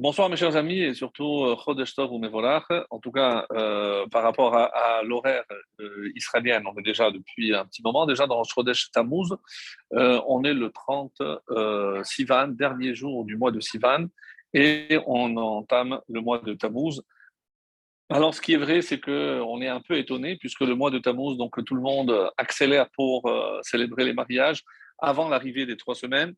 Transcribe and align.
Bonsoir 0.00 0.28
mes 0.28 0.34
chers 0.34 0.56
amis 0.56 0.80
et 0.80 0.92
surtout 0.92 1.44
euh, 1.44 1.56
Chodesh 1.56 1.94
Tov 1.94 2.10
ou 2.10 2.18
Mevorach. 2.18 2.64
En 2.90 2.98
tout 2.98 3.12
cas, 3.12 3.46
euh, 3.52 4.04
par 4.08 4.24
rapport 4.24 4.56
à, 4.56 5.04
l'horaire 5.04 5.44
euh, 5.78 6.10
israélien, 6.16 6.60
on 6.66 6.76
est 6.80 6.82
déjà 6.82 7.12
depuis 7.12 7.54
un 7.54 7.64
petit 7.64 7.80
moment, 7.80 8.04
déjà 8.04 8.26
dans 8.26 8.42
Chodesh 8.42 8.90
Tammuz, 8.90 9.36
on 9.92 10.42
est 10.42 10.52
le 10.52 10.70
30 10.70 11.22
Sivan, 12.02 12.48
dernier 12.48 12.96
jour 12.96 13.24
du 13.24 13.36
mois 13.36 13.52
de 13.52 13.60
Sivan, 13.60 14.06
et 14.52 14.98
on 15.06 15.36
entame 15.36 16.00
le 16.08 16.20
mois 16.20 16.40
de 16.40 16.54
Tammuz. 16.54 17.00
Alors 18.10 18.34
ce 18.34 18.40
qui 18.40 18.54
est 18.54 18.58
vrai, 18.58 18.82
c'est 18.82 18.98
qu'on 18.98 19.60
est 19.62 19.68
un 19.68 19.80
peu 19.80 19.96
étonné 19.96 20.36
puisque 20.38 20.62
le 20.62 20.74
mois 20.74 20.90
de 20.90 20.98
Tammuz, 20.98 21.36
donc 21.36 21.64
tout 21.64 21.76
le 21.76 21.82
monde 21.82 22.32
accélère 22.36 22.90
pour 22.96 23.30
célébrer 23.62 24.04
les 24.04 24.12
mariages 24.12 24.64
avant 24.98 25.28
l'arrivée 25.28 25.66
des 25.66 25.76
trois 25.76 25.94
semaines. 25.94 26.34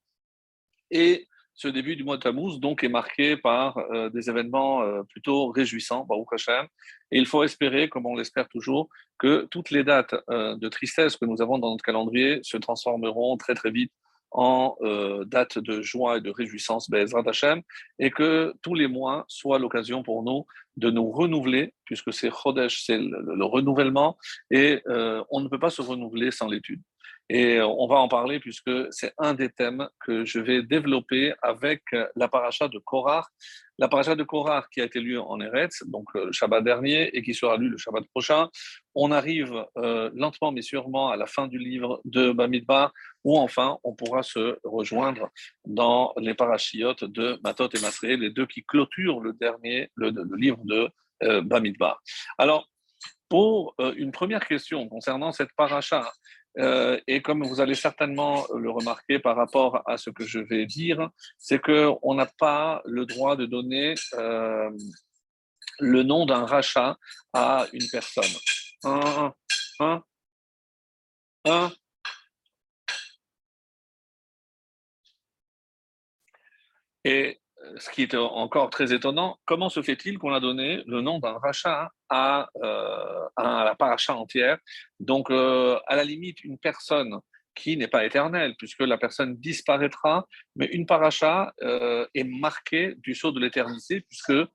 Et 0.91 1.27
ce 1.57 1.69
début 1.69 1.97
du 1.97 2.05
mois 2.05 2.19
de 2.19 2.23
Tammuz 2.23 2.61
donc 2.61 2.85
est 2.85 2.89
marqué 2.89 3.37
par 3.37 3.79
euh, 3.79 4.11
des 4.11 4.29
événements 4.29 4.83
euh, 4.83 5.03
plutôt 5.05 5.51
réjouissants, 5.51 6.05
Baruch 6.05 6.33
Hashem. 6.33 6.67
Et 7.11 7.19
il 7.19 7.27
faut 7.27 7.43
espérer, 7.43 7.89
comme 7.89 8.05
on 8.05 8.15
l'espère 8.15 8.47
toujours, 8.49 8.91
que 9.19 9.49
toutes 9.51 9.71
les 9.71 9.83
dates 9.83 10.15
euh, 10.29 10.55
de 10.57 10.69
tristesse 10.69 11.17
que 11.17 11.25
nous 11.25 11.41
avons 11.41 11.59
dans 11.59 11.71
notre 11.71 11.85
calendrier 11.85 12.41
se 12.43 12.59
transformeront 12.59 13.39
très 13.39 13.55
très 13.55 13.71
vite 13.71 13.93
en 14.33 14.77
dates 15.25 15.59
de 15.59 15.81
joie 15.81 16.19
et 16.19 16.21
de 16.21 16.29
réjouissance, 16.29 16.91
Bezrat 16.91 17.23
Hashem, 17.27 17.63
et 17.99 18.11
que 18.11 18.53
tous 18.61 18.75
les 18.75 18.87
mois 18.87 19.25
soient 19.29 19.59
l'occasion 19.59 20.03
pour 20.03 20.25
nous 20.25 20.45
de 20.77 20.91
nous 20.91 21.11
renouveler, 21.11 21.73
puisque 21.87 22.13
c'est 22.13 22.31
Chodesh, 22.31 22.85
c'est 22.85 22.99
le, 22.99 23.45
renouvellement, 23.45 24.19
et 24.51 24.83
on 25.31 25.41
ne 25.41 25.49
peut 25.49 25.61
pas 25.61 25.71
se 25.71 25.81
renouveler 25.81 26.33
sans 26.33 26.49
l'étude. 26.49 26.83
Et 27.29 27.61
on 27.61 27.87
va 27.89 27.97
en 27.97 28.09
parler 28.09 28.39
puisque 28.39 28.71
c'est 28.91 29.13
un 29.19 29.35
des 29.35 29.49
thèmes 29.49 29.89
que 30.05 30.25
je 30.25 30.39
vais 30.39 30.63
développer 30.63 31.35
avec 31.43 31.83
la 32.15 32.29
paracha 32.29 32.69
de 32.69 32.79
Korach. 32.79 33.27
La 33.79 33.89
paracha 33.89 34.15
de 34.15 34.23
Korach 34.23 34.67
qui 34.71 34.81
a 34.81 34.85
été 34.85 35.01
lue 35.01 35.19
en 35.19 35.41
Eretz, 35.41 35.83
donc 35.87 36.07
le 36.15 36.33
Shabbat 36.33 36.65
dernier, 36.65 37.15
et 37.15 37.23
qui 37.23 37.35
sera 37.35 37.57
lue 37.57 37.69
le 37.69 37.77
Shabbat 37.77 38.05
prochain. 38.07 38.49
On 38.95 39.11
arrive 39.11 39.67
euh, 39.77 40.11
lentement 40.15 40.53
mais 40.53 40.63
sûrement 40.63 41.11
à 41.11 41.17
la 41.17 41.27
fin 41.27 41.47
du 41.49 41.59
livre 41.59 42.01
de 42.05 42.31
Bamidbar, 42.31 42.93
où 43.25 43.39
enfin 43.39 43.79
on 43.83 43.95
pourra 43.95 44.23
se 44.23 44.59
rejoindre 44.65 45.29
dans 45.67 46.15
les 46.17 46.35
parachiotes 46.35 47.05
de 47.05 47.39
Matot 47.43 47.69
et 47.69 47.81
Masré, 47.81 48.17
les 48.17 48.31
deux 48.31 48.47
qui 48.47 48.65
clôturent 48.65 49.21
le 49.21 49.33
dernier, 49.33 49.91
le, 49.97 50.11
livre 50.37 50.61
de 50.65 50.89
euh, 51.25 51.43
Bamidbar. 51.43 52.01
Alors, 52.39 52.69
pour 53.29 53.75
euh, 53.81 53.93
une 53.97 54.13
première 54.13 54.47
question 54.47 54.89
concernant 54.89 55.33
cette 55.33 55.53
paracha, 55.57 56.11
euh, 56.59 56.99
et 57.07 57.21
comme 57.21 57.45
vous 57.45 57.61
allez 57.61 57.75
certainement 57.75 58.47
le 58.55 58.71
remarquer 58.71 59.19
par 59.19 59.37
rapport 59.37 59.83
à 59.87 59.97
ce 59.97 60.11
que 60.11 60.25
je 60.25 60.39
vais 60.39 60.67
dire, 60.67 61.11
c'est 61.39 61.61
qu'on 61.61 62.15
n'a 62.15 62.27
pas 62.27 62.83
le 62.85 63.05
droit 63.05 63.37
de 63.37 63.47
donner 63.47 63.95
euh, 64.15 64.71
le 65.81 66.03
nom 66.03 66.25
d'un 66.25 66.47
rachat 66.47 66.97
à 67.33 67.67
une 67.73 67.87
personne. 67.91 68.25
Un, 68.85 69.33
un, 69.81 70.03
un. 71.45 71.73
Et 77.05 77.39
ce 77.79 77.91
qui 77.91 78.03
est 78.03 78.15
encore 78.15 78.71
très 78.71 78.93
étonnant, 78.93 79.39
comment 79.45 79.69
se 79.69 79.83
fait-il 79.83 80.19
qu'on 80.19 80.33
a 80.33 80.41
donné 80.41 80.83
le 80.87 81.01
nom 81.01 81.19
d'un 81.19 81.39
rachat 81.39 81.91
à, 82.09 82.49
euh, 82.63 83.27
la 83.39 83.75
paracha 83.79 84.15
entière? 84.15 84.59
Donc, 85.01 85.31
euh, 85.31 85.79
à 85.87 85.97
la 85.97 86.05
limite, 86.05 86.43
une 86.45 86.59
personne 86.59 87.19
qui 87.55 87.77
n'est 87.77 87.89
pas 87.89 88.05
éternelle, 88.05 88.55
puisque 88.59 88.81
la 88.81 88.99
personne 88.99 89.37
disparaîtra, 89.37 90.27
mais 90.57 90.67
une 90.67 90.87
paracha 90.87 91.53
euh, 91.63 92.07
est 92.15 92.25
marquée 92.25 92.95
du 92.99 93.15
sceau 93.15 93.33
de 93.33 93.41
l'éternité, 93.41 94.03
puisque 94.03 94.49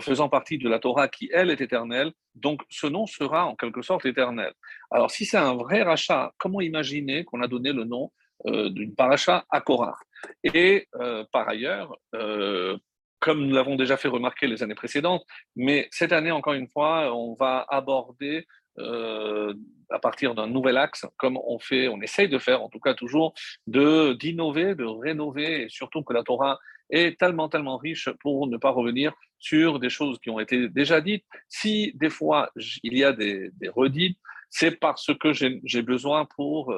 faisant 0.00 0.28
partie 0.28 0.58
de 0.58 0.68
la 0.68 0.78
Torah 0.78 1.08
qui, 1.08 1.30
elle, 1.32 1.48
est 1.48 1.62
éternelle, 1.62 2.12
donc 2.34 2.60
ce 2.68 2.86
nom 2.86 3.06
sera 3.06 3.46
en 3.46 3.56
quelque 3.56 3.80
sorte 3.80 4.04
éternel. 4.04 4.52
Alors, 4.90 5.10
si 5.10 5.24
c'est 5.24 5.38
un 5.38 5.54
vrai 5.54 5.80
rachat, 5.80 6.34
comment 6.36 6.60
imaginer 6.60 7.24
qu'on 7.24 7.40
a 7.40 7.48
donné 7.48 7.72
le 7.72 7.84
nom 7.84 8.12
d'une 8.44 8.94
paracha 8.94 9.46
à 9.48 9.62
Korah? 9.62 9.96
Et 10.42 10.88
euh, 10.96 11.24
par 11.32 11.48
ailleurs, 11.48 11.96
euh, 12.14 12.76
comme 13.20 13.46
nous 13.46 13.54
l'avons 13.54 13.76
déjà 13.76 13.96
fait 13.96 14.08
remarquer 14.08 14.46
les 14.46 14.62
années 14.62 14.74
précédentes, 14.74 15.24
mais 15.56 15.88
cette 15.90 16.12
année, 16.12 16.30
encore 16.30 16.54
une 16.54 16.68
fois, 16.68 17.14
on 17.14 17.34
va 17.34 17.64
aborder 17.68 18.46
euh, 18.78 19.54
à 19.90 19.98
partir 19.98 20.34
d'un 20.34 20.46
nouvel 20.46 20.76
axe, 20.76 21.06
comme 21.16 21.38
on 21.38 21.58
fait, 21.58 21.88
on 21.88 22.00
essaye 22.00 22.28
de 22.28 22.38
faire, 22.38 22.62
en 22.62 22.68
tout 22.68 22.80
cas 22.80 22.94
toujours, 22.94 23.34
d'innover, 23.66 24.74
de 24.74 24.84
rénover, 24.84 25.62
et 25.62 25.68
surtout 25.68 26.02
que 26.02 26.12
la 26.12 26.22
Torah 26.22 26.58
est 26.90 27.18
tellement, 27.18 27.48
tellement 27.48 27.78
riche 27.78 28.10
pour 28.20 28.46
ne 28.46 28.56
pas 28.58 28.70
revenir 28.70 29.14
sur 29.38 29.78
des 29.78 29.90
choses 29.90 30.18
qui 30.18 30.30
ont 30.30 30.40
été 30.40 30.68
déjà 30.68 31.00
dites. 31.00 31.24
Si 31.48 31.92
des 31.94 32.10
fois 32.10 32.50
il 32.82 32.96
y 32.96 33.04
a 33.04 33.12
des 33.12 33.50
redites, 33.74 34.18
c'est 34.50 34.78
parce 34.78 35.10
que 35.18 35.32
j'ai 35.32 35.82
besoin 35.82 36.26
pour 36.36 36.72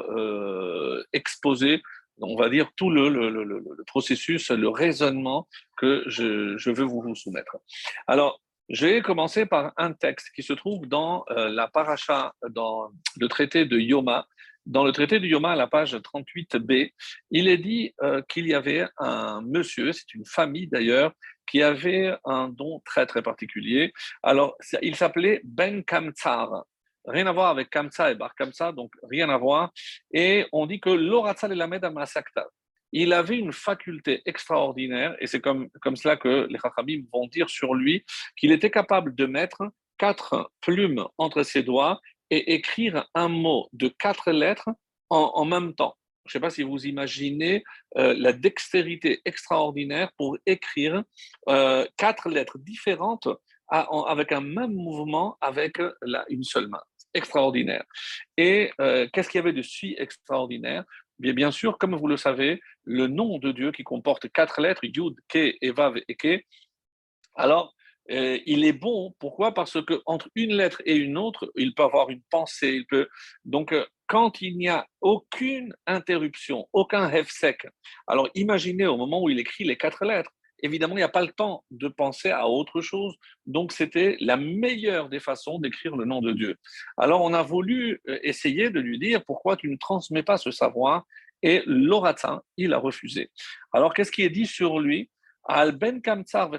exposer 1.12 1.82
on 2.20 2.36
va 2.36 2.48
dire, 2.48 2.70
tout 2.76 2.90
le, 2.90 3.84
processus, 3.86 4.50
le 4.50 4.68
raisonnement 4.68 5.48
que 5.76 6.04
je, 6.06 6.70
veux 6.70 6.84
vous 6.84 7.14
soumettre. 7.14 7.56
Alors, 8.06 8.40
je 8.68 8.86
vais 8.86 9.02
commencer 9.02 9.46
par 9.46 9.72
un 9.76 9.92
texte 9.92 10.30
qui 10.34 10.42
se 10.42 10.52
trouve 10.52 10.86
dans 10.86 11.24
euh, 11.30 11.48
la 11.48 11.68
paracha, 11.68 12.32
dans 12.50 12.90
le 13.16 13.28
traité 13.28 13.64
de 13.64 13.78
Yoma. 13.78 14.26
Dans 14.64 14.84
le 14.84 14.90
traité 14.90 15.20
de 15.20 15.26
Yoma, 15.26 15.52
à 15.52 15.56
la 15.56 15.68
page 15.68 15.94
38b, 15.94 16.92
il 17.30 17.46
est 17.46 17.58
dit 17.58 17.94
euh, 18.02 18.22
qu'il 18.28 18.48
y 18.48 18.54
avait 18.54 18.88
un 18.98 19.40
monsieur, 19.42 19.92
c'est 19.92 20.12
une 20.14 20.24
famille 20.24 20.66
d'ailleurs, 20.66 21.12
qui 21.46 21.62
avait 21.62 22.16
un 22.24 22.48
don 22.48 22.82
très 22.84 23.06
très 23.06 23.22
particulier. 23.22 23.92
Alors, 24.24 24.56
il 24.82 24.96
s'appelait 24.96 25.40
Ben 25.44 25.84
Kamtsar. 25.84 26.64
Rien 27.06 27.26
à 27.26 27.32
voir 27.32 27.50
avec 27.50 27.70
Kamsa 27.70 28.10
et 28.10 28.14
Bar 28.14 28.34
Kamsa, 28.34 28.72
donc 28.72 28.92
rien 29.08 29.28
à 29.28 29.36
voir. 29.36 29.72
Et 30.12 30.46
on 30.52 30.66
dit 30.66 30.80
que 30.80 30.90
l'Oratzal 30.90 31.52
et 31.52 31.54
Lamed 31.54 31.84
Masakta, 31.92 32.46
il 32.92 33.12
avait 33.12 33.38
une 33.38 33.52
faculté 33.52 34.22
extraordinaire, 34.26 35.16
et 35.20 35.26
c'est 35.26 35.40
comme, 35.40 35.68
comme 35.82 35.96
cela 35.96 36.16
que 36.16 36.46
les 36.50 36.58
Chachamim 36.58 37.04
vont 37.12 37.26
dire 37.26 37.48
sur 37.50 37.74
lui, 37.74 38.04
qu'il 38.36 38.52
était 38.52 38.70
capable 38.70 39.14
de 39.14 39.26
mettre 39.26 39.70
quatre 39.98 40.50
plumes 40.60 41.06
entre 41.18 41.42
ses 41.42 41.62
doigts 41.62 42.00
et 42.30 42.54
écrire 42.54 43.06
un 43.14 43.28
mot 43.28 43.68
de 43.72 43.88
quatre 43.88 44.32
lettres 44.32 44.70
en, 45.10 45.44
même 45.44 45.74
temps. 45.74 45.94
Je 46.24 46.30
ne 46.30 46.32
sais 46.32 46.40
pas 46.40 46.50
si 46.50 46.64
vous 46.64 46.86
imaginez 46.86 47.62
euh, 47.96 48.14
la 48.18 48.32
dextérité 48.32 49.20
extraordinaire 49.24 50.10
pour 50.16 50.36
écrire 50.44 51.04
euh, 51.48 51.86
quatre 51.96 52.28
lettres 52.28 52.58
différentes 52.58 53.28
avec 53.68 54.32
un 54.32 54.40
même 54.40 54.72
mouvement 54.72 55.36
avec 55.40 55.80
une 56.28 56.44
seule 56.44 56.68
main 56.68 56.82
extraordinaire. 57.16 57.84
Et 58.36 58.70
euh, 58.80 59.08
qu'est-ce 59.12 59.28
qu'il 59.28 59.38
y 59.38 59.42
avait 59.42 59.52
de 59.52 59.62
si 59.62 59.96
extraordinaire? 59.98 60.84
Bien, 61.18 61.32
bien 61.32 61.50
sûr, 61.50 61.78
comme 61.78 61.96
vous 61.96 62.08
le 62.08 62.16
savez, 62.16 62.60
le 62.84 63.06
nom 63.06 63.38
de 63.38 63.50
Dieu 63.52 63.72
qui 63.72 63.82
comporte 63.82 64.28
quatre 64.30 64.60
lettres, 64.60 64.84
Yud, 64.84 65.14
Ke, 65.28 65.54
Evav 65.60 65.94
et 66.08 66.14
Ke, 66.14 66.42
alors 67.34 67.74
euh, 68.10 68.38
il 68.46 68.64
est 68.64 68.72
bon. 68.72 69.14
Pourquoi? 69.18 69.52
Parce 69.52 69.82
que 69.84 70.00
entre 70.06 70.28
une 70.34 70.54
lettre 70.54 70.80
et 70.84 70.96
une 70.96 71.18
autre, 71.18 71.50
il 71.56 71.74
peut 71.74 71.82
avoir 71.82 72.10
une 72.10 72.22
pensée. 72.30 72.72
Il 72.74 72.86
peut 72.86 73.08
donc 73.44 73.72
euh, 73.72 73.84
quand 74.06 74.40
il 74.40 74.56
n'y 74.56 74.68
a 74.68 74.86
aucune 75.00 75.74
interruption, 75.86 76.68
aucun 76.72 77.10
hefsek, 77.10 77.66
alors 78.06 78.28
imaginez 78.34 78.86
au 78.86 78.96
moment 78.96 79.22
où 79.22 79.28
il 79.30 79.40
écrit 79.40 79.64
les 79.64 79.76
quatre 79.76 80.04
lettres, 80.04 80.30
évidemment, 80.62 80.94
il 80.94 80.98
n'y 80.98 81.02
a 81.02 81.08
pas 81.08 81.22
le 81.22 81.32
temps 81.32 81.64
de 81.70 81.88
penser 81.88 82.30
à 82.30 82.48
autre 82.48 82.80
chose. 82.80 83.14
Donc, 83.46 83.72
c'était 83.72 84.16
la 84.20 84.36
meilleure 84.36 85.08
des 85.08 85.20
façons 85.20 85.58
d'écrire 85.58 85.96
le 85.96 86.04
nom 86.04 86.20
de 86.20 86.32
Dieu. 86.32 86.56
Alors, 86.96 87.22
on 87.22 87.34
a 87.34 87.42
voulu 87.42 88.00
euh, 88.08 88.18
essayer 88.22 88.70
de 88.70 88.80
lui 88.80 88.98
dire 88.98 89.24
pourquoi 89.24 89.56
tu 89.56 89.68
ne 89.68 89.76
transmets 89.76 90.22
pas 90.22 90.38
ce 90.38 90.50
savoir. 90.50 91.04
Et 91.42 91.62
l'oratin, 91.66 92.42
il 92.56 92.72
a 92.72 92.78
refusé. 92.78 93.30
Alors, 93.72 93.94
qu'est-ce 93.94 94.12
qui 94.12 94.22
est 94.22 94.30
dit 94.30 94.46
sur 94.46 94.80
lui? 94.80 95.10
Al 95.48 95.72
ben 95.72 96.00
kamtsar 96.00 96.50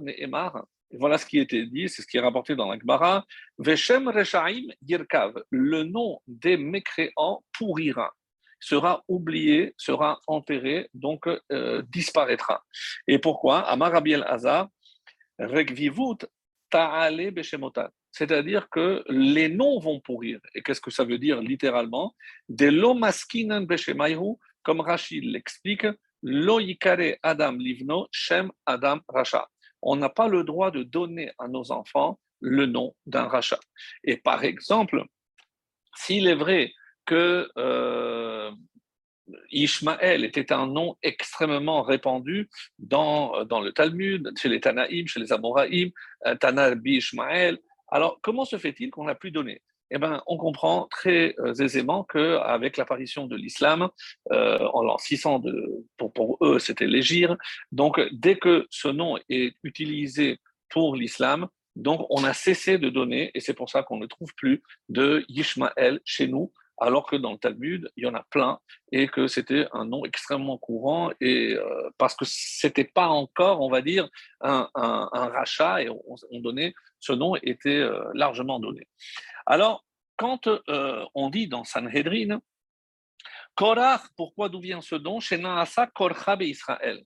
ne'emar. 0.00 0.64
Voilà 0.92 1.18
ce 1.18 1.26
qui 1.26 1.38
était 1.38 1.66
dit, 1.66 1.88
c'est 1.88 2.02
ce 2.02 2.06
qui 2.06 2.16
est 2.16 2.20
rapporté 2.20 2.56
dans 2.56 2.68
la 2.68 2.78
Gemara. 2.78 3.24
Veshem 3.58 4.08
reshaim 4.08 4.66
yirkav. 4.82 5.34
Le 5.50 5.84
nom 5.84 6.20
des 6.26 6.56
mécréants 6.56 7.44
pourrira 7.52 8.12
sera 8.60 9.02
oublié, 9.08 9.74
sera 9.76 10.20
enterré, 10.26 10.88
donc 10.94 11.26
euh, 11.26 11.82
disparaîtra. 11.88 12.62
Et 13.08 13.18
pourquoi? 13.18 13.60
Amar 13.60 13.92
Rabiel 13.92 14.24
Hazar, 14.26 14.68
Rekvivut 15.38 16.26
Ta'ale. 16.70 17.32
C'est-à-dire 18.12 18.68
que 18.68 19.02
les 19.08 19.48
noms 19.48 19.78
vont 19.78 20.00
pourrir. 20.00 20.40
Et 20.54 20.62
qu'est-ce 20.62 20.80
que 20.80 20.90
ça 20.90 21.04
veut 21.04 21.18
dire 21.18 21.40
littéralement? 21.40 22.14
De 22.48 22.66
l'omaskinan 22.66 23.62
beshemayhu, 23.62 24.36
comme 24.62 24.80
Rachid 24.80 25.24
l'explique, 25.24 25.86
lo 26.22 26.60
yikare 26.60 27.18
Adam 27.22 27.52
livno, 27.52 28.08
shem 28.10 28.50
Adam 28.66 29.00
Racha. 29.08 29.48
On 29.82 29.96
n'a 29.96 30.10
pas 30.10 30.28
le 30.28 30.44
droit 30.44 30.70
de 30.70 30.82
donner 30.82 31.32
à 31.38 31.48
nos 31.48 31.72
enfants 31.72 32.18
le 32.40 32.66
nom 32.66 32.94
d'un 33.06 33.28
rachat. 33.28 33.60
Et 34.04 34.16
par 34.16 34.44
exemple, 34.44 35.04
s'il 35.96 36.26
est 36.26 36.34
vrai 36.34 36.72
que 37.06 37.48
euh, 37.56 38.50
était 39.52 40.52
un 40.52 40.66
nom 40.66 40.96
extrêmement 41.02 41.82
répandu 41.82 42.48
dans, 42.78 43.44
dans 43.44 43.60
le 43.60 43.72
Talmud, 43.72 44.32
chez 44.40 44.48
les 44.48 44.60
Tanaïm, 44.60 45.06
chez 45.06 45.20
les 45.20 45.32
Amoraïm, 45.32 45.90
euh, 46.26 46.34
Tanabi 46.36 46.96
Ishmaël. 46.96 47.58
Alors, 47.88 48.18
comment 48.22 48.44
se 48.44 48.58
fait-il 48.58 48.90
qu'on 48.90 49.08
a 49.08 49.14
pu 49.14 49.30
donner 49.30 49.62
eh 49.92 49.98
ben, 49.98 50.22
on 50.26 50.36
comprend 50.36 50.86
très 50.86 51.34
euh, 51.40 51.52
aisément 51.54 52.04
qu'avec 52.04 52.76
l'apparition 52.76 53.26
de 53.26 53.34
l'islam, 53.34 53.88
euh, 54.30 54.58
en 54.72 54.82
l'an 54.82 54.98
600, 54.98 55.40
de, 55.40 55.84
pour, 55.96 56.12
pour 56.12 56.38
eux, 56.42 56.60
c'était 56.60 56.86
l'égir. 56.86 57.36
Donc, 57.72 58.00
dès 58.12 58.36
que 58.36 58.66
ce 58.70 58.88
nom 58.88 59.18
est 59.28 59.56
utilisé 59.64 60.38
pour 60.68 60.94
l'islam, 60.94 61.48
donc 61.74 62.06
on 62.10 62.22
a 62.24 62.32
cessé 62.32 62.78
de 62.78 62.88
donner, 62.88 63.30
et 63.34 63.40
c'est 63.40 63.54
pour 63.54 63.70
ça 63.70 63.82
qu'on 63.82 63.98
ne 63.98 64.06
trouve 64.06 64.32
plus 64.36 64.62
de 64.88 65.24
Yishmael 65.28 66.00
chez 66.04 66.28
nous, 66.28 66.52
alors 66.80 67.06
que 67.06 67.16
dans 67.16 67.32
le 67.32 67.38
Talmud, 67.38 67.90
il 67.96 68.04
y 68.04 68.06
en 68.06 68.14
a 68.14 68.24
plein, 68.30 68.58
et 68.90 69.06
que 69.06 69.26
c'était 69.28 69.68
un 69.72 69.84
nom 69.84 70.04
extrêmement 70.04 70.56
courant, 70.56 71.12
et 71.20 71.54
euh, 71.54 71.90
parce 71.98 72.16
que 72.16 72.24
c'était 72.26 72.84
pas 72.84 73.08
encore, 73.08 73.60
on 73.60 73.70
va 73.70 73.82
dire, 73.82 74.08
un, 74.40 74.68
rachat, 75.12 75.82
et 75.82 75.90
on, 75.90 76.40
donnait, 76.40 76.74
ce 76.98 77.12
nom 77.12 77.36
était 77.36 77.80
euh, 77.80 78.02
largement 78.14 78.58
donné. 78.58 78.88
Alors, 79.46 79.84
quand 80.16 80.48
euh, 80.48 81.04
on 81.14 81.28
dit 81.28 81.48
dans 81.48 81.64
Sanhedrin, 81.64 82.40
Korach, 83.54 84.02
pourquoi 84.16 84.48
d'où 84.48 84.60
vient 84.60 84.80
ce 84.80 84.94
nom? 84.94 85.20
Chez 85.20 85.36
Naasa 85.36 85.86
Korcha 85.88 86.36
Israël. 86.40 87.04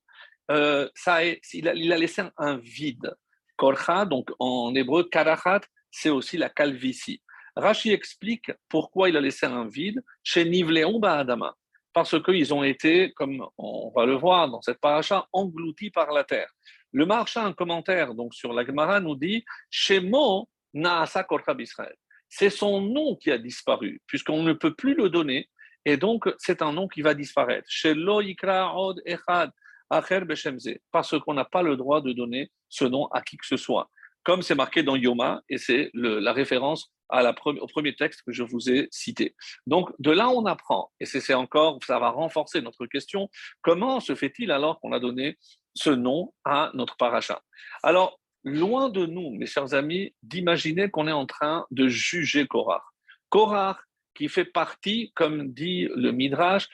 il, 0.48 1.68
a, 1.68 1.70
a 1.70 1.98
laissé 1.98 2.22
un 2.36 2.56
vide. 2.58 3.12
Korcha, 3.56 4.04
donc 4.04 4.30
en 4.38 4.72
hébreu, 4.74 5.08
Karachat, 5.08 5.62
c'est 5.90 6.10
aussi 6.10 6.36
la 6.36 6.48
calvitie. 6.48 7.22
Rashi 7.56 7.92
explique 7.92 8.50
pourquoi 8.68 9.08
il 9.08 9.16
a 9.16 9.20
laissé 9.20 9.46
un 9.46 9.66
vide 9.66 10.02
chez 10.22 10.44
Nivleon 10.44 11.00
Adama. 11.02 11.54
Parce 11.92 12.20
qu'ils 12.22 12.52
ont 12.52 12.64
été, 12.64 13.12
comme 13.12 13.46
on 13.56 13.92
va 13.94 14.04
le 14.04 14.16
voir 14.16 14.48
dans 14.50 14.60
cette 14.60 14.80
paracha, 14.80 15.28
engloutis 15.32 15.90
par 15.90 16.10
la 16.10 16.24
terre. 16.24 16.50
Le 16.90 17.06
marchand, 17.06 17.44
un 17.44 17.52
commentaire 17.52 18.14
donc 18.14 18.34
sur 18.34 18.52
la 18.52 18.64
Gemara, 18.64 19.00
nous 19.00 19.14
dit 19.14 19.44
Shemo 19.70 20.48
Naasa 20.72 21.22
Korchab 21.22 21.60
Israël. 21.60 21.94
C'est 22.28 22.50
son 22.50 22.80
nom 22.80 23.14
qui 23.14 23.30
a 23.30 23.38
disparu, 23.38 24.02
puisqu'on 24.08 24.42
ne 24.42 24.52
peut 24.52 24.74
plus 24.74 24.94
le 24.94 25.08
donner, 25.08 25.48
et 25.84 25.96
donc 25.96 26.28
c'est 26.38 26.62
un 26.62 26.72
nom 26.72 26.88
qui 26.88 27.02
va 27.02 27.14
disparaître. 27.14 27.66
Chez 27.68 27.94
Yikra 27.94 28.76
Od 28.76 29.00
Echad 29.06 29.50
Acher 29.88 30.20
Beshemze, 30.20 30.74
parce 30.90 31.16
qu'on 31.20 31.34
n'a 31.34 31.44
pas 31.44 31.62
le 31.62 31.76
droit 31.76 32.00
de 32.00 32.12
donner 32.12 32.50
ce 32.68 32.84
nom 32.84 33.06
à 33.12 33.22
qui 33.22 33.36
que 33.36 33.46
ce 33.46 33.56
soit 33.56 33.88
comme 34.24 34.42
c'est 34.42 34.54
marqué 34.54 34.82
dans 34.82 34.96
Yoma, 34.96 35.42
et 35.48 35.58
c'est 35.58 35.90
la 35.94 36.32
référence 36.32 36.90
au 37.10 37.66
premier 37.66 37.94
texte 37.94 38.22
que 38.26 38.32
je 38.32 38.42
vous 38.42 38.70
ai 38.70 38.88
cité. 38.90 39.34
Donc, 39.66 39.90
de 39.98 40.10
là, 40.10 40.28
on 40.28 40.46
apprend, 40.46 40.90
et 41.00 41.06
c'est 41.06 41.34
encore, 41.34 41.78
ça 41.86 41.98
va 41.98 42.10
renforcer 42.10 42.60
notre 42.60 42.86
question, 42.86 43.28
comment 43.62 44.00
se 44.00 44.14
fait-il 44.14 44.50
alors 44.50 44.80
qu'on 44.80 44.92
a 44.92 45.00
donné 45.00 45.38
ce 45.74 45.90
nom 45.90 46.32
à 46.44 46.70
notre 46.74 46.96
paracha? 46.96 47.42
Alors, 47.82 48.20
loin 48.44 48.88
de 48.88 49.06
nous, 49.06 49.30
mes 49.30 49.46
chers 49.46 49.74
amis, 49.74 50.14
d'imaginer 50.22 50.90
qu'on 50.90 51.08
est 51.08 51.12
en 51.12 51.26
train 51.26 51.66
de 51.70 51.88
juger 51.88 52.46
Korah. 52.46 52.84
Korah, 53.28 53.78
qui 54.14 54.28
fait 54.28 54.44
partie, 54.44 55.12
comme 55.14 55.52
dit 55.52 55.88
le 55.94 56.12
Midrash, 56.12 56.68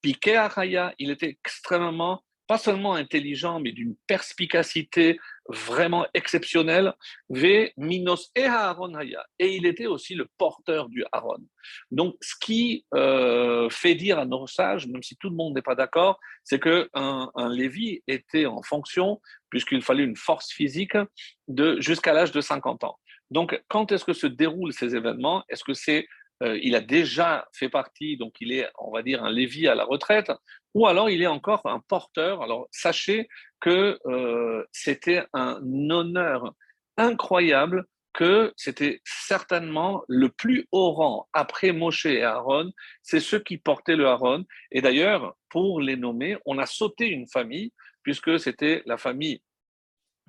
piqué 0.00 0.36
à 0.36 0.50
il 0.98 1.10
était 1.10 1.28
extrêmement 1.28 2.22
pas 2.46 2.58
seulement 2.58 2.94
intelligent, 2.94 3.60
mais 3.60 3.72
d'une 3.72 3.96
perspicacité 4.06 5.18
vraiment 5.48 6.06
exceptionnelle. 6.14 6.94
V 7.28 7.72
minos 7.76 8.30
et 8.34 8.44
haya. 8.44 9.26
Et 9.38 9.56
il 9.56 9.66
était 9.66 9.86
aussi 9.86 10.14
le 10.14 10.26
porteur 10.38 10.88
du 10.88 11.04
Aaron. 11.12 11.42
Donc, 11.90 12.16
ce 12.20 12.34
qui 12.40 12.84
euh, 12.94 13.68
fait 13.70 13.94
dire 13.94 14.18
à 14.18 14.24
nos 14.24 14.46
sages, 14.46 14.86
même 14.86 15.02
si 15.02 15.16
tout 15.16 15.30
le 15.30 15.36
monde 15.36 15.54
n'est 15.54 15.62
pas 15.62 15.74
d'accord, 15.74 16.18
c'est 16.44 16.60
qu'un 16.60 16.86
un 16.94 17.48
Lévi 17.48 18.02
était 18.06 18.46
en 18.46 18.62
fonction, 18.62 19.20
puisqu'il 19.50 19.82
fallait 19.82 20.04
une 20.04 20.16
force 20.16 20.50
physique, 20.50 20.96
de, 21.48 21.80
jusqu'à 21.80 22.12
l'âge 22.12 22.32
de 22.32 22.40
50 22.40 22.84
ans. 22.84 22.98
Donc, 23.30 23.60
quand 23.68 23.90
est-ce 23.92 24.04
que 24.04 24.12
se 24.12 24.26
déroulent 24.26 24.72
ces 24.72 24.94
événements? 24.94 25.44
Est-ce 25.48 25.64
que 25.64 25.74
c'est 25.74 26.06
euh, 26.42 26.58
il 26.62 26.74
a 26.74 26.80
déjà 26.80 27.46
fait 27.52 27.68
partie, 27.68 28.16
donc 28.16 28.34
il 28.40 28.52
est, 28.52 28.68
on 28.78 28.92
va 28.92 29.02
dire, 29.02 29.24
un 29.24 29.30
Lévi 29.30 29.68
à 29.68 29.74
la 29.74 29.84
retraite, 29.84 30.30
ou 30.74 30.86
alors 30.86 31.08
il 31.08 31.22
est 31.22 31.26
encore 31.26 31.62
un 31.64 31.80
porteur. 31.80 32.42
Alors 32.42 32.68
sachez 32.70 33.28
que 33.60 33.98
euh, 34.06 34.64
c'était 34.72 35.24
un 35.32 35.60
honneur 35.90 36.54
incroyable 36.96 37.86
que 38.12 38.54
c'était 38.56 39.02
certainement 39.04 40.02
le 40.08 40.30
plus 40.30 40.66
haut 40.72 40.92
rang 40.92 41.28
après 41.34 41.72
Moshe 41.72 42.06
et 42.06 42.22
Aaron, 42.22 42.72
c'est 43.02 43.20
ceux 43.20 43.40
qui 43.40 43.58
portaient 43.58 43.96
le 43.96 44.06
Aaron. 44.06 44.44
Et 44.72 44.80
d'ailleurs, 44.80 45.36
pour 45.50 45.82
les 45.82 45.96
nommer, 45.96 46.38
on 46.46 46.56
a 46.56 46.64
sauté 46.64 47.08
une 47.08 47.28
famille, 47.28 47.72
puisque 48.02 48.40
c'était 48.40 48.82
la 48.86 48.96
famille 48.96 49.42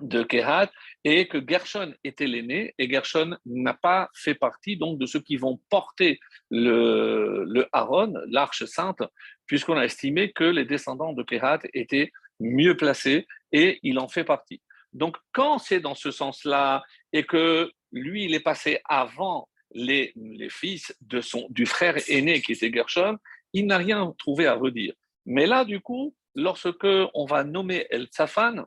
de 0.00 0.22
Kehat 0.22 0.70
et 1.04 1.28
que 1.28 1.38
Gershon 1.46 1.94
était 2.04 2.26
l'aîné 2.26 2.74
et 2.78 2.88
Gershon 2.88 3.36
n'a 3.46 3.74
pas 3.74 4.08
fait 4.14 4.34
partie 4.34 4.76
donc 4.76 4.98
de 4.98 5.06
ceux 5.06 5.20
qui 5.20 5.36
vont 5.36 5.60
porter 5.70 6.20
le, 6.50 7.44
le 7.46 7.66
Aaron, 7.72 8.14
l'arche 8.28 8.64
sainte, 8.64 9.02
puisqu'on 9.46 9.76
a 9.76 9.84
estimé 9.84 10.32
que 10.32 10.44
les 10.44 10.64
descendants 10.64 11.12
de 11.12 11.22
Kehat 11.22 11.60
étaient 11.74 12.10
mieux 12.40 12.76
placés 12.76 13.26
et 13.52 13.80
il 13.82 13.98
en 13.98 14.08
fait 14.08 14.24
partie. 14.24 14.62
Donc 14.92 15.16
quand 15.32 15.58
c'est 15.58 15.80
dans 15.80 15.94
ce 15.94 16.10
sens-là 16.10 16.82
et 17.12 17.24
que 17.24 17.70
lui 17.92 18.24
il 18.24 18.34
est 18.34 18.40
passé 18.40 18.80
avant 18.84 19.48
les, 19.72 20.12
les 20.16 20.48
fils 20.48 20.94
de 21.00 21.20
son, 21.20 21.46
du 21.50 21.66
frère 21.66 21.96
aîné 22.08 22.40
qui 22.40 22.52
était 22.52 22.72
Gershon, 22.72 23.18
il 23.52 23.66
n'a 23.66 23.78
rien 23.78 24.14
trouvé 24.18 24.46
à 24.46 24.54
redire. 24.54 24.94
Mais 25.26 25.46
là 25.46 25.64
du 25.64 25.80
coup, 25.80 26.14
lorsque 26.34 26.86
on 27.14 27.26
va 27.26 27.44
nommer 27.44 27.86
El 27.90 28.06
Tsafan, 28.06 28.64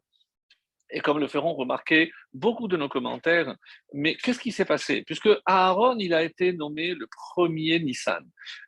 et 0.91 0.99
comme 0.99 1.19
le 1.19 1.27
feront 1.27 1.53
remarquer 1.53 2.11
beaucoup 2.33 2.67
de 2.67 2.77
nos 2.77 2.89
commentaires. 2.89 3.55
Mais 3.93 4.15
qu'est-ce 4.15 4.39
qui 4.39 4.51
s'est 4.51 4.65
passé? 4.65 5.03
Puisque 5.03 5.29
Aaron, 5.45 5.97
il 5.99 6.13
a 6.13 6.23
été 6.23 6.53
nommé 6.53 6.93
le 6.93 7.07
premier 7.07 7.79
Nissan. 7.79 8.23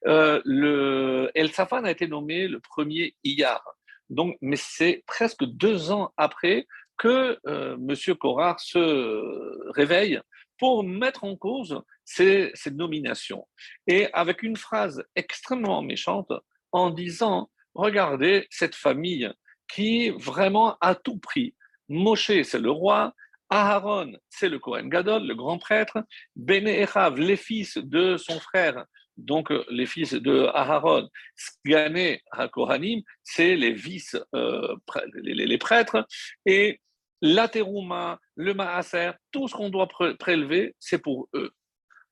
Euh, 0.08 1.30
El 1.36 1.52
Safan 1.52 1.84
a 1.84 1.92
été 1.92 2.08
nommé 2.08 2.48
le 2.48 2.60
premier 2.60 3.16
Iyar. 3.24 3.64
Donc, 4.10 4.38
mais 4.42 4.58
c'est 4.58 5.04
presque 5.08 5.44
deux 5.44 5.92
ans 5.92 6.12
après 6.18 6.68
que 6.98 7.38
euh, 7.48 7.76
M. 7.76 8.16
Korar 8.16 8.60
se 8.60 9.72
réveille 9.72 10.20
pour 10.60 10.84
mettre 10.84 11.24
en 11.24 11.36
cause 11.36 11.82
ces, 12.06 12.52
ces 12.54 12.72
nominations. 12.72 13.48
Et 13.88 14.08
avec 14.14 14.44
une 14.44 14.56
phrase 14.56 15.04
extrêmement 15.16 15.82
méchante 15.82 16.32
en 16.72 16.90
disant, 16.90 17.50
regardez 17.74 18.48
cette 18.50 18.76
famille 18.76 19.32
qui 19.68 20.10
vraiment 20.12 20.78
a 20.82 20.96
tout 20.96 21.18
pris 21.18 21.56
Moshe, 21.90 22.42
c'est 22.44 22.60
le 22.60 22.72
roi. 22.72 23.14
Aharon, 23.50 24.14
c'est 24.30 24.50
le 24.50 24.58
Kohen 24.58 24.90
Gadol, 24.90 25.28
le 25.28 25.36
grand 25.36 25.60
prêtre. 25.60 26.00
Bene 26.36 26.68
Echav, 26.68 27.20
les 27.20 27.38
fils 27.38 27.78
de 27.78 28.18
son 28.18 28.40
frère, 28.40 28.86
donc 29.18 29.52
euh, 29.52 29.64
les 29.70 29.86
fils 29.86 30.14
de 30.14 30.48
Aharon. 30.54 31.08
Sgane 31.36 32.18
HaKohanim, 32.32 33.02
c'est 33.24 33.56
les 33.56 33.72
vices, 33.72 34.18
euh, 34.34 34.76
les, 35.22 35.58
prêtres. 35.58 36.08
Et 36.46 36.80
la 37.22 37.48
terouma, 37.48 38.20
le 38.36 38.54
maaser, 38.54 39.12
tout 39.32 39.48
ce 39.48 39.54
qu'on 39.54 39.70
doit 39.70 39.88
prélever, 40.20 40.76
c'est 40.80 41.00
pour 41.00 41.30
eux. 41.36 41.52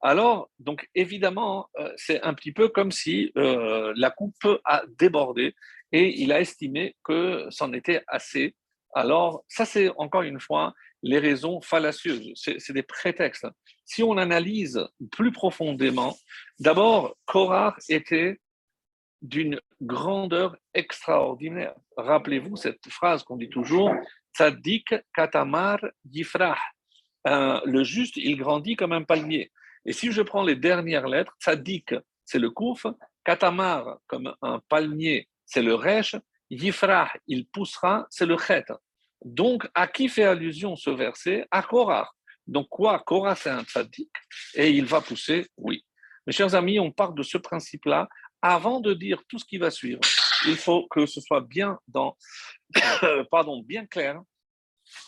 Alors, 0.04 0.50
donc 0.60 0.88
évidemment, 0.96 1.68
euh, 1.80 1.92
c'est 1.96 2.22
un 2.22 2.34
petit 2.34 2.52
peu 2.52 2.70
comme 2.70 2.92
si 2.92 3.32
la 3.36 4.12
coupe 4.12 4.60
a 4.64 4.84
débordé 4.98 5.56
et 5.92 6.22
il 6.22 6.32
a 6.32 6.40
estimé 6.40 6.96
que 7.04 7.48
c'en 7.50 7.74
était 7.74 8.04
assez 8.08 8.56
alors 8.94 9.44
ça 9.48 9.66
c'est 9.66 9.90
encore 9.98 10.24
une 10.24 10.40
fois 10.40 10.74
les 11.04 11.20
raisons 11.20 11.62
fallacieuses, 11.62 12.34
c'est 12.36 12.74
des 12.74 12.84
prétextes. 12.84 13.48
Si 13.86 14.04
on 14.04 14.18
analyse 14.18 14.80
plus 15.12 15.32
profondément, 15.32 16.16
d'abord, 16.60 17.18
Korah 17.26 17.76
était 17.90 18.40
d'une 19.22 19.60
grandeur 19.82 20.56
extraordinaire. 20.74 21.74
Rappelez-vous 21.98 22.56
cette 22.56 22.88
phrase 22.90 23.24
qu'on 23.24 23.38
dit 23.38 23.50
toujours, 23.50 23.94
Tzadik 24.36 24.96
katamar 25.14 25.80
yifrah. 26.10 26.58
le 27.26 27.84
juste, 27.84 28.18
il 28.18 28.38
grandit 28.38 28.76
comme 28.76 28.94
un 28.94 29.04
palmier. 29.04 29.52
Et 29.86 29.94
si 29.94 30.12
je 30.12 30.22
prends 30.22 30.44
les 30.44 30.56
dernières 30.56 31.08
lettres, 31.08 31.36
Tzadik, 31.40 31.96
c'est 32.26 32.40
le 32.40 32.52
kouf, 32.52 32.86
katamar, 33.26 34.00
comme 34.08 34.34
un 34.42 34.60
palmier, 34.70 35.28
c'est 35.46 35.62
le 35.64 35.76
resh, 35.76 36.16
Yifrah, 36.52 37.10
il 37.28 37.48
poussera, 37.48 38.06
c'est 38.10 38.26
le 38.26 38.38
chet. 38.38 38.66
Donc, 39.24 39.68
à 39.74 39.88
qui 39.88 40.10
fait 40.10 40.26
allusion 40.26 40.76
ce 40.76 40.90
verset? 40.90 41.48
À 41.50 41.64
Korah. 41.64 42.12
Donc, 42.46 42.68
quoi? 42.70 43.00
Korah, 43.00 43.36
c'est 43.36 43.50
un 43.50 43.64
tzaddik 43.64 44.12
et 44.56 44.70
il 44.70 44.86
va 44.86 45.00
pousser 45.00 45.48
Oui. 45.56 45.86
Mes 46.28 46.34
chers 46.34 46.54
amis, 46.54 46.78
on 46.78 46.92
part 46.92 47.14
de 47.14 47.24
ce 47.24 47.38
principe-là. 47.38 48.10
Avant 48.42 48.82
de 48.82 48.94
dire 48.94 49.22
tout 49.30 49.40
ce 49.40 49.46
qui 49.46 49.60
va 49.60 49.72
suivre, 49.72 50.02
il 50.46 50.58
faut 50.58 50.88
que 50.90 51.06
ce 51.06 51.22
soit 51.22 51.42
bien 51.42 51.80
dans, 51.88 52.18
pardon, 53.32 53.62
bien 53.62 53.86
clair 53.86 54.20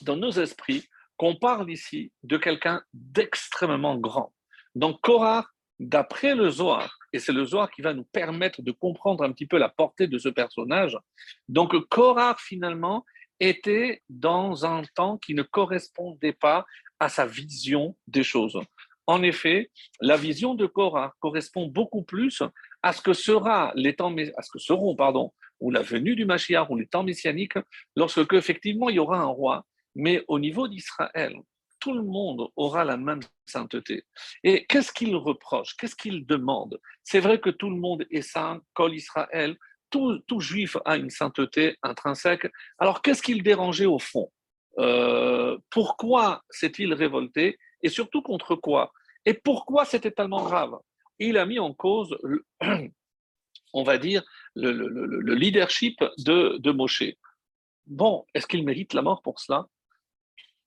dans 0.01 0.15
nos 0.15 0.31
esprits 0.31 0.87
qu'on 1.17 1.35
parle 1.35 1.69
ici 1.69 2.11
de 2.23 2.37
quelqu'un 2.37 2.81
d'extrêmement 2.93 3.97
grand. 3.97 4.33
Donc, 4.75 5.01
Korah, 5.01 5.45
d'après 5.83 6.35
le 6.35 6.49
Zohar, 6.49 6.97
et 7.11 7.19
c'est 7.19 7.31
le 7.31 7.45
Zohar 7.45 7.69
qui 7.71 7.81
va 7.81 7.93
nous 7.93 8.05
permettre 8.05 8.61
de 8.61 8.71
comprendre 8.71 9.23
un 9.23 9.31
petit 9.31 9.45
peu 9.45 9.57
la 9.57 9.69
portée 9.69 10.07
de 10.07 10.17
ce 10.17 10.29
personnage, 10.29 10.97
donc 11.47 11.77
Korah 11.89 12.35
finalement 12.39 13.05
était 13.39 14.01
dans 14.09 14.65
un 14.65 14.83
temps 14.95 15.17
qui 15.17 15.33
ne 15.33 15.43
correspondait 15.43 16.33
pas 16.33 16.65
à 16.99 17.09
sa 17.09 17.25
vision 17.25 17.95
des 18.07 18.23
choses. 18.23 18.59
En 19.05 19.21
effet, 19.21 19.69
la 19.99 20.15
vision 20.15 20.55
de 20.55 20.65
Korah 20.65 21.13
correspond 21.19 21.67
beaucoup 21.67 22.03
plus 22.03 22.41
à 22.81 22.93
ce 22.93 23.01
que 23.01 23.13
sera 23.13 23.73
les 23.75 23.95
temps, 23.95 24.15
à 24.37 24.41
ce 24.41 24.49
que 24.51 24.59
seront, 24.59 24.95
pardon, 24.95 25.33
ou 25.59 25.71
la 25.71 25.81
venue 25.81 26.15
du 26.15 26.25
Mashiach 26.25 26.69
ou 26.69 26.77
les 26.77 26.87
temps 26.87 27.03
messianiques, 27.03 27.57
lorsque 27.95 28.33
effectivement 28.33 28.89
il 28.89 28.95
y 28.95 28.99
aura 28.99 29.19
un 29.19 29.25
roi, 29.25 29.65
mais 29.95 30.23
au 30.27 30.39
niveau 30.39 30.67
d'Israël, 30.67 31.35
tout 31.83 31.93
le 31.93 32.01
monde 32.01 32.47
aura 32.55 32.85
la 32.85 32.95
même 32.95 33.19
sainteté. 33.45 34.05
Et 34.41 34.65
qu'est-ce 34.67 34.93
qu'il 34.93 35.13
reproche? 35.17 35.75
Qu'est-ce 35.75 35.97
qu'il 35.97 36.25
demande? 36.25 36.79
C'est 37.03 37.19
vrai 37.19 37.41
que 37.41 37.49
tout 37.49 37.69
le 37.69 37.75
monde 37.75 38.05
est 38.09 38.21
saint, 38.21 38.61
Kol 38.73 38.95
Israël, 38.95 39.57
tout, 39.89 40.17
tout 40.25 40.39
juif 40.39 40.77
a 40.85 40.95
une 40.95 41.09
sainteté 41.09 41.75
intrinsèque. 41.83 42.49
Alors 42.79 43.01
qu'est-ce 43.01 43.21
qu'il 43.21 43.43
dérangeait 43.43 43.85
au 43.85 43.99
fond? 43.99 44.31
Euh, 44.79 45.57
Pourquoi 45.69 46.43
s'est-il 46.49 46.93
révolté? 46.93 47.59
Et 47.81 47.89
surtout 47.89 48.21
contre 48.21 48.55
quoi? 48.55 48.93
Et 49.25 49.33
pourquoi 49.33 49.83
c'était 49.83 50.11
tellement 50.11 50.45
grave? 50.45 50.77
Il 51.19 51.37
a 51.37 51.45
mis 51.45 51.59
en 51.59 51.73
cause, 51.73 52.17
on 53.73 53.83
va 53.83 53.97
dire, 53.97 54.23
le, 54.55 55.33
leadership 55.35 56.01
de, 56.19 56.57
de 56.59 56.71
Moshe. 56.71 57.03
Bon, 57.87 58.25
est-ce 58.33 58.47
qu'il 58.47 58.63
mérite 58.63 58.93
la 58.93 59.01
mort 59.01 59.21
pour 59.21 59.41
cela? 59.41 59.67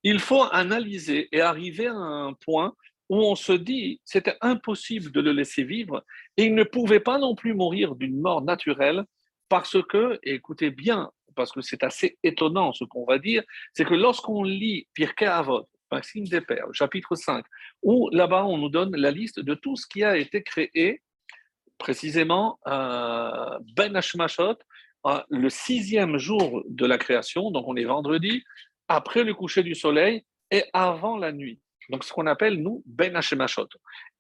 Il 0.08 0.20
faut 0.20 0.44
analyser 0.52 1.28
et 1.32 1.40
arriver 1.40 1.88
à 1.88 1.96
un 1.96 2.32
point 2.32 2.74
où 3.08 3.16
on 3.16 3.34
se 3.34 3.52
dit 3.52 4.00
c'était 4.04 4.36
impossible 4.40 5.10
de 5.10 5.20
le 5.20 5.32
laisser 5.32 5.64
vivre 5.64 6.04
et 6.36 6.44
il 6.44 6.54
ne 6.54 6.62
pouvait 6.62 7.00
pas 7.00 7.18
non 7.18 7.34
plus 7.34 7.54
mourir 7.54 7.96
d'une 7.96 8.20
mort 8.20 8.42
naturelle 8.42 9.04
parce 9.48 9.76
que, 9.88 10.20
écoutez 10.22 10.70
bien, 10.70 11.10
parce 11.34 11.50
que 11.50 11.60
c'est 11.60 11.82
assez 11.82 12.18
étonnant 12.22 12.72
ce 12.72 12.84
qu'on 12.84 13.04
va 13.04 13.18
dire, 13.18 13.42
c'est 13.74 13.84
que 13.84 13.94
lorsqu'on 13.94 14.44
lit 14.44 14.86
Pirkei 14.94 15.26
Avot, 15.26 15.68
Maxime 15.90 16.28
des 16.28 16.40
Pères, 16.40 16.68
chapitre 16.72 17.16
5, 17.16 17.44
où 17.82 18.08
là-bas 18.10 18.44
on 18.44 18.58
nous 18.58 18.70
donne 18.70 18.94
la 18.94 19.10
liste 19.10 19.40
de 19.40 19.54
tout 19.54 19.74
ce 19.74 19.88
qui 19.88 20.04
a 20.04 20.16
été 20.16 20.44
créé, 20.44 21.02
précisément 21.78 22.60
euh, 22.68 23.58
Ben 23.74 23.96
Hashmashot, 23.96 24.54
euh, 25.06 25.20
le 25.30 25.48
sixième 25.50 26.16
jour 26.16 26.62
de 26.68 26.86
la 26.86 26.96
création, 26.96 27.50
donc 27.50 27.66
on 27.66 27.74
est 27.74 27.84
vendredi, 27.84 28.44
après 28.88 29.24
le 29.24 29.34
coucher 29.34 29.62
du 29.62 29.74
soleil 29.74 30.24
et 30.50 30.64
avant 30.72 31.16
la 31.16 31.32
nuit. 31.32 31.60
Donc, 31.90 32.04
ce 32.04 32.12
qu'on 32.12 32.26
appelle, 32.26 32.62
nous, 32.62 32.82
Ben 32.86 33.14
Hashemashot. 33.14 33.68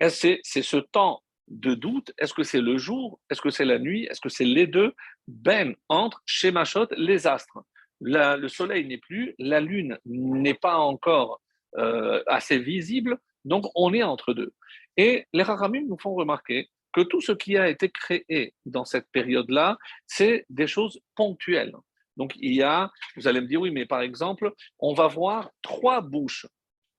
C'est 0.08 0.40
ce 0.44 0.76
temps 0.76 1.22
de 1.48 1.74
doute? 1.74 2.12
Est-ce 2.18 2.34
que 2.34 2.42
c'est 2.42 2.60
le 2.60 2.76
jour? 2.76 3.20
Est-ce 3.30 3.40
que 3.40 3.50
c'est 3.50 3.64
la 3.64 3.78
nuit? 3.78 4.04
Est-ce 4.04 4.20
que 4.20 4.28
c'est 4.28 4.44
les 4.44 4.66
deux? 4.66 4.94
Ben 5.28 5.74
entre 5.88 6.22
Shemashot, 6.26 6.88
les 6.96 7.26
astres. 7.26 7.58
le 8.00 8.48
soleil 8.48 8.86
n'est 8.86 8.98
plus, 8.98 9.34
la 9.38 9.60
lune 9.60 9.98
n'est 10.04 10.54
pas 10.54 10.76
encore 10.76 11.40
euh, 11.78 12.22
assez 12.26 12.58
visible, 12.58 13.18
donc 13.44 13.66
on 13.74 13.92
est 13.94 14.02
entre 14.02 14.32
deux. 14.34 14.52
Et 14.96 15.26
les 15.32 15.42
Rahamim 15.42 15.86
nous 15.86 15.98
font 15.98 16.14
remarquer 16.14 16.68
que 16.92 17.02
tout 17.02 17.20
ce 17.20 17.32
qui 17.32 17.56
a 17.56 17.68
été 17.68 17.90
créé 17.90 18.54
dans 18.64 18.84
cette 18.84 19.08
période-là, 19.12 19.76
c'est 20.06 20.46
des 20.48 20.66
choses 20.66 21.00
ponctuelles. 21.14 21.74
Donc, 22.16 22.32
il 22.36 22.54
y 22.54 22.62
a, 22.62 22.90
vous 23.16 23.28
allez 23.28 23.40
me 23.40 23.46
dire, 23.46 23.60
oui, 23.60 23.70
mais 23.70 23.86
par 23.86 24.00
exemple, 24.00 24.52
on 24.78 24.94
va 24.94 25.06
voir 25.06 25.50
trois 25.62 26.00
bouches. 26.00 26.46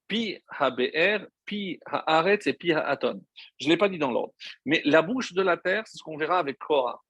Pi 0.08 0.42
HaBR, 0.48 1.26
Pi 1.46 1.80
Haaretz 1.86 2.48
et 2.48 2.54
Pi 2.54 2.72
Haaton. 2.72 3.22
Je 3.60 3.68
ne 3.68 3.74
l'ai 3.74 3.78
pas 3.78 3.90
dit 3.90 3.98
dans 3.98 4.12
l'ordre. 4.12 4.34
Mais 4.66 4.82
la 4.86 5.02
bouche 5.02 5.34
de 5.34 5.42
la 5.42 5.58
terre, 5.58 5.84
c'est 5.86 5.98
ce 5.98 6.04
qu'on 6.04 6.18
verra 6.18 6.40
avec 6.40 6.58
Korah. 6.60 7.02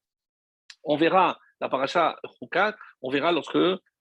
On 0.83 0.95
verra 0.95 1.37
la 1.59 1.69
paracha 1.69 2.17
Rukat, 2.41 2.75
on 3.01 3.11
verra 3.11 3.31
lorsque 3.31 3.59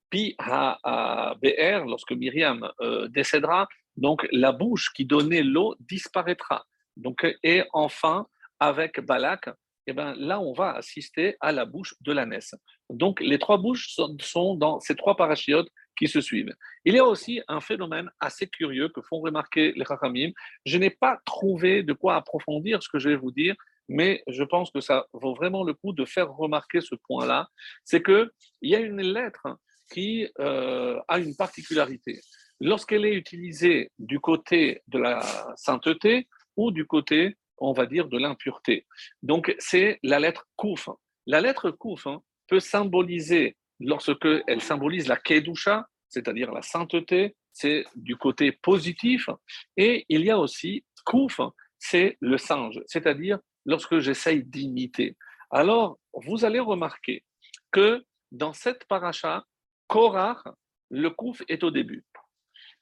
Pi 0.09 0.35
HaBR, 0.39 1.85
lorsque 1.87 2.13
Myriam 2.13 2.71
euh, 2.81 3.09
décédera, 3.09 3.69
donc 3.97 4.27
la 4.33 4.53
bouche 4.53 4.93
qui 4.93 5.05
donnait 5.05 5.43
l'eau 5.43 5.75
disparaîtra. 5.81 6.65
Donc, 6.97 7.27
et 7.43 7.65
enfin, 7.73 8.27
avec 8.59 9.01
Balak, 9.01 9.51
eh 9.87 9.93
ben, 9.93 10.15
là, 10.15 10.41
on 10.41 10.53
va 10.53 10.75
assister 10.75 11.37
à 11.41 11.53
la 11.53 11.65
bouche 11.65 11.95
de 12.01 12.13
l'ânesse. 12.13 12.55
Donc, 12.91 13.21
les 13.21 13.39
trois 13.39 13.59
bouches 13.59 13.95
sont, 14.21 14.55
dans 14.55 14.81
ces 14.81 14.97
trois 14.97 15.17
parachiotes 15.17 15.69
qui 15.97 16.09
se 16.09 16.21
suivent. 16.21 16.55
Il 16.85 16.95
y 16.95 16.99
a 16.99 17.05
aussi 17.05 17.41
un 17.49 17.61
phénomène 17.61 18.11
assez 18.21 18.47
curieux 18.47 18.89
que 18.89 19.01
font 19.01 19.21
remarquer 19.21 19.73
les 19.77 19.85
Chachamim. 19.85 20.31
Je 20.65 20.79
n'ai 20.79 20.91
pas 20.91 21.19
trouvé 21.25 21.83
de 21.83 21.93
quoi 21.93 22.17
approfondir 22.17 22.83
ce 22.83 22.89
que 22.89 22.99
je 22.99 23.09
vais 23.09 23.17
vous 23.17 23.31
dire, 23.31 23.55
mais 23.89 24.23
je 24.27 24.43
pense 24.43 24.71
que 24.71 24.81
ça 24.81 25.07
vaut 25.13 25.35
vraiment 25.35 25.65
le 25.65 25.75
coup 25.75 25.93
de 25.93 26.05
faire 26.05 26.31
remarquer 26.33 26.81
ce 26.81 26.95
point-là. 27.07 27.49
C'est 27.85 28.03
qu'il 28.03 28.31
y 28.63 28.75
a 28.75 28.81
une 28.81 29.01
lettre 29.01 29.47
qui 29.93 30.29
euh, 30.41 31.01
a 31.09 31.19
une 31.19 31.37
particularité. 31.37 32.21
Lorsqu'elle 32.61 33.05
est 33.05 33.15
utilisée 33.15 33.91
du 33.99 34.19
côté 34.19 34.83
de 34.89 34.99
la 34.99 35.21
sainteté 35.57 36.27
ou 36.57 36.71
du 36.71 36.87
côté 36.87 37.37
on 37.59 37.73
va 37.73 37.87
dire, 37.87 38.09
de 38.09 38.19
l'impureté. 38.19 38.87
Donc, 39.23 39.55
c'est 39.59 39.99
la 40.03 40.19
lettre 40.19 40.47
Kouf. 40.57 40.89
La 41.27 41.41
lettre 41.41 41.71
Kouf 41.71 42.07
hein, 42.07 42.23
peut 42.49 42.61
symboliser, 42.61 43.57
lorsque 43.81 44.27
elle 44.47 44.61
symbolise 44.61 45.09
la 45.09 45.17
Kedusha, 45.17 45.87
c'est-à-dire 46.09 46.53
la 46.53 46.63
sainteté, 46.63 47.35
c'est 47.53 47.85
du 47.95 48.17
côté 48.17 48.53
positif. 48.53 49.29
Et 49.77 50.05
il 50.09 50.25
y 50.25 50.31
a 50.31 50.39
aussi 50.39 50.85
Kouf, 51.05 51.41
c'est 51.79 52.17
le 52.21 52.39
singe, 52.39 52.81
c'est-à-dire 52.87 53.39
lorsque 53.65 53.99
j'essaye 53.99 54.45
d'imiter. 54.45 55.17
Alors, 55.51 55.99
vous 56.13 56.45
allez 56.45 56.61
remarquer 56.61 57.25
que 57.71 58.05
dans 58.33 58.53
cette 58.53 58.85
paracha, 58.87 59.45
Korach, 59.87 60.43
le 60.91 61.11
Kouf 61.11 61.43
est 61.49 61.63
au 61.63 61.71
début. 61.71 62.05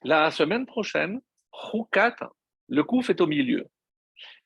La 0.03 0.31
semaine 0.31 0.67
prochaine, 0.67 1.21
Hukat, 1.73 2.17
le 2.69 2.83
Kouf 2.83 3.11
est 3.11 3.21
au 3.21 3.27
milieu. 3.27 3.67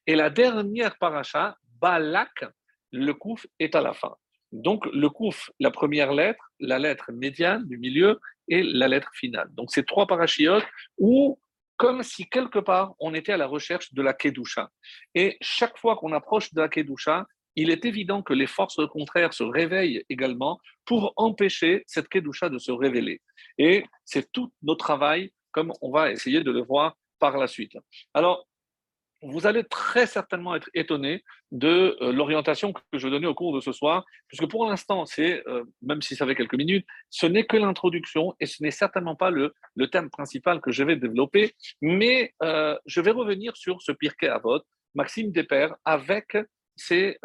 Et 0.06 0.14
la 0.14 0.30
dernière 0.30 0.96
paracha, 0.98 1.56
Balak, 1.80 2.44
le 2.92 3.12
kouf 3.12 3.46
est 3.58 3.74
à 3.74 3.80
la 3.80 3.92
fin. 3.92 4.14
Donc 4.52 4.86
le 4.86 5.08
kouf, 5.10 5.50
la 5.60 5.70
première 5.70 6.12
lettre, 6.12 6.42
la 6.58 6.78
lettre 6.78 7.12
médiane 7.12 7.66
du 7.66 7.78
milieu 7.78 8.18
et 8.48 8.62
la 8.62 8.88
lettre 8.88 9.10
finale. 9.14 9.48
Donc 9.52 9.70
ces 9.70 9.84
trois 9.84 10.06
parachiotes 10.06 10.66
où, 10.96 11.38
comme 11.76 12.02
si 12.02 12.28
quelque 12.28 12.58
part 12.58 12.94
on 12.98 13.12
était 13.14 13.32
à 13.32 13.36
la 13.36 13.46
recherche 13.46 13.92
de 13.92 14.02
la 14.02 14.14
kedusha. 14.14 14.70
Et 15.14 15.36
chaque 15.40 15.76
fois 15.78 15.96
qu'on 15.96 16.12
approche 16.12 16.52
de 16.54 16.60
la 16.60 16.68
kedusha, 16.68 17.26
il 17.56 17.70
est 17.70 17.84
évident 17.84 18.22
que 18.22 18.32
les 18.32 18.46
forces 18.46 18.80
contraires 18.90 19.34
se 19.34 19.42
réveillent 19.42 20.04
également 20.08 20.58
pour 20.86 21.12
empêcher 21.16 21.82
cette 21.86 22.08
kedusha 22.08 22.48
de 22.48 22.58
se 22.58 22.72
révéler. 22.72 23.20
Et 23.58 23.84
c'est 24.04 24.32
tout 24.32 24.50
notre 24.62 24.84
travail, 24.84 25.32
comme 25.50 25.72
on 25.82 25.90
va 25.90 26.10
essayer 26.10 26.42
de 26.42 26.50
le 26.50 26.62
voir 26.62 26.96
par 27.18 27.36
la 27.36 27.48
suite. 27.48 27.76
Alors, 28.14 28.47
vous 29.22 29.46
allez 29.46 29.64
très 29.64 30.06
certainement 30.06 30.54
être 30.54 30.68
étonné 30.74 31.24
de 31.50 31.96
euh, 32.00 32.12
l'orientation 32.12 32.72
que 32.72 32.80
je 32.92 33.06
vais 33.06 33.10
donner 33.10 33.26
au 33.26 33.34
cours 33.34 33.54
de 33.54 33.60
ce 33.60 33.72
soir, 33.72 34.04
puisque 34.28 34.48
pour 34.48 34.66
l'instant, 34.66 35.06
c'est, 35.06 35.42
euh, 35.48 35.64
même 35.82 36.02
si 36.02 36.14
ça 36.14 36.26
fait 36.26 36.34
quelques 36.34 36.54
minutes, 36.54 36.86
ce 37.10 37.26
n'est 37.26 37.44
que 37.44 37.56
l'introduction 37.56 38.34
et 38.40 38.46
ce 38.46 38.62
n'est 38.62 38.70
certainement 38.70 39.16
pas 39.16 39.30
le, 39.30 39.54
thème 39.90 40.10
principal 40.10 40.60
que 40.60 40.70
je 40.70 40.84
vais 40.84 40.96
développer, 40.96 41.54
mais 41.80 42.34
euh, 42.42 42.76
je 42.86 43.00
vais 43.00 43.10
revenir 43.10 43.56
sur 43.56 43.80
ce 43.80 43.92
Pirkei 43.92 44.28
Avot, 44.28 44.60
Maxime 44.94 45.32
Despères, 45.32 45.74
avec 45.84 46.36
ces 46.76 47.18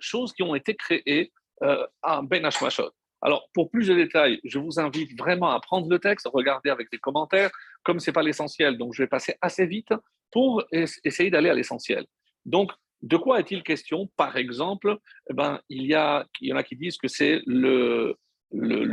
choses 0.00 0.32
qui 0.32 0.42
ont 0.42 0.54
été 0.54 0.74
créées 0.74 1.32
à 1.60 2.22
Ben 2.22 2.44
Hashmashot. 2.44 2.90
Alors, 3.24 3.48
pour 3.54 3.70
plus 3.70 3.88
de 3.88 3.94
détails, 3.94 4.38
je 4.44 4.58
vous 4.58 4.78
invite 4.78 5.18
vraiment 5.18 5.50
à 5.50 5.58
prendre 5.58 5.88
le 5.88 5.98
texte, 5.98 6.28
regarder 6.30 6.68
avec 6.68 6.88
les 6.92 6.98
commentaires. 6.98 7.50
Comme 7.82 7.98
ce 7.98 8.10
n'est 8.10 8.12
pas 8.12 8.22
l'essentiel, 8.22 8.76
donc 8.76 8.92
je 8.92 9.02
vais 9.02 9.08
passer 9.08 9.34
assez 9.40 9.66
vite 9.66 9.94
pour 10.30 10.62
essayer 10.70 11.30
d'aller 11.30 11.48
à 11.48 11.54
l'essentiel. 11.54 12.04
Donc, 12.44 12.70
de 13.00 13.16
quoi 13.16 13.40
est-il 13.40 13.62
question? 13.62 14.10
Par 14.18 14.36
exemple, 14.36 14.98
eh 15.30 15.32
ben, 15.32 15.58
il, 15.70 15.86
y 15.86 15.94
a, 15.94 16.26
il 16.42 16.48
y 16.48 16.52
en 16.52 16.56
a 16.56 16.62
qui 16.62 16.76
disent 16.76 16.98
que 16.98 17.08
c'est 17.08 17.40
le, 17.46 18.16
le, 18.52 18.84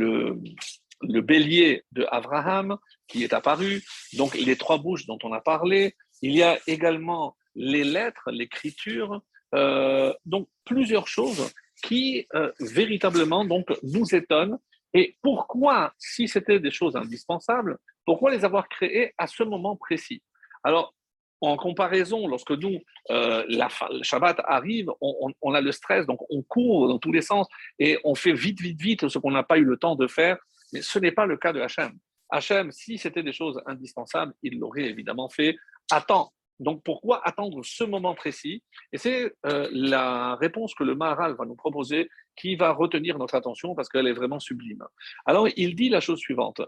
le, 1.02 1.20
bélier 1.20 1.84
de 1.92 2.06
Abraham 2.10 2.78
qui 3.08 3.24
est 3.24 3.34
apparu, 3.34 3.82
donc 4.14 4.34
les 4.34 4.56
trois 4.56 4.78
bouches 4.78 5.06
dont 5.06 5.18
on 5.24 5.32
a 5.32 5.40
parlé. 5.42 5.94
Il 6.22 6.32
y 6.32 6.42
a 6.42 6.58
également 6.66 7.36
les 7.54 7.84
lettres, 7.84 8.30
l'écriture, 8.30 9.20
euh, 9.54 10.14
donc 10.24 10.48
plusieurs 10.64 11.06
choses 11.06 11.52
qui 11.82 12.26
euh, 12.34 12.50
véritablement 12.60 13.44
donc 13.44 13.66
nous 13.82 14.14
étonnent. 14.14 14.58
Et 14.94 15.16
pourquoi, 15.22 15.92
si 15.98 16.28
c'était 16.28 16.60
des 16.60 16.70
choses 16.70 16.96
indispensables, 16.96 17.78
pourquoi 18.04 18.30
les 18.30 18.44
avoir 18.44 18.68
créées 18.68 19.12
à 19.18 19.26
ce 19.26 19.42
moment 19.42 19.76
précis? 19.76 20.22
Alors, 20.64 20.94
en 21.40 21.56
comparaison, 21.56 22.28
lorsque 22.28 22.52
nous, 22.52 22.78
euh, 23.10 23.44
la, 23.48 23.68
le 23.90 24.02
Shabbat 24.02 24.40
arrive, 24.46 24.90
on, 25.00 25.54
a 25.54 25.60
le 25.60 25.72
stress, 25.72 26.06
donc 26.06 26.20
on 26.30 26.42
court 26.42 26.88
dans 26.88 26.98
tous 26.98 27.10
les 27.10 27.22
sens 27.22 27.48
et 27.80 27.98
on 28.04 28.14
fait 28.14 28.32
vite, 28.32 28.60
vite, 28.60 28.80
vite 28.80 29.08
ce 29.08 29.18
qu'on 29.18 29.32
n'a 29.32 29.42
pas 29.42 29.58
eu 29.58 29.64
le 29.64 29.76
temps 29.76 29.96
de 29.96 30.06
faire. 30.06 30.36
Mais 30.72 30.82
ce 30.82 30.98
n'est 31.00 31.10
pas 31.10 31.26
le 31.26 31.36
cas 31.36 31.52
de 31.52 31.60
Hachem. 31.60 31.92
Hachem, 32.30 32.70
si 32.70 32.96
c'était 32.96 33.24
des 33.24 33.32
choses 33.32 33.60
indispensables, 33.66 34.34
il 34.42 34.58
l'aurait 34.58 34.84
évidemment 34.84 35.28
fait 35.28 35.56
temps. 36.00 36.32
Donc 36.62 36.82
pourquoi 36.84 37.26
attendre 37.26 37.60
ce 37.64 37.84
moment 37.84 38.14
précis? 38.14 38.62
Et 38.92 38.98
c'est 38.98 39.32
euh, 39.46 39.68
la 39.72 40.36
réponse 40.36 40.74
que 40.74 40.84
le 40.84 40.94
Maharal 40.94 41.34
va 41.34 41.44
nous 41.44 41.56
proposer 41.56 42.08
qui 42.36 42.56
va 42.56 42.72
retenir 42.72 43.18
notre 43.18 43.34
attention 43.34 43.74
parce 43.74 43.88
qu'elle 43.88 44.06
est 44.06 44.12
vraiment 44.12 44.40
sublime. 44.40 44.84
Alors 45.26 45.48
il 45.56 45.74
dit 45.74 45.88
la 45.88 46.00
chose 46.00 46.18
suivante. 46.18 46.62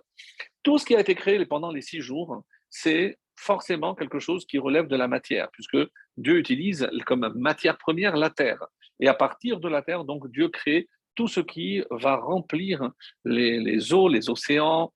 Tout 0.62 0.78
ce 0.78 0.84
qui 0.84 0.96
a 0.96 1.00
été 1.00 1.14
créé 1.14 1.44
pendant 1.46 1.70
les 1.70 1.82
six 1.82 2.00
jours, 2.00 2.42
c'est 2.70 3.18
forcément 3.36 3.94
quelque 3.94 4.18
chose 4.18 4.46
qui 4.46 4.58
relève 4.58 4.86
de 4.86 4.96
la 4.96 5.08
matière, 5.08 5.48
puisque 5.52 5.78
Dieu 6.16 6.38
utilise 6.38 6.88
comme 7.06 7.32
matière 7.34 7.78
première 7.78 8.16
la 8.16 8.30
terre. 8.30 8.64
Et 9.00 9.08
à 9.08 9.14
partir 9.14 9.60
de 9.60 9.68
la 9.68 9.82
terre, 9.82 10.04
donc 10.04 10.30
Dieu 10.30 10.48
crée 10.48 10.88
tout 11.14 11.28
ce 11.28 11.40
qui 11.40 11.82
va 11.90 12.16
remplir 12.16 12.90
les, 13.24 13.92
eaux, 13.92 14.08
les 14.08 14.30
océans, 14.30 14.92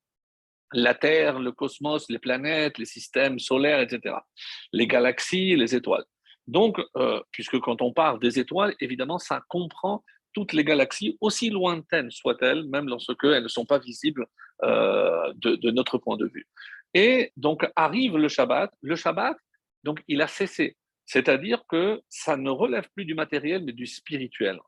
la 0.72 0.94
Terre, 0.94 1.38
le 1.38 1.52
cosmos, 1.52 2.08
les 2.08 2.18
planètes, 2.18 2.78
les 2.78 2.84
systèmes 2.84 3.38
solaires, 3.38 3.80
etc. 3.80 4.16
Les 4.72 4.86
galaxies, 4.86 5.56
les 5.56 5.74
étoiles. 5.74 6.04
Donc, 6.46 6.78
euh, 6.96 7.20
puisque 7.30 7.58
quand 7.60 7.82
on 7.82 7.92
parle 7.92 8.20
des 8.20 8.38
étoiles, 8.38 8.74
évidemment, 8.80 9.18
ça 9.18 9.42
comprend 9.48 10.04
toutes 10.34 10.52
les 10.52 10.64
galaxies, 10.64 11.16
aussi 11.20 11.50
lointaines 11.50 12.10
soient-elles, 12.10 12.64
même 12.64 12.88
lorsqu'elles 12.88 13.42
ne 13.42 13.48
sont 13.48 13.64
pas 13.64 13.78
visibles 13.78 14.26
euh, 14.62 15.32
de, 15.36 15.56
de, 15.56 15.70
notre 15.70 15.98
point 15.98 16.16
de 16.16 16.26
vue. 16.26 16.46
Et 16.94 17.32
donc 17.36 17.66
arrive 17.76 18.16
le 18.16 18.28
Shabbat. 18.28 18.70
Le 18.82 18.96
Shabbat, 18.96 19.36
donc, 19.84 20.02
il 20.08 20.22
a 20.22 20.26
cessé. 20.26 20.76
C'est-à-dire 21.06 21.62
que 21.68 22.02
ça 22.08 22.36
ne 22.36 22.50
relève 22.50 22.88
plus 22.94 23.04
du 23.04 23.14
matériel, 23.14 23.64
mais 23.64 23.72
du 23.72 23.86
spirituel. 23.86 24.58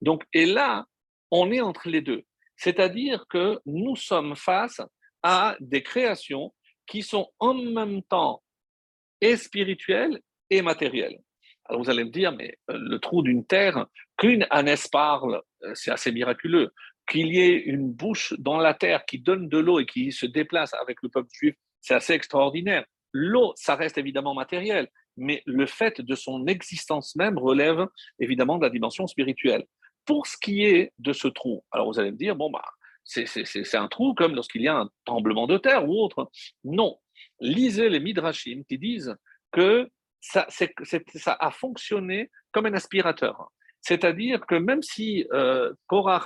Donc, 0.00 0.24
et 0.32 0.46
là, 0.46 0.86
on 1.30 1.50
est 1.50 1.60
entre 1.60 1.88
les 1.88 2.00
deux. 2.00 2.22
C'est-à-dire 2.56 3.26
que 3.28 3.58
nous 3.66 3.96
sommes 3.96 4.36
face 4.36 4.80
à 5.22 5.56
des 5.60 5.82
créations 5.82 6.54
qui 6.86 7.02
sont 7.02 7.30
en 7.38 7.54
même 7.54 8.02
temps 8.02 8.42
et 9.20 9.36
spirituelles 9.36 10.20
et 10.50 10.62
matérielles. 10.62 11.18
Alors 11.68 11.82
vous 11.82 11.90
allez 11.90 12.04
me 12.04 12.10
dire, 12.10 12.32
mais 12.32 12.56
euh, 12.70 12.78
le 12.78 12.98
trou 12.98 13.22
d'une 13.22 13.44
terre, 13.44 13.86
qu'une 14.16 14.46
ânesse 14.50 14.88
parle, 14.88 15.42
euh, 15.62 15.72
c'est 15.74 15.90
assez 15.90 16.12
miraculeux. 16.12 16.72
Qu'il 17.10 17.28
y 17.28 17.40
ait 17.40 17.56
une 17.56 17.92
bouche 17.92 18.34
dans 18.38 18.58
la 18.58 18.74
terre 18.74 19.04
qui 19.04 19.18
donne 19.18 19.48
de 19.48 19.58
l'eau 19.58 19.78
et 19.78 19.86
qui 19.86 20.12
se 20.12 20.26
déplace 20.26 20.74
avec 20.74 20.98
le 21.02 21.08
peuple 21.08 21.28
juif, 21.32 21.54
c'est 21.80 21.94
assez 21.94 22.12
extraordinaire. 22.12 22.84
L'eau, 23.12 23.52
ça 23.56 23.76
reste 23.76 23.98
évidemment 23.98 24.34
matériel, 24.34 24.88
mais 25.16 25.42
le 25.46 25.66
fait 25.66 26.00
de 26.00 26.14
son 26.14 26.46
existence 26.46 27.16
même 27.16 27.38
relève 27.38 27.86
évidemment 28.18 28.58
de 28.58 28.64
la 28.64 28.70
dimension 28.70 29.06
spirituelle. 29.06 29.64
Pour 30.04 30.26
ce 30.26 30.36
qui 30.38 30.64
est 30.64 30.92
de 30.98 31.12
ce 31.12 31.28
trou, 31.28 31.64
alors 31.70 31.90
vous 31.90 31.98
allez 31.98 32.12
me 32.12 32.16
dire, 32.16 32.36
bon, 32.36 32.50
bah, 32.50 32.64
c'est 33.08 33.74
un 33.74 33.88
trou 33.88 34.14
comme 34.14 34.34
lorsqu'il 34.34 34.62
y 34.62 34.68
a 34.68 34.76
un 34.76 34.90
tremblement 35.04 35.46
de 35.46 35.56
terre 35.56 35.88
ou 35.88 35.94
autre. 36.02 36.30
Non. 36.64 36.98
Lisez 37.40 37.88
les 37.88 38.00
Midrashim 38.00 38.62
qui 38.68 38.78
disent 38.78 39.16
que 39.50 39.88
ça, 40.20 40.46
a 41.40 41.50
fonctionné 41.50 42.30
comme 42.52 42.66
un 42.66 42.74
aspirateur. 42.74 43.50
C'est-à-dire 43.80 44.44
que 44.46 44.56
même 44.56 44.82
si 44.82 45.26
euh, 45.32 45.72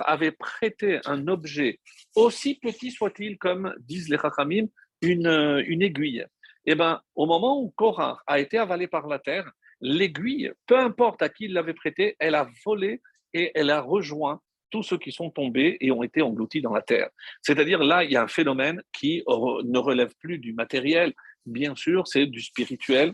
avait 0.05 0.31
prêté 0.31 0.99
un 1.05 1.27
objet, 1.27 1.79
aussi 2.15 2.55
petit 2.55 2.91
soit-il, 2.91 3.37
comme 3.37 3.73
disent 3.79 4.09
les 4.09 4.17
Chachamim, 4.17 4.67
une, 5.01 5.81
aiguille, 5.81 6.25
eh 6.65 6.75
ben, 6.75 7.01
au 7.15 7.25
moment 7.25 7.61
où 7.61 7.71
Korach 7.71 8.19
a 8.25 8.39
été 8.39 8.57
avalé 8.57 8.87
par 8.87 9.07
la 9.07 9.19
terre, 9.19 9.51
l'aiguille, 9.81 10.51
peu 10.65 10.77
importe 10.77 11.21
à 11.21 11.29
qui 11.29 11.45
il 11.45 11.53
l'avait 11.53 11.73
prêté, 11.73 12.15
elle 12.19 12.35
a 12.35 12.49
volé 12.65 13.01
et 13.33 13.51
elle 13.53 13.69
a 13.69 13.81
rejoint 13.81 14.41
tous 14.73 14.81
ceux 14.81 14.97
qui 14.97 15.11
sont 15.11 15.29
tombés 15.29 15.77
et 15.81 15.91
ont 15.91 16.01
été 16.01 16.23
engloutis 16.23 16.59
dans 16.59 16.73
la 16.73 16.81
terre. 16.81 17.09
C'est-à-dire 17.43 17.83
là, 17.83 18.03
il 18.03 18.11
y 18.11 18.15
a 18.15 18.23
un 18.23 18.27
phénomène 18.27 18.81
qui 18.91 19.23
ne 19.27 19.77
relève 19.77 20.15
plus 20.19 20.39
du 20.39 20.51
matériel, 20.51 21.13
bien 21.45 21.75
sûr, 21.75 22.07
c'est 22.07 22.25
du 22.25 22.41
spirituel. 22.41 23.13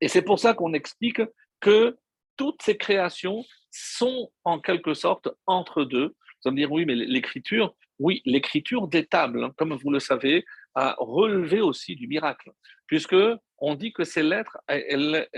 Et 0.00 0.06
c'est 0.06 0.22
pour 0.22 0.38
ça 0.38 0.54
qu'on 0.54 0.72
explique 0.72 1.22
que 1.58 1.98
toutes 2.36 2.62
ces 2.62 2.76
créations 2.76 3.44
sont 3.72 4.30
en 4.44 4.60
quelque 4.60 4.94
sorte 4.94 5.28
entre 5.44 5.82
deux. 5.82 6.06
Vous 6.06 6.48
allez 6.48 6.52
me 6.52 6.56
dire, 6.58 6.70
oui, 6.70 6.84
mais 6.86 6.94
l'écriture, 6.94 7.74
oui, 7.98 8.22
l'écriture 8.24 8.86
des 8.86 9.06
tables, 9.06 9.42
hein, 9.42 9.52
comme 9.56 9.74
vous 9.74 9.90
le 9.90 9.98
savez, 9.98 10.44
a 10.76 10.94
relevé 10.98 11.60
aussi 11.60 11.96
du 11.96 12.06
miracle, 12.06 12.52
puisque 12.86 13.16
on 13.60 13.74
dit 13.74 13.92
que 13.92 14.04
ces 14.04 14.22
lettres, 14.22 14.58
elles, 14.66 15.28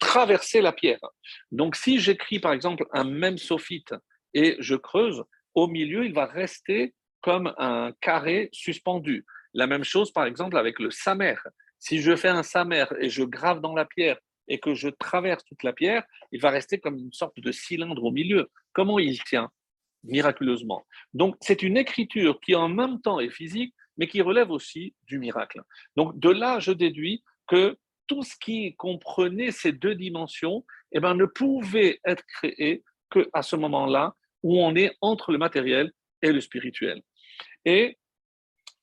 traversaient 0.00 0.62
la 0.62 0.72
pierre. 0.72 1.00
Donc 1.52 1.76
si 1.76 1.98
j'écris 1.98 2.40
par 2.40 2.52
exemple 2.52 2.86
un 2.92 3.04
même 3.04 3.38
sophite 3.38 3.94
et 4.34 4.56
je 4.58 4.74
creuse, 4.74 5.22
au 5.54 5.66
milieu, 5.66 6.04
il 6.04 6.14
va 6.14 6.26
rester 6.26 6.94
comme 7.20 7.52
un 7.58 7.92
carré 8.00 8.48
suspendu. 8.52 9.24
La 9.54 9.66
même 9.66 9.84
chose 9.84 10.12
par 10.12 10.24
exemple 10.24 10.56
avec 10.56 10.78
le 10.78 10.90
samer. 10.90 11.36
Si 11.78 12.00
je 12.00 12.16
fais 12.16 12.28
un 12.28 12.42
samer 12.42 12.86
et 13.00 13.10
je 13.10 13.22
grave 13.22 13.60
dans 13.60 13.74
la 13.74 13.84
pierre 13.84 14.18
et 14.48 14.58
que 14.58 14.74
je 14.74 14.88
traverse 14.88 15.44
toute 15.44 15.62
la 15.62 15.72
pierre, 15.72 16.04
il 16.32 16.40
va 16.40 16.50
rester 16.50 16.78
comme 16.78 16.96
une 16.96 17.12
sorte 17.12 17.38
de 17.38 17.52
cylindre 17.52 18.02
au 18.02 18.10
milieu. 18.10 18.48
Comment 18.72 18.98
il 18.98 19.22
tient? 19.24 19.50
Miraculeusement. 20.04 20.86
Donc 21.12 21.36
c'est 21.40 21.62
une 21.62 21.76
écriture 21.76 22.40
qui 22.40 22.54
en 22.54 22.68
même 22.68 23.00
temps 23.00 23.20
est 23.20 23.30
physique, 23.30 23.74
mais 23.98 24.08
qui 24.08 24.22
relève 24.22 24.50
aussi 24.50 24.94
du 25.06 25.18
miracle. 25.18 25.60
Donc 25.96 26.18
de 26.18 26.30
là, 26.30 26.60
je 26.60 26.72
déduis 26.72 27.22
que 27.46 27.76
tout 28.06 28.22
ce 28.22 28.34
qui 28.40 28.74
comprenait 28.76 29.50
ces 29.50 29.72
deux 29.72 29.94
dimensions 29.94 30.64
eh 30.92 31.00
ben, 31.00 31.14
ne 31.14 31.26
pouvait 31.26 32.00
être 32.04 32.24
créé 32.26 32.82
qu'à 33.10 33.42
ce 33.42 33.56
moment-là 33.56 34.14
où 34.42 34.60
on 34.60 34.74
est 34.74 34.96
entre 35.00 35.32
le 35.32 35.38
matériel 35.38 35.92
et 36.22 36.32
le 36.32 36.40
spirituel. 36.40 37.02
Et 37.64 37.98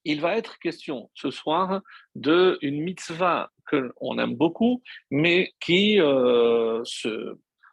il 0.03 0.21
va 0.21 0.37
être 0.37 0.59
question 0.59 1.09
ce 1.15 1.31
soir 1.31 1.81
d'une 2.13 2.81
mitzvah 2.83 3.51
qu'on 3.69 4.19
aime 4.19 4.35
beaucoup, 4.35 4.83
mais 5.09 5.53
qui, 5.59 5.99
euh, 5.99 6.83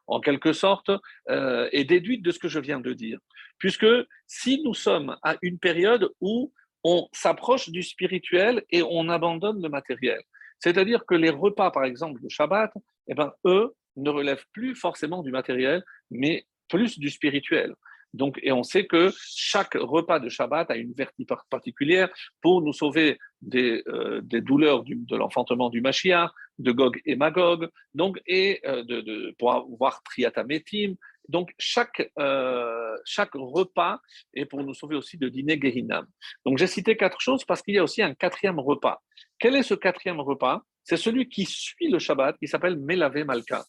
en 0.07 0.21
quelque 0.21 0.55
sorte, 0.55 0.91
euh, 1.29 1.69
est 1.73 1.85
déduite 1.85 2.23
de 2.23 2.31
ce 2.31 2.39
que 2.39 2.49
je 2.49 2.59
viens 2.59 2.81
de 2.81 2.95
dire. 2.95 3.19
Puisque 3.59 3.87
si 4.27 4.63
nous 4.63 4.75
sommes 4.75 5.17
à 5.23 5.37
une 5.43 5.59
période 5.59 6.11
où 6.21 6.53
on 6.85 7.09
s'approche 7.13 7.71
du 7.71 7.83
spirituel 7.83 8.65
et 8.71 8.83
on 8.83 9.09
abandonne 9.09 9.63
le 9.63 9.69
matériel. 9.69 10.21
C'est-à-dire 10.59 11.05
que 11.07 11.15
les 11.15 11.31
repas, 11.31 11.71
par 11.71 11.85
exemple, 11.85 12.21
de 12.21 12.29
Shabbat, 12.29 12.73
eh 13.09 13.15
ben, 13.15 13.33
eux 13.45 13.75
ne 13.97 14.11
relèvent 14.11 14.47
plus 14.53 14.75
forcément 14.75 15.23
du 15.23 15.31
matériel, 15.31 15.85
mais 16.11 16.47
plus 16.69 16.99
du 16.99 17.11
spirituel. 17.11 17.75
Donc, 18.15 18.39
et 18.43 18.53
on 18.53 18.63
sait 18.63 18.87
que 18.87 19.11
chaque 19.17 19.75
repas 19.75 20.21
de 20.21 20.29
Shabbat 20.29 20.71
a 20.71 20.77
une 20.77 20.93
vertu 20.93 21.25
particulière 21.51 22.11
pour 22.43 22.61
nous 22.61 22.73
sauver 22.73 23.19
des, 23.41 23.83
euh, 23.89 24.21
des 24.23 24.41
douleurs 24.43 24.85
de 24.85 25.17
l'enfantement 25.17 25.71
du 25.71 25.81
Mashiach, 25.81 26.31
de 26.59 26.73
Gog 26.73 27.01
et 27.07 27.17
Magog, 27.17 27.69
donc, 27.95 28.21
et 28.27 28.61
euh, 28.67 28.85
de, 28.85 29.01
de, 29.01 29.35
pour 29.39 29.53
avoir 29.53 30.03
Triatametim, 30.03 30.95
donc, 31.29 31.53
chaque, 31.59 32.11
euh, 32.19 32.97
chaque 33.05 33.35
repas 33.35 34.01
est 34.35 34.45
pour 34.45 34.63
nous 34.63 34.75
sauver 34.75 34.97
aussi 34.97 35.17
de 35.19 35.29
dîner 35.29 35.59
Gehinam. 35.61 36.07
Donc, 36.45 36.59
j'ai 36.59 36.67
cité 36.67 36.97
quatre 36.97 37.21
choses 37.21 37.45
parce 37.45 37.63
qu'il 37.63 37.75
y 37.75 37.79
a 37.79 37.85
aussi 37.85 38.03
un 38.03 38.15
quatrième 38.15 38.59
repas. 38.59 39.03
Quel 39.39 39.57
est 39.57 39.63
ce 39.63 39.75
quatrième 39.75 40.21
repas? 40.21 40.63
C'est 40.85 40.97
celui 40.97 41.29
qui 41.29 41.45
suit 41.45 41.89
le 41.89 41.99
Shabbat, 41.99 42.37
qui 42.39 42.49
s'appelle 42.49 42.77
Melave 42.77 43.25
Malka. 43.25 43.65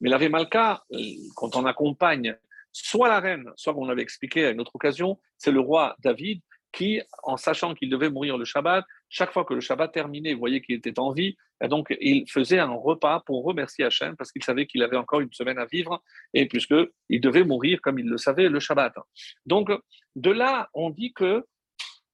Melave 0.00 0.28
Malka, 0.28 0.82
euh, 0.92 0.98
quand 1.36 1.56
on 1.56 1.66
accompagne 1.66 2.36
soit 2.72 3.08
la 3.08 3.20
reine, 3.20 3.50
soit 3.56 3.74
on 3.76 3.88
avait 3.88 4.02
expliqué 4.02 4.46
à 4.46 4.50
une 4.50 4.60
autre 4.60 4.74
occasion, 4.74 5.20
c'est 5.38 5.52
le 5.52 5.60
roi 5.60 5.94
David 6.00 6.40
qui, 6.72 7.00
en 7.22 7.36
sachant 7.36 7.74
qu'il 7.74 7.88
devait 7.88 8.10
mourir 8.10 8.36
le 8.36 8.44
Shabbat, 8.44 8.84
chaque 9.08 9.32
fois 9.32 9.44
que 9.44 9.54
le 9.54 9.60
Shabbat 9.60 9.92
terminait, 9.92 10.32
vous 10.32 10.40
voyez 10.40 10.60
qu'il 10.60 10.74
était 10.74 10.98
en 10.98 11.12
vie, 11.12 11.36
et 11.62 11.68
donc 11.68 11.94
il 12.00 12.28
faisait 12.28 12.58
un 12.58 12.72
repas 12.72 13.20
pour 13.20 13.44
remercier 13.44 13.84
Hachem 13.84 14.16
parce 14.16 14.32
qu'il 14.32 14.42
savait 14.42 14.66
qu'il 14.66 14.82
avait 14.82 14.96
encore 14.96 15.20
une 15.20 15.32
semaine 15.32 15.58
à 15.58 15.66
vivre 15.66 16.02
et 16.32 16.46
puisque 16.46 16.74
il 17.08 17.20
devait 17.20 17.44
mourir 17.44 17.80
comme 17.80 17.98
il 17.98 18.06
le 18.06 18.18
savait 18.18 18.48
le 18.48 18.60
Shabbat. 18.60 18.94
Donc 19.46 19.70
de 20.16 20.30
là, 20.30 20.68
on 20.74 20.90
dit 20.90 21.12
que 21.12 21.44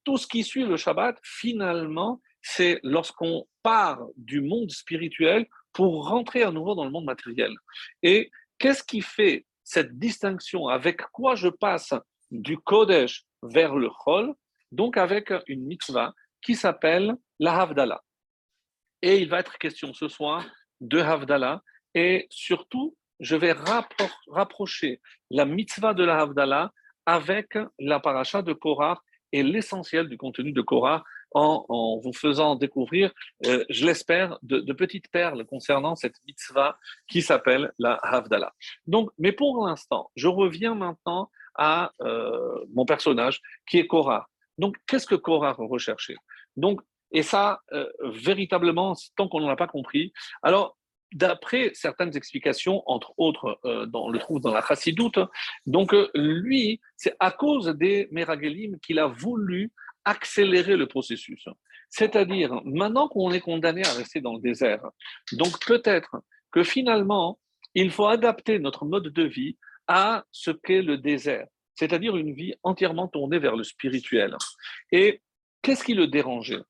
tout 0.05 0.19
ce 0.19 0.27
qui 0.27 0.45
suit 0.45 0.65
le 0.65 0.77
Shabbat, 0.77 1.19
finalement, 1.23 2.21
c'est 2.43 2.81
lorsqu'on 2.83 3.47
part 3.63 4.03
du 4.17 4.41
monde 4.41 4.71
spirituel 4.71 5.47
pour 5.73 6.09
rentrer 6.09 6.43
à 6.43 6.51
nouveau 6.51 6.75
dans 6.75 6.85
le 6.85 6.91
monde 6.91 7.05
matériel. 7.05 7.53
Et 8.03 8.31
qu'est-ce 8.59 8.83
qui 8.83 9.03
fait 9.03 9.47
cette 9.63 9.99
distinction? 9.99 10.69
Avec 10.69 11.03
quoi 11.13 11.35
je 11.35 11.49
passe 11.49 11.95
du 12.31 12.59
Kodesh 12.59 13.25
vers 13.43 13.75
le 13.75 13.89
Chol? 14.05 14.35
Donc 14.73 14.97
avec 14.97 15.33
une 15.49 15.65
mitzvah 15.67 16.15
qui 16.43 16.55
s'appelle 16.55 17.17
la 17.39 17.61
Havdalah. 17.61 18.03
Et 19.03 19.19
il 19.19 19.29
va 19.29 19.41
être 19.41 19.59
question 19.59 19.93
ce 19.95 20.09
soir 20.09 20.45
de 20.81 20.99
Havdalah 20.99 21.63
et 21.95 22.27
surtout, 22.31 22.97
je 23.19 23.37
vais 23.37 23.55
rapprocher 24.29 25.01
la 25.31 25.45
mitzvah 25.45 25.95
de 25.95 26.05
la 26.05 26.21
Havdalah 26.21 26.73
avec 27.07 27.59
la 27.79 28.01
paracha 28.01 28.43
de 28.43 28.53
Korah 28.53 29.03
et 29.33 29.43
l'essentiel 29.43 30.09
du 30.09 30.17
contenu 30.17 30.53
de 30.53 30.61
Korah 30.61 31.05
en, 31.33 32.01
vous 32.03 32.13
faisant 32.13 32.57
découvrir, 32.57 33.13
euh, 33.47 33.65
je 33.69 33.87
l'espère, 33.87 34.39
de, 34.43 34.73
petites 34.73 35.09
perles 35.11 35.45
concernant 35.47 35.95
cette 35.95 36.17
mitzvah 36.27 36.77
qui 37.09 37.23
s'appelle 37.23 37.73
la 37.79 37.95
Havdalah. 38.03 38.53
Donc, 38.87 39.11
mais 39.19 39.33
pour 39.33 39.65
l'instant, 39.67 40.11
je 40.17 40.27
reviens 40.27 40.75
maintenant 40.75 41.31
à 41.55 41.93
euh, 42.01 42.65
mon 42.75 42.85
personnage 42.85 43.41
qui 43.69 43.79
est 43.79 43.87
Korah. 43.87 44.29
Donc, 44.61 44.77
qu'est-ce 44.87 45.07
que 45.07 45.19
Korah 45.27 45.57
recherchait? 45.59 46.19
Donc, 46.57 46.77
Et 47.13 47.25
ça, 47.25 47.61
euh, 47.73 47.91
véritablement, 48.29 48.95
tant 49.17 49.27
qu'on 49.29 49.41
n'en 49.41 49.49
a 49.49 49.57
pas 49.57 49.67
compris. 49.67 50.13
Alors, 50.43 50.67
d'après 51.13 51.73
certaines 51.75 52.17
explications, 52.17 52.83
entre 52.87 53.13
autres, 53.17 53.59
euh, 53.65 53.87
on 53.93 54.11
le 54.11 54.19
trouve 54.19 54.41
dans 54.41 54.53
la 54.53 54.63
Chassidoute, 54.63 55.19
donc 55.67 55.93
euh, 55.93 56.09
lui, 56.15 56.81
c'est 56.97 57.17
à 57.19 57.31
cause 57.33 57.67
des 57.85 58.09
Meragelim 58.13 58.79
qu'il 58.79 58.99
a 59.01 59.09
voulu 59.09 59.73
accélérer 60.05 60.77
le 60.77 60.87
processus. 60.87 61.45
C'est-à-dire, 61.89 62.51
maintenant 62.65 63.09
qu'on 63.09 63.33
est 63.33 63.41
condamné 63.41 63.83
à 63.85 63.93
rester 63.93 64.21
dans 64.21 64.35
le 64.35 64.41
désert, 64.41 64.85
donc 65.33 65.53
peut-être 65.67 66.13
que 66.53 66.63
finalement, 66.63 67.39
il 67.75 67.91
faut 67.91 68.07
adapter 68.07 68.59
notre 68.59 68.85
mode 68.85 69.09
de 69.09 69.25
vie 69.25 69.57
à 69.89 70.25
ce 70.31 70.53
qu'est 70.53 70.83
le 70.83 70.97
désert, 70.99 71.49
c'est-à-dire 71.81 72.15
une 72.19 72.35
vie 72.35 72.53
entièrement 72.63 73.09
tournée 73.09 73.39
vers 73.39 73.57
le 73.57 73.65
spirituel. 73.65 74.37
Et 74.93 75.23
qu'est-ce 75.63 75.83
qui 75.83 75.95
le 75.95 76.09
dérangeait? 76.09 76.63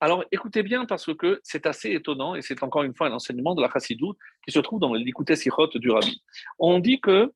Alors 0.00 0.24
écoutez 0.32 0.64
bien 0.64 0.84
parce 0.84 1.14
que 1.14 1.40
c'est 1.44 1.64
assez 1.64 1.92
étonnant 1.92 2.34
et 2.34 2.42
c'est 2.42 2.60
encore 2.64 2.82
une 2.82 2.92
fois 2.92 3.06
un 3.06 3.12
enseignement 3.12 3.54
de 3.54 3.62
la 3.62 3.70
Chassidoute 3.70 4.18
qui 4.44 4.52
se 4.52 4.58
trouve 4.58 4.80
dans 4.80 4.94
l'écouté 4.94 5.36
Sichot 5.36 5.68
du 5.74 5.90
Rabbi. 5.90 6.20
On 6.58 6.80
dit 6.80 7.00
que 7.00 7.32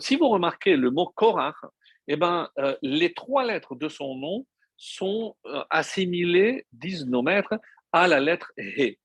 si 0.00 0.16
vous 0.16 0.28
remarquez 0.28 0.76
le 0.76 0.90
mot 0.90 1.12
Korach, 1.14 1.56
eh 2.08 2.16
ben, 2.16 2.48
euh, 2.58 2.74
les 2.80 3.12
trois 3.12 3.44
lettres 3.44 3.74
de 3.74 3.88
son 3.88 4.16
nom 4.16 4.46
sont 4.78 5.36
euh, 5.46 5.62
assimilées, 5.68 6.66
disent 6.72 7.06
nos 7.06 7.22
maîtres, 7.22 7.58
à 7.92 8.08
la 8.08 8.20
lettre 8.20 8.52
He. 8.56 8.98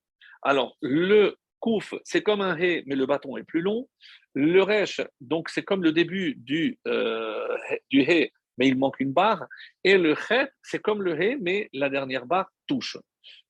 Alors 0.44 0.78
le 0.82 1.38
Kouf, 1.60 1.94
c'est 2.04 2.22
comme 2.22 2.42
un 2.42 2.56
He, 2.58 2.84
mais 2.86 2.96
le 2.96 3.06
bâton 3.06 3.38
est 3.38 3.44
plus 3.44 3.62
long. 3.62 3.88
Le 4.34 4.62
Resh, 4.62 5.02
donc 5.20 5.50
c'est 5.50 5.64
comme 5.64 5.84
le 5.84 5.92
début 5.92 6.36
du, 6.38 6.80
euh, 6.88 7.58
du 7.90 8.06
mais 8.60 8.68
il 8.68 8.78
manque 8.78 9.00
une 9.00 9.14
barre. 9.14 9.48
Et 9.84 9.98
le 9.98 10.14
chet, 10.14 10.52
c'est 10.62 10.80
comme 10.80 11.02
le 11.02 11.20
he, 11.20 11.38
mais 11.42 11.70
la 11.74 11.90
dernière 11.90 12.26
barre 12.26 12.52
touche. 12.68 12.98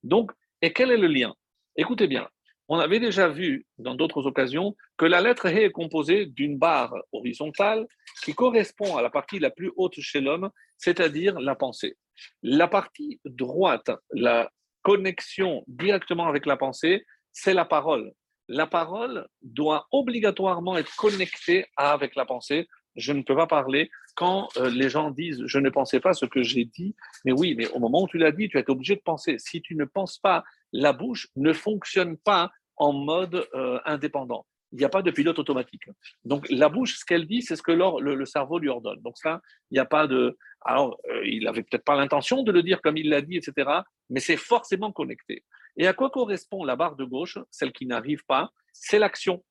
Donc, 0.04 0.32
et 0.62 0.72
quel 0.72 0.92
est 0.92 0.98
le 0.98 1.08
lien? 1.08 1.34
Écoutez 1.76 2.08
bien, 2.08 2.30
on 2.68 2.78
avait 2.78 3.00
déjà 3.00 3.28
vu 3.28 3.66
dans 3.80 3.96
d'autres 3.96 4.28
occasions 4.28 4.78
que 4.98 5.06
la 5.06 5.20
lettre 5.20 5.48
he 5.48 5.64
est 5.64 5.72
composée 5.72 6.28
d'une 6.28 6.58
barre 6.58 6.96
horizontale 7.12 7.88
qui 8.24 8.36
correspond 8.36 8.96
à 8.96 9.02
la 9.02 9.10
partie 9.10 9.40
la 9.40 9.50
plus 9.50 9.72
haute 9.76 10.00
chez 10.00 10.22
l'homme, 10.22 10.52
c'est-à-dire 10.78 11.40
la 11.40 11.56
pensée. 11.56 11.98
La 12.44 12.68
partie 12.68 13.20
droite, 13.26 13.90
la 14.12 14.52
connexion 14.84 15.64
directement 15.68 16.28
avec 16.28 16.46
la 16.46 16.58
pensée, 16.58 17.06
c'est 17.42 17.54
la 17.54 17.66
parole. 17.66 18.14
La 18.48 18.66
parole 18.66 19.28
doit 19.42 19.88
obligatoirement 19.92 20.78
être 20.78 20.96
connectée 20.96 21.66
avec 21.78 22.16
la 22.16 22.26
pensée 22.26 22.68
je 22.96 23.14
ne 23.14 23.22
peux 23.22 23.36
pas 23.36 23.48
parler 23.48 23.90
quand 24.16 24.50
euh, 24.58 24.70
les 24.70 24.90
gens 24.90 25.12
disent 25.12 25.42
je 25.46 25.60
ne 25.60 25.70
pensais 25.70 26.00
pas 26.00 26.14
ce 26.14 26.26
que 26.26 26.44
j'ai 26.44 26.66
dit. 26.66 26.96
Mais 27.26 27.32
oui, 27.32 27.56
mais 27.56 27.68
au 27.70 27.80
moment 27.80 28.04
où 28.04 28.08
tu 28.08 28.18
l'as 28.18 28.32
dit, 28.32 28.50
tu 28.50 28.58
es 28.58 28.70
obligé 28.70 28.96
de 28.96 29.02
penser. 29.02 29.38
Si 29.40 29.62
tu 29.62 29.76
ne 29.76 29.86
penses 29.86 30.18
pas, 30.18 30.44
la 30.72 30.94
bouche 30.94 31.28
ne 31.36 31.54
fonctionne 31.54 32.18
pas 32.18 32.52
en 32.78 32.94
mode 32.94 33.48
euh, 33.54 33.80
indépendant. 33.86 34.46
Il 34.72 34.78
n'y 34.78 34.86
a 34.86 34.90
pas 34.90 35.02
de 35.02 35.10
pilote 35.10 35.40
automatique. 35.40 35.90
Donc 36.26 36.48
la 36.50 36.70
bouche, 36.70 37.00
ce 37.00 37.06
qu'elle 37.06 37.26
dit, 37.26 37.42
c'est 37.42 37.56
ce 37.56 37.64
que 37.64 37.72
le, 37.72 38.26
cerveau 38.26 38.60
lui 38.60 38.70
ordonne. 38.70 39.02
Donc 39.02 39.18
ça, 39.18 39.42
il 39.72 39.76
n'y 39.76 39.80
a 39.80 39.86
pas 39.86 40.06
de. 40.06 40.38
Alors, 40.62 41.00
euh, 41.10 41.26
il 41.26 41.46
n'avait 41.46 41.64
peut-être 41.64 41.84
pas 41.84 41.96
l'intention 41.96 42.44
de 42.44 42.52
le 42.52 42.62
dire 42.62 42.82
comme 42.82 42.98
il 42.98 43.10
l'a 43.10 43.22
dit, 43.22 43.38
etc. 43.38 43.70
Mais 44.10 44.20
c'est 44.20 44.38
forcément 44.38 44.92
connecté. 44.92 45.44
Et 45.78 45.88
à 45.88 45.94
quoi 45.94 46.10
correspond 46.10 46.64
la 46.64 46.76
barre 46.76 46.96
de 46.96 47.06
gauche, 47.06 47.38
celle 47.52 47.72
qui 47.72 47.86
n'arrive 47.86 48.24
pas? 48.26 48.52
C'est 48.74 49.00
l'action. 49.00 49.44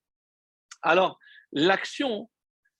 Alors, 0.81 1.19
l'action, 1.51 2.29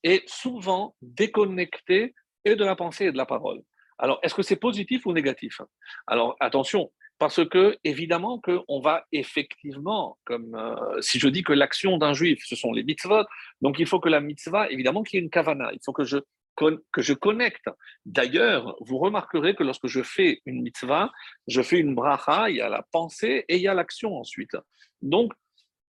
est 0.02 0.28
souvent 0.28 0.94
déconnecté 1.02 2.14
et 2.44 2.56
de 2.56 2.64
la 2.64 2.76
pensée 2.76 3.06
et 3.06 3.12
de 3.12 3.16
la 3.16 3.26
parole. 3.26 3.60
Alors, 3.98 4.18
est-ce 4.22 4.34
que 4.34 4.42
c'est 4.42 4.56
positif 4.56 5.04
ou 5.04 5.12
négatif? 5.12 5.60
Alors, 6.06 6.36
attention, 6.40 6.90
parce 7.18 7.46
que 7.46 7.76
évidemment 7.84 8.40
qu'on 8.40 8.80
va 8.80 9.04
effectivement, 9.12 10.18
comme 10.24 10.54
euh, 10.54 11.00
si 11.02 11.18
je 11.18 11.28
dis 11.28 11.42
que 11.42 11.52
l'action 11.52 11.98
d'un 11.98 12.14
juif, 12.14 12.42
ce 12.46 12.56
sont 12.56 12.72
les 12.72 12.82
mitzvot, 12.82 13.24
donc 13.60 13.78
il 13.78 13.86
faut 13.86 14.00
que 14.00 14.08
la 14.08 14.20
mitzvah, 14.20 14.70
évidemment 14.70 15.02
qu'il 15.02 15.18
y 15.18 15.20
ait 15.20 15.24
une 15.24 15.30
kavana, 15.30 15.70
il 15.74 15.80
faut 15.84 15.92
que 15.92 16.04
je, 16.04 16.16
que 16.56 17.02
je 17.02 17.14
connecte. 17.14 17.68
D'ailleurs, 18.04 18.76
vous 18.80 18.98
remarquerez 18.98 19.54
que 19.54 19.62
lorsque 19.62 19.86
je 19.86 20.02
fais 20.02 20.42
une 20.44 20.62
mitzvah, 20.62 21.10
je 21.46 21.62
fais 21.62 21.78
une 21.78 21.94
bracha, 21.94 22.50
il 22.50 22.56
y 22.56 22.60
a 22.60 22.68
la 22.68 22.82
pensée 22.92 23.44
et 23.48 23.56
il 23.56 23.62
y 23.62 23.68
a 23.68 23.74
l'action 23.74 24.16
ensuite. 24.16 24.56
Donc, 25.00 25.32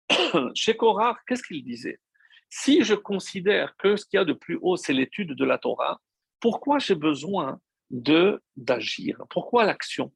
chez 0.55 0.77
Korah, 0.77 1.19
qu'est-ce 1.27 1.43
qu'il 1.43 1.65
disait? 1.65 2.01
Si 2.51 2.83
je 2.83 2.95
considère 2.95 3.77
que 3.77 3.97
ce 3.97 4.05
qu'il 4.07 4.19
y 4.19 4.21
a 4.21 4.25
de 4.25 4.33
plus 4.33 4.59
haut, 4.61 4.77
c'est 4.77 4.93
l'étude 4.93 5.35
de 5.35 5.45
la 5.45 5.59
Torah, 5.59 6.01
pourquoi 6.41 6.79
j'ai 6.79 6.95
besoin 6.95 7.61
de 7.91 8.43
d'agir? 8.57 9.23
Pourquoi 9.31 9.65
l'action? 9.65 10.13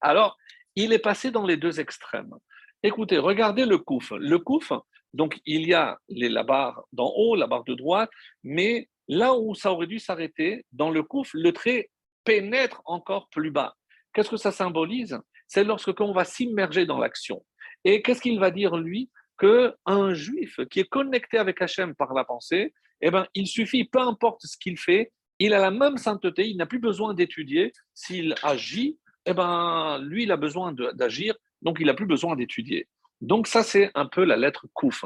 Alors, 0.00 0.36
il 0.74 0.92
est 0.92 0.98
passé 0.98 1.30
dans 1.30 1.44
les 1.44 1.56
deux 1.56 1.80
extrêmes. 1.80 2.34
Écoutez, 2.82 3.18
regardez 3.18 3.66
le 3.66 3.78
kouf. 3.78 4.12
Le 4.12 4.38
kouf, 4.38 4.72
donc 5.12 5.40
il 5.44 5.66
y 5.66 5.74
a 5.74 5.98
les, 6.08 6.28
la 6.28 6.44
barre 6.44 6.84
d'en 6.92 7.12
haut, 7.16 7.34
la 7.34 7.46
barre 7.46 7.64
de 7.64 7.74
droite, 7.74 8.10
mais 8.42 8.88
là 9.08 9.34
où 9.34 9.54
ça 9.54 9.72
aurait 9.72 9.86
dû 9.86 9.98
s'arrêter, 9.98 10.64
dans 10.72 10.90
le 10.90 11.02
kouf, 11.02 11.30
le 11.34 11.52
trait 11.52 11.90
pénètre 12.24 12.82
encore 12.84 13.28
plus 13.30 13.50
bas. 13.50 13.74
Qu'est-ce 14.12 14.30
que 14.30 14.36
ça 14.36 14.52
symbolise? 14.52 15.18
C'est 15.46 15.64
lorsque 15.64 15.98
on 16.00 16.12
va 16.12 16.24
s'immerger 16.24 16.84
dans 16.84 16.98
l'action. 16.98 17.44
Et 17.84 18.02
qu'est-ce 18.02 18.20
qu'il 18.20 18.38
va 18.38 18.50
dire 18.50 18.76
lui? 18.76 19.10
Qu'un 19.38 20.14
juif 20.14 20.58
qui 20.70 20.80
est 20.80 20.88
connecté 20.88 21.38
avec 21.38 21.62
Hachem 21.62 21.94
par 21.94 22.12
la 22.12 22.24
pensée, 22.24 22.74
eh 23.00 23.10
ben, 23.10 23.26
il 23.34 23.46
suffit, 23.46 23.84
peu 23.84 24.00
importe 24.00 24.42
ce 24.44 24.58
qu'il 24.58 24.76
fait, 24.76 25.12
il 25.38 25.54
a 25.54 25.60
la 25.60 25.70
même 25.70 25.96
sainteté, 25.96 26.48
il 26.48 26.56
n'a 26.56 26.66
plus 26.66 26.80
besoin 26.80 27.14
d'étudier. 27.14 27.72
S'il 27.94 28.34
agit, 28.42 28.98
eh 29.24 29.34
ben, 29.34 29.98
lui, 30.02 30.24
il 30.24 30.32
a 30.32 30.36
besoin 30.36 30.72
d'agir, 30.72 31.36
donc 31.62 31.78
il 31.78 31.86
n'a 31.86 31.94
plus 31.94 32.06
besoin 32.06 32.34
d'étudier. 32.34 32.88
Donc 33.20 33.46
ça, 33.46 33.62
c'est 33.62 33.90
un 33.94 34.06
peu 34.06 34.24
la 34.24 34.36
lettre 34.36 34.66
Kouf. 34.74 35.04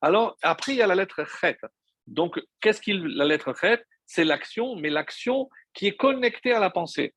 Alors, 0.00 0.36
après, 0.42 0.72
il 0.72 0.78
y 0.78 0.82
a 0.82 0.86
la 0.86 0.94
lettre 0.94 1.24
Chet. 1.40 1.58
Donc, 2.06 2.40
qu'est-ce 2.60 2.80
qu'il 2.80 3.04
la 3.04 3.24
lettre 3.24 3.54
Chet 3.58 3.82
C'est 4.06 4.24
l'action, 4.24 4.76
mais 4.76 4.90
l'action 4.90 5.48
qui 5.72 5.86
est 5.86 5.96
connectée 5.96 6.52
à 6.52 6.60
la 6.60 6.70
pensée. 6.70 7.14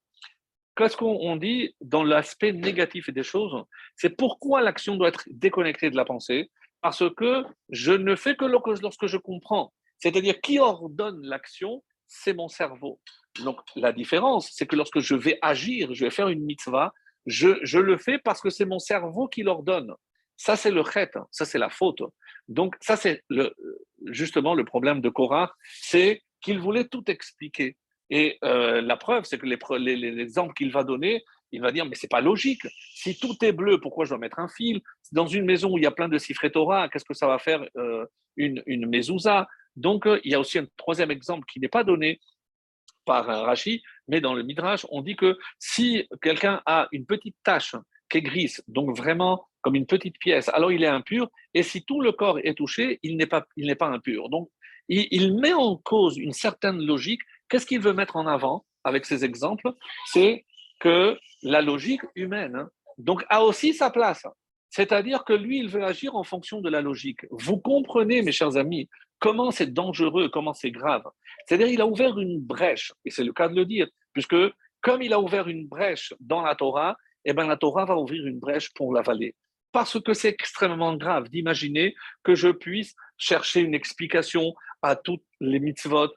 Qu'est-ce 0.76 0.96
qu'on 0.96 1.36
dit 1.38 1.76
dans 1.82 2.04
l'aspect 2.04 2.54
négatif 2.54 3.10
des 3.10 3.24
choses? 3.24 3.64
C'est 3.96 4.16
pourquoi 4.16 4.62
l'action 4.62 4.96
doit 4.96 5.10
être 5.10 5.24
déconnectée 5.28 5.90
de 5.90 5.96
la 5.96 6.06
pensée? 6.06 6.52
Parce 6.82 7.04
que 7.16 7.44
je 7.70 7.92
ne 7.92 8.16
fais 8.16 8.36
que 8.36 8.46
lorsque 8.46 9.08
je 9.08 9.18
comprends. 9.18 9.74
C'est-à-dire, 9.98 10.40
qui 10.40 10.60
ordonne 10.60 11.26
l'action? 11.26 11.84
C'est 12.06 12.34
mon 12.34 12.48
cerveau. 12.48 13.02
Donc, 13.44 13.60
la 13.76 13.92
différence, 13.92 14.52
c'est 14.54 14.68
que 14.68 14.76
lorsque 14.76 15.00
je 15.00 15.16
vais 15.16 15.40
agir, 15.42 15.94
je 15.94 16.06
vais 16.06 16.12
faire 16.12 16.30
une 16.30 16.46
mitzvah, 16.46 16.94
je, 17.26 17.78
le 17.78 17.98
fais 17.98 18.18
parce 18.18 18.42
que 18.42 18.50
c'est 18.50 18.66
mon 18.66 18.80
cerveau 18.80 19.28
qui 19.28 19.44
l'ordonne. 19.44 19.94
Ça, 20.38 20.56
c'est 20.56 20.72
le 20.72 20.84
chet, 20.84 21.12
ça, 21.32 21.46
c'est 21.46 21.58
la 21.58 21.70
faute. 21.70 22.02
Donc, 22.48 22.76
ça, 22.80 22.96
c'est 22.96 23.24
justement 24.06 24.54
le 24.54 24.64
problème 24.64 25.02
de 25.02 25.10
Korah, 25.10 25.54
c'est 25.64 26.22
qu'il 26.42 26.60
voulait 26.60 26.88
tout 26.88 27.04
expliquer. 27.10 27.76
Et 28.10 28.38
euh, 28.44 28.82
la 28.82 28.96
preuve, 28.96 29.26
c'est 29.26 29.38
que 29.38 29.46
les, 29.46 29.96
les, 29.96 30.20
exemples 30.20 30.54
qu'il 30.54 30.72
va 30.72 30.84
donner, 30.84 31.24
il 31.52 31.62
va 31.62 31.72
dire, 31.72 31.86
mais 31.86 31.96
c'est 31.96 32.10
pas 32.10 32.22
logique. 32.22 32.66
Si 32.94 33.20
tout 33.20 33.36
est 33.44 33.52
bleu, 33.52 33.80
pourquoi 33.82 34.06
je 34.06 34.10
dois 34.10 34.20
mettre 34.20 34.40
un 34.40 34.48
fil? 34.48 34.82
Dans 35.12 35.28
une 35.28 35.46
maison 35.46 35.74
où 35.74 35.78
il 35.78 35.84
y 35.84 35.88
a 35.88 35.92
plein 35.92 36.08
de 36.08 36.18
cifrés 36.18 36.52
Torah, 36.52 36.88
qu'est-ce 36.88 37.06
que 37.06 37.14
ça 37.14 37.28
va 37.28 37.40
faire 37.40 37.66
euh, 37.76 38.06
une, 38.38 38.64
une 38.66 38.90
Donc, 39.76 40.06
euh, 40.06 40.22
il 40.24 40.32
y 40.32 40.36
a 40.36 40.40
aussi 40.40 40.60
un 40.60 40.68
troisième 40.78 41.12
exemple 41.12 41.46
qui 41.52 41.60
n'est 41.60 41.68
pas 41.68 41.84
donné 41.84 42.20
par 43.06 43.26
Rashi, 43.26 43.82
mais 44.10 44.20
dans 44.20 44.34
le 44.34 44.44
Midrash, 44.44 44.86
on 44.90 45.02
dit 45.02 45.16
que 45.16 45.38
si 45.60 46.08
quelqu'un 46.22 46.62
a 46.66 46.90
une 46.92 47.06
petite 47.06 47.38
tache 47.42 47.76
qui 48.10 48.20
est 48.20 48.22
grise, 48.22 48.64
donc 48.68 48.96
vraiment 48.96 49.46
comme 49.62 49.76
une 49.76 49.86
petite 49.86 50.18
pièce, 50.20 50.50
alors 50.50 50.72
il 50.72 50.84
est 50.84 50.88
impur, 50.88 51.30
et 51.54 51.64
si 51.64 51.84
tout 51.84 52.02
le 52.02 52.12
corps 52.14 52.40
est 52.40 52.54
touché, 52.54 53.00
il 53.04 53.18
n'est 53.18 53.26
pas, 53.26 53.46
pas 53.80 53.88
impur. 53.88 54.30
Donc, 54.30 54.50
il, 54.88 55.08
il 55.12 55.36
met 55.36 55.54
en 55.54 55.76
cause 55.76 56.18
une 56.18 56.32
certaine 56.32 56.82
logique 56.82 57.22
Qu'est-ce 57.50 57.66
qu'il 57.66 57.80
veut 57.80 57.94
mettre 57.94 58.16
en 58.16 58.28
avant 58.28 58.66
avec 58.84 59.06
ces 59.06 59.24
exemples? 59.24 59.72
C'est 60.06 60.46
que 60.80 61.18
la 61.44 61.62
logique 61.62 62.02
humaine 62.16 62.56
hein, 62.56 62.70
donc 62.98 63.24
a 63.30 63.44
aussi 63.44 63.74
sa 63.74 63.90
place. 63.90 64.26
C'est-à-dire 64.70 65.24
que 65.24 65.34
lui, 65.34 65.60
il 65.60 65.70
veut 65.70 65.84
agir 65.84 66.16
en 66.16 66.24
fonction 66.24 66.60
de 66.60 66.70
la 66.70 66.82
logique. 66.82 67.22
Vous 67.32 67.58
comprenez, 67.58 68.22
mes 68.22 68.34
chers 68.34 68.58
amis, 68.58 68.90
comment 69.20 69.50
c'est 69.52 69.74
dangereux, 69.74 70.30
comment 70.30 70.54
c'est 70.54 70.72
grave. 70.72 71.04
C'est-à-dire 71.46 71.68
il 71.68 71.82
a 71.82 71.88
ouvert 71.88 72.20
une 72.20 72.40
brèche, 72.40 72.92
et 73.06 73.12
c'est 73.12 73.24
le 73.24 73.34
cas 73.34 73.48
de 73.48 73.56
le 73.56 73.66
dire, 73.66 73.88
puisque 74.14 74.36
comme 74.82 75.02
il 75.02 75.14
a 75.14 75.22
ouvert 75.22 75.48
une 75.48 75.68
brèche 75.68 76.14
dans 76.20 76.42
la 76.42 76.56
Torah, 76.56 76.98
eh 77.28 77.34
bien 77.34 77.46
la 77.46 77.58
Torah 77.58 77.86
va 77.86 77.98
ouvrir 77.98 78.26
une 78.26 78.40
brèche 78.40 78.74
pour 78.74 78.94
l'avaler. 78.94 79.36
Parce 79.72 80.00
que 80.00 80.14
c'est 80.14 80.30
extrêmement 80.30 80.96
grave 80.96 81.30
d'imaginer 81.30 81.94
que 82.24 82.36
je 82.36 82.50
puisse 82.50 82.96
chercher 83.18 83.60
une 83.60 83.76
explication 83.76 84.56
à 84.82 84.96
toutes 84.96 85.26
les 85.42 85.60
mitzvot, 85.60 86.10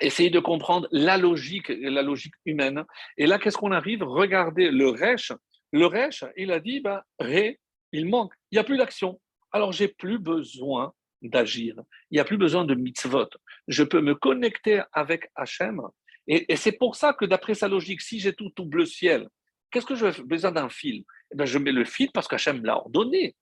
essayer 0.00 0.30
de 0.30 0.40
comprendre 0.40 0.88
la 0.90 1.18
logique, 1.18 1.68
la 1.68 2.02
logique 2.02 2.34
humaine. 2.46 2.84
Et 3.18 3.26
là, 3.26 3.38
qu'est-ce 3.38 3.58
qu'on 3.58 3.72
arrive? 3.72 4.02
Regardez 4.02 4.70
le 4.70 4.88
Resh. 4.88 5.32
Le 5.72 5.86
Resh, 5.86 6.24
il 6.36 6.50
a 6.52 6.60
dit, 6.60 6.80
ben, 6.80 7.02
Ré, 7.18 7.60
il 7.92 8.08
manque, 8.08 8.32
il 8.50 8.56
n'y 8.56 8.58
a 8.58 8.64
plus 8.64 8.78
d'action. 8.78 9.20
Alors, 9.52 9.72
j'ai 9.72 9.88
plus 9.88 10.18
besoin 10.18 10.92
d'agir. 11.20 11.76
Il 12.10 12.14
n'y 12.14 12.20
a 12.20 12.24
plus 12.24 12.38
besoin 12.38 12.64
de 12.64 12.74
mitzvot. 12.74 13.28
Je 13.68 13.84
peux 13.84 14.00
me 14.00 14.14
connecter 14.14 14.82
avec 14.92 15.28
Hachem. 15.34 15.82
Et, 16.26 16.50
et 16.50 16.56
c'est 16.56 16.72
pour 16.72 16.96
ça 16.96 17.12
que 17.12 17.24
d'après 17.24 17.54
sa 17.54 17.68
logique, 17.68 18.00
si 18.00 18.18
j'ai 18.18 18.32
tout, 18.32 18.50
tout 18.50 18.64
bleu 18.64 18.86
ciel, 18.86 19.28
qu'est-ce 19.72 19.86
que 19.86 19.94
j'ai 19.94 20.22
besoin 20.22 20.52
d'un 20.52 20.68
fil 20.68 21.04
eh 21.32 21.36
ben, 21.36 21.44
Je 21.44 21.58
mets 21.58 21.72
le 21.72 21.84
fil 21.84 22.10
parce 22.12 22.28
qu'Hachem 22.28 22.64
l'a 22.64 22.76
ordonné. 22.76 23.34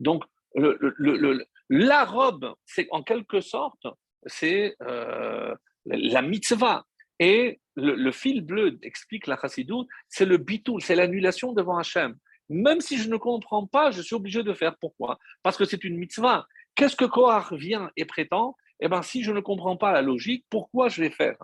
Donc, 0.00 0.24
la 1.68 2.04
robe, 2.04 2.54
c'est 2.64 2.88
en 2.90 3.02
quelque 3.02 3.40
sorte, 3.40 3.86
c'est 4.26 4.76
euh, 4.82 5.54
la 5.86 6.22
mitzvah. 6.22 6.84
Et 7.18 7.60
le, 7.76 8.10
fil 8.10 8.40
bleu, 8.40 8.78
explique 8.82 9.26
la 9.26 9.38
chassidou, 9.40 9.86
c'est 10.08 10.24
le 10.24 10.38
bitoul, 10.38 10.82
c'est 10.82 10.96
l'annulation 10.96 11.52
devant 11.52 11.78
Hachem. 11.78 12.16
Même 12.48 12.80
si 12.80 12.98
je 12.98 13.08
ne 13.08 13.16
comprends 13.16 13.66
pas, 13.66 13.90
je 13.90 14.02
suis 14.02 14.14
obligé 14.14 14.42
de 14.42 14.52
faire. 14.52 14.76
Pourquoi? 14.80 15.18
Parce 15.42 15.56
que 15.56 15.64
c'est 15.64 15.84
une 15.84 15.96
mitzvah. 15.96 16.46
Qu'est-ce 16.74 16.96
que 16.96 17.04
Kohar 17.04 17.54
vient 17.54 17.90
et 17.96 18.04
prétend? 18.04 18.56
Eh 18.80 18.88
bien, 18.88 19.02
si 19.02 19.22
je 19.22 19.30
ne 19.32 19.40
comprends 19.40 19.76
pas 19.76 19.92
la 19.92 20.02
logique, 20.02 20.44
pourquoi 20.50 20.88
je 20.88 21.02
vais 21.02 21.10
faire? 21.10 21.36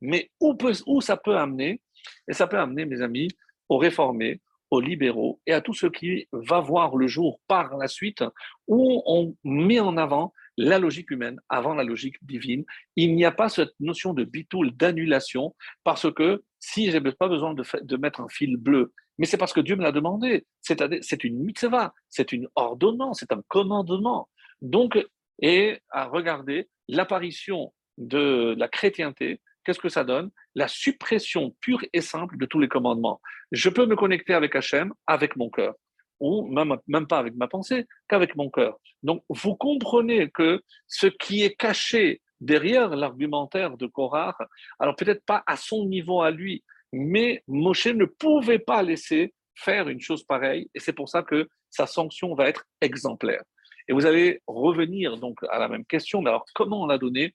Mais 0.00 0.30
où 0.40 1.00
ça 1.00 1.16
peut 1.16 1.36
amener? 1.36 1.80
Et 2.28 2.34
ça 2.34 2.46
peut 2.46 2.58
amener, 2.58 2.84
mes 2.84 3.00
amis, 3.00 3.28
aux 3.68 3.78
réformés, 3.78 4.40
aux 4.70 4.80
libéraux 4.80 5.40
et 5.46 5.52
à 5.52 5.60
tout 5.60 5.74
ce 5.74 5.86
qui 5.86 6.26
va 6.32 6.60
voir 6.60 6.96
le 6.96 7.06
jour 7.06 7.40
par 7.46 7.76
la 7.76 7.88
suite, 7.88 8.24
où 8.66 9.02
on 9.06 9.36
met 9.44 9.80
en 9.80 9.96
avant 9.96 10.32
la 10.56 10.78
logique 10.78 11.10
humaine 11.10 11.40
avant 11.48 11.74
la 11.74 11.84
logique 11.84 12.16
divine. 12.22 12.64
Il 12.96 13.14
n'y 13.14 13.24
a 13.24 13.32
pas 13.32 13.48
cette 13.48 13.74
notion 13.80 14.14
de 14.14 14.24
bitoul, 14.24 14.70
d'annulation, 14.76 15.54
parce 15.84 16.12
que 16.12 16.42
si 16.58 16.90
je 16.90 16.98
n'ai 16.98 17.12
pas 17.12 17.28
besoin 17.28 17.54
de, 17.54 17.64
de, 17.82 17.96
mettre 17.96 18.20
un 18.20 18.28
fil 18.28 18.56
bleu, 18.56 18.92
mais 19.18 19.26
c'est 19.26 19.36
parce 19.36 19.52
que 19.52 19.60
Dieu 19.60 19.76
me 19.76 19.82
l'a 19.82 19.92
demandé. 19.92 20.46
C'est 20.60 21.24
une 21.24 21.42
mitzvah, 21.42 21.92
c'est 22.08 22.32
une 22.32 22.48
ordonnance, 22.54 23.20
c'est 23.20 23.32
un 23.32 23.42
commandement. 23.48 24.28
Donc, 24.60 24.98
et 25.40 25.80
à 25.90 26.06
regarder 26.06 26.68
l'apparition 26.88 27.72
de 27.98 28.54
la 28.56 28.68
chrétienté, 28.68 29.40
qu'est-ce 29.64 29.80
que 29.80 29.88
ça 29.88 30.04
donne? 30.04 30.30
La 30.54 30.68
suppression 30.68 31.54
pure 31.60 31.84
et 31.92 32.00
simple 32.00 32.36
de 32.36 32.46
tous 32.46 32.60
les 32.60 32.68
commandements. 32.68 33.20
Je 33.52 33.68
peux 33.68 33.86
me 33.86 33.96
connecter 33.96 34.34
avec 34.34 34.54
Hachem 34.54 34.92
avec 35.06 35.36
mon 35.36 35.50
cœur, 35.50 35.74
ou 36.20 36.46
même, 36.48 36.76
même 36.86 37.06
pas 37.06 37.18
avec 37.18 37.34
ma 37.34 37.48
pensée, 37.48 37.86
qu'avec 38.08 38.36
mon 38.36 38.50
cœur. 38.50 38.78
Donc, 39.02 39.24
vous 39.28 39.56
comprenez 39.56 40.30
que 40.30 40.62
ce 40.86 41.06
qui 41.06 41.42
est 41.42 41.54
caché 41.56 42.20
derrière 42.40 42.90
l'argumentaire 42.96 43.76
de 43.76 43.86
Korah, 43.86 44.36
alors 44.78 44.96
peut-être 44.96 45.24
pas 45.24 45.42
à 45.46 45.56
son 45.56 45.86
niveau 45.86 46.22
à 46.22 46.30
lui, 46.30 46.62
mais 46.92 47.42
Moshe 47.46 47.86
ne 47.86 48.04
pouvait 48.04 48.58
pas 48.58 48.82
laisser 48.82 49.32
faire 49.54 49.88
une 49.88 50.00
chose 50.00 50.24
pareille, 50.24 50.68
et 50.74 50.80
c'est 50.80 50.92
pour 50.92 51.08
ça 51.08 51.22
que 51.22 51.48
sa 51.70 51.86
sanction 51.86 52.34
va 52.34 52.48
être 52.48 52.64
exemplaire. 52.80 53.42
Et 53.88 53.92
vous 53.92 54.06
allez 54.06 54.40
revenir 54.46 55.16
donc 55.18 55.38
à 55.50 55.58
la 55.58 55.68
même 55.68 55.84
question, 55.84 56.22
mais 56.22 56.30
alors 56.30 56.44
comment 56.54 56.82
on 56.82 56.88
a 56.88 56.98
donné 56.98 57.34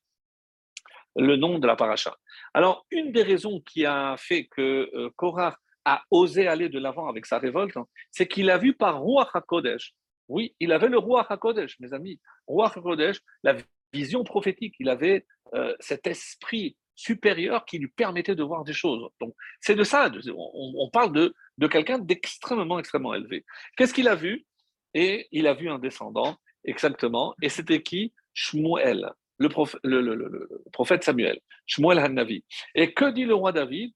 le 1.17 1.35
nom 1.35 1.59
de 1.59 1.67
la 1.67 1.75
paracha 1.75 2.15
Alors, 2.53 2.85
une 2.91 3.11
des 3.11 3.23
raisons 3.23 3.59
qui 3.61 3.85
a 3.85 4.15
fait 4.17 4.45
que 4.45 4.89
euh, 4.93 5.09
Korah 5.15 5.57
a 5.85 6.03
osé 6.11 6.47
aller 6.47 6.69
de 6.69 6.79
l'avant 6.79 7.07
avec 7.07 7.25
sa 7.25 7.39
révolte, 7.39 7.77
hein, 7.77 7.87
c'est 8.11 8.27
qu'il 8.27 8.49
a 8.49 8.57
vu 8.57 8.73
par 8.73 9.01
Ruach 9.01 9.29
HaKodesh. 9.33 9.93
Oui, 10.27 10.55
il 10.59 10.71
avait 10.71 10.89
le 10.89 10.97
Ruach 10.97 11.27
HaKodesh, 11.29 11.79
mes 11.79 11.93
amis. 11.93 12.19
Ruach 12.47 12.77
HaKodesh, 12.77 13.21
la 13.43 13.55
vision 13.93 14.23
prophétique, 14.23 14.75
il 14.79 14.89
avait 14.89 15.25
euh, 15.53 15.73
cet 15.79 16.07
esprit 16.07 16.77
supérieur 16.95 17.63
qui 17.65 17.77
lui 17.77 17.87
permettait 17.87 18.35
de 18.35 18.43
voir 18.43 18.63
des 18.63 18.73
choses. 18.73 19.07
Donc, 19.21 19.33
c'est 19.61 19.75
de 19.75 19.83
ça, 19.83 20.11
on, 20.35 20.89
parle 20.91 21.13
de, 21.13 21.33
de 21.57 21.67
quelqu'un 21.67 21.99
d'extrêmement, 21.99 22.79
extrêmement 22.79 23.13
élevé. 23.13 23.45
Qu'est-ce 23.77 23.93
qu'il 23.93 24.07
a 24.07 24.15
vu? 24.15 24.45
Et 24.93 25.27
il 25.31 25.47
a 25.47 25.53
vu 25.53 25.69
un 25.69 25.77
descendant, 25.77 26.37
exactement, 26.65 27.35
et 27.41 27.49
c'était 27.49 27.83
qui? 27.83 28.13
Shmuel, 28.33 29.11
le, 29.39 30.49
prophète 30.71 31.03
Samuel, 31.03 31.39
Shmuel 31.65 31.99
Hannavi. 31.99 32.43
Et 32.75 32.93
que 32.93 33.11
dit 33.11 33.25
le 33.25 33.35
roi 33.35 33.51
David? 33.51 33.91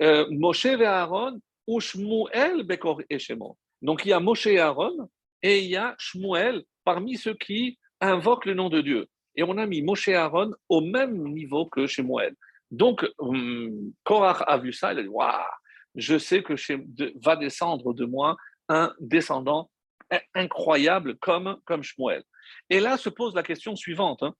Euh, 0.00 0.26
Moshe 0.30 0.66
et 0.66 0.84
Aaron 0.84 1.40
ou 1.66 1.80
Shmuel 1.80 2.64
Bekor 2.64 3.02
Eshemon. 3.08 3.56
Donc 3.80 4.04
il 4.04 4.08
y 4.08 4.12
a 4.12 4.20
Moshe 4.20 4.46
et 4.46 4.58
Aaron 4.58 5.08
et 5.42 5.60
il 5.60 5.70
y 5.70 5.76
a 5.76 5.94
Shmuel 5.98 6.64
parmi 6.84 7.16
ceux 7.16 7.34
qui 7.34 7.78
invoquent 8.00 8.46
le 8.46 8.54
nom 8.54 8.68
de 8.68 8.80
Dieu 8.80 9.06
et 9.38 9.44
on 9.44 9.56
a 9.56 9.66
mis 9.66 9.82
Moshe 9.82 10.08
Aaron 10.08 10.52
au 10.68 10.80
même 10.80 11.28
niveau 11.28 11.66
que 11.66 12.02
Moël. 12.02 12.34
Donc, 12.72 13.08
hum, 13.18 13.92
Korach 14.02 14.42
a 14.46 14.58
vu 14.58 14.72
ça, 14.72 14.92
il 14.92 14.98
a 14.98 15.02
dit 15.02 15.08
Waouh, 15.08 15.30
je 15.94 16.18
sais 16.18 16.42
que 16.42 16.54
va 17.24 17.36
descendre 17.36 17.94
de 17.94 18.04
moi 18.04 18.36
un 18.68 18.92
descendant 18.98 19.70
incroyable 20.34 21.16
comme, 21.18 21.56
comme 21.64 21.84
Shmuel. 21.84 22.24
Et 22.68 22.80
là 22.80 22.96
se 22.96 23.08
pose 23.08 23.34
la 23.34 23.44
question 23.44 23.76
suivante. 23.76 24.24
Hein. 24.24 24.34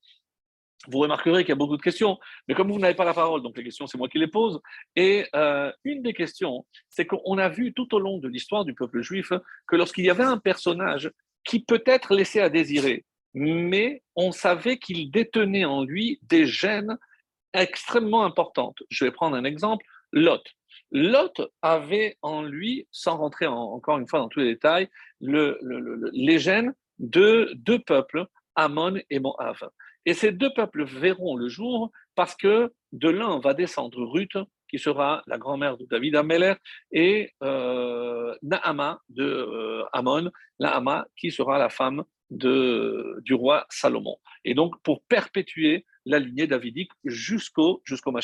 Vous 0.86 0.98
remarquerez 0.98 1.42
qu'il 1.42 1.50
y 1.50 1.52
a 1.52 1.56
beaucoup 1.56 1.76
de 1.76 1.82
questions, 1.82 2.18
mais 2.46 2.54
comme 2.54 2.70
vous 2.70 2.78
n'avez 2.78 2.94
pas 2.94 3.04
la 3.04 3.14
parole, 3.14 3.42
donc 3.42 3.56
les 3.56 3.64
questions, 3.64 3.86
c'est 3.86 3.98
moi 3.98 4.08
qui 4.08 4.18
les 4.18 4.28
pose. 4.28 4.60
Et 4.94 5.26
euh, 5.34 5.72
une 5.84 6.02
des 6.02 6.12
questions, 6.12 6.64
c'est 6.88 7.04
qu'on 7.04 7.36
a 7.36 7.48
vu 7.48 7.74
tout 7.74 7.92
au 7.94 7.98
long 7.98 8.18
de 8.18 8.28
l'histoire 8.28 8.64
du 8.64 8.74
peuple 8.74 9.02
juif 9.02 9.32
que 9.66 9.76
lorsqu'il 9.76 10.04
y 10.04 10.10
avait 10.10 10.24
un 10.24 10.38
personnage 10.38 11.10
qui 11.44 11.64
peut-être 11.64 12.14
laissait 12.14 12.40
à 12.40 12.48
désirer, 12.48 13.04
mais 13.34 14.02
on 14.14 14.30
savait 14.32 14.78
qu'il 14.78 15.10
détenait 15.10 15.64
en 15.64 15.82
lui 15.82 16.20
des 16.22 16.46
gènes 16.46 16.96
extrêmement 17.52 18.24
importantes. 18.24 18.82
Je 18.88 19.04
vais 19.04 19.10
prendre 19.10 19.36
un 19.36 19.44
exemple, 19.44 19.84
Lot. 20.12 20.42
Lot 20.90 21.40
avait 21.60 22.16
en 22.22 22.42
lui, 22.42 22.86
sans 22.92 23.16
rentrer 23.16 23.46
encore 23.46 23.98
une 23.98 24.08
fois 24.08 24.20
dans 24.20 24.28
tous 24.28 24.40
les 24.40 24.54
détails, 24.54 24.88
les 25.20 26.38
gènes 26.38 26.74
de 26.98 27.52
deux 27.56 27.78
peuples, 27.78 28.26
Ammon 28.54 28.94
et 29.10 29.18
Moab. 29.18 29.56
Et 30.08 30.14
ces 30.14 30.32
deux 30.32 30.50
peuples 30.54 30.86
verront 30.86 31.36
le 31.36 31.48
jour 31.48 31.92
parce 32.14 32.34
que 32.34 32.72
de 32.92 33.10
l'un 33.10 33.40
va 33.40 33.52
descendre 33.52 34.02
Ruth, 34.06 34.38
qui 34.70 34.78
sera 34.78 35.22
la 35.26 35.36
grand-mère 35.36 35.76
de 35.76 35.84
David 35.84 36.16
Ameller, 36.16 36.54
et 36.92 37.34
euh, 37.42 38.34
de 38.40 39.22
euh, 39.22 39.84
Ammon, 39.92 40.30
Naama 40.60 41.06
qui 41.14 41.30
sera 41.30 41.58
la 41.58 41.68
femme 41.68 42.04
de, 42.30 43.18
du 43.20 43.34
roi 43.34 43.66
Salomon. 43.68 44.16
Et 44.46 44.54
donc, 44.54 44.80
pour 44.82 45.02
perpétuer 45.02 45.84
la 46.06 46.18
lignée 46.18 46.46
davidique 46.46 46.92
jusqu'au 47.04 47.82
jusqu'au. 47.84 48.14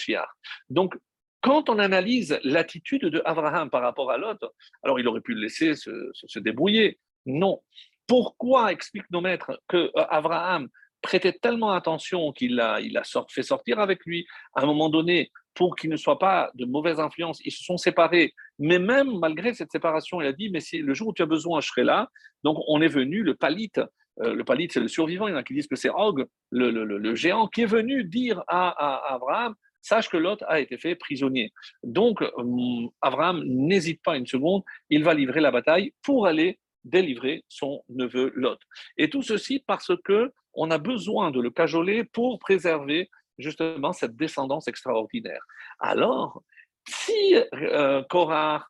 Donc, 0.70 0.96
quand 1.42 1.68
on 1.68 1.78
analyse 1.78 2.40
l'attitude 2.44 3.04
de 3.04 3.20
Abraham 3.26 3.68
par 3.68 3.82
rapport 3.82 4.10
à 4.10 4.16
Lot, 4.16 4.42
alors 4.82 4.98
il 4.98 5.06
aurait 5.06 5.20
pu 5.20 5.34
le 5.34 5.42
laisser 5.42 5.74
se, 5.74 5.90
se, 6.14 6.38
débrouiller. 6.38 6.98
Non. 7.26 7.60
Pourquoi 8.06 8.72
explique 8.72 9.10
nos 9.10 9.20
maîtres 9.20 9.60
que 9.68 9.76
euh, 9.76 10.06
Abraham 10.08 10.70
prêtait 11.04 11.34
tellement 11.34 11.72
attention 11.72 12.32
qu'il 12.32 12.58
a, 12.60 12.80
fait 13.28 13.42
sortir 13.42 13.78
avec 13.78 14.04
lui 14.06 14.26
à 14.54 14.62
un 14.62 14.66
moment 14.66 14.88
donné 14.88 15.30
pour 15.54 15.76
qu'il 15.76 15.90
ne 15.90 15.96
soit 15.96 16.18
pas 16.18 16.50
de 16.54 16.64
mauvaise 16.64 16.98
influence. 16.98 17.40
Ils 17.44 17.52
se 17.52 17.62
sont 17.62 17.76
séparés. 17.76 18.32
Mais 18.58 18.78
même 18.78 19.18
malgré 19.18 19.52
cette 19.52 19.70
séparation, 19.70 20.20
il 20.22 20.26
a 20.26 20.32
dit, 20.32 20.48
mais 20.48 20.60
le 20.72 20.94
jour 20.94 21.08
où 21.08 21.12
tu 21.12 21.22
as 21.22 21.26
besoin, 21.26 21.60
je 21.60 21.68
serai 21.68 21.84
là. 21.84 22.08
Donc 22.42 22.56
on 22.66 22.80
est 22.80 22.88
venu, 22.88 23.22
le 23.22 23.34
palite, 23.34 23.80
euh, 24.22 24.34
le 24.34 24.44
palite 24.44 24.72
c'est 24.72 24.80
le 24.80 24.88
survivant, 24.88 25.28
il 25.28 25.32
y 25.32 25.34
en 25.34 25.38
a 25.38 25.42
qui 25.42 25.54
disent 25.54 25.66
que 25.66 25.76
c'est 25.76 25.90
Og, 25.90 26.24
le, 26.50 27.14
géant, 27.14 27.48
qui 27.48 27.62
est 27.62 27.66
venu 27.66 28.04
dire 28.04 28.42
à, 28.48 29.14
Abraham, 29.14 29.54
sache 29.82 30.08
que 30.08 30.16
Lot 30.16 30.42
a 30.48 30.60
été 30.60 30.78
fait 30.78 30.94
prisonnier. 30.94 31.52
Donc 31.82 32.24
hum, 32.36 32.88
Abraham 33.02 33.42
n'hésite 33.44 34.00
pas 34.02 34.16
une 34.16 34.26
seconde, 34.26 34.62
il 34.88 35.04
va 35.04 35.12
livrer 35.12 35.42
la 35.42 35.50
bataille 35.50 35.92
pour 36.02 36.26
aller 36.26 36.58
délivrer 36.84 37.44
son 37.48 37.82
neveu 37.88 38.32
Lot. 38.34 38.58
Et 38.96 39.10
tout 39.10 39.22
ceci 39.22 39.62
parce 39.66 39.92
que 40.04 40.32
on 40.54 40.70
a 40.70 40.78
besoin 40.78 41.30
de 41.30 41.40
le 41.40 41.50
cajoler 41.50 42.04
pour 42.04 42.38
préserver 42.38 43.10
justement 43.38 43.92
cette 43.92 44.16
descendance 44.16 44.68
extraordinaire. 44.68 45.42
Alors, 45.80 46.42
si 46.86 47.36
euh, 47.54 48.02
Korah 48.04 48.66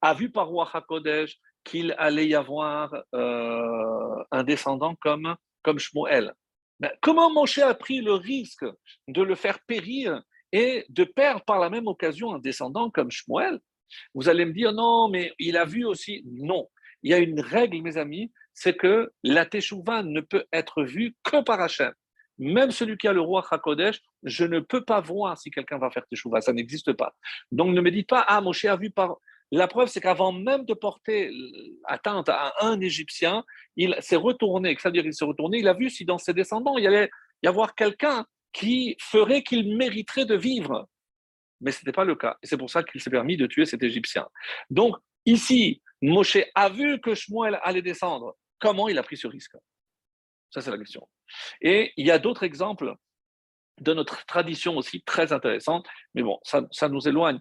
a 0.00 0.14
vu 0.14 0.30
par 0.30 0.48
Roi 0.48 0.70
qu'il 1.64 1.94
allait 1.98 2.26
y 2.26 2.34
avoir 2.34 2.94
euh, 3.14 4.24
un 4.30 4.44
descendant 4.44 4.94
comme, 4.96 5.36
comme 5.62 5.78
Shmuel, 5.78 6.34
ben, 6.80 6.90
comment 7.00 7.32
Moshe 7.32 7.58
a 7.58 7.74
pris 7.74 8.00
le 8.00 8.14
risque 8.14 8.66
de 9.08 9.22
le 9.22 9.34
faire 9.34 9.60
périr 9.66 10.20
et 10.50 10.84
de 10.88 11.04
perdre 11.04 11.44
par 11.44 11.58
la 11.58 11.70
même 11.70 11.86
occasion 11.86 12.34
un 12.34 12.38
descendant 12.38 12.90
comme 12.90 13.10
Shmuel? 13.10 13.60
Vous 14.14 14.28
allez 14.28 14.44
me 14.44 14.52
dire 14.52 14.72
non, 14.72 15.08
mais 15.08 15.32
il 15.38 15.56
a 15.56 15.64
vu 15.64 15.84
aussi. 15.84 16.24
Non, 16.26 16.68
il 17.02 17.10
y 17.10 17.14
a 17.14 17.18
une 17.18 17.40
règle, 17.40 17.80
mes 17.82 17.96
amis, 17.96 18.32
c'est 18.54 18.76
que 18.76 19.12
la 19.22 19.46
Teshuvah 19.46 20.02
ne 20.02 20.20
peut 20.20 20.44
être 20.52 20.84
vue 20.84 21.14
que 21.22 21.42
par 21.42 21.60
Hachem. 21.60 21.92
Même 22.38 22.70
celui 22.70 22.96
qui 22.96 23.08
a 23.08 23.12
le 23.12 23.20
roi 23.20 23.44
Hakodesh, 23.50 24.00
je 24.22 24.44
ne 24.44 24.60
peux 24.60 24.84
pas 24.84 25.00
voir 25.00 25.38
si 25.38 25.50
quelqu'un 25.50 25.78
va 25.78 25.90
faire 25.90 26.06
Teshuvah, 26.06 26.40
ça 26.40 26.52
n'existe 26.52 26.92
pas. 26.92 27.14
Donc 27.50 27.74
ne 27.74 27.80
me 27.80 27.90
dites 27.90 28.08
pas, 28.08 28.24
ah, 28.26 28.40
Moshe 28.40 28.64
a 28.64 28.76
vu 28.76 28.90
par. 28.90 29.16
La 29.54 29.68
preuve, 29.68 29.88
c'est 29.88 30.00
qu'avant 30.00 30.32
même 30.32 30.64
de 30.64 30.72
porter 30.72 31.30
atteinte 31.84 32.30
à 32.30 32.54
un 32.62 32.80
Égyptien, 32.80 33.44
il 33.76 33.94
s'est 34.00 34.16
retourné, 34.16 34.74
c'est-à-dire 34.78 35.04
il 35.04 35.12
s'est 35.12 35.26
retourné, 35.26 35.58
il 35.58 35.68
a 35.68 35.74
vu 35.74 35.90
si 35.90 36.06
dans 36.06 36.16
ses 36.16 36.32
descendants, 36.32 36.78
il 36.78 36.84
y 36.84 36.86
allait 36.86 37.10
y 37.42 37.46
avoir 37.46 37.74
quelqu'un 37.74 38.24
qui 38.54 38.96
ferait 38.98 39.42
qu'il 39.42 39.76
mériterait 39.76 40.24
de 40.24 40.36
vivre. 40.36 40.88
Mais 41.60 41.70
ce 41.70 41.80
n'était 41.80 41.92
pas 41.92 42.04
le 42.04 42.14
cas. 42.14 42.38
Et 42.42 42.46
c'est 42.46 42.56
pour 42.56 42.70
ça 42.70 42.82
qu'il 42.82 43.02
s'est 43.02 43.10
permis 43.10 43.36
de 43.36 43.46
tuer 43.46 43.66
cet 43.66 43.82
Égyptien. 43.82 44.26
Donc, 44.70 44.96
ici, 45.26 45.81
Moshe 46.02 46.38
a 46.54 46.68
vu 46.68 47.00
que 47.00 47.14
Shmuel 47.14 47.58
allait 47.62 47.82
descendre. 47.82 48.36
Comment 48.58 48.88
il 48.88 48.98
a 48.98 49.02
pris 49.02 49.16
ce 49.16 49.28
risque? 49.28 49.56
Ça, 50.50 50.60
c'est 50.60 50.70
la 50.70 50.78
question. 50.78 51.08
Et 51.60 51.92
il 51.96 52.06
y 52.06 52.10
a 52.10 52.18
d'autres 52.18 52.42
exemples 52.42 52.94
de 53.80 53.94
notre 53.94 54.24
tradition 54.26 54.76
aussi 54.76 55.02
très 55.02 55.32
intéressantes, 55.32 55.86
mais 56.14 56.22
bon, 56.22 56.38
ça, 56.42 56.88
nous 56.88 57.08
éloigne 57.08 57.40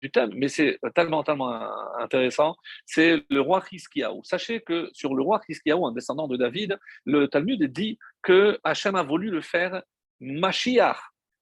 du 0.00 0.10
thème, 0.10 0.30
mais 0.34 0.48
c'est 0.48 0.78
tellement, 0.94 1.22
tellement 1.22 1.52
intéressant. 2.00 2.56
C'est 2.86 3.24
le 3.28 3.40
roi 3.40 3.62
Hiskiaou. 3.70 4.22
Sachez 4.24 4.60
que 4.60 4.88
sur 4.92 5.14
le 5.14 5.22
roi 5.22 5.40
Hiskiaou, 5.48 5.86
un 5.86 5.92
descendant 5.92 6.28
de 6.28 6.36
David, 6.36 6.78
le 7.04 7.28
Talmud 7.28 7.62
dit 7.64 7.98
que 8.22 8.58
Hachem 8.64 8.94
a 8.94 9.02
voulu 9.02 9.30
le 9.30 9.40
faire 9.40 9.82
Mashiach. 10.20 10.98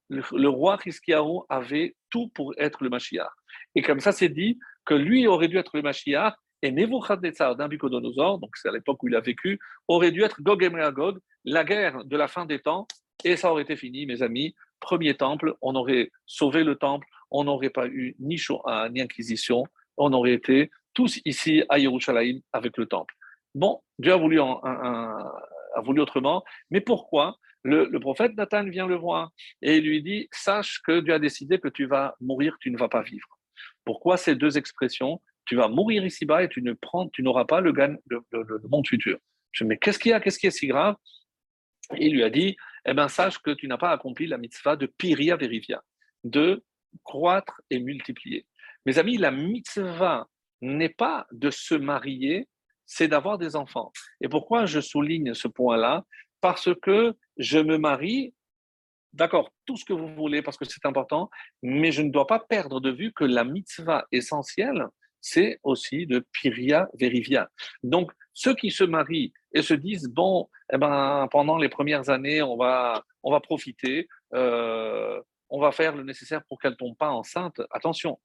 Le, 0.09 0.49
roi 0.49 0.79
Hiskiaou 0.85 1.45
avait 1.49 1.97
tout 2.11 2.29
pour 2.29 2.55
être 2.59 2.83
le 2.83 2.91
Mashiach. 2.91 3.31
Et 3.75 3.83
comme 3.83 4.01
ça, 4.01 4.13
c'est 4.13 4.29
dit 4.29 4.59
que 4.85 4.95
lui 4.95 5.27
aurait 5.27 5.49
dû 5.49 5.59
être 5.59 5.77
le 5.77 5.83
Mashiach 5.83 6.35
et 6.67 6.73
Nebuchadnezzar 6.73 7.55
d'un 7.55 7.69
donc 7.69 8.57
c'est 8.57 8.69
à 8.69 8.73
l'époque 8.73 9.01
où 9.03 9.09
il 9.09 9.15
a 9.15 9.21
vécu, 9.21 9.61
aurait 9.87 10.11
dû 10.11 10.23
être 10.23 10.43
Gog 10.43 10.65
et 10.65 10.69
Magog, 10.69 11.19
la 11.45 11.63
guerre 11.63 12.05
de 12.05 12.17
la 12.17 12.27
fin 12.27 12.45
des 12.45 12.59
temps, 12.59 12.89
et 13.25 13.37
ça 13.37 13.53
aurait 13.53 13.63
été 13.63 13.77
fini, 13.77 14.05
mes 14.05 14.23
amis. 14.23 14.55
Premier 14.81 15.15
temple, 15.15 15.55
on 15.63 15.77
aurait 15.77 16.11
sauvé 16.27 16.65
le 16.65 16.75
temple, 16.75 17.07
on 17.31 17.45
n'aurait 17.45 17.71
pas 17.71 17.87
eu 17.87 18.17
ni 18.19 18.37
Shoah 18.37 18.89
ni 18.91 19.01
Inquisition, 19.01 19.65
on 19.97 20.13
aurait 20.13 20.33
été 20.33 20.71
tous 20.93 21.21
ici 21.25 21.63
à 21.69 21.79
Yerushalayim 21.79 22.41
avec 22.53 22.77
le 22.77 22.87
temple. 22.87 23.15
Bon, 23.55 23.81
Dieu 23.99 24.13
a 24.13 24.17
voulu, 24.17 24.41
autrement, 26.01 26.45
mais 26.71 26.81
pourquoi? 26.81 27.39
Le, 27.63 27.87
le, 27.87 27.99
prophète 27.99 28.37
Nathan 28.37 28.65
vient 28.65 28.87
le 28.87 28.95
voir 28.95 29.31
et 29.61 29.79
il 29.79 29.85
lui 29.85 30.01
dit 30.01 30.29
Sache 30.31 30.81
que 30.87 31.01
Dieu 31.01 31.15
a 31.15 31.19
décidé 31.19 31.59
que 31.59 31.67
tu 31.69 31.87
vas 31.87 32.15
mourir, 32.21 32.57
tu 32.61 32.71
ne 32.71 32.79
vas 32.79 32.89
pas 32.89 33.03
vivre. 33.03 33.27
Pourquoi 33.85 34.17
ces 34.17 34.37
deux 34.37 34.57
expressions 34.57 35.21
Tu 35.47 35.57
vas 35.57 35.69
mourir 35.69 36.05
ici-bas 36.05 36.43
et 36.43 36.49
tu 36.49 36.63
ne 36.63 36.73
prends, 36.73 37.09
tu 37.09 37.23
n'auras 37.23 37.45
pas 37.45 37.61
le, 37.61 37.73
le, 37.73 38.69
monde 38.69 38.87
futur. 38.87 39.19
Je 39.53 39.65
dis 39.65 39.69
Mais 39.69 39.79
qu'est-ce 39.79 39.99
qu'il 39.99 40.11
y 40.11 40.15
a 40.15 40.21
Qu'est-ce 40.21 40.39
qui 40.39 40.47
est 40.47 40.51
si 40.51 40.67
grave? 40.67 40.97
Il 41.97 42.13
lui 42.13 42.25
a 42.25 42.31
dit 42.31 42.57
Eh 42.85 42.95
bien, 42.95 43.09
sache 43.09 43.39
que 43.39 43.53
tu 43.53 43.69
n'as 43.69 43.79
pas 43.79 43.91
accompli 43.91 44.27
la 44.27 44.39
mitzvah 44.39 44.77
de 44.77 44.87
Piria 44.87 45.37
Verivia, 45.37 45.83
de 46.25 46.65
croître 47.05 47.61
et 47.71 47.79
multiplier. 47.79 48.47
Mes 48.85 48.99
amis, 48.99 49.17
la 49.17 49.31
mitzvah 49.31 50.29
n'est 50.61 50.89
pas 50.89 51.27
de 51.33 51.51
se 51.51 51.75
marier, 51.75 52.49
c'est 52.87 53.09
d'avoir 53.09 53.39
des 53.39 53.57
enfants. 53.57 53.93
Et 54.21 54.29
pourquoi 54.29 54.67
je 54.67 54.81
souligne 54.81 55.35
ce 55.35 55.49
point-là? 55.49 56.05
Parce 56.41 56.71
que 56.81 57.15
je 57.37 57.59
me 57.59 57.79
marie, 57.79 58.35
d'accord, 59.13 59.51
tout 59.65 59.77
ce 59.77 59.85
que 59.85 59.93
vous 59.93 60.15
voulez, 60.15 60.43
parce 60.43 60.57
que 60.57 60.65
c'est 60.65 60.87
important, 60.87 61.31
mais 61.63 61.91
je 61.93 62.03
ne 62.03 62.11
dois 62.11 62.27
pas 62.27 62.39
perdre 62.39 62.81
de 62.81 62.91
vue 62.91 63.13
que 63.13 63.25
la 63.25 63.45
mitzvah 63.45 64.07
essentielle, 64.13 64.87
c'est 65.27 65.59
aussi 65.65 66.07
de 66.07 66.25
Piria 66.33 66.89
Verivia. 66.95 67.51
Donc, 67.83 68.13
ceux 68.33 68.55
qui 68.55 68.71
se 68.71 68.85
marient 68.85 69.33
et 69.53 69.63
se 69.63 69.75
disent, 69.75 70.09
bon, 70.09 70.49
eh 70.73 70.79
ben, 70.79 71.27
pendant 71.33 71.59
les 71.59 71.69
premières 71.69 72.11
années, 72.11 72.43
on 72.43 72.57
va, 72.57 73.03
on 73.25 73.33
va 73.33 73.41
profiter, 73.41 74.07
euh, 74.35 75.21
on 75.51 75.61
va 75.61 75.73
faire 75.73 75.97
le 75.97 76.05
nécessaire 76.05 76.43
pour 76.49 76.61
qu'elle 76.61 76.77
tombe 76.77 76.97
pas 76.97 77.11
enceinte. 77.11 77.61
Attention, 77.73 78.21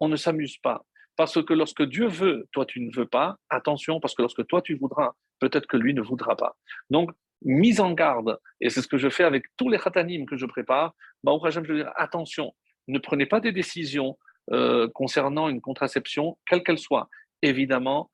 on 0.00 0.08
ne 0.08 0.16
s'amuse 0.16 0.56
pas. 0.56 0.82
Parce 1.16 1.42
que 1.44 1.52
lorsque 1.52 1.82
Dieu 1.82 2.08
veut, 2.08 2.46
toi 2.52 2.64
tu 2.64 2.80
ne 2.80 2.90
veux 2.94 3.06
pas, 3.06 3.36
attention, 3.50 4.00
parce 4.00 4.14
que 4.14 4.22
lorsque 4.22 4.46
toi 4.46 4.62
tu 4.62 4.76
voudras, 4.76 5.12
peut-être 5.40 5.66
que 5.66 5.76
lui 5.76 5.92
ne 5.92 6.00
voudra 6.00 6.36
pas. 6.36 6.56
Donc, 6.88 7.10
mise 7.42 7.80
en 7.80 7.92
garde, 7.92 8.38
et 8.62 8.70
c'est 8.70 8.80
ce 8.80 8.88
que 8.88 8.98
je 8.98 9.10
fais 9.10 9.24
avec 9.24 9.44
tous 9.58 9.68
les 9.68 9.78
khatanim 9.78 10.24
que 10.24 10.36
je 10.36 10.46
prépare, 10.46 10.94
bah, 11.22 11.32
je 11.50 11.60
veux 11.60 11.76
dire, 11.76 11.92
attention, 11.96 12.54
ne 12.88 12.98
prenez 12.98 13.26
pas 13.26 13.40
des 13.40 13.52
décisions 13.52 14.16
euh, 14.52 14.88
concernant 14.94 15.48
une 15.48 15.60
contraception, 15.60 16.38
quelle 16.46 16.62
qu'elle 16.62 16.78
soit. 16.78 17.08
Évidemment, 17.42 18.10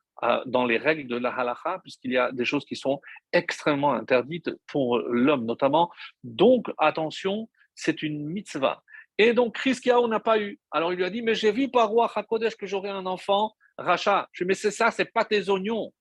dans 0.47 0.65
les 0.67 0.79
règles 0.79 1.09
de 1.09 1.17
la 1.17 1.31
halakha, 1.31 1.81
puisqu'il 1.81 2.13
y 2.13 2.17
a 2.17 2.31
des 2.31 2.45
choses 2.45 2.65
qui 2.65 2.77
sont 2.77 3.01
extrêmement 3.33 3.93
interdites 3.93 4.51
pour 4.69 4.99
l'homme 4.99 5.45
notamment. 5.45 5.91
Donc, 6.23 6.67
attention, 6.79 7.49
c'est 7.75 8.03
une 8.03 8.25
mitzvah. 8.27 8.83
Et 9.19 9.35
donc, 9.35 9.57
on 9.95 10.09
n'a 10.09 10.21
pas 10.21 10.39
eu. 10.39 10.59
Alors, 10.71 10.93
il 10.93 10.97
lui 10.97 11.05
a 11.05 11.11
dit, 11.11 11.23
mais 11.23 11.35
j'ai 11.35 11.53
vu 11.53 11.71
par 11.71 11.89
roi 11.89 12.11
Hakodesh 12.15 12.57
que 12.57 12.67
j'aurai 12.67 12.91
un 12.91 13.07
enfant, 13.07 13.53
Racha. 13.77 14.29
Je 14.33 14.45
lui 14.45 14.45
ai 14.45 14.47
dit, 14.47 14.49
mais 14.49 14.55
c'est 14.55 14.71
ça, 14.71 14.91
c'est 14.91 15.13
pas 15.13 15.25
tes 15.25 15.49
oignons. 15.49 15.93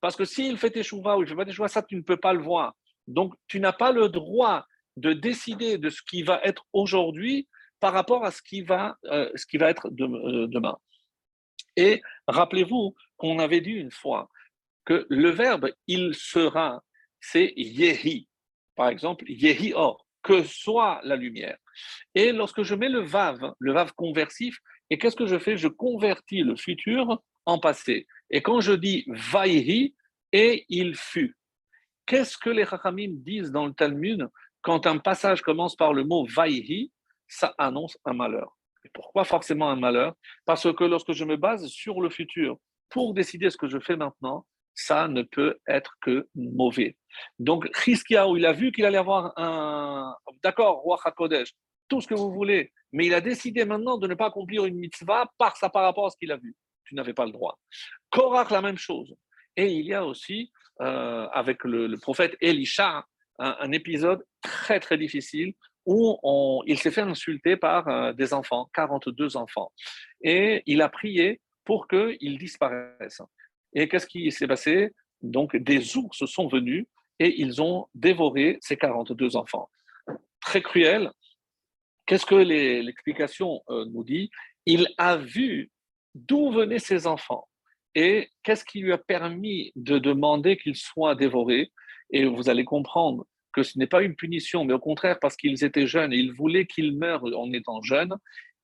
Parce 0.00 0.16
que 0.16 0.24
s'il 0.24 0.58
fait 0.58 0.70
tes 0.70 0.82
chouvas 0.82 1.16
ou 1.16 1.22
il 1.22 1.28
fait 1.28 1.36
pas 1.36 1.44
tes 1.44 1.52
chouvas, 1.52 1.68
ça, 1.68 1.82
tu 1.82 1.96
ne 1.96 2.02
peux 2.02 2.16
pas 2.16 2.32
le 2.32 2.42
voir. 2.42 2.74
Donc, 3.06 3.34
tu 3.46 3.60
n'as 3.60 3.72
pas 3.72 3.92
le 3.92 4.08
droit 4.08 4.66
de 4.96 5.12
décider 5.12 5.78
de 5.78 5.90
ce 5.90 6.00
qui 6.02 6.22
va 6.22 6.40
être 6.42 6.64
aujourd'hui 6.72 7.46
par 7.86 7.92
rapport 7.92 8.24
à 8.24 8.32
ce 8.32 8.42
qui 8.42 8.62
va, 8.62 8.98
euh, 9.04 9.30
ce 9.36 9.46
qui 9.46 9.58
va 9.58 9.70
être 9.70 9.86
euh, 9.86 10.48
demain. 10.48 10.76
Et 11.76 12.02
rappelez-vous 12.26 12.96
qu'on 13.16 13.38
avait 13.38 13.60
dit 13.60 13.74
une 13.74 13.92
fois 13.92 14.28
que 14.84 15.06
le 15.08 15.30
verbe 15.30 15.70
il 15.86 16.12
sera, 16.16 16.82
c'est 17.20 17.52
yehi. 17.56 18.26
Par 18.74 18.88
exemple, 18.88 19.24
yehi 19.28 19.72
or 19.72 20.04
que 20.24 20.42
soit 20.42 21.00
la 21.04 21.14
lumière. 21.14 21.58
Et 22.12 22.32
lorsque 22.32 22.64
je 22.64 22.74
mets 22.74 22.88
le 22.88 23.02
vav, 23.02 23.54
le 23.60 23.72
vav 23.72 23.92
conversif, 23.92 24.58
et 24.90 24.98
qu'est-ce 24.98 25.14
que 25.14 25.26
je 25.26 25.38
fais? 25.38 25.56
Je 25.56 25.68
convertis 25.68 26.42
le 26.42 26.56
futur 26.56 27.22
en 27.44 27.60
passé. 27.60 28.08
Et 28.30 28.42
quand 28.42 28.60
je 28.60 28.72
dis 28.72 29.04
vaïhi, 29.06 29.94
et 30.32 30.66
il 30.68 30.96
fut. 30.96 31.36
Qu'est-ce 32.04 32.36
que 32.36 32.50
les 32.50 32.66
Chachamim 32.66 33.12
disent 33.18 33.52
dans 33.52 33.66
le 33.66 33.74
Talmud 33.74 34.26
quand 34.60 34.88
un 34.88 34.98
passage 34.98 35.40
commence 35.40 35.76
par 35.76 35.92
le 35.92 36.02
mot 36.02 36.26
vaïhi 36.26 36.90
Ça 37.28 37.54
annonce 37.58 37.98
un 38.04 38.12
malheur. 38.12 38.56
Et 38.84 38.90
pourquoi 38.92 39.24
forcément 39.24 39.70
un 39.70 39.76
malheur? 39.76 40.14
Parce 40.44 40.72
que 40.72 40.84
lorsque 40.84 41.12
je 41.12 41.24
me 41.24 41.36
base 41.36 41.66
sur 41.66 42.00
le 42.00 42.10
futur 42.10 42.56
pour 42.88 43.14
décider 43.14 43.50
ce 43.50 43.56
que 43.56 43.68
je 43.68 43.80
fais 43.80 43.96
maintenant, 43.96 44.46
ça 44.74 45.08
ne 45.08 45.22
peut 45.22 45.58
être 45.66 45.96
que 46.00 46.28
mauvais. 46.34 46.96
Donc, 47.38 47.66
où 47.66 48.36
il 48.36 48.46
a 48.46 48.52
vu 48.52 48.72
qu'il 48.72 48.84
allait 48.84 48.98
avoir 48.98 49.32
un. 49.38 50.14
D'accord, 50.42 50.82
roi 50.82 51.00
HaKodesh, 51.02 51.52
tout 51.88 52.00
ce 52.00 52.06
que 52.06 52.14
vous 52.14 52.30
voulez, 52.30 52.72
mais 52.92 53.06
il 53.06 53.14
a 53.14 53.20
décidé 53.20 53.64
maintenant 53.64 53.98
de 53.98 54.06
ne 54.06 54.14
pas 54.14 54.26
accomplir 54.26 54.66
une 54.66 54.76
mitzvah 54.76 55.30
par, 55.38 55.56
ça, 55.56 55.70
par 55.70 55.82
rapport 55.82 56.06
à 56.06 56.10
ce 56.10 56.16
qu'il 56.16 56.30
a 56.30 56.36
vu. 56.36 56.54
Tu 56.84 56.94
n'avais 56.94 57.14
pas 57.14 57.26
le 57.26 57.32
droit. 57.32 57.58
Korach, 58.10 58.50
la 58.50 58.60
même 58.60 58.78
chose. 58.78 59.14
Et 59.56 59.72
il 59.72 59.86
y 59.86 59.94
a 59.94 60.04
aussi, 60.04 60.52
euh, 60.82 61.26
avec 61.32 61.64
le, 61.64 61.96
prophète 61.96 62.36
Elisha, 62.40 63.04
un, 63.38 63.72
épisode 63.72 64.24
très, 64.40 64.80
très 64.80 64.96
difficile 64.96 65.54
où 65.86 66.62
il 66.66 66.78
s'est 66.78 66.90
fait 66.90 67.02
insulter 67.02 67.56
par 67.56 67.88
euh, 67.88 68.12
des 68.12 68.34
enfants, 68.34 68.68
42 68.74 69.36
enfants. 69.36 69.72
Et 70.20 70.62
il 70.66 70.82
a 70.82 70.88
prié 70.88 71.40
pour 71.64 71.86
qu'ils 71.88 72.38
disparaissent. 72.38 73.22
Et 73.72 73.88
qu'est-ce 73.88 74.06
qui 74.06 74.30
s'est 74.32 74.48
passé? 74.48 74.92
Donc, 75.22 75.56
des 75.56 75.96
ours 75.96 76.26
sont 76.26 76.48
venus 76.48 76.86
et 77.18 77.40
ils 77.40 77.62
ont 77.62 77.86
dévoré 77.94 78.58
ces 78.60 78.76
42 78.76 79.36
enfants. 79.36 79.70
Très 80.40 80.60
cruel. 80.60 81.10
Qu'est-ce 82.06 82.26
que 82.26 82.34
l'explication 82.34 83.62
euh, 83.70 83.84
nous 83.86 84.04
dit? 84.04 84.30
Il 84.66 84.88
a 84.98 85.16
vu 85.16 85.70
d'où 86.14 86.50
venaient 86.50 86.78
ces 86.78 87.06
enfants 87.06 87.48
et 87.94 88.28
qu'est-ce 88.42 88.64
qui 88.64 88.80
lui 88.80 88.92
a 88.92 88.98
permis 88.98 89.72
de 89.74 89.98
demander 89.98 90.56
qu'ils 90.56 90.76
soient 90.76 91.14
dévorés? 91.14 91.72
Et 92.10 92.26
vous 92.26 92.48
allez 92.48 92.64
comprendre 92.64 93.26
que 93.56 93.62
ce 93.62 93.78
n'est 93.78 93.86
pas 93.86 94.02
une 94.02 94.14
punition, 94.14 94.66
mais 94.66 94.74
au 94.74 94.78
contraire, 94.78 95.18
parce 95.18 95.34
qu'ils 95.34 95.64
étaient 95.64 95.86
jeunes 95.86 96.12
et 96.12 96.18
il 96.18 96.32
voulait 96.34 96.66
qu'ils 96.66 96.94
meurent 96.96 97.24
en 97.24 97.50
étant 97.54 97.80
jeunes, 97.80 98.14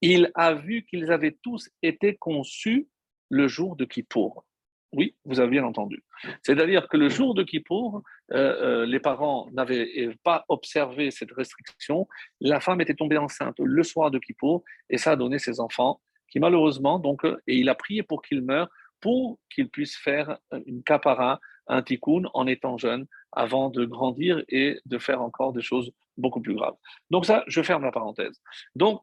il 0.03 0.31
a 0.35 0.53
vu 0.53 0.85
qu'ils 0.85 1.11
avaient 1.11 1.39
tous 1.43 1.71
été 1.83 2.15
conçus 2.17 2.89
le 3.31 3.49
jour 3.49 3.75
de 3.75 3.87
Kippour. 3.87 4.45
Oui, 4.93 5.17
vous 5.25 5.41
avez 5.41 5.49
bien 5.49 5.65
entendu. 5.65 6.05
C'est-à-dire 6.43 6.87
que 6.89 6.99
le 6.99 7.09
jour 7.09 7.35
de 7.35 7.43
Kippour, 7.43 8.03
euh, 8.33 8.83
euh, 8.83 8.87
les 8.87 9.01
parents 9.01 9.49
n'avaient 9.53 10.15
pas 10.23 10.45
observé 10.51 11.11
cette 11.11 11.33
restriction. 11.33 12.07
La 12.43 12.61
femme 12.61 12.83
était 12.83 12.93
tombée 12.93 13.17
enceinte 13.17 13.57
le 13.59 13.83
soir 13.83 14.11
de 14.11 14.19
Kippour 14.19 14.63
et 14.91 14.99
ça 14.99 15.13
a 15.13 15.17
donné 15.17 15.39
ses 15.39 15.59
enfants 15.61 16.03
qui 16.29 16.41
malheureusement, 16.41 16.99
donc, 16.99 17.25
euh, 17.25 17.41
et 17.47 17.57
il 17.57 17.71
a 17.71 17.75
prié 17.75 18.03
pour 18.03 18.21
qu'ils 18.21 18.43
meurent, 18.43 18.69
pour 19.01 19.39
qu'ils 19.51 19.71
puissent 19.71 19.97
faire 19.97 20.39
une 20.67 20.83
capara, 20.83 21.41
un 21.67 21.83
tikkun 21.83 22.25
en 22.35 22.47
étant 22.47 22.77
jeune, 22.77 23.07
avant 23.33 23.71
de 23.71 23.85
grandir 23.85 24.43
et 24.49 24.81
de 24.85 24.99
faire 24.99 25.23
encore 25.23 25.53
des 25.53 25.63
choses 25.63 25.91
beaucoup 26.17 26.41
plus 26.41 26.55
graves. 26.55 26.77
Donc 27.11 27.27
ça, 27.27 27.45
je 27.47 27.63
ferme 27.63 27.85
la 27.85 27.93
parenthèse. 27.93 28.41
Donc, 28.75 29.03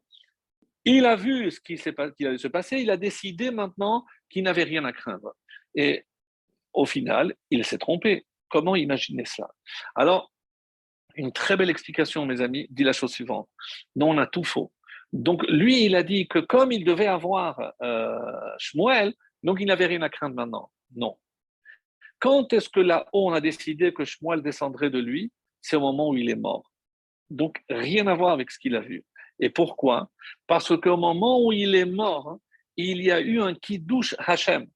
il 0.84 1.04
a 1.04 1.16
vu 1.16 1.50
ce 1.50 1.60
qui, 1.60 1.76
qui 1.76 2.26
allait 2.26 2.38
se 2.38 2.48
passer, 2.48 2.78
il 2.78 2.90
a 2.90 2.96
décidé 2.96 3.50
maintenant 3.50 4.06
qu'il 4.30 4.44
n'avait 4.44 4.64
rien 4.64 4.84
à 4.84 4.92
craindre. 4.92 5.34
Et 5.74 6.06
au 6.72 6.86
final, 6.86 7.34
il 7.50 7.64
s'est 7.64 7.78
trompé. 7.78 8.26
Comment 8.48 8.74
imaginer 8.76 9.24
cela? 9.24 9.48
Alors, 9.94 10.32
une 11.14 11.32
très 11.32 11.56
belle 11.56 11.70
explication, 11.70 12.24
mes 12.26 12.40
amis, 12.40 12.66
dit 12.70 12.84
la 12.84 12.92
chose 12.92 13.12
suivante. 13.12 13.48
Non, 13.94 14.10
on 14.10 14.18
a 14.18 14.26
tout 14.26 14.44
faux. 14.44 14.72
Donc, 15.12 15.44
lui, 15.48 15.84
il 15.84 15.96
a 15.96 16.02
dit 16.02 16.28
que 16.28 16.38
comme 16.38 16.72
il 16.72 16.84
devait 16.84 17.06
avoir 17.06 17.74
euh, 17.82 18.18
Shmuel, 18.58 19.14
donc 19.42 19.58
il 19.60 19.66
n'avait 19.66 19.86
rien 19.86 20.02
à 20.02 20.08
craindre 20.08 20.34
maintenant. 20.36 20.70
Non. 20.94 21.16
Quand 22.20 22.52
est-ce 22.52 22.68
que 22.68 22.80
là-haut, 22.80 23.30
on 23.30 23.32
a 23.32 23.40
décidé 23.40 23.92
que 23.92 24.04
Shmuel 24.04 24.42
descendrait 24.42 24.90
de 24.90 24.98
lui? 24.98 25.32
C'est 25.60 25.76
au 25.76 25.80
moment 25.80 26.10
où 26.10 26.16
il 26.16 26.30
est 26.30 26.36
mort. 26.36 26.70
Donc, 27.30 27.62
rien 27.68 28.06
à 28.06 28.14
voir 28.14 28.32
avec 28.32 28.50
ce 28.50 28.58
qu'il 28.58 28.76
a 28.76 28.80
vu. 28.80 29.04
Et 29.38 29.50
pourquoi? 29.50 30.10
Parce 30.46 30.76
qu'au 30.78 30.96
moment 30.96 31.44
où 31.44 31.52
il 31.52 31.74
est 31.74 31.86
mort, 31.86 32.38
il 32.76 33.02
y 33.02 33.10
a 33.10 33.20
eu 33.20 33.40
un 33.40 33.54
kiddush 33.54 34.14
Hachem. 34.18 34.66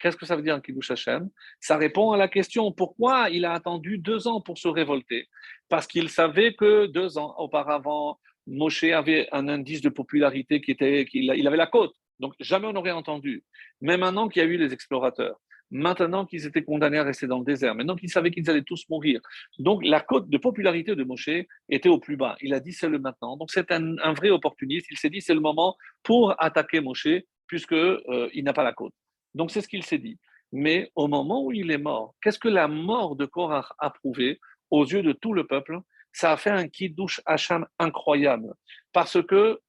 Qu'est-ce 0.00 0.16
que 0.16 0.24
ça 0.24 0.34
veut 0.34 0.42
dire 0.42 0.54
un 0.54 0.60
Kiddush 0.60 0.90
Hashem? 0.90 1.28
Ça 1.60 1.76
répond 1.76 2.12
à 2.12 2.16
la 2.16 2.26
question 2.26 2.72
pourquoi 2.72 3.28
il 3.28 3.44
a 3.44 3.52
attendu 3.52 3.98
deux 3.98 4.26
ans 4.26 4.40
pour 4.40 4.56
se 4.56 4.66
révolter? 4.66 5.28
Parce 5.68 5.86
qu'il 5.86 6.08
savait 6.08 6.54
que 6.54 6.86
deux 6.86 7.18
ans 7.18 7.34
auparavant, 7.36 8.18
Moshe 8.46 8.84
avait 8.84 9.28
un 9.30 9.46
indice 9.48 9.82
de 9.82 9.90
popularité 9.90 10.62
qui 10.62 10.70
était 10.70 11.04
qu'il 11.04 11.30
il 11.36 11.46
avait 11.46 11.58
la 11.58 11.66
côte. 11.66 11.94
Donc 12.18 12.34
jamais 12.40 12.66
on 12.66 12.72
n'aurait 12.72 12.90
entendu. 12.92 13.44
Mais 13.82 13.98
maintenant 13.98 14.28
qu'il 14.28 14.42
y 14.42 14.44
a 14.44 14.48
eu 14.48 14.56
les 14.56 14.72
explorateurs, 14.72 15.38
maintenant 15.70 16.26
qu'ils 16.26 16.46
étaient 16.46 16.62
condamnés 16.62 16.98
à 16.98 17.04
rester 17.04 17.26
dans 17.26 17.38
le 17.38 17.44
désert, 17.44 17.74
maintenant 17.74 17.96
qu'ils 17.96 18.10
savaient 18.10 18.30
qu'ils 18.30 18.48
allaient 18.50 18.62
tous 18.62 18.88
mourir. 18.88 19.20
Donc 19.58 19.84
la 19.84 20.00
cote 20.00 20.28
de 20.28 20.38
popularité 20.38 20.94
de 20.94 21.04
Moshe 21.04 21.30
était 21.68 21.88
au 21.88 21.98
plus 21.98 22.16
bas. 22.16 22.36
Il 22.40 22.54
a 22.54 22.60
dit 22.60 22.72
c'est 22.72 22.88
le 22.88 22.98
maintenant. 22.98 23.36
Donc 23.36 23.50
c'est 23.50 23.70
un, 23.70 24.12
vrai 24.12 24.30
opportuniste. 24.30 24.86
Il 24.90 24.98
s'est 24.98 25.10
dit 25.10 25.20
c'est 25.20 25.34
le 25.34 25.40
moment 25.40 25.76
pour 26.02 26.34
attaquer 26.42 26.80
Moshe 26.80 27.08
puisque 27.46 27.72
euh, 27.72 28.28
n'a 28.34 28.52
pas 28.52 28.64
la 28.64 28.72
côte. 28.72 28.94
Donc 29.34 29.50
c'est 29.50 29.60
ce 29.60 29.68
qu'il 29.68 29.84
s'est 29.84 29.98
dit. 29.98 30.18
Mais 30.52 30.90
au 30.96 31.06
moment 31.06 31.44
où 31.44 31.52
il 31.52 31.70
est 31.70 31.78
mort, 31.78 32.14
qu'est-ce 32.22 32.38
que 32.38 32.48
la 32.48 32.66
mort 32.66 33.14
de 33.14 33.24
Korah 33.26 33.68
a 33.78 33.90
prouvé 33.90 34.40
aux 34.70 34.84
yeux 34.84 35.02
de 35.02 35.12
tout 35.12 35.32
le 35.32 35.46
peuple? 35.46 35.78
Ça 36.12 36.32
a 36.32 36.36
fait 36.36 36.50
un 36.50 36.66
kiddush 36.66 37.20
Hacham 37.24 37.66
incroyable 37.78 38.52
parce 38.92 39.22
que 39.22 39.60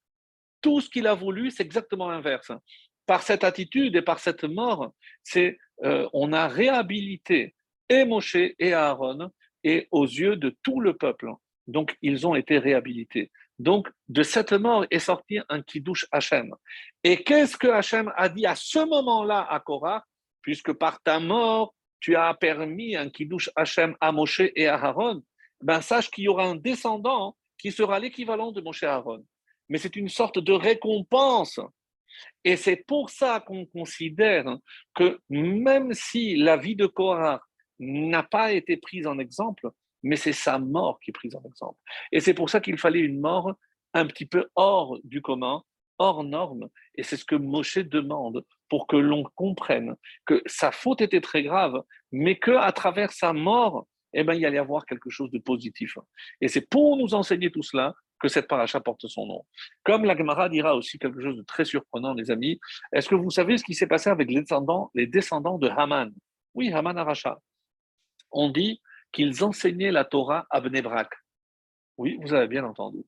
tout 0.60 0.80
ce 0.80 0.90
qu'il 0.90 1.06
a 1.06 1.14
voulu, 1.14 1.52
c'est 1.52 1.62
exactement 1.62 2.08
l'inverse 2.08 2.50
par 3.06 3.22
cette 3.22 3.44
attitude 3.44 3.96
et 3.96 4.02
par 4.02 4.18
cette 4.18 4.44
mort, 4.44 4.92
c'est 5.22 5.58
euh, 5.84 6.08
on 6.12 6.32
a 6.32 6.48
réhabilité 6.48 7.54
et 7.88 8.04
Moshe 8.04 8.36
et 8.36 8.72
Aaron 8.72 9.30
et 9.64 9.88
aux 9.90 10.04
yeux 10.04 10.36
de 10.36 10.56
tout 10.62 10.80
le 10.80 10.96
peuple. 10.96 11.30
Donc 11.66 11.96
ils 12.02 12.26
ont 12.26 12.34
été 12.34 12.58
réhabilités. 12.58 13.30
Donc 13.58 13.88
de 14.08 14.22
cette 14.22 14.52
mort 14.52 14.86
est 14.90 14.98
sorti 14.98 15.38
un 15.48 15.62
kiddush 15.62 16.06
Hachem. 16.10 16.54
Et 17.04 17.22
qu'est-ce 17.22 17.56
que 17.56 17.68
Hachem 17.68 18.12
a 18.16 18.28
dit 18.28 18.46
à 18.46 18.54
ce 18.54 18.84
moment-là 18.84 19.46
à 19.48 19.60
Korah? 19.60 20.04
Puisque 20.40 20.72
par 20.72 21.00
ta 21.02 21.20
mort, 21.20 21.74
tu 22.00 22.16
as 22.16 22.34
permis 22.34 22.96
un 22.96 23.08
kiddush 23.10 23.50
Hachem 23.54 23.96
à 24.00 24.10
Moshe 24.10 24.42
et 24.56 24.66
à 24.66 24.74
Aaron, 24.74 25.22
ben 25.62 25.80
sache 25.80 26.10
qu'il 26.10 26.24
y 26.24 26.28
aura 26.28 26.46
un 26.46 26.56
descendant 26.56 27.36
qui 27.58 27.70
sera 27.70 28.00
l'équivalent 28.00 28.50
de 28.50 28.60
Moshe 28.60 28.82
Aaron. 28.82 29.24
Mais 29.68 29.78
c'est 29.78 29.94
une 29.94 30.08
sorte 30.08 30.40
de 30.40 30.52
récompense 30.52 31.60
et 32.44 32.56
c'est 32.56 32.84
pour 32.86 33.10
ça 33.10 33.40
qu'on 33.40 33.66
considère 33.66 34.56
que 34.94 35.20
même 35.30 35.92
si 35.94 36.36
la 36.36 36.56
vie 36.56 36.76
de 36.76 36.86
Korah 36.86 37.40
n'a 37.78 38.22
pas 38.22 38.52
été 38.52 38.76
prise 38.76 39.06
en 39.06 39.18
exemple, 39.18 39.70
mais 40.02 40.16
c'est 40.16 40.32
sa 40.32 40.58
mort 40.58 40.98
qui 41.00 41.10
est 41.10 41.12
prise 41.12 41.36
en 41.36 41.42
exemple. 41.44 41.78
Et 42.10 42.20
c'est 42.20 42.34
pour 42.34 42.50
ça 42.50 42.60
qu'il 42.60 42.78
fallait 42.78 43.00
une 43.00 43.20
mort 43.20 43.52
un 43.94 44.06
petit 44.06 44.26
peu 44.26 44.48
hors 44.56 44.98
du 45.04 45.22
commun, 45.22 45.62
hors 45.98 46.24
norme. 46.24 46.68
Et 46.96 47.02
c'est 47.02 47.16
ce 47.16 47.24
que 47.24 47.36
Moshe 47.36 47.78
demande 47.78 48.44
pour 48.68 48.86
que 48.86 48.96
l'on 48.96 49.24
comprenne 49.36 49.94
que 50.26 50.42
sa 50.46 50.72
faute 50.72 51.00
était 51.00 51.20
très 51.20 51.42
grave, 51.42 51.82
mais 52.10 52.38
qu'à 52.38 52.72
travers 52.72 53.12
sa 53.12 53.32
mort, 53.32 53.86
eh 54.14 54.24
ben, 54.24 54.34
il 54.34 54.40
y 54.40 54.46
allait 54.46 54.58
avoir 54.58 54.84
quelque 54.86 55.10
chose 55.10 55.30
de 55.30 55.38
positif. 55.38 55.96
Et 56.40 56.48
c'est 56.48 56.68
pour 56.68 56.96
nous 56.96 57.14
enseigner 57.14 57.50
tout 57.50 57.62
cela 57.62 57.94
que 58.22 58.28
cette 58.28 58.46
paracha 58.46 58.80
porte 58.80 59.08
son 59.08 59.26
nom. 59.26 59.44
Comme 59.82 60.04
la 60.04 60.16
Gemara 60.16 60.48
dira 60.48 60.76
aussi 60.76 60.96
quelque 60.96 61.20
chose 61.20 61.36
de 61.36 61.42
très 61.42 61.64
surprenant, 61.64 62.14
les 62.14 62.30
amis, 62.30 62.60
est-ce 62.92 63.08
que 63.08 63.16
vous 63.16 63.30
savez 63.30 63.58
ce 63.58 63.64
qui 63.64 63.74
s'est 63.74 63.88
passé 63.88 64.10
avec 64.10 64.30
les 64.30 64.40
descendants, 64.40 64.92
les 64.94 65.08
descendants 65.08 65.58
de 65.58 65.68
Haman? 65.68 66.12
Oui, 66.54 66.72
Haman 66.72 66.96
Aracha. 66.96 67.40
On 68.30 68.48
dit 68.48 68.80
qu'ils 69.10 69.42
enseignaient 69.42 69.90
la 69.90 70.04
Torah 70.04 70.46
à 70.50 70.60
Bnebrak. 70.60 71.10
Oui, 71.98 72.16
vous 72.22 72.32
avez 72.32 72.46
bien 72.46 72.64
entendu. 72.64 73.00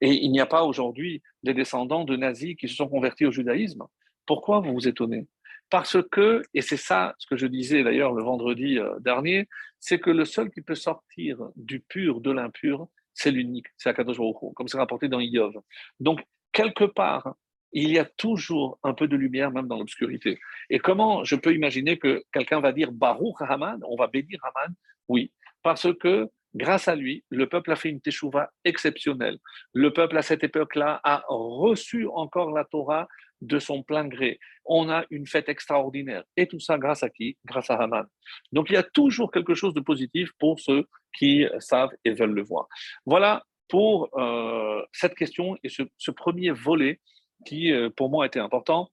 Et 0.00 0.14
il 0.24 0.32
n'y 0.32 0.40
a 0.40 0.46
pas 0.46 0.64
aujourd'hui 0.64 1.22
des 1.42 1.52
descendants 1.52 2.04
de 2.04 2.16
nazis 2.16 2.56
qui 2.56 2.66
se 2.66 2.76
sont 2.76 2.88
convertis 2.88 3.26
au 3.26 3.30
judaïsme. 3.30 3.84
Pourquoi 4.24 4.60
vous 4.60 4.72
vous 4.72 4.88
étonnez? 4.88 5.28
Parce 5.68 5.98
que, 6.10 6.42
et 6.54 6.62
c'est 6.62 6.78
ça 6.78 7.14
ce 7.18 7.26
que 7.26 7.36
je 7.36 7.46
disais 7.46 7.84
d'ailleurs 7.84 8.14
le 8.14 8.22
vendredi 8.22 8.78
euh, 8.78 8.98
dernier, 9.00 9.48
c'est 9.78 10.00
que 10.00 10.10
le 10.10 10.24
seul 10.24 10.50
qui 10.50 10.62
peut 10.62 10.74
sortir 10.74 11.38
du 11.56 11.80
pur 11.80 12.20
de 12.20 12.30
l'impur, 12.32 12.88
c'est 13.14 13.30
l'unique, 13.30 13.66
c'est 13.76 13.88
Akadosh 13.88 14.18
Baruch 14.18 14.54
comme 14.54 14.68
c'est 14.68 14.78
rapporté 14.78 15.08
dans 15.08 15.20
Iyov. 15.20 15.54
Donc, 15.98 16.20
quelque 16.52 16.84
part, 16.84 17.34
il 17.72 17.90
y 17.90 17.98
a 17.98 18.04
toujours 18.04 18.78
un 18.82 18.94
peu 18.94 19.06
de 19.06 19.16
lumière, 19.16 19.50
même 19.52 19.68
dans 19.68 19.78
l'obscurité. 19.78 20.38
Et 20.70 20.78
comment 20.78 21.24
je 21.24 21.36
peux 21.36 21.54
imaginer 21.54 21.98
que 21.98 22.24
quelqu'un 22.32 22.60
va 22.60 22.72
dire 22.72 22.90
Baruch 22.92 23.40
Haman, 23.40 23.80
on 23.86 23.96
va 23.96 24.08
bénir 24.08 24.40
Haman? 24.42 24.74
Oui, 25.08 25.32
parce 25.62 25.92
que 25.94 26.28
grâce 26.54 26.88
à 26.88 26.96
lui, 26.96 27.24
le 27.30 27.48
peuple 27.48 27.70
a 27.70 27.76
fait 27.76 27.90
une 27.90 28.00
teshuva 28.00 28.50
exceptionnelle. 28.64 29.38
Le 29.72 29.92
peuple, 29.92 30.18
à 30.18 30.22
cette 30.22 30.42
époque-là, 30.42 31.00
a 31.04 31.22
reçu 31.28 32.08
encore 32.08 32.50
la 32.50 32.64
Torah 32.64 33.06
de 33.40 33.58
son 33.58 33.82
plein 33.82 34.06
gré. 34.06 34.38
On 34.64 34.90
a 34.90 35.04
une 35.10 35.26
fête 35.26 35.48
extraordinaire. 35.48 36.24
Et 36.36 36.46
tout 36.46 36.60
ça 36.60 36.78
grâce 36.78 37.02
à 37.02 37.10
qui? 37.10 37.36
Grâce 37.44 37.70
à 37.70 37.76
Haman. 37.76 38.06
Donc 38.52 38.70
il 38.70 38.74
y 38.74 38.76
a 38.76 38.82
toujours 38.82 39.30
quelque 39.30 39.54
chose 39.54 39.74
de 39.74 39.80
positif 39.80 40.30
pour 40.38 40.60
ceux 40.60 40.86
qui 41.16 41.46
savent 41.58 41.90
et 42.04 42.12
veulent 42.12 42.34
le 42.34 42.44
voir. 42.44 42.68
Voilà 43.06 43.44
pour 43.70 44.10
euh, 44.18 44.82
cette 44.92 45.14
question 45.14 45.56
et 45.62 45.68
ce, 45.68 46.10
premier 46.10 46.50
volet 46.50 47.00
qui, 47.46 47.72
euh, 47.72 47.88
pour 47.88 48.10
moi, 48.10 48.26
était 48.26 48.40
important. 48.40 48.90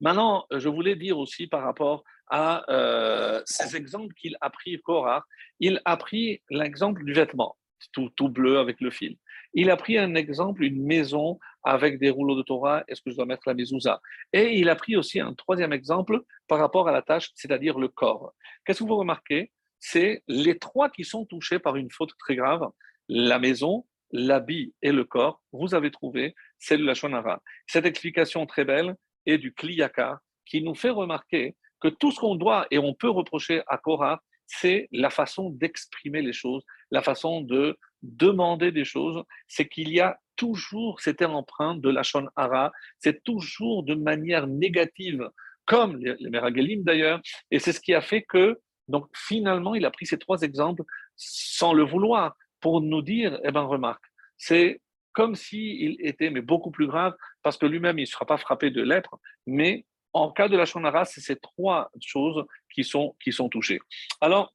Maintenant, 0.00 0.46
je 0.50 0.68
voulais 0.68 0.94
dire 0.94 1.18
aussi 1.18 1.46
par 1.46 1.62
rapport 1.62 2.04
à 2.28 2.70
euh, 2.70 3.42
ces 3.46 3.74
exemples 3.76 4.14
qu'il 4.14 4.36
a 4.40 4.50
pris, 4.50 4.78
Korah, 4.80 5.24
il 5.58 5.80
a 5.84 5.96
pris 5.96 6.42
l'exemple 6.50 7.04
du 7.04 7.14
vêtement, 7.14 7.56
tout, 7.92 8.10
tout 8.14 8.28
bleu 8.28 8.58
avec 8.58 8.80
le 8.80 8.90
fil. 8.90 9.16
Il 9.54 9.70
a 9.70 9.76
pris 9.76 9.98
un 9.98 10.14
exemple, 10.14 10.64
une 10.64 10.82
maison 10.82 11.38
avec 11.62 11.98
des 11.98 12.10
rouleaux 12.10 12.36
de 12.36 12.42
Torah, 12.42 12.82
est-ce 12.88 13.02
que 13.02 13.10
je 13.10 13.16
dois 13.16 13.26
mettre 13.26 13.42
la 13.46 13.54
mezouza? 13.54 14.00
Et 14.32 14.58
il 14.58 14.68
a 14.68 14.76
pris 14.76 14.96
aussi 14.96 15.20
un 15.20 15.34
troisième 15.34 15.72
exemple 15.72 16.20
par 16.48 16.58
rapport 16.58 16.88
à 16.88 16.92
la 16.92 17.02
tâche, 17.02 17.30
c'est-à-dire 17.34 17.78
le 17.78 17.88
corps. 17.88 18.32
Qu'est-ce 18.64 18.80
que 18.80 18.88
vous 18.88 18.96
remarquez? 18.96 19.52
C'est 19.78 20.22
les 20.28 20.58
trois 20.58 20.90
qui 20.90 21.04
sont 21.04 21.26
touchés 21.26 21.58
par 21.58 21.76
une 21.76 21.90
faute 21.90 22.12
très 22.18 22.36
grave, 22.36 22.68
la 23.08 23.38
maison, 23.38 23.84
l'habit 24.12 24.74
et 24.82 24.92
le 24.92 25.04
corps, 25.04 25.40
vous 25.52 25.74
avez 25.74 25.90
trouvé, 25.90 26.34
c'est 26.58 26.78
de 26.78 26.84
la 26.84 26.94
Shonara. 26.94 27.42
Cette 27.66 27.86
explication 27.86 28.46
très 28.46 28.64
belle 28.64 28.94
est 29.26 29.38
du 29.38 29.52
Kliyaka 29.52 30.20
qui 30.46 30.62
nous 30.62 30.74
fait 30.74 30.90
remarquer 30.90 31.56
que 31.80 31.88
tout 31.88 32.12
ce 32.12 32.20
qu'on 32.20 32.36
doit 32.36 32.66
et 32.70 32.78
on 32.78 32.94
peut 32.94 33.10
reprocher 33.10 33.62
à 33.66 33.78
Korah, 33.78 34.22
c'est 34.46 34.88
la 34.92 35.10
façon 35.10 35.50
d'exprimer 35.50 36.22
les 36.22 36.32
choses, 36.32 36.64
la 36.90 37.02
façon 37.02 37.40
de 37.40 37.78
demander 38.02 38.72
des 38.72 38.84
choses, 38.84 39.22
c'est 39.46 39.68
qu'il 39.68 39.90
y 39.90 40.00
a 40.00 40.18
toujours, 40.36 41.00
c'était 41.00 41.24
empreinte 41.24 41.80
de 41.80 41.90
la 41.90 42.02
Hara, 42.36 42.72
c'est 42.98 43.22
toujours 43.22 43.84
de 43.84 43.94
manière 43.94 44.46
négative, 44.46 45.28
comme 45.64 45.96
les, 45.98 46.16
les 46.18 46.76
d'ailleurs, 46.78 47.20
et 47.50 47.58
c'est 47.58 47.72
ce 47.72 47.80
qui 47.80 47.94
a 47.94 48.00
fait 48.00 48.22
que, 48.22 48.60
donc 48.88 49.06
finalement, 49.14 49.74
il 49.74 49.84
a 49.84 49.90
pris 49.90 50.06
ces 50.06 50.18
trois 50.18 50.42
exemples 50.42 50.82
sans 51.16 51.72
le 51.72 51.84
vouloir, 51.84 52.34
pour 52.60 52.80
nous 52.80 53.02
dire, 53.02 53.38
eh 53.44 53.50
ben 53.50 53.62
remarque, 53.62 54.04
c'est 54.36 54.80
comme 55.12 55.34
s'il 55.34 55.96
était, 56.00 56.30
mais 56.30 56.40
beaucoup 56.40 56.70
plus 56.70 56.86
grave, 56.86 57.14
parce 57.42 57.56
que 57.56 57.66
lui-même, 57.66 57.98
il 57.98 58.02
ne 58.02 58.06
sera 58.06 58.24
pas 58.24 58.38
frappé 58.38 58.70
de 58.70 58.82
lèpre, 58.82 59.18
mais 59.46 59.84
en 60.12 60.30
cas 60.30 60.48
de 60.48 60.56
la 60.56 60.64
Shonara, 60.64 61.04
c'est 61.04 61.20
ces 61.20 61.36
trois 61.36 61.90
choses 62.00 62.44
qui 62.72 62.84
sont, 62.84 63.14
qui 63.22 63.32
sont 63.32 63.48
touchées. 63.48 63.80
Alors, 64.20 64.54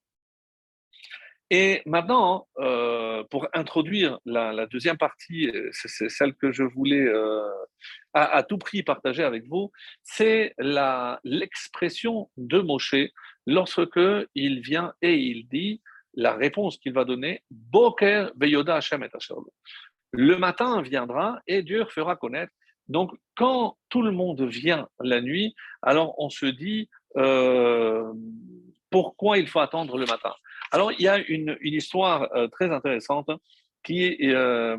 et 1.49 1.81
maintenant, 1.85 2.47
euh, 2.59 3.23
pour 3.29 3.47
introduire 3.53 4.19
la, 4.25 4.65
deuxième 4.65 4.97
partie, 4.97 5.49
euh, 5.49 5.69
c'est 5.71 6.09
celle 6.09 6.33
que 6.33 6.51
je 6.51 6.63
voulais 6.63 7.07
euh, 7.07 7.41
à, 8.13 8.43
tout 8.43 8.57
prix 8.57 8.83
partager 8.83 9.23
avec 9.23 9.45
vous, 9.47 9.71
c'est 10.03 10.53
l'expression 11.23 12.29
de 12.35 12.59
Moshe 12.59 12.95
lorsque 13.45 13.99
il 14.35 14.59
vient 14.59 14.93
et 15.01 15.15
il 15.15 15.47
dit 15.47 15.81
la 16.15 16.33
réponse 16.33 16.77
qu'il 16.77 16.93
va 16.93 17.05
donner, 17.05 17.43
Boker 17.51 18.31
Beyoda 18.35 18.75
Hashem 18.75 19.03
et 19.03 19.09
Le 20.11 20.37
matin 20.37 20.81
viendra 20.81 21.39
et 21.47 21.61
Dieu 21.61 21.85
fera 21.85 22.17
connaître. 22.17 22.51
Donc, 22.89 23.11
quand 23.35 23.77
tout 23.89 24.01
le 24.01 24.11
monde 24.11 24.41
vient 24.41 24.89
la 24.99 25.21
nuit, 25.21 25.53
alors 25.81 26.15
on 26.19 26.29
se 26.29 26.47
dit 26.47 26.89
pourquoi 28.89 29.37
il 29.37 29.47
faut 29.47 29.59
attendre 29.59 29.97
le 29.97 30.05
matin? 30.05 30.33
Alors, 30.71 30.91
il 30.91 31.01
y 31.01 31.07
a 31.07 31.17
une, 31.17 31.57
histoire 31.61 32.29
euh, 32.35 32.47
très 32.47 32.71
intéressante 32.71 33.29
qui 33.83 34.05
est, 34.05 34.33
euh, 34.33 34.77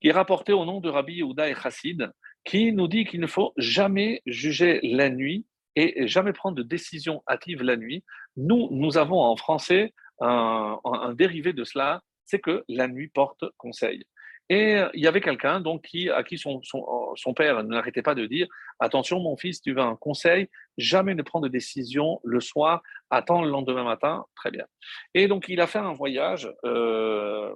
qui 0.00 0.08
est 0.08 0.12
rapportée 0.12 0.52
au 0.52 0.64
nom 0.64 0.80
de 0.80 0.88
Rabbi 0.88 1.14
Yehuda 1.14 1.48
et 1.48 1.54
Chassid, 1.54 2.12
qui 2.44 2.72
nous 2.72 2.88
dit 2.88 3.04
qu'il 3.04 3.20
ne 3.20 3.26
faut 3.26 3.52
jamais 3.56 4.22
juger 4.26 4.80
la 4.82 5.08
nuit 5.08 5.46
et 5.76 6.06
jamais 6.06 6.32
prendre 6.32 6.56
de 6.56 6.62
décision 6.62 7.22
hâtive 7.28 7.62
la 7.62 7.76
nuit. 7.76 8.04
Nous, 8.36 8.68
nous 8.70 8.98
avons 8.98 9.20
en 9.20 9.36
français 9.36 9.92
un 10.20 11.14
dérivé 11.14 11.52
de 11.52 11.64
cela, 11.64 12.02
c'est 12.24 12.38
que 12.38 12.64
la 12.68 12.86
nuit 12.86 13.08
porte 13.08 13.44
conseil. 13.56 14.04
Et 14.50 14.78
il 14.92 15.00
y 15.00 15.06
avait 15.06 15.22
quelqu'un 15.22 15.60
donc 15.60 15.82
qui, 15.86 16.10
à 16.10 16.22
qui 16.22 16.36
son, 16.36 16.60
son, 16.62 17.34
père 17.34 17.64
n'arrêtait 17.64 18.02
pas 18.02 18.14
de 18.14 18.26
dire 18.26 18.46
Attention, 18.78 19.18
mon 19.20 19.36
fils, 19.36 19.62
tu 19.62 19.72
veux 19.72 19.80
un 19.80 19.96
conseil, 19.96 20.50
jamais 20.76 21.14
ne 21.14 21.22
prendre 21.22 21.46
de 21.46 21.52
décision 21.52 22.20
le 22.24 22.40
soir, 22.40 22.82
attends 23.08 23.42
le 23.42 23.50
lendemain 23.50 23.84
matin. 23.84 24.26
Très 24.36 24.50
bien. 24.50 24.66
Et 25.14 25.28
donc, 25.28 25.48
il 25.48 25.60
a 25.60 25.66
fait 25.66 25.78
un 25.78 25.94
voyage. 25.94 26.52
Euh, 26.64 27.54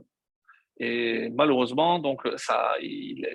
et 0.81 1.29
malheureusement, 1.31 1.99
donc 1.99 2.23
ça, 2.37 2.75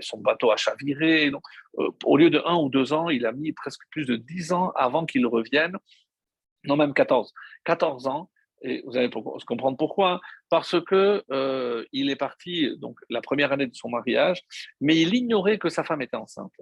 son 0.01 0.19
bateau 0.19 0.51
a 0.51 0.57
chaviré. 0.57 1.29
Donc, 1.29 1.43
euh, 1.77 1.89
au 2.05 2.17
lieu 2.17 2.29
de 2.29 2.41
un 2.45 2.55
ou 2.55 2.69
deux 2.69 2.93
ans, 2.93 3.09
il 3.09 3.25
a 3.25 3.33
mis 3.33 3.51
presque 3.51 3.81
plus 3.91 4.05
de 4.05 4.15
dix 4.15 4.53
ans 4.53 4.71
avant 4.75 5.05
qu'il 5.05 5.27
revienne. 5.27 5.77
Non, 6.63 6.77
même 6.77 6.93
14. 6.93 7.33
14 7.65 8.07
ans 8.07 8.29
Et 8.63 8.81
vous 8.85 8.97
allez 8.97 9.09
comprendre 9.09 9.77
pourquoi. 9.77 10.21
Parce 10.49 10.75
que 10.81 11.23
euh, 11.31 11.85
il 11.91 12.09
est 12.09 12.15
parti 12.15 12.75
donc 12.77 12.97
la 13.09 13.21
première 13.21 13.51
année 13.51 13.67
de 13.67 13.75
son 13.75 13.89
mariage, 13.89 14.41
mais 14.79 14.99
il 14.99 15.13
ignorait 15.13 15.57
que 15.57 15.69
sa 15.69 15.83
femme 15.83 16.01
était 16.01 16.15
enceinte. 16.15 16.53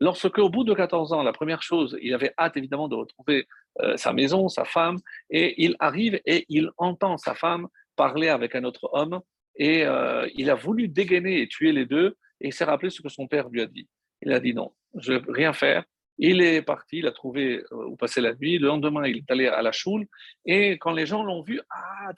Lorsque, 0.00 0.38
au 0.38 0.50
bout 0.50 0.64
de 0.64 0.74
14 0.74 1.12
ans, 1.12 1.22
la 1.22 1.32
première 1.32 1.62
chose, 1.62 1.96
il 2.02 2.14
avait 2.14 2.34
hâte 2.38 2.56
évidemment 2.56 2.88
de 2.88 2.94
retrouver 2.94 3.46
euh, 3.80 3.96
sa 3.96 4.12
maison, 4.12 4.48
sa 4.48 4.64
femme, 4.64 4.96
et 5.30 5.62
il 5.64 5.76
arrive 5.78 6.20
et 6.26 6.44
il 6.48 6.70
entend 6.76 7.16
sa 7.16 7.34
femme 7.34 7.68
parler 7.96 8.28
avec 8.28 8.54
un 8.54 8.64
autre 8.64 8.90
homme, 8.92 9.20
et 9.56 9.84
euh, 9.84 10.28
il 10.34 10.50
a 10.50 10.54
voulu 10.54 10.88
dégainer 10.88 11.40
et 11.40 11.48
tuer 11.48 11.72
les 11.72 11.86
deux, 11.86 12.16
et 12.40 12.48
il 12.48 12.52
s'est 12.52 12.64
rappelé 12.64 12.90
ce 12.90 13.00
que 13.00 13.08
son 13.08 13.26
père 13.26 13.48
lui 13.48 13.62
a 13.62 13.66
dit. 13.66 13.88
Il 14.22 14.32
a 14.32 14.40
dit 14.40 14.54
non, 14.54 14.72
je 14.94 15.12
ne 15.12 15.18
vais 15.18 15.24
rien 15.32 15.52
faire, 15.52 15.84
il 16.18 16.40
est 16.40 16.62
parti, 16.62 16.98
il 16.98 17.06
a 17.06 17.12
trouvé 17.12 17.62
euh, 17.72 17.86
où 17.86 17.96
passer 17.96 18.20
la 18.20 18.34
nuit. 18.34 18.58
Le 18.58 18.68
lendemain, 18.68 19.06
il 19.06 19.18
est 19.18 19.30
allé 19.30 19.46
à 19.46 19.62
la 19.62 19.72
choule. 19.72 20.06
Et 20.44 20.72
quand 20.78 20.92
les 20.92 21.06
gens 21.06 21.22
l'ont 21.22 21.42
vu, 21.42 21.60
ah, 21.70 22.12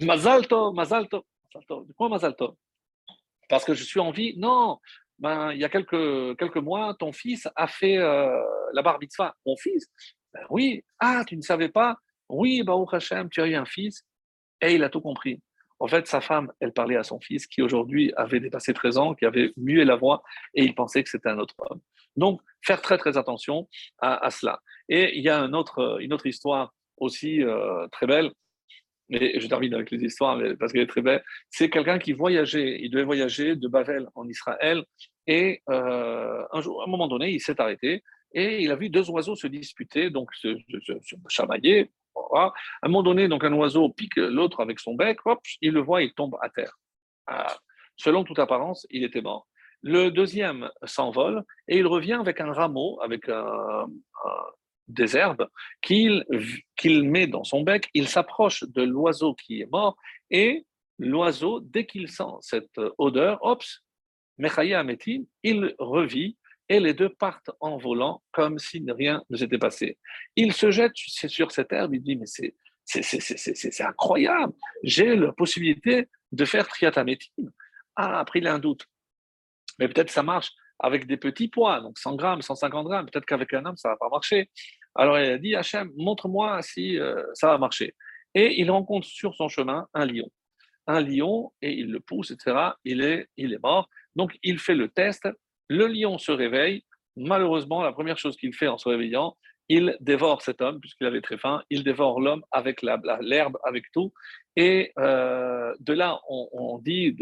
Mazalto, 0.00 0.72
Mazalto. 0.72 1.26
Pourquoi 1.66 2.08
Mazalto? 2.08 2.56
Parce 3.48 3.64
que 3.64 3.74
je 3.74 3.84
suis 3.84 4.00
en 4.00 4.10
vie. 4.10 4.34
Non, 4.38 4.78
ben, 5.18 5.52
il 5.52 5.58
y 5.58 5.64
a 5.64 5.68
quelques, 5.68 6.38
quelques 6.38 6.56
mois, 6.56 6.94
ton 6.98 7.12
fils 7.12 7.48
a 7.56 7.66
fait 7.66 7.98
euh, 7.98 8.42
la 8.72 8.82
bar. 8.82 8.98
Mon 9.46 9.56
fils? 9.56 9.86
Ben 10.32 10.44
Oui. 10.50 10.82
Ah, 10.98 11.24
tu 11.26 11.36
ne 11.36 11.42
savais 11.42 11.68
pas? 11.68 11.96
Oui, 12.28 12.62
Baruch 12.62 12.92
Hashem, 12.92 13.28
tu 13.30 13.40
as 13.40 13.46
eu 13.46 13.54
un 13.54 13.64
fils. 13.64 14.04
Et 14.60 14.74
il 14.74 14.84
a 14.84 14.90
tout 14.90 15.00
compris. 15.00 15.40
En 15.80 15.88
fait, 15.88 16.06
sa 16.06 16.20
femme, 16.20 16.52
elle 16.60 16.72
parlait 16.72 16.96
à 16.96 17.04
son 17.04 17.20
fils 17.20 17.46
qui 17.46 17.62
aujourd'hui 17.62 18.12
avait 18.16 18.40
dépassé 18.40 18.74
13 18.74 18.98
ans, 18.98 19.14
qui 19.14 19.24
avait 19.24 19.52
mué 19.56 19.84
la 19.84 19.96
voix 19.96 20.22
et 20.54 20.64
il 20.64 20.74
pensait 20.74 21.02
que 21.02 21.10
c'était 21.10 21.28
un 21.28 21.38
autre 21.38 21.54
homme. 21.58 21.80
Donc, 22.16 22.40
faire 22.62 22.82
très 22.82 22.98
très 22.98 23.16
attention 23.16 23.68
à, 23.98 24.30
cela. 24.30 24.60
Et 24.88 25.16
il 25.16 25.22
y 25.22 25.28
a 25.28 25.38
une 25.38 25.54
autre, 25.54 25.98
une 26.00 26.12
autre 26.12 26.26
histoire 26.26 26.74
aussi 26.96 27.42
euh, 27.44 27.86
très 27.92 28.06
belle, 28.06 28.32
et 29.10 29.40
je 29.40 29.46
termine 29.46 29.74
avec 29.74 29.90
les 29.90 30.02
histoires 30.04 30.38
parce 30.58 30.72
qu'elle 30.72 30.82
est 30.82 30.86
très 30.86 31.00
belle. 31.00 31.22
C'est 31.50 31.70
quelqu'un 31.70 31.98
qui 31.98 32.12
voyageait, 32.12 32.78
il 32.80 32.90
devait 32.90 33.04
voyager 33.04 33.56
de 33.56 33.68
Bavel 33.68 34.06
en 34.14 34.28
Israël 34.28 34.84
et 35.26 35.62
euh, 35.70 36.42
un 36.52 36.60
jour, 36.60 36.82
à 36.82 36.84
un 36.84 36.90
moment 36.90 37.08
donné, 37.08 37.30
il 37.30 37.40
s'est 37.40 37.60
arrêté 37.60 38.02
et 38.34 38.62
il 38.62 38.70
a 38.70 38.76
vu 38.76 38.90
deux 38.90 39.08
oiseaux 39.08 39.36
se 39.36 39.46
disputer, 39.46 40.10
donc 40.10 40.34
se 40.34 40.56
chamailler 41.28 41.90
à 42.34 42.52
un 42.82 42.88
moment 42.88 43.02
donné, 43.02 43.28
donc 43.28 43.44
un 43.44 43.52
oiseau 43.52 43.88
pique 43.90 44.16
l'autre 44.16 44.60
avec 44.60 44.80
son 44.80 44.94
bec, 44.94 45.18
hop, 45.24 45.40
il 45.60 45.72
le 45.72 45.80
voit, 45.80 46.02
il 46.02 46.12
tombe 46.14 46.36
à 46.40 46.48
terre. 46.48 46.76
Ah, 47.26 47.56
selon 47.96 48.24
toute 48.24 48.38
apparence, 48.38 48.86
il 48.90 49.04
était 49.04 49.22
mort. 49.22 49.46
Le 49.82 50.10
deuxième 50.10 50.70
s'envole 50.84 51.44
et 51.68 51.78
il 51.78 51.86
revient 51.86 52.14
avec 52.14 52.40
un 52.40 52.52
rameau, 52.52 53.00
avec 53.02 53.30
des 54.88 55.16
herbes 55.16 55.46
qu'il 55.82 56.24
met 57.04 57.26
dans 57.26 57.44
son 57.44 57.62
bec. 57.62 57.88
Il 57.94 58.08
s'approche 58.08 58.64
de 58.64 58.82
l'oiseau 58.82 59.34
qui 59.34 59.60
est 59.60 59.70
mort 59.70 59.96
et 60.30 60.66
l'oiseau, 60.98 61.60
dès 61.60 61.86
qu'il 61.86 62.08
sent 62.08 62.24
cette 62.40 62.80
odeur, 62.98 63.38
hop, 63.42 63.62
il 64.38 65.74
revit 65.78 66.36
et 66.68 66.80
les 66.80 66.94
deux 66.94 67.08
partent 67.08 67.50
en 67.60 67.78
volant 67.78 68.22
comme 68.32 68.58
si 68.58 68.84
rien 68.88 69.22
ne 69.30 69.36
s'était 69.36 69.58
passé. 69.58 69.98
Il 70.36 70.52
se 70.52 70.70
jette 70.70 70.92
sur 70.94 71.50
cette 71.50 71.72
herbe, 71.72 71.94
il 71.94 72.02
dit, 72.02 72.16
mais 72.16 72.26
c'est, 72.26 72.54
c'est, 72.84 73.82
incroyable, 73.82 74.52
j'ai 74.82 75.16
la 75.16 75.32
possibilité 75.32 76.08
de 76.32 76.44
faire 76.44 76.66
triatamétine. 76.68 77.50
Ah, 77.96 78.20
après 78.20 78.38
il 78.40 78.46
a 78.46 78.54
un 78.54 78.58
doute. 78.58 78.86
Mais 79.78 79.88
peut-être 79.88 80.10
ça 80.10 80.22
marche 80.22 80.50
avec 80.78 81.06
des 81.06 81.16
petits 81.16 81.48
poids, 81.48 81.80
donc 81.80 81.98
100 81.98 82.16
grammes, 82.16 82.42
150 82.42 82.86
grammes, 82.86 83.06
peut-être 83.06 83.26
qu'avec 83.26 83.52
un 83.54 83.64
homme, 83.64 83.76
ça 83.76 83.88
ne 83.88 83.94
va 83.94 83.96
pas 83.98 84.08
marcher. 84.08 84.50
Alors 84.94 85.18
il 85.18 85.30
a 85.30 85.38
dit, 85.38 85.54
Hachem, 85.54 85.90
montre-moi 85.96 86.62
si 86.62 86.98
euh, 86.98 87.22
ça 87.34 87.48
va 87.48 87.58
marcher. 87.58 87.94
Et 88.34 88.60
il 88.60 88.70
rencontre 88.70 89.06
sur 89.06 89.34
son 89.34 89.48
chemin 89.48 89.86
un 89.94 90.06
lion. 90.06 90.30
Un 90.86 91.00
lion, 91.00 91.52
et 91.60 91.72
il 91.72 91.90
le 91.90 92.00
pousse, 92.00 92.30
etc. 92.30 92.70
Il 92.84 93.02
est, 93.02 93.28
il 93.36 93.52
est 93.52 93.62
mort. 93.62 93.88
Donc 94.16 94.38
il 94.42 94.58
fait 94.58 94.74
le 94.74 94.88
test, 94.88 95.28
le 95.68 95.86
lion 95.86 96.18
se 96.18 96.32
réveille. 96.32 96.84
Malheureusement, 97.16 97.82
la 97.82 97.92
première 97.92 98.18
chose 98.18 98.36
qu'il 98.36 98.54
fait 98.54 98.68
en 98.68 98.78
se 98.78 98.88
réveillant, 98.88 99.36
il 99.68 99.96
dévore 100.00 100.40
cet 100.40 100.62
homme, 100.62 100.80
puisqu'il 100.80 101.06
avait 101.06 101.20
très 101.20 101.36
faim. 101.36 101.62
Il 101.68 101.84
dévore 101.84 102.20
l'homme 102.20 102.42
avec 102.50 102.80
l'herbe, 102.82 103.58
avec 103.64 103.90
tout. 103.92 104.12
Et 104.56 104.92
euh, 104.98 105.74
de 105.80 105.92
là, 105.92 106.20
on, 106.28 106.78
dit, 106.78 107.16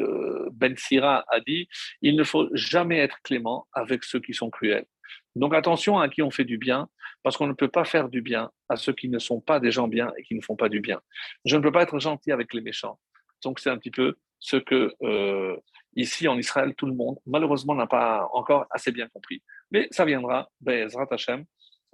Ben 0.53 0.77
Sira 0.77 1.25
a 1.29 1.41
dit, 1.41 1.69
il 2.03 2.17
ne 2.17 2.23
faut 2.23 2.49
jamais 2.53 2.99
être 2.99 3.21
clément 3.23 3.67
avec 3.73 4.05
ceux 4.05 4.21
qui 4.21 4.33
sont 4.33 4.51
cruels. 4.51 4.87
Donc 5.35 5.55
attention 5.55 5.99
à 5.99 6.09
qui 6.09 6.23
on 6.23 6.31
fait 6.31 6.45
du 6.45 6.57
bien, 6.57 6.89
parce 7.23 7.37
qu'on 7.37 7.47
ne 7.47 7.53
peut 7.53 7.69
pas 7.69 7.85
faire 7.85 8.09
du 8.09 8.23
bien 8.23 8.51
à 8.69 8.77
ceux 8.77 8.93
qui 8.93 9.09
ne 9.09 9.19
sont 9.19 9.41
pas 9.41 9.61
des 9.61 9.71
gens 9.71 9.89
bien 9.89 10.13
et 10.17 10.23
qui 10.23 10.35
ne 10.35 10.41
font 10.41 10.57
pas 10.57 10.69
du 10.69 10.81
bien. 10.81 11.01
Je 11.45 11.57
ne 11.57 11.63
peux 11.63 11.73
pas 11.73 11.83
être 11.83 11.99
gentil 11.99 12.33
avec 12.33 12.55
les 12.55 12.61
méchants. 12.61 12.99
Donc 13.45 13.59
c'est 13.59 13.71
un 13.71 13.79
petit 13.79 13.91
peu 13.91 14.15
ce 14.39 14.57
que 14.57 14.95
euh, 15.03 15.57
ici 15.97 16.29
en 16.29 16.39
Israël, 16.39 16.75
tout 16.75 16.87
le 16.87 16.95
monde, 16.95 17.19
malheureusement, 17.27 17.75
n'a 17.75 17.87
pas 17.87 18.29
encore 18.33 18.67
assez 18.71 18.93
bien 18.93 19.09
compris. 19.09 19.43
Mais 19.71 19.89
ça 19.91 20.05
viendra, 20.05 20.49
Bezrat 20.61 21.09
Hashem, 21.11 21.45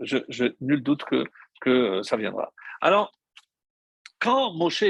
je, 0.01 0.53
nul 0.61 0.83
doute 0.83 1.05
que, 1.05 1.25
que 1.61 2.03
ça 2.03 2.17
viendra. 2.17 2.53
Alors, 2.81 3.13
quand 4.19 4.53
Moshe 4.53 4.85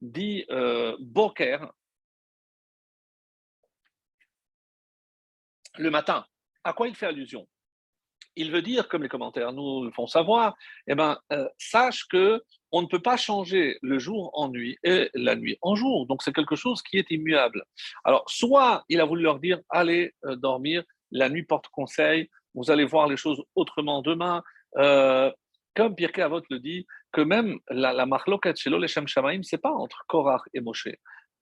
dit 0.00 0.44
euh, 0.50 0.96
Boker, 1.00 1.72
le 5.78 5.90
matin, 5.90 6.26
à 6.64 6.72
quoi 6.72 6.88
il 6.88 6.94
fait 6.94 7.06
allusion? 7.06 7.48
Il 8.36 8.52
veut 8.52 8.62
dire, 8.62 8.88
comme 8.88 9.02
les 9.02 9.08
commentaires 9.08 9.52
nous 9.52 9.84
le 9.84 9.90
font 9.90 10.06
savoir, 10.06 10.54
eh 10.86 10.94
ben, 10.94 11.18
euh, 11.32 11.48
sache 11.58 12.06
que 12.08 12.42
on 12.72 12.82
ne 12.82 12.86
peut 12.86 13.00
pas 13.00 13.16
changer 13.16 13.78
le 13.80 13.98
jour 13.98 14.30
en 14.34 14.48
nuit 14.48 14.76
et 14.82 15.10
la 15.14 15.36
nuit 15.36 15.56
en 15.62 15.74
jour. 15.74 16.06
Donc 16.06 16.22
c'est 16.22 16.34
quelque 16.34 16.56
chose 16.56 16.82
qui 16.82 16.98
est 16.98 17.10
immuable. 17.10 17.64
Alors 18.04 18.24
soit 18.28 18.84
il 18.88 19.00
a 19.00 19.04
voulu 19.04 19.22
leur 19.22 19.38
dire 19.38 19.60
allez 19.70 20.12
euh, 20.24 20.36
dormir, 20.36 20.82
la 21.10 21.28
nuit 21.28 21.44
porte 21.44 21.68
conseil, 21.68 22.28
vous 22.54 22.70
allez 22.70 22.84
voir 22.84 23.06
les 23.06 23.16
choses 23.16 23.42
autrement 23.54 24.02
demain. 24.02 24.42
Euh, 24.76 25.30
comme 25.74 25.94
Pirkei 25.94 26.22
Avot 26.22 26.42
le 26.50 26.58
dit, 26.58 26.86
que 27.12 27.20
même 27.20 27.58
la, 27.70 27.92
la 27.92 28.06
marloket 28.06 28.56
chez 28.56 28.70
l'Oleshem 28.70 29.06
Shamaim, 29.06 29.42
ce 29.42 29.56
n'est 29.56 29.60
pas 29.60 29.72
entre 29.72 30.04
Korach 30.08 30.42
et 30.54 30.60
Moshe. 30.60 30.88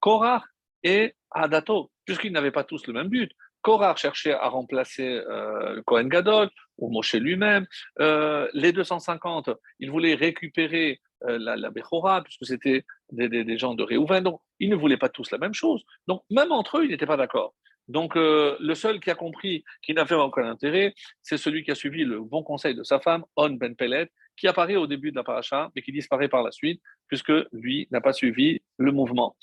Korach 0.01 0.45
et 0.83 1.15
Adato, 1.31 1.91
puisqu'ils 2.05 2.33
n'avaient 2.33 2.53
pas 2.53 2.65
tous 2.65 2.87
le 2.87 2.93
même 2.93 3.09
but. 3.09 3.33
Korach 3.65 3.97
cherchait 3.97 4.35
à 4.35 4.49
remplacer 4.49 5.23
euh, 5.29 5.83
Kohen 5.87 6.09
Gadol 6.09 6.51
ou 6.77 6.91
Moshe 6.91 7.15
lui-même. 7.15 7.67
Euh, 7.99 8.47
les 8.53 8.73
250, 8.73 9.51
ils 9.81 9.91
voulaient 9.91 10.15
récupérer 10.15 11.01
euh, 11.25 11.39
la, 11.39 11.57
la 11.57 11.71
Bechora, 11.71 12.23
puisque 12.23 12.45
c'était 12.45 12.85
des, 13.11 13.59
gens 13.59 13.75
de 13.75 13.83
Réhouven. 13.83 14.23
Donc, 14.23 14.41
ils 14.61 14.69
ne 14.69 14.77
voulaient 14.77 14.99
pas 14.99 15.09
tous 15.09 15.31
la 15.31 15.39
même 15.39 15.55
chose. 15.55 15.83
Donc, 16.07 16.23
même 16.31 16.53
entre 16.53 16.79
eux, 16.79 16.85
ils 16.85 16.91
n'étaient 16.91 17.07
pas 17.07 17.17
d'accord. 17.17 17.55
Donc, 17.89 18.17
euh, 18.17 18.57
le 18.61 18.75
seul 18.75 19.01
qui 19.01 19.11
a 19.11 19.15
compris 19.15 19.65
qu'il 19.83 19.95
n'avait 19.95 20.15
aucun 20.15 20.45
intérêt, 20.45 20.95
c'est 21.23 21.39
celui 21.39 21.65
qui 21.65 21.71
a 21.71 21.75
suivi 21.75 22.05
le 22.05 22.21
bon 22.21 22.43
conseil 22.43 22.75
de 22.75 22.83
sa 22.83 23.01
femme, 23.01 23.25
On 23.37 23.51
Ben 23.51 23.75
Pellet, 23.75 24.11
qui 24.37 24.47
apparaît 24.49 24.77
au 24.77 24.87
début 24.87 25.11
de 25.11 25.17
la 25.17 25.25
paracha, 25.25 25.71
mais 25.75 25.81
qui 25.81 25.93
disparaît 25.93 26.29
par 26.29 26.43
la 26.43 26.51
suite, 26.51 26.83
puisque 27.09 27.33
lui 27.53 27.89
n'a 27.91 28.03
pas 28.03 28.13
suivi 28.13 28.61
le 28.77 28.93
mouvement. 28.93 29.37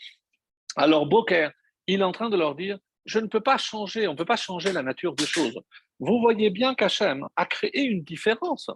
Alors, 0.76 1.08
Boker, 1.08 1.52
il 1.88 2.02
est 2.02 2.04
en 2.04 2.12
train 2.12 2.30
de 2.30 2.38
leur 2.38 2.56
dire 2.56 2.78
je 3.06 3.20
ne 3.20 3.28
peux 3.28 3.42
pas 3.42 3.58
changer, 3.58 4.08
on 4.08 4.12
ne 4.12 4.18
peut 4.18 4.26
pas 4.26 4.38
changer 4.38 4.72
la 4.72 4.84
nature 4.84 5.14
des 5.16 5.26
choses. 5.26 5.60
Vous 6.00 6.20
voyez 6.20 6.50
bien 6.50 6.76
qu'Hachem 6.76 7.28
a 7.36 7.46
créé 7.46 7.82
une 7.84 8.04
différence. 8.04 8.70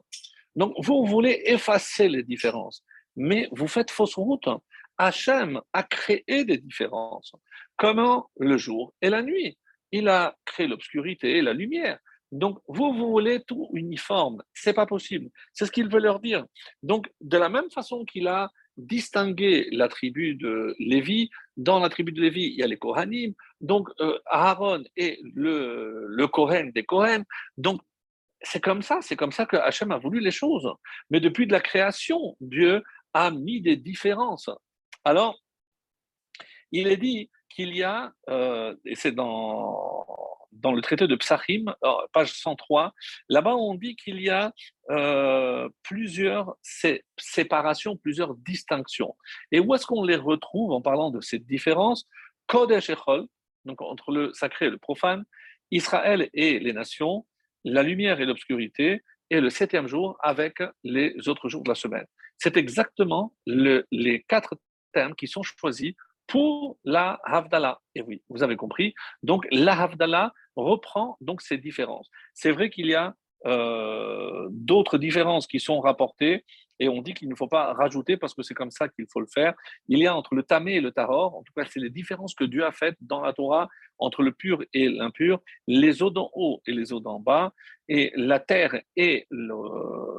Donc, 0.56 0.74
vous 0.78 1.06
voulez 1.06 1.42
effacer 1.46 2.08
les 2.08 2.24
différences 2.24 2.84
mais 3.16 3.48
vous 3.52 3.68
faites 3.68 3.92
fausse 3.92 4.16
route. 4.16 4.48
Hachem 4.98 5.62
a 5.74 5.84
créé 5.84 6.46
des 6.46 6.58
différences. 6.58 7.34
Comment 7.78 8.30
le 8.38 8.58
jour 8.58 8.94
et 9.02 9.10
la 9.10 9.22
nuit 9.22 9.58
Il 9.92 10.08
a 10.08 10.36
créé 10.46 10.68
l'obscurité 10.68 11.38
et 11.38 11.42
la 11.42 11.54
lumière. 11.54 12.00
Donc, 12.32 12.60
vous, 12.68 12.94
vous 12.94 13.10
voulez 13.10 13.44
tout 13.44 13.70
uniforme. 13.74 14.42
C'est 14.54 14.74
pas 14.74 14.86
possible. 14.86 15.30
C'est 15.54 15.66
ce 15.66 15.72
qu'il 15.72 15.90
veut 15.90 16.00
leur 16.00 16.20
dire. 16.20 16.46
Donc, 16.84 17.10
de 17.22 17.38
la 17.38 17.50
même 17.50 17.70
façon 17.72 18.04
qu'il 18.04 18.28
a 18.28 18.50
distingué 18.78 19.70
la 19.72 19.88
tribu 19.88 20.36
de 20.36 20.76
Lévi, 20.80 21.30
dans 21.58 21.80
la 21.80 21.90
tribu 21.90 22.12
de 22.12 22.22
Lévi, 22.22 22.44
il 22.44 22.56
y 22.56 22.64
a 22.64 22.68
les 22.68 22.78
Kohanim, 22.78 23.34
donc 23.62 23.90
euh, 24.00 24.20
Aaron 24.26 24.84
est 24.98 25.20
le, 25.34 26.06
le 26.08 26.28
Kohen 26.28 26.72
des 26.72 26.84
Kohen. 26.84 27.24
Donc, 27.58 27.82
c'est 28.42 28.62
comme 28.62 28.82
ça, 28.82 29.00
c'est 29.02 29.16
comme 29.16 29.32
ça 29.32 29.46
que 29.46 29.56
Hachem 29.56 29.92
a 29.92 29.98
voulu 29.98 30.20
les 30.20 30.32
choses. 30.32 30.70
Mais 31.10 31.20
depuis 31.20 31.48
de 31.48 31.52
la 31.52 31.62
création, 31.62 32.36
Dieu 32.40 32.84
a 33.14 33.32
mis 33.32 33.62
des 33.62 33.78
différences. 33.78 34.50
Alors, 35.04 35.40
il 36.72 36.88
est 36.88 36.98
dit 36.98 37.30
qu'il 37.56 37.76
y 37.76 37.84
a, 37.84 38.12
euh, 38.30 38.76
et 38.84 38.96
c'est 38.96 39.14
dans, 39.14 40.06
dans 40.52 40.74
le 40.74 40.82
traité 40.82 41.08
de 41.08 41.16
Psachim, 41.16 41.74
page 42.12 42.34
103, 42.34 42.94
là-bas 43.30 43.56
on 43.56 43.76
dit 43.76 43.96
qu'il 43.96 44.22
y 44.22 44.30
a 44.30 44.52
euh, 44.90 45.70
plusieurs 45.84 46.56
séparations, 47.18 47.96
plusieurs 47.96 48.36
distinctions. 48.36 49.16
Et 49.52 49.60
où 49.60 49.74
est-ce 49.74 49.86
qu'on 49.86 50.04
les 50.04 50.18
retrouve 50.18 50.72
en 50.72 50.82
parlant 50.82 51.12
de 51.12 51.22
ces 51.22 51.40
différences? 51.40 52.06
Kodesh 52.48 52.90
et 52.90 52.96
donc 53.64 53.82
entre 53.82 54.12
le 54.12 54.34
sacré 54.34 54.66
et 54.66 54.70
le 54.70 54.78
profane, 54.78 55.24
Israël 55.72 56.30
et 56.34 56.60
les 56.60 56.74
nations, 56.74 57.26
la 57.64 57.82
lumière 57.82 58.20
et 58.20 58.26
l'obscurité, 58.26 59.02
et 59.32 59.40
le 59.40 59.50
septième 59.50 59.88
jour 59.88 60.18
avec 60.22 60.62
les 60.84 61.16
autres 61.28 61.50
jours 61.50 61.64
de 61.64 61.70
la 61.70 61.76
semaine. 61.76 62.06
c'est 62.38 62.58
exactement 62.58 63.34
les 63.48 64.24
quatre 64.28 64.56
termes 64.94 65.16
qui 65.16 65.28
sont 65.28 65.42
choisis 65.42 65.94
pour 66.28 66.78
la 66.84 67.20
Havdalah. 67.24 67.80
Et 67.96 68.02
oui, 68.02 68.22
vous 68.30 68.44
avez 68.44 68.56
compris. 68.56 68.94
Donc, 69.24 69.48
la 69.52 69.80
Havdalah 69.80 70.34
reprend 70.56 71.18
donc 71.22 71.42
ces 71.42 71.58
différences. 71.58 72.10
C'est 72.34 72.52
vrai 72.52 72.70
qu'il 72.70 72.88
y 72.88 72.96
a 72.96 73.16
euh, 73.46 74.48
d'autres 74.50 74.98
différences 74.98 75.46
qui 75.46 75.60
sont 75.60 75.80
rapportées 75.80 76.44
et 76.80 76.90
on 76.90 77.02
dit 77.02 77.14
qu'il 77.14 77.30
ne 77.30 77.36
faut 77.36 77.48
pas 77.48 77.74
rajouter 77.74 78.18
parce 78.18 78.34
que 78.34 78.42
c'est 78.42 78.54
comme 78.54 78.72
ça 78.72 78.90
qu'il 78.90 79.06
faut 79.12 79.20
le 79.20 79.28
faire. 79.28 79.54
Il 79.88 80.00
y 80.00 80.08
a 80.08 80.16
entre 80.16 80.36
le 80.36 80.44
tamé 80.44 80.76
et 80.76 80.82
le 80.82 80.92
tahor, 80.92 81.36
en 81.36 81.44
tout 81.44 81.54
cas, 81.56 81.66
c'est 81.70 81.80
les 81.80 81.90
différences 81.90 82.34
que 82.34 82.44
Dieu 82.44 82.66
a 82.66 82.72
faites 82.72 82.98
dans 83.02 83.22
la 83.22 83.34
Torah 83.34 83.70
entre 83.98 84.24
le 84.24 84.32
pur 84.32 84.62
et 84.74 84.90
l'impur, 84.90 85.40
les 85.68 86.04
eaux 86.04 86.10
d'en 86.10 86.30
haut 86.34 86.62
et 86.68 86.74
les 86.74 86.92
eaux 86.92 87.00
d'en 87.00 87.20
bas, 87.20 87.54
et 87.88 88.12
la 88.16 88.40
terre 88.40 88.82
et, 88.98 89.28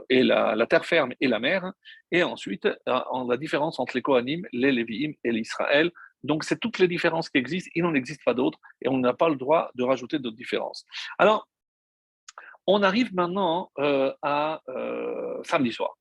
et 0.09 0.23
la, 0.23 0.67
terre 0.67 0.85
ferme 0.85 1.13
et 1.21 1.29
la 1.29 1.39
mer, 1.39 1.73
et 2.11 2.23
ensuite 2.23 2.67
euh, 2.67 3.25
la 3.29 3.37
différence 3.37 3.79
entre 3.79 3.97
les 3.97 4.03
Kohanim, 4.03 4.47
les 4.53 4.73
Lévi'im 4.73 5.13
et 5.25 5.33
l'Israël. 5.33 5.91
Donc, 6.23 6.45
c'est 6.45 6.59
toutes 6.59 6.79
les 6.79 6.89
différences 6.89 7.29
qui 7.29 7.39
existent, 7.39 7.71
il 7.75 7.83
n'en 7.83 7.95
existe 7.95 8.25
pas 8.25 8.35
d'autres, 8.35 8.59
et 8.81 8.89
on 8.89 8.99
n'a 8.99 9.15
pas 9.15 9.29
le 9.29 9.37
droit 9.37 9.71
de 9.75 9.85
rajouter 9.85 10.19
d'autres 10.19 10.37
différences. 10.37 10.85
Alors, 11.19 11.49
on 12.67 12.83
arrive 12.83 13.15
maintenant 13.15 13.71
euh, 13.79 14.13
à 14.23 14.61
euh, 14.69 15.41
samedi 15.45 15.73
soir. 15.73 15.97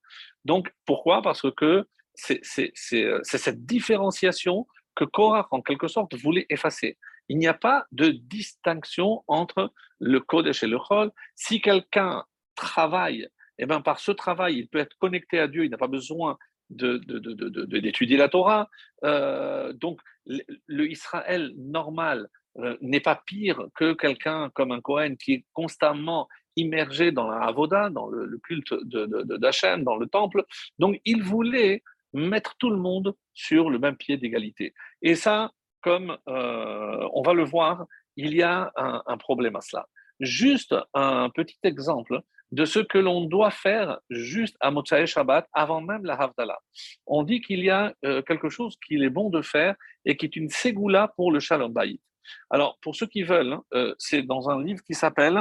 Donc, 0.46 0.74
pourquoi? 0.86 1.22
Parce 1.22 1.52
que 1.52 1.88
c'est 2.16 2.42
cette 2.44 3.66
différenciation 3.66 4.66
que 4.96 5.04
Korach, 5.04 5.48
en 5.52 5.62
quelque 5.62 5.88
sorte, 5.88 6.16
voulait 6.16 6.46
effacer. 6.50 6.98
Il 7.28 7.38
n'y 7.38 7.48
a 7.48 7.54
pas 7.54 7.86
de 7.92 8.10
distinction 8.10 9.24
entre 9.28 9.72
le 10.00 10.20
Kodesh 10.20 10.64
et 10.64 10.68
le 10.68 10.80
Chol. 10.80 11.12
Si 11.36 11.62
quelqu'un 11.62 12.24
travaille, 12.56 13.28
eh 13.58 13.66
ben, 13.66 13.82
par 13.82 14.00
ce 14.00 14.12
travail, 14.12 14.58
il 14.58 14.68
peut 14.68 14.80
être 14.80 14.98
connecté 14.98 15.40
à 15.40 15.48
Dieu, 15.48 15.66
il 15.66 15.72
n'a 15.72 15.78
pas 15.78 15.88
besoin 15.88 16.38
d'étudier 16.70 18.18
de, 18.18 18.22
la 18.22 18.30
Torah. 18.30 18.70
Euh, 19.04 19.74
donc, 19.74 20.02
le, 20.26 20.90
Israël 20.90 21.54
normal 21.58 22.28
euh, 22.58 22.78
n'est 22.82 23.00
pas 23.00 23.22
pire 23.26 23.68
que 23.76 23.94
quelqu'un 23.94 24.50
comme 24.54 24.72
un 24.72 24.82
Cohen 24.82 25.16
qui 25.16 25.34
est 25.34 25.46
constamment 25.54 26.28
immergé 26.56 27.12
dans 27.12 27.30
la 27.30 27.42
Avoda, 27.42 27.90
dans 27.90 28.08
le, 28.08 28.38
culte 28.40 28.74
d'Hachem, 28.84 29.84
dans 29.84 29.98
le 29.98 30.08
temple. 30.08 30.44
Donc, 30.80 31.00
il 31.06 31.22
voulait 31.22 31.84
mettre 32.14 32.56
tout 32.58 32.70
le 32.70 32.78
monde 32.78 33.14
sur 33.34 33.70
le 33.70 33.78
même 33.78 33.98
pied 33.98 34.18
d'égalité. 34.18 34.74
Et 35.02 35.16
ça, 35.16 35.52
comme 35.82 36.18
euh, 36.28 37.10
on 37.14 37.22
va 37.22 37.34
le 37.34 37.44
voir, 37.44 37.86
il 38.16 38.34
y 38.34 38.42
a 38.42 38.72
un, 38.76 39.18
problème 39.18 39.58
à 39.58 39.62
cela. 39.62 39.88
Juste 40.22 40.74
un 40.94 41.30
petit 41.30 41.60
exemple 41.64 42.22
de 42.52 42.66
ce 42.66 42.80
que 42.80 42.98
l'on 42.98 43.26
doit 43.26 43.52
faire 43.52 44.00
juste 44.10 44.56
à 44.60 44.72
Motsai 44.72 45.08
Shabbat 45.08 45.48
avant 45.54 45.82
même 45.82 46.06
la 46.06 46.16
Havdalah. 46.16 46.60
On 47.06 47.24
dit 47.24 47.42
qu'il 47.42 47.60
y 47.60 47.70
a 47.70 47.94
euh, 48.06 48.22
quelque 48.22 48.50
chose 48.50 48.78
qu'il 48.86 49.04
est 49.04 49.10
bon 49.10 49.30
de 49.30 49.42
faire 49.42 49.76
et 50.06 50.16
qui 50.16 50.26
est 50.26 50.36
une 50.36 50.50
ségoula 50.50 51.12
pour 51.16 51.32
le 51.32 51.40
Shalom 51.40 51.74
Bayit. 51.74 52.02
Alors, 52.50 52.78
pour 52.82 52.96
ceux 52.96 53.08
qui 53.08 53.24
veulent, 53.24 53.54
hein, 53.54 53.64
euh, 53.74 53.96
c'est 53.98 54.24
dans 54.24 54.50
un 54.50 54.64
livre 54.64 54.82
qui 54.84 54.94
s'appelle 54.94 55.40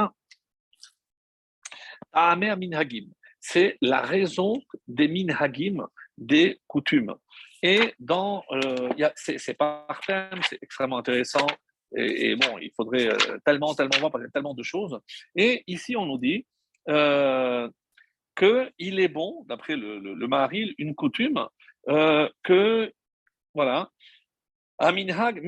Amer 2.13 2.57
Minhagim. 2.57 3.07
C'est 3.39 3.77
la 3.81 4.01
raison 4.01 4.61
des 4.87 5.07
Minhagim, 5.07 5.87
des 6.17 6.59
coutumes. 6.67 7.15
Et 7.61 7.93
dans, 7.99 8.43
euh, 8.51 8.89
c'est 9.15 9.53
par 9.55 9.99
thème, 10.05 10.39
c'est 10.47 10.59
extrêmement 10.61 10.97
intéressant. 10.97 11.47
Et, 11.95 12.35
bon, 12.35 12.57
il 12.59 12.71
faudrait 12.75 13.07
euh, 13.07 13.37
tellement, 13.45 13.73
tellement 13.73 13.97
voir 13.99 14.11
parce 14.11 14.21
qu'il 14.21 14.27
y 14.27 14.29
a 14.29 14.31
tellement 14.31 14.53
de 14.53 14.63
choses. 14.63 14.99
Et 15.35 15.63
ici, 15.67 15.95
on 15.95 16.05
nous 16.05 16.17
dit 16.17 16.45
euh, 16.89 17.69
qu'il 18.35 18.99
est 18.99 19.07
bon, 19.07 19.43
d'après 19.47 19.75
le, 19.75 19.99
le, 19.99 20.27
Maril, 20.27 20.75
une 20.77 20.95
coutume, 20.95 21.47
euh, 21.89 22.29
que, 22.43 22.91
voilà, 23.53 23.89
Aminhag, 24.77 25.41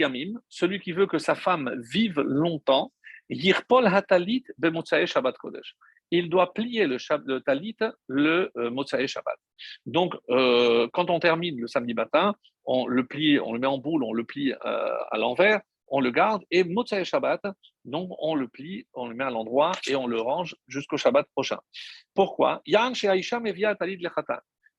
Yamim, 0.00 0.40
celui 0.48 0.80
qui 0.80 0.92
veut 0.92 1.06
que 1.06 1.18
sa 1.18 1.34
femme 1.34 1.80
vive 1.92 2.20
longtemps, 2.20 2.92
Yirpol 3.30 3.86
Hatalit 3.86 4.44
Shabbat 5.06 5.38
Kodesh. 5.38 5.76
Il 6.10 6.28
doit 6.28 6.52
plier 6.52 6.86
le, 6.86 6.98
le 7.26 7.40
talit 7.40 7.76
le 8.08 8.50
euh, 8.56 9.06
Shabbat. 9.06 9.36
Donc, 9.86 10.14
euh, 10.30 10.88
quand 10.92 11.08
on 11.08 11.18
termine 11.20 11.58
le 11.58 11.66
samedi 11.66 11.94
matin, 11.94 12.34
on 12.66 12.86
le 12.86 13.06
plie, 13.06 13.38
on 13.38 13.52
le 13.52 13.58
met 13.58 13.66
en 13.66 13.78
boule, 13.78 14.04
on 14.04 14.12
le 14.12 14.24
plie 14.24 14.52
à 14.52 15.16
l'envers, 15.16 15.60
on 15.88 16.00
le 16.00 16.10
garde, 16.10 16.42
et 16.50 16.64
Motsai 16.64 17.04
Shabbat, 17.04 17.42
donc 17.84 18.10
on 18.18 18.34
le 18.34 18.48
plie, 18.48 18.86
on 18.94 19.08
le 19.08 19.14
met 19.14 19.24
à 19.24 19.30
l'endroit 19.30 19.72
et 19.86 19.96
on 19.96 20.06
le 20.06 20.20
range 20.20 20.56
jusqu'au 20.68 20.96
Shabbat 20.96 21.26
prochain. 21.30 21.58
Pourquoi? 22.14 22.62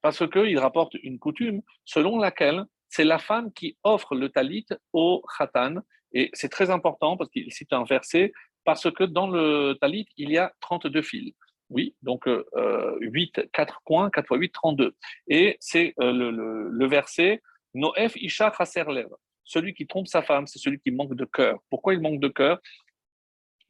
Parce 0.01 0.30
qu'il 0.30 0.60
rapporte 0.60 0.93
une 0.95 1.20
coutume 1.20 1.62
selon 1.84 2.18
laquelle 2.18 2.66
c'est 2.89 3.03
la 3.03 3.20
femme 3.20 3.51
qui 3.53 3.78
offre 3.84 4.16
le 4.16 4.30
talit 4.30 4.66
au 4.93 5.24
khatan 5.38 5.78
et 6.14 6.30
c'est 6.34 6.49
très 6.49 6.70
important 6.70 7.18
parce 7.18 7.30
qu'il 7.30 7.51
cite 7.51 7.74
un 7.74 7.84
verset, 7.84 8.32
parce 8.64 8.89
que 8.91 9.03
dans 9.03 9.28
le 9.28 9.78
talit, 9.82 10.08
il 10.18 10.32
y 10.32 10.38
a 10.38 10.51
32 10.62 11.01
fils. 11.01 11.34
Oui, 11.70 11.95
donc 12.03 12.28
euh, 12.28 12.95
8, 13.01 13.51
4 13.51 13.82
coins, 13.84 14.10
4 14.10 14.28
fois 14.28 14.38
8, 14.38 14.51
32. 14.51 14.95
Et 15.28 15.58
c'est 15.60 15.93
euh, 15.99 16.12
le, 16.12 16.70
le, 16.70 16.88
verset 16.88 17.41
Noef 17.74 18.16
Isha 18.16 18.53
Lev. 18.88 19.08
Celui 19.43 19.74
qui 19.74 19.88
trompe 19.88 20.08
sa 20.08 20.22
femme, 20.22 20.47
c'est 20.47 20.60
celui 20.60 20.80
qui 20.80 20.91
manque 20.91 21.16
de 21.16 21.26
cœur. 21.26 21.60
Pourquoi 21.70 21.93
il 21.93 22.01
manque 22.01 22.20
de 22.20 22.28
cœur? 22.28 22.60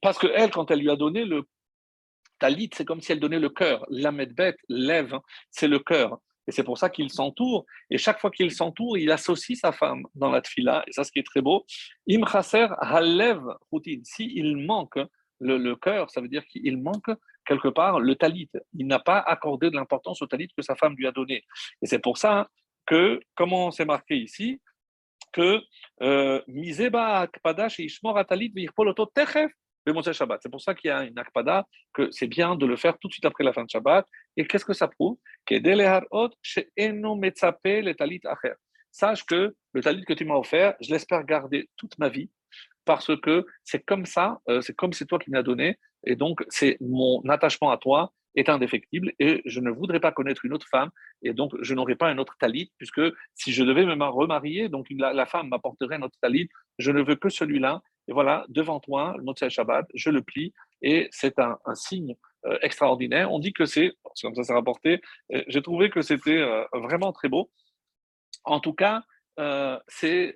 Parce 0.06 0.20
que 0.20 0.28
elle, 0.36 0.52
quand 0.52 0.70
elle 0.70 0.82
lui 0.82 0.92
a 0.92 0.96
donné 0.96 1.26
le 1.26 1.48
talit, 2.38 2.70
c'est 2.76 2.86
comme 2.86 3.02
si 3.02 3.12
elle 3.12 3.20
donnait 3.20 3.40
le 3.40 3.50
cœur. 3.50 3.84
L'amedbet, 3.90 4.56
lève, 4.70 5.18
c'est 5.50 5.68
le 5.68 5.80
cœur. 5.80 6.20
Et 6.48 6.52
c'est 6.52 6.62
pour 6.64 6.78
ça 6.78 6.92
qu'il 6.92 7.12
s'entoure. 7.12 7.66
Et 7.90 7.98
chaque 7.98 8.20
fois 8.20 8.30
qu'il 8.30 8.52
s'entoure, 8.52 9.00
il 9.00 9.10
associe 9.10 9.58
sa 9.60 9.72
femme 9.72 10.04
dans 10.14 10.30
la 10.30 10.42
tfila. 10.42 10.84
Et 10.86 10.92
ça, 10.92 11.04
ce 11.04 11.12
qui 11.12 11.18
est 11.18 11.24
très 11.24 11.42
beau. 11.42 11.66
Im 12.08 12.24
chaser 12.24 12.68
halev 12.82 13.42
routine. 13.72 14.06
S'il 14.06 14.58
manque 14.58 15.00
le, 15.40 15.74
cœur, 15.74 16.12
ça 16.12 16.22
veut 16.22 16.28
dire 16.28 16.46
qu'il 16.46 16.78
manque 16.78 17.10
quelque 17.44 17.70
part 17.70 18.00
le 18.00 18.14
talit. 18.14 18.52
Il 18.78 18.86
n'a 18.86 19.00
pas 19.00 19.18
accordé 19.18 19.72
de 19.72 19.76
l'importance 19.76 20.22
au 20.22 20.28
talit 20.28 20.50
que 20.56 20.62
sa 20.62 20.76
femme 20.76 20.94
lui 20.96 21.08
a 21.08 21.12
donné. 21.12 21.44
Et 21.82 21.88
c'est 21.88 21.98
pour 21.98 22.20
ça 22.20 22.48
que, 22.86 23.20
comment 23.34 23.72
c'est 23.72 23.86
marqué 23.86 24.18
ici, 24.18 24.62
que 25.34 25.64
euh, 26.04 26.44
miseba 26.48 27.22
akpada 27.22 27.70
ishmor 27.80 28.20
atalit 28.20 28.54
techef 29.16 29.52
Shabbat. 30.14 30.40
C'est 30.42 30.50
pour 30.50 30.62
ça 30.62 30.74
qu'il 30.74 30.90
y 30.90 30.92
a 30.92 31.04
une 31.04 31.18
akpada, 31.18 31.66
que 31.94 32.10
c'est 32.12 32.28
bien 32.28 32.56
de 32.56 32.66
le 32.66 32.76
faire 32.76 32.98
tout 32.98 33.08
de 33.08 33.14
suite 33.14 33.26
après 33.26 33.44
la 33.44 33.54
fin 33.54 33.64
de 33.64 33.70
Shabbat. 33.70 34.06
Et 34.38 34.46
qu'est-ce 34.46 34.66
que 34.66 34.74
ça 34.74 34.88
prouve? 34.88 35.18
Sache 38.92 39.26
que 39.26 39.54
le 39.74 39.82
talit 39.82 40.06
que 40.06 40.14
tu 40.14 40.24
m'as 40.26 40.36
offert, 40.36 40.76
je 40.80 40.90
l'espère 40.92 41.24
garder 41.26 41.70
toute 41.76 41.98
ma 42.00 42.08
vie, 42.08 42.30
parce 42.86 43.12
que 43.20 43.46
c'est 43.64 43.84
comme 43.84 44.06
ça, 44.06 44.40
euh, 44.48 44.62
c'est 44.62 44.74
comme 44.74 44.94
c'est 44.94 45.06
toi 45.06 45.20
qui 45.20 45.32
m'as 45.32 45.44
donné, 45.44 45.78
et 46.06 46.16
donc 46.16 46.46
c'est 46.48 46.78
mon 46.80 47.22
attachement 47.28 47.72
à 47.72 47.78
toi 47.78 48.14
est 48.36 48.50
indéfectible, 48.50 49.14
et 49.20 49.42
je 49.46 49.60
ne 49.60 49.70
voudrais 49.70 50.00
pas 50.00 50.12
connaître 50.12 50.46
une 50.46 50.54
autre 50.54 50.68
femme, 50.70 50.90
et 51.24 51.34
donc 51.34 51.54
je 51.62 51.74
n'aurais 51.74 51.96
pas 51.96 52.08
un 52.08 52.18
autre 52.18 52.36
talit, 52.38 52.72
puisque 52.78 53.02
si 53.34 53.52
je 53.52 53.64
devais 53.64 53.86
me 53.86 54.06
remarier, 54.06 54.70
donc 54.70 54.88
la, 54.92 55.26
femme 55.26 55.50
m'apporterait 55.50 55.96
un 55.96 56.02
autre 56.02 56.18
talit, 56.22 56.50
je 56.78 56.92
ne 56.92 57.02
veux 57.02 57.16
que 57.16 57.30
celui-là, 57.30 57.82
et 58.08 58.14
voilà, 58.14 58.46
devant 58.50 58.80
toi, 58.80 59.16
le 59.18 59.24
Motsai 59.24 59.50
Shabbat, 59.50 59.88
je 59.94 60.10
le 60.10 60.22
plie, 60.22 60.54
et 60.82 61.08
c'est 61.12 61.40
un, 61.40 61.58
signe 61.74 62.16
euh, 62.46 62.58
extraordinaire. 62.62 63.32
On 63.32 63.40
dit 63.40 63.54
que 63.54 63.66
c'est, 63.66 63.94
comme 64.22 64.36
ça 64.36 64.44
c'est 64.44 64.54
rapporté, 64.54 65.02
euh, 65.34 65.44
j'ai 65.48 65.62
trouvé 65.62 65.90
que 65.90 66.02
c'était 66.02 66.38
euh, 66.38 66.64
vraiment 66.74 67.12
très 67.12 67.30
beau. 67.30 67.52
En 68.44 68.60
tout 68.60 68.74
cas, 68.74 69.04
c'est 69.88 70.36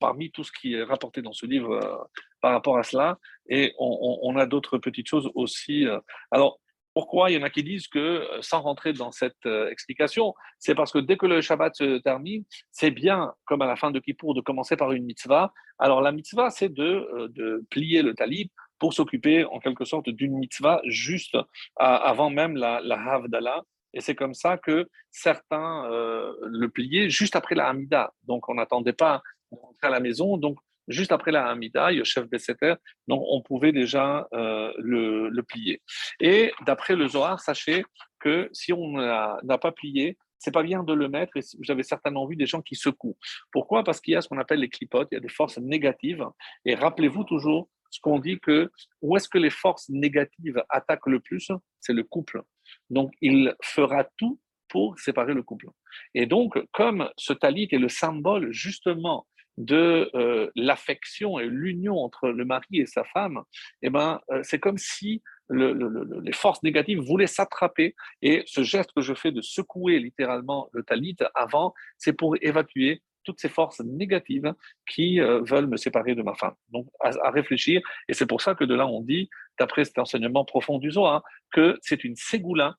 parmi 0.00 0.32
tout 0.32 0.42
ce 0.42 0.50
qui 0.50 0.74
est 0.74 0.82
rapporté 0.82 1.22
dans 1.22 1.32
ce 1.32 1.46
livre 1.46 2.08
par 2.40 2.52
rapport 2.52 2.76
à 2.76 2.82
cela, 2.82 3.18
et 3.48 3.72
on, 3.78 4.18
on 4.22 4.36
a 4.36 4.46
d'autres 4.46 4.78
petites 4.78 5.06
choses 5.06 5.30
aussi. 5.34 5.86
alors, 6.32 6.58
pourquoi 6.96 7.30
il 7.30 7.34
y 7.34 7.38
en 7.38 7.42
a 7.42 7.50
qui 7.50 7.62
disent 7.62 7.88
que, 7.88 8.26
sans 8.40 8.62
rentrer 8.62 8.94
dans 8.94 9.12
cette 9.12 9.44
explication, 9.44 10.34
c'est 10.58 10.74
parce 10.74 10.92
que 10.92 10.98
dès 10.98 11.18
que 11.18 11.26
le 11.26 11.42
Shabbat 11.42 11.76
se 11.76 11.98
termine, 11.98 12.44
c'est 12.70 12.90
bien, 12.90 13.34
comme 13.44 13.60
à 13.60 13.66
la 13.66 13.76
fin 13.76 13.90
de 13.90 13.98
Kippour, 13.98 14.32
de 14.32 14.40
commencer 14.40 14.78
par 14.78 14.92
une 14.92 15.04
mitzvah. 15.04 15.52
Alors 15.78 16.00
la 16.00 16.10
mitzvah, 16.10 16.48
c'est 16.48 16.72
de, 16.72 17.30
de 17.34 17.62
plier 17.68 18.00
le 18.00 18.14
talib 18.14 18.48
pour 18.78 18.94
s'occuper 18.94 19.44
en 19.44 19.58
quelque 19.60 19.84
sorte 19.84 20.08
d'une 20.08 20.38
mitzvah 20.38 20.80
juste 20.86 21.36
avant 21.76 22.30
même 22.30 22.56
la, 22.56 22.80
la. 22.80 23.62
Et 23.92 24.00
c'est 24.00 24.14
comme 24.14 24.32
ça 24.32 24.56
que 24.56 24.88
certains 25.10 25.86
le 25.90 26.66
pliaient 26.68 27.10
juste 27.10 27.36
après 27.36 27.54
la 27.54 27.68
Hamida. 27.68 28.14
Donc 28.26 28.48
on 28.48 28.54
n'attendait 28.54 28.94
pas 28.94 29.20
rentrer 29.50 29.88
à 29.88 29.90
la 29.90 30.00
maison. 30.00 30.38
Donc 30.38 30.56
juste 30.88 31.12
après 31.12 31.32
la 31.32 31.48
Hamida, 31.48 31.90
chef 32.04 32.26
Besseter, 32.28 32.74
donc 33.08 33.22
on 33.28 33.42
pouvait 33.42 33.72
déjà 33.72 34.28
euh, 34.32 34.72
le, 34.78 35.42
plier. 35.42 35.82
Et 36.20 36.52
d'après 36.66 36.96
le 36.96 37.08
Zohar, 37.08 37.40
sachez 37.40 37.84
que 38.20 38.48
si 38.52 38.72
on 38.72 38.92
n'a 38.92 39.58
pas 39.60 39.72
plié, 39.72 40.16
c'est 40.38 40.52
pas 40.52 40.62
bien 40.62 40.82
de 40.82 40.92
le 40.92 41.08
mettre 41.08 41.36
et 41.36 41.40
vous 41.58 41.70
avez 41.70 41.82
certainement 41.82 42.26
vu 42.26 42.36
des 42.36 42.46
gens 42.46 42.62
qui 42.62 42.74
secouent. 42.74 43.16
Pourquoi? 43.50 43.84
Parce 43.84 44.00
qu'il 44.00 44.12
y 44.12 44.16
a 44.16 44.20
ce 44.20 44.28
qu'on 44.28 44.38
appelle 44.38 44.60
les 44.60 44.68
clipotes, 44.68 45.08
il 45.10 45.14
y 45.14 45.18
a 45.18 45.20
des 45.20 45.28
forces 45.28 45.58
négatives. 45.58 46.24
Et 46.64 46.74
rappelez-vous 46.74 47.24
toujours 47.24 47.68
ce 47.90 48.00
qu'on 48.00 48.18
dit 48.18 48.38
que 48.40 48.70
où 49.00 49.16
est-ce 49.16 49.28
que 49.28 49.38
les 49.38 49.50
forces 49.50 49.88
négatives 49.88 50.62
attaquent 50.68 51.06
le 51.06 51.20
plus? 51.20 51.50
C'est 51.80 51.92
le 51.92 52.02
couple. 52.02 52.42
Donc, 52.90 53.12
il 53.20 53.54
fera 53.62 54.04
tout 54.16 54.40
pour 54.68 54.98
séparer 54.98 55.34
le 55.34 55.42
couple. 55.42 55.68
Et 56.14 56.26
donc, 56.26 56.58
comme 56.72 57.08
ce 57.16 57.32
talit 57.32 57.68
est 57.70 57.78
le 57.78 57.88
symbole 57.88 58.52
justement 58.52 59.26
de 59.56 60.10
euh, 60.14 60.50
l'affection 60.54 61.38
et 61.38 61.46
l'union 61.46 61.98
entre 61.98 62.28
le 62.28 62.44
mari 62.44 62.66
et 62.72 62.86
sa 62.86 63.04
femme, 63.04 63.42
eh 63.82 63.90
ben, 63.90 64.20
euh, 64.30 64.40
c'est 64.42 64.58
comme 64.58 64.78
si 64.78 65.22
les 65.48 66.32
forces 66.32 66.62
négatives 66.64 66.98
voulaient 67.00 67.28
s'attraper. 67.28 67.94
Et 68.20 68.42
ce 68.46 68.64
geste 68.64 68.90
que 68.92 69.00
je 69.00 69.14
fais 69.14 69.30
de 69.30 69.40
secouer 69.40 70.00
littéralement 70.00 70.68
le 70.72 70.82
talit 70.82 71.16
avant, 71.36 71.72
c'est 71.98 72.12
pour 72.12 72.34
évacuer 72.42 73.00
toutes 73.22 73.40
ces 73.40 73.48
forces 73.48 73.80
négatives 73.80 74.52
qui 74.88 75.20
euh, 75.20 75.40
veulent 75.42 75.68
me 75.68 75.76
séparer 75.76 76.16
de 76.16 76.22
ma 76.22 76.34
femme. 76.34 76.54
Donc, 76.70 76.88
à, 77.00 77.30
réfléchir. 77.30 77.80
Et 78.08 78.14
c'est 78.14 78.26
pour 78.26 78.40
ça 78.40 78.56
que 78.56 78.64
de 78.64 78.74
là, 78.74 78.88
on 78.88 79.02
dit, 79.02 79.28
d'après 79.58 79.84
cet 79.84 79.98
enseignement 79.98 80.44
profond 80.44 80.78
du 80.78 80.90
Zohar, 80.90 81.22
que 81.52 81.78
c'est 81.80 82.02
une 82.02 82.16
ségoula 82.16 82.74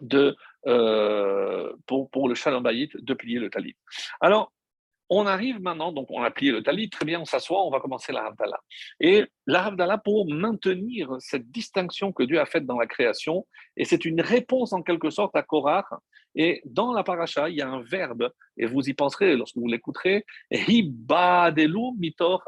de, 0.00 0.34
pour, 1.86 2.28
le 2.28 2.34
shalom 2.34 2.62
de 2.62 3.14
plier 3.14 3.38
le 3.38 3.50
talit. 3.50 3.76
Alors, 4.20 4.52
on 5.10 5.26
arrive 5.26 5.60
maintenant, 5.60 5.92
donc 5.92 6.10
on 6.10 6.22
a 6.22 6.30
plié 6.30 6.50
le 6.52 6.62
talit, 6.62 6.88
très 6.88 7.04
bien, 7.04 7.20
on 7.20 7.24
s'assoit, 7.24 7.64
on 7.64 7.70
va 7.70 7.80
commencer 7.80 8.12
la 8.12 8.26
Havdalah. 8.26 8.60
Et 9.00 9.26
la 9.46 9.66
Havdalah, 9.66 9.98
pour 9.98 10.26
maintenir 10.32 11.14
cette 11.18 11.50
distinction 11.50 12.12
que 12.12 12.22
Dieu 12.22 12.40
a 12.40 12.46
faite 12.46 12.66
dans 12.66 12.78
la 12.78 12.86
création, 12.86 13.46
et 13.76 13.84
c'est 13.84 14.04
une 14.04 14.20
réponse 14.20 14.72
en 14.72 14.82
quelque 14.82 15.10
sorte 15.10 15.36
à 15.36 15.42
Korach. 15.42 15.86
Et 16.34 16.62
dans 16.64 16.92
la 16.92 17.04
paracha, 17.04 17.48
il 17.48 17.56
y 17.56 17.62
a 17.62 17.68
un 17.68 17.82
verbe, 17.82 18.32
et 18.56 18.66
vous 18.66 18.88
y 18.88 18.94
penserez 18.94 19.36
lorsque 19.36 19.56
vous 19.56 19.68
l'écouterez, 19.68 20.24
mitor 20.50 22.42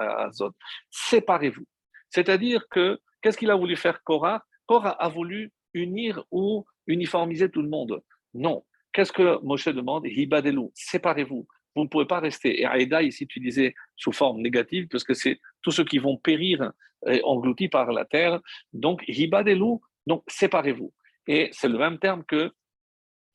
azot. 0.00 0.52
Séparez-vous. 0.90 1.66
C'est-à-dire 2.08 2.66
que, 2.70 2.98
qu'est-ce 3.20 3.36
qu'il 3.36 3.50
a 3.50 3.56
voulu 3.56 3.76
faire 3.76 4.02
Korach? 4.02 4.42
Korach 4.66 4.96
a 4.98 5.08
voulu 5.08 5.52
unir 5.74 6.24
ou 6.30 6.64
uniformiser 6.86 7.50
tout 7.50 7.62
le 7.62 7.68
monde. 7.68 8.02
Non. 8.34 8.64
Qu'est-ce 8.92 9.12
que 9.12 9.42
Moshe 9.42 9.68
demande? 9.68 10.06
Hibadelu, 10.06 10.68
séparez-vous 10.74 11.46
vous 11.74 11.84
ne 11.84 11.88
pouvez 11.88 12.06
pas 12.06 12.20
rester. 12.20 12.60
Et 12.60 12.66
Aïda, 12.66 13.02
ici 13.02 13.24
utilisé 13.24 13.74
sous 13.96 14.12
forme 14.12 14.40
négative, 14.40 14.88
parce 14.88 15.04
que 15.04 15.14
c'est 15.14 15.40
tous 15.62 15.70
ceux 15.70 15.84
qui 15.84 15.98
vont 15.98 16.16
périr 16.16 16.72
engloutis 17.24 17.68
par 17.68 17.92
la 17.92 18.04
terre. 18.04 18.40
Donc, 18.72 19.02
hibadelu, 19.08 19.78
donc 20.06 20.22
séparez-vous. 20.28 20.92
Et 21.26 21.50
c'est 21.52 21.68
le 21.68 21.78
même 21.78 21.98
terme 21.98 22.24
que, 22.24 22.52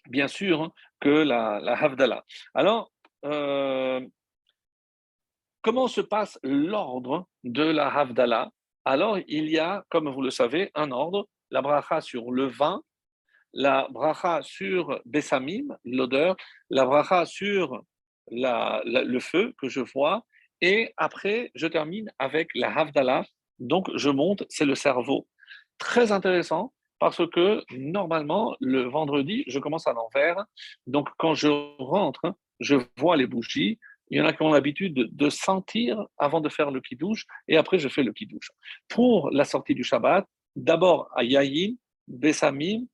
bien 0.10 0.28
sûr, 0.28 0.72
que 1.00 1.10
la, 1.10 1.60
la 1.62 1.74
Havdalah. 1.74 2.24
Alors, 2.54 2.92
euh, 3.26 4.06
comment 5.62 5.88
se 5.88 6.02
passe 6.02 6.40
l'ordre 6.44 7.28
de 7.44 7.64
la 7.64 7.88
Havdalah? 7.88 8.52
Alors, 8.86 9.20
il 9.28 9.50
y 9.50 9.60
a, 9.60 9.84
comme 9.90 10.10
vous 10.10 10.22
le 10.22 10.30
savez, 10.30 10.72
un 10.76 10.92
ordre, 10.92 11.28
la 11.52 11.62
bracha 11.62 12.00
sur 12.02 12.32
le 12.32 12.46
vin, 12.46 12.82
la 13.54 13.88
bracha 13.90 14.42
sur 14.44 15.02
Bessamim, 15.06 15.78
l'odeur, 15.84 16.36
la 16.70 16.86
bracha 16.86 17.26
sur 17.26 17.84
le 18.32 19.20
feu 19.20 19.54
que 19.58 19.70
je 19.70 19.80
vois, 19.80 20.26
et 20.62 20.94
après, 20.98 21.52
je 21.56 21.68
termine 21.68 22.12
avec 22.20 22.50
la 22.56 22.76
Havdalah. 22.76 23.26
Donc, 23.60 23.90
je 23.96 24.10
monte, 24.10 24.44
c'est 24.50 24.66
le 24.66 24.76
cerveau. 24.76 25.28
Très 25.78 26.12
intéressant 26.12 26.74
parce 27.00 27.22
que 27.30 27.64
normalement, 27.78 28.56
le 28.60 28.84
vendredi, 28.84 29.44
je 29.48 29.60
commence 29.60 29.88
à 29.88 29.94
l'envers. 29.94 30.44
Donc, 30.88 31.10
quand 31.18 31.36
je 31.36 31.48
rentre, 31.78 32.34
je 32.60 32.76
vois 32.98 33.18
les 33.18 33.28
bougies. 33.28 33.78
Il 34.10 34.18
y 34.18 34.22
en 34.22 34.26
a 34.26 34.34
qui 34.34 34.42
ont 34.42 34.52
l'habitude 34.52 34.94
de, 34.94 35.30
sentir 35.30 36.04
avant 36.18 36.42
de 36.42 36.50
faire 36.50 36.72
le 36.72 36.82
kidouche 36.82 37.26
et 37.48 37.58
après, 37.58 37.78
je 37.78 37.90
fais 37.90 38.04
le 38.04 38.14
kidouche. 38.14 38.50
Pour 38.88 39.30
la 39.32 39.44
sortie 39.44 39.76
du 39.76 39.84
Shabbat, 39.84 40.26
d'abord 40.56 41.10
à 41.16 41.24
Yayin, 41.24 41.76
Bessamim, 42.08 42.86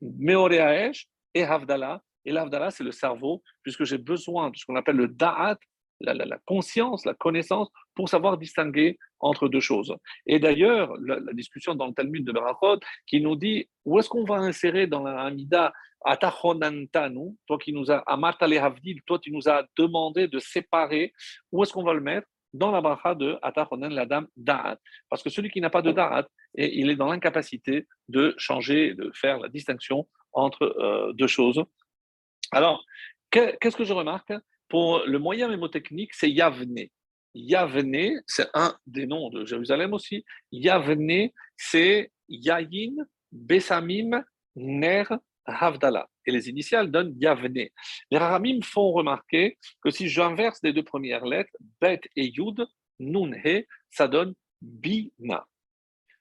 Meoreaesh 0.00 1.06
et 1.34 1.42
Havdalah. 1.42 2.00
Et 2.24 2.32
l'Avdala, 2.32 2.70
c'est 2.70 2.84
le 2.84 2.92
cerveau, 2.92 3.42
puisque 3.62 3.84
j'ai 3.84 3.98
besoin 3.98 4.50
de 4.50 4.56
ce 4.56 4.64
qu'on 4.64 4.76
appelle 4.76 4.96
le 4.96 5.08
da'at, 5.08 5.58
la, 6.00 6.38
conscience, 6.46 7.04
la 7.04 7.14
connaissance, 7.14 7.68
pour 7.94 8.08
savoir 8.08 8.38
distinguer 8.38 8.98
entre 9.20 9.48
deux 9.48 9.60
choses. 9.60 9.94
Et 10.26 10.38
d'ailleurs, 10.38 10.94
la, 11.00 11.32
discussion 11.32 11.74
dans 11.74 11.86
le 11.86 11.92
Talmud 11.92 12.24
de 12.24 12.32
Berachot, 12.32 12.80
qui 13.06 13.20
nous 13.20 13.36
dit 13.36 13.68
où 13.84 13.98
est-ce 13.98 14.08
qu'on 14.08 14.24
va 14.24 14.36
insérer 14.36 14.86
dans 14.86 15.02
la 15.02 15.20
Hamida 15.20 15.72
Atachonantanu, 16.04 17.36
toi 17.46 17.58
qui 17.58 17.72
nous 17.72 17.90
as, 17.90 18.02
toi 19.06 19.18
qui 19.18 19.30
nous 19.30 19.48
as 19.48 19.64
demandé 19.76 20.28
de 20.28 20.38
séparer, 20.38 21.12
où 21.52 21.62
est-ce 21.62 21.72
qu'on 21.72 21.84
va 21.84 21.92
le 21.92 22.00
mettre 22.00 22.26
dans 22.52 22.70
la 22.70 22.80
bracha 22.80 23.14
de 23.14 23.36
Atachonan 23.42 23.90
Ladam 23.90 24.26
Da'at? 24.36 24.78
Parce 25.08 25.22
que 25.22 25.30
celui 25.30 25.50
qui 25.50 25.60
n'a 25.60 25.70
pas 25.70 25.82
de 25.82 25.92
Da'at, 25.92 26.26
il 26.54 26.88
est 26.90 26.96
dans 26.96 27.08
l'incapacité 27.08 27.86
de 28.08 28.34
changer, 28.38 28.94
de 28.94 29.10
faire 29.14 29.38
la 29.38 29.48
distinction 29.48 30.08
entre 30.32 30.62
euh, 30.62 31.12
deux 31.12 31.26
choses. 31.26 31.62
Alors, 32.50 32.84
qu'est-ce 33.30 33.76
que 33.76 33.84
je 33.84 33.92
remarque? 33.92 34.32
Pour 34.68 35.02
le 35.04 35.18
moyen 35.18 35.48
mémotechnique, 35.48 36.14
c'est 36.14 36.30
Yavne. 36.30 36.86
Yavne, 37.34 38.22
c'est 38.26 38.48
un 38.54 38.76
des 38.86 39.06
noms 39.06 39.30
de 39.30 39.44
Jérusalem 39.44 39.92
aussi. 39.92 40.24
Yavne, 40.52 41.30
c'est 41.56 42.10
Yayin, 42.28 42.94
Besamim, 43.32 44.22
Ner, 44.56 45.04
Havdala. 45.44 46.08
Et 46.26 46.32
les 46.32 46.48
initiales 46.48 46.90
donnent 46.90 47.16
Yavne. 47.20 47.68
Les 48.10 48.18
Rahamim 48.18 48.62
font 48.62 48.92
remarquer 48.92 49.58
que 49.82 49.90
si 49.90 50.08
j'inverse 50.08 50.60
les 50.62 50.72
deux 50.72 50.84
premières 50.84 51.24
lettres, 51.24 51.52
Bet 51.80 52.00
et 52.16 52.26
Yud, 52.26 52.66
Nun, 52.98 53.32
He, 53.44 53.66
ça 53.90 54.06
donne 54.06 54.34
Bina. 54.60 55.46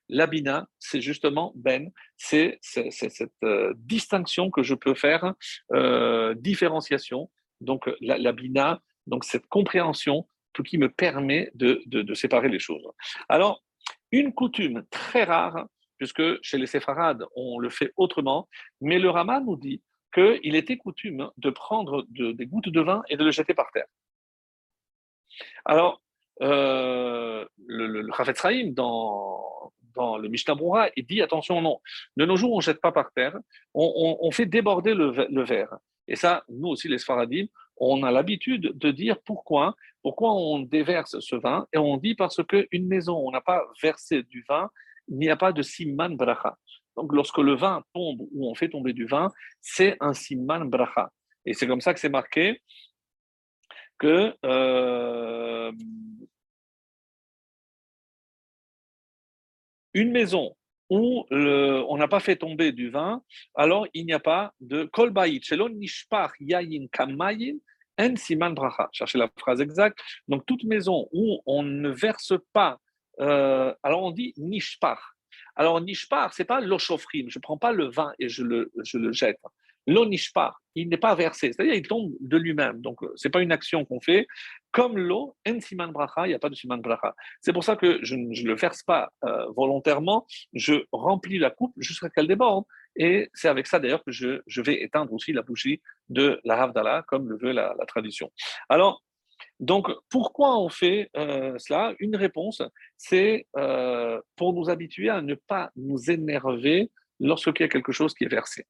L'abina, 0.09 0.67
c'est 0.79 1.01
justement 1.01 1.53
ben, 1.55 1.91
c'est 2.17 2.57
cette 2.61 3.31
euh, 3.43 3.73
distinction 3.77 4.49
que 4.49 4.63
je 4.63 4.73
peux 4.73 4.95
faire, 4.95 5.33
euh, 5.73 6.33
différenciation. 6.35 7.29
Donc 7.61 7.89
l'abina, 8.01 8.81
donc 9.05 9.23
cette 9.23 9.47
compréhension, 9.47 10.27
tout 10.53 10.63
qui 10.63 10.77
me 10.77 10.89
permet 10.89 11.51
de, 11.53 12.13
séparer 12.13 12.49
les 12.49 12.59
choses. 12.59 12.87
Alors, 13.27 13.63
une 14.11 14.33
coutume 14.33 14.83
très 14.89 15.23
rare, 15.23 15.67
puisque 15.97 16.41
chez 16.41 16.57
les 16.57 16.65
séfarades, 16.65 17.25
on 17.35 17.59
le 17.59 17.69
fait 17.69 17.93
autrement, 17.97 18.47
mais 18.81 18.97
le 18.97 19.09
Rama 19.09 19.41
nous 19.41 19.57
dit 19.57 19.81
qu'il 20.13 20.55
était 20.55 20.77
coutume 20.77 21.29
de 21.37 21.49
prendre 21.49 22.05
des 22.09 22.45
gouttes 22.47 22.69
de 22.69 22.81
vin 22.81 23.03
et 23.09 23.17
de 23.17 23.23
le 23.23 23.31
jeter 23.31 23.53
par 23.53 23.71
terre. 23.71 23.85
Alors, 25.65 26.01
euh, 26.41 27.45
le, 27.67 27.87
le, 27.87 28.01
le 28.01 28.73
dans, 28.73 29.73
dans 29.95 30.17
le 30.17 30.29
Mishnah 30.29 30.55
Brura, 30.55 30.89
il 30.95 31.05
dit 31.05 31.21
attention, 31.21 31.61
non, 31.61 31.79
de 32.17 32.25
nos 32.25 32.35
jours, 32.35 32.53
on 32.53 32.57
ne 32.57 32.61
jette 32.61 32.81
pas 32.81 32.91
par 32.91 33.11
terre, 33.13 33.37
on, 33.73 34.31
fait 34.31 34.45
déborder 34.45 34.93
le, 34.93 35.43
verre. 35.43 35.75
Et 36.07 36.15
ça, 36.15 36.43
nous 36.49 36.69
aussi, 36.69 36.87
les 36.87 36.97
Sfaradim, 36.97 37.45
on 37.77 38.03
a 38.03 38.11
l'habitude 38.11 38.71
de 38.75 38.91
dire 38.91 39.17
pourquoi, 39.25 39.75
pourquoi 40.01 40.33
on 40.33 40.59
déverse 40.59 41.19
ce 41.19 41.35
vin, 41.35 41.67
et 41.73 41.77
on 41.77 41.97
dit 41.97 42.15
parce 42.15 42.41
qu'une 42.43 42.87
maison, 42.87 43.17
on 43.17 43.31
n'a 43.31 43.41
pas 43.41 43.63
versé 43.81 44.23
du 44.23 44.43
vin, 44.47 44.69
il 45.07 45.17
n'y 45.17 45.29
a 45.29 45.37
pas 45.37 45.51
de 45.51 45.61
simman 45.61 46.09
bracha. 46.09 46.57
Donc, 46.95 47.13
lorsque 47.13 47.37
le 47.37 47.55
vin 47.55 47.83
tombe 47.93 48.21
ou 48.33 48.49
on 48.49 48.55
fait 48.55 48.69
tomber 48.69 48.93
du 48.93 49.05
vin, 49.05 49.31
c'est 49.61 49.97
un 49.99 50.13
simman 50.13 50.65
bracha. 50.65 51.11
Et 51.45 51.53
c'est 51.53 51.67
comme 51.67 51.81
ça 51.81 51.93
que 51.93 51.99
c'est 51.99 52.09
marqué 52.09 52.61
que 53.97 54.33
euh, 54.45 55.71
une 59.93 60.11
maison 60.11 60.55
où 60.89 61.25
on 61.31 61.97
n'a 61.97 62.07
pas 62.07 62.19
fait 62.19 62.35
tomber 62.35 62.71
du 62.71 62.89
vin, 62.89 63.21
alors 63.55 63.87
il 63.93 64.05
n'y 64.05 64.13
a 64.13 64.19
pas 64.19 64.53
de 64.59 64.85
kol 64.85 65.13
Shelon 65.41 65.69
nishpach 65.69 66.31
yayin 66.39 66.87
kamayin 66.91 67.57
en 67.99 68.15
siman 68.15 68.53
bracha. 68.53 68.89
Cherchez 68.91 69.17
la 69.17 69.29
phrase 69.37 69.61
exacte. 69.61 69.99
Donc 70.27 70.45
toute 70.45 70.63
maison 70.63 71.07
où 71.11 71.41
on 71.45 71.63
ne 71.63 71.89
verse 71.89 72.33
pas, 72.53 72.79
euh, 73.19 73.73
alors 73.83 74.03
on 74.03 74.11
dit 74.11 74.33
nishpach. 74.37 74.99
Alors 75.55 75.79
nishpach, 75.81 76.31
c'est 76.33 76.45
pas 76.45 76.61
l'oshofrim. 76.61 77.29
Je 77.29 77.39
prends 77.39 77.57
pas 77.57 77.71
le 77.71 77.89
vin 77.89 78.13
et 78.17 78.29
je 78.29 78.43
le, 78.43 78.71
je 78.83 78.97
le 78.97 79.11
jette. 79.11 79.39
L'onishpar, 79.89 80.61
il 80.75 80.87
n'est 80.87 80.97
pas 80.97 81.15
versé, 81.15 81.51
c'est-à-dire 81.51 81.73
il 81.73 81.87
tombe 81.87 82.13
de 82.19 82.37
lui-même. 82.37 82.79
Donc, 82.79 82.99
ce 83.15 83.27
n'est 83.27 83.31
pas 83.31 83.41
une 83.41 83.51
action 83.51 83.85
qu'on 83.85 83.99
fait. 83.99 84.27
Comme 84.71 84.97
l'eau, 84.97 85.35
en 85.47 85.59
siman 85.59 85.91
bracha, 85.91 86.27
il 86.27 86.29
n'y 86.29 86.35
a 86.35 86.39
pas 86.39 86.49
de 86.49 86.55
siman 86.55 86.79
bracha. 86.79 87.15
C'est 87.41 87.53
pour 87.53 87.63
ça 87.63 87.75
que 87.75 87.99
je 88.03 88.15
ne 88.15 88.43
le 88.43 88.55
verse 88.55 88.83
pas 88.83 89.11
euh, 89.23 89.47
volontairement, 89.55 90.27
je 90.53 90.85
remplis 90.91 91.39
la 91.39 91.49
coupe 91.49 91.73
jusqu'à 91.77 92.09
qu'elle 92.09 92.27
déborde. 92.27 92.65
Et 92.95 93.29
c'est 93.33 93.47
avec 93.47 93.67
ça 93.67 93.79
d'ailleurs 93.79 94.03
que 94.03 94.11
je, 94.11 94.41
je, 94.45 94.61
vais 94.61 94.81
éteindre 94.83 95.13
aussi 95.13 95.33
la 95.33 95.41
bougie 95.41 95.81
de 96.09 96.39
la 96.43 96.61
Havdalah, 96.61 97.03
comme 97.07 97.29
le 97.29 97.37
veut 97.37 97.51
la, 97.51 97.73
tradition. 97.87 98.31
Alors, 98.67 99.01
donc, 99.59 99.89
pourquoi 100.09 100.59
on 100.59 100.69
fait 100.69 101.09
euh, 101.15 101.57
cela? 101.57 101.93
Une 101.99 102.15
réponse, 102.15 102.61
c'est 102.97 103.47
pour 104.35 104.53
nous 104.53 104.69
habituer 104.69 105.09
à 105.09 105.21
ne 105.21 105.35
pas 105.35 105.71
nous 105.75 106.11
énerver 106.11 106.91
lorsqu'il 107.19 107.61
y 107.61 107.63
a 107.63 107.69
quelque 107.69 107.91
chose 107.91 108.13
qui 108.13 108.25
est 108.25 108.29
versé. 108.29 108.65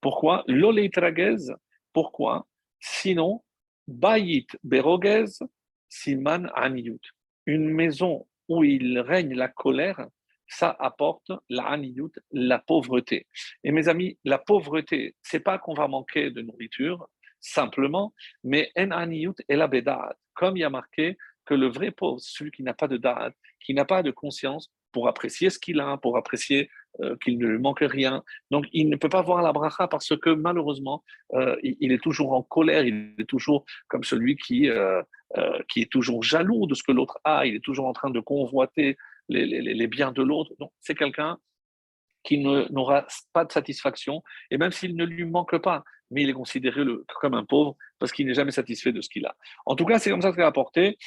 Pourquoi? 0.00 0.44
L'oleitragez, 0.46 1.52
pourquoi? 1.92 2.46
Sinon, 2.80 3.42
bayit 3.86 4.46
berogez 4.62 5.38
siman 5.88 6.50
aniyut. 6.54 7.00
Une 7.46 7.68
maison 7.68 8.26
où 8.48 8.64
il 8.64 8.98
règne 9.00 9.34
la 9.34 9.48
colère, 9.48 10.06
ça 10.48 10.76
apporte 10.78 11.30
la 11.48 11.76
la 12.32 12.58
pauvreté. 12.58 13.26
Et 13.64 13.72
mes 13.72 13.88
amis, 13.88 14.18
la 14.24 14.38
pauvreté, 14.38 15.14
c'est 15.22 15.40
pas 15.40 15.58
qu'on 15.58 15.74
va 15.74 15.88
manquer 15.88 16.30
de 16.30 16.42
nourriture, 16.42 17.08
simplement, 17.40 18.14
mais 18.44 18.70
en 18.76 18.90
aniyut 18.90 19.34
et 19.48 19.56
la. 19.56 19.68
Comme 20.34 20.56
il 20.56 20.60
y 20.60 20.64
a 20.64 20.70
marqué 20.70 21.16
que 21.44 21.54
le 21.54 21.68
vrai 21.68 21.90
pauvre, 21.90 22.20
celui 22.20 22.50
qui 22.50 22.62
n'a 22.62 22.74
pas 22.74 22.88
de 22.88 22.96
da'at, 22.96 23.32
qui 23.60 23.74
n'a 23.74 23.84
pas 23.84 24.02
de 24.02 24.10
conscience 24.10 24.70
pour 24.92 25.08
apprécier 25.08 25.50
ce 25.50 25.58
qu'il 25.58 25.80
a, 25.80 25.96
pour 25.96 26.16
apprécier 26.16 26.70
euh, 27.02 27.16
qu'il 27.22 27.38
ne 27.38 27.46
lui 27.46 27.58
manque 27.58 27.80
rien. 27.80 28.22
Donc, 28.50 28.66
il 28.72 28.88
ne 28.88 28.96
peut 28.96 29.08
pas 29.08 29.22
voir 29.22 29.42
la 29.42 29.52
bracha 29.52 29.86
parce 29.88 30.16
que 30.16 30.30
malheureusement, 30.30 31.04
euh, 31.34 31.56
il, 31.62 31.92
est 31.92 32.02
toujours 32.02 32.32
en 32.32 32.42
colère, 32.42 32.84
il 32.84 33.14
est 33.18 33.28
toujours 33.28 33.64
comme 33.88 34.04
celui 34.04 34.36
qui, 34.36 34.70
euh, 34.70 35.02
qui 35.68 35.82
est 35.82 35.90
toujours 35.90 36.22
jaloux 36.22 36.66
de 36.66 36.74
ce 36.74 36.82
que 36.82 36.92
l'autre 36.92 37.18
a, 37.24 37.44
il 37.46 37.56
est 37.56 37.64
toujours 37.64 37.86
en 37.86 37.92
train 37.92 38.10
de 38.10 38.20
convoiter 38.20 38.96
les, 39.28 39.44
les, 39.44 39.60
les 39.60 39.86
biens 39.86 40.12
de 40.12 40.22
l'autre. 40.22 40.52
Donc, 40.58 40.72
c'est 40.80 40.94
quelqu'un 40.94 41.38
qui 42.24 42.38
n'aura 42.38 43.06
pas 43.32 43.44
de 43.44 43.52
satisfaction, 43.52 44.22
et 44.50 44.58
même 44.58 44.72
s'il 44.72 44.96
ne 44.96 45.04
lui 45.04 45.24
manque 45.24 45.58
pas, 45.58 45.84
mais 46.10 46.22
il 46.22 46.30
est 46.30 46.34
considéré 46.34 46.82
comme 47.20 47.34
un 47.34 47.44
pauvre 47.44 47.76
parce 47.98 48.12
qu'il 48.12 48.26
n'est 48.26 48.34
jamais 48.34 48.50
satisfait 48.50 48.92
de 48.92 49.00
ce 49.00 49.08
qu'il 49.08 49.26
a. 49.26 49.36
En 49.64 49.76
tout 49.76 49.84
cas, 49.84 49.98
c'est 49.98 50.10
comme 50.10 50.22
ça 50.22 50.30
que 50.30 50.36
c'est 50.36 50.44
rapporté. 50.44 50.98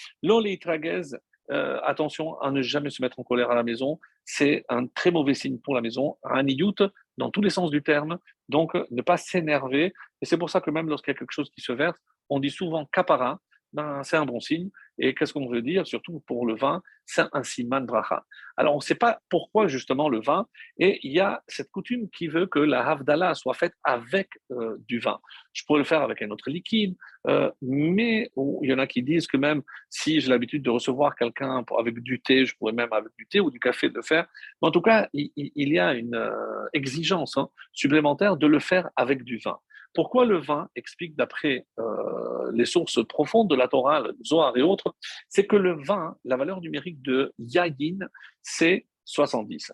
Euh, 1.51 1.79
attention 1.83 2.39
à 2.41 2.51
ne 2.51 2.61
jamais 2.61 2.91
se 2.91 3.01
mettre 3.01 3.19
en 3.19 3.23
colère 3.23 3.49
à 3.49 3.55
la 3.55 3.63
maison, 3.63 3.99
c'est 4.23 4.65
un 4.69 4.85
très 4.85 5.09
mauvais 5.09 5.33
signe 5.33 5.57
pour 5.57 5.73
la 5.73 5.81
maison, 5.81 6.17
un 6.23 6.45
iyut 6.47 6.75
dans 7.17 7.31
tous 7.31 7.41
les 7.41 7.49
sens 7.49 7.71
du 7.71 7.81
terme, 7.81 8.19
donc 8.49 8.75
ne 8.91 9.01
pas 9.01 9.17
s'énerver. 9.17 9.93
Et 10.21 10.25
c'est 10.25 10.37
pour 10.37 10.49
ça 10.49 10.61
que 10.61 10.69
même 10.69 10.87
lorsqu'il 10.87 11.11
y 11.11 11.15
a 11.15 11.19
quelque 11.19 11.33
chose 11.33 11.49
qui 11.49 11.61
se 11.61 11.71
verse, 11.71 11.97
on 12.29 12.39
dit 12.39 12.51
souvent 12.51 12.85
kapara, 12.85 13.39
ben, 13.73 14.01
c'est 14.03 14.17
un 14.17 14.25
bon 14.25 14.39
signe. 14.39 14.69
Et 14.97 15.15
qu'est-ce 15.15 15.33
qu'on 15.33 15.47
veut 15.47 15.61
dire, 15.61 15.87
surtout 15.87 16.21
pour 16.27 16.45
le 16.45 16.55
vin 16.55 16.81
C'est 17.05 17.23
un 17.31 17.43
siman 17.43 17.85
bracha. 17.85 18.25
Alors, 18.57 18.73
on 18.73 18.79
ne 18.79 18.83
sait 18.83 18.95
pas 18.95 19.21
pourquoi 19.29 19.67
justement 19.67 20.09
le 20.09 20.19
vin, 20.19 20.45
et 20.77 20.99
il 21.03 21.13
y 21.13 21.21
a 21.21 21.41
cette 21.47 21.71
coutume 21.71 22.09
qui 22.09 22.27
veut 22.27 22.45
que 22.45 22.59
la 22.59 22.85
havdalah 22.85 23.33
soit 23.33 23.53
faite 23.53 23.73
avec 23.85 24.27
euh, 24.51 24.75
du 24.87 24.99
vin. 24.99 25.19
Je 25.53 25.63
pourrais 25.65 25.79
le 25.79 25.85
faire 25.85 26.01
avec 26.01 26.21
un 26.21 26.29
autre 26.31 26.49
liquide, 26.49 26.95
euh, 27.27 27.49
mais 27.61 28.29
il 28.61 28.69
y 28.69 28.73
en 28.73 28.79
a 28.79 28.87
qui 28.87 29.01
disent 29.01 29.27
que 29.27 29.37
même 29.37 29.61
si 29.89 30.19
j'ai 30.19 30.29
l'habitude 30.29 30.63
de 30.63 30.69
recevoir 30.69 31.15
quelqu'un 31.15 31.63
avec 31.77 31.99
du 31.99 32.19
thé, 32.19 32.45
je 32.45 32.55
pourrais 32.57 32.73
même 32.73 32.91
avec 32.91 33.13
du 33.17 33.25
thé 33.25 33.39
ou 33.39 33.49
du 33.49 33.59
café 33.59 33.87
le 33.87 34.01
faire. 34.01 34.27
Mais 34.61 34.67
en 34.67 34.71
tout 34.71 34.81
cas, 34.81 35.07
il, 35.13 35.31
y 35.35 35.79
a 35.79 35.93
une 35.93 36.15
euh, 36.15 36.65
exigence 36.73 37.37
hein, 37.37 37.49
supplémentaire 37.71 38.35
de 38.35 38.47
le 38.47 38.59
faire 38.59 38.89
avec 38.97 39.23
du 39.23 39.37
vin. 39.37 39.57
Pourquoi 39.93 40.25
le 40.25 40.37
vin 40.37 40.69
explique 40.75 41.15
d'après 41.15 41.65
euh, 41.79 42.51
les 42.53 42.65
sources 42.65 43.05
profondes 43.07 43.49
de 43.49 43.55
la 43.55 43.67
Torah, 43.67 44.01
le 44.01 44.17
Zohar 44.23 44.55
et 44.57 44.61
autres, 44.61 44.95
c'est 45.27 45.45
que 45.45 45.55
le 45.55 45.73
vin, 45.83 46.15
la 46.25 46.37
valeur 46.37 46.61
numérique 46.61 47.01
de 47.01 47.33
Yayin, 47.39 47.99
c'est 48.41 48.85
70. 49.05 49.71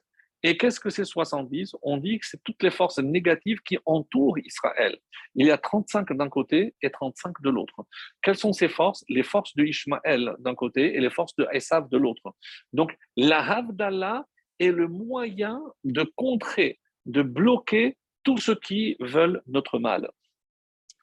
Et 0.48 0.58
qu'est-ce 0.58 0.80
que 0.80 0.92
c'est 0.92 1.06
70 1.06 1.76
On 1.82 1.98
dit 1.98 2.20
que 2.20 2.28
c'est 2.28 2.44
toutes 2.44 2.62
les 2.62 2.70
forces 2.70 3.00
négatives 3.00 3.62
qui 3.62 3.80
entourent 3.86 4.38
Israël. 4.38 4.96
Il 5.34 5.48
y 5.48 5.52
a 5.52 5.58
35 5.58 6.14
d'un 6.14 6.30
côté 6.30 6.76
et 6.84 6.92
35 6.92 7.42
de 7.42 7.50
l'autre. 7.50 7.84
Quelles 8.22 8.38
sont 8.38 8.54
ces 8.54 8.70
forces? 8.70 9.04
Les 9.10 9.24
forces 9.24 9.56
de 9.56 9.64
Ishmaël 9.64 10.36
d'un 10.38 10.54
côté 10.54 10.96
et 10.96 11.00
les 11.00 11.10
forces 11.10 11.36
de 11.36 11.48
Esav 11.52 11.90
de 11.90 11.98
l'autre. 11.98 12.36
Donc 12.74 12.96
la 13.18 13.40
Havdalah 13.40 14.24
est 14.60 14.72
le 14.72 14.88
moyen 14.88 15.64
de 15.84 16.04
contrer, 16.16 16.80
de 17.08 17.24
bloquer 17.24 17.98
tous 18.26 18.38
ceux 18.40 18.56
qui 18.56 18.98
veulent 19.00 19.42
notre 19.48 19.80
mal. 19.80 20.10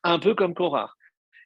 Un 0.05 0.19
peu 0.19 0.35
comme 0.35 0.55
Korah. 0.55 0.93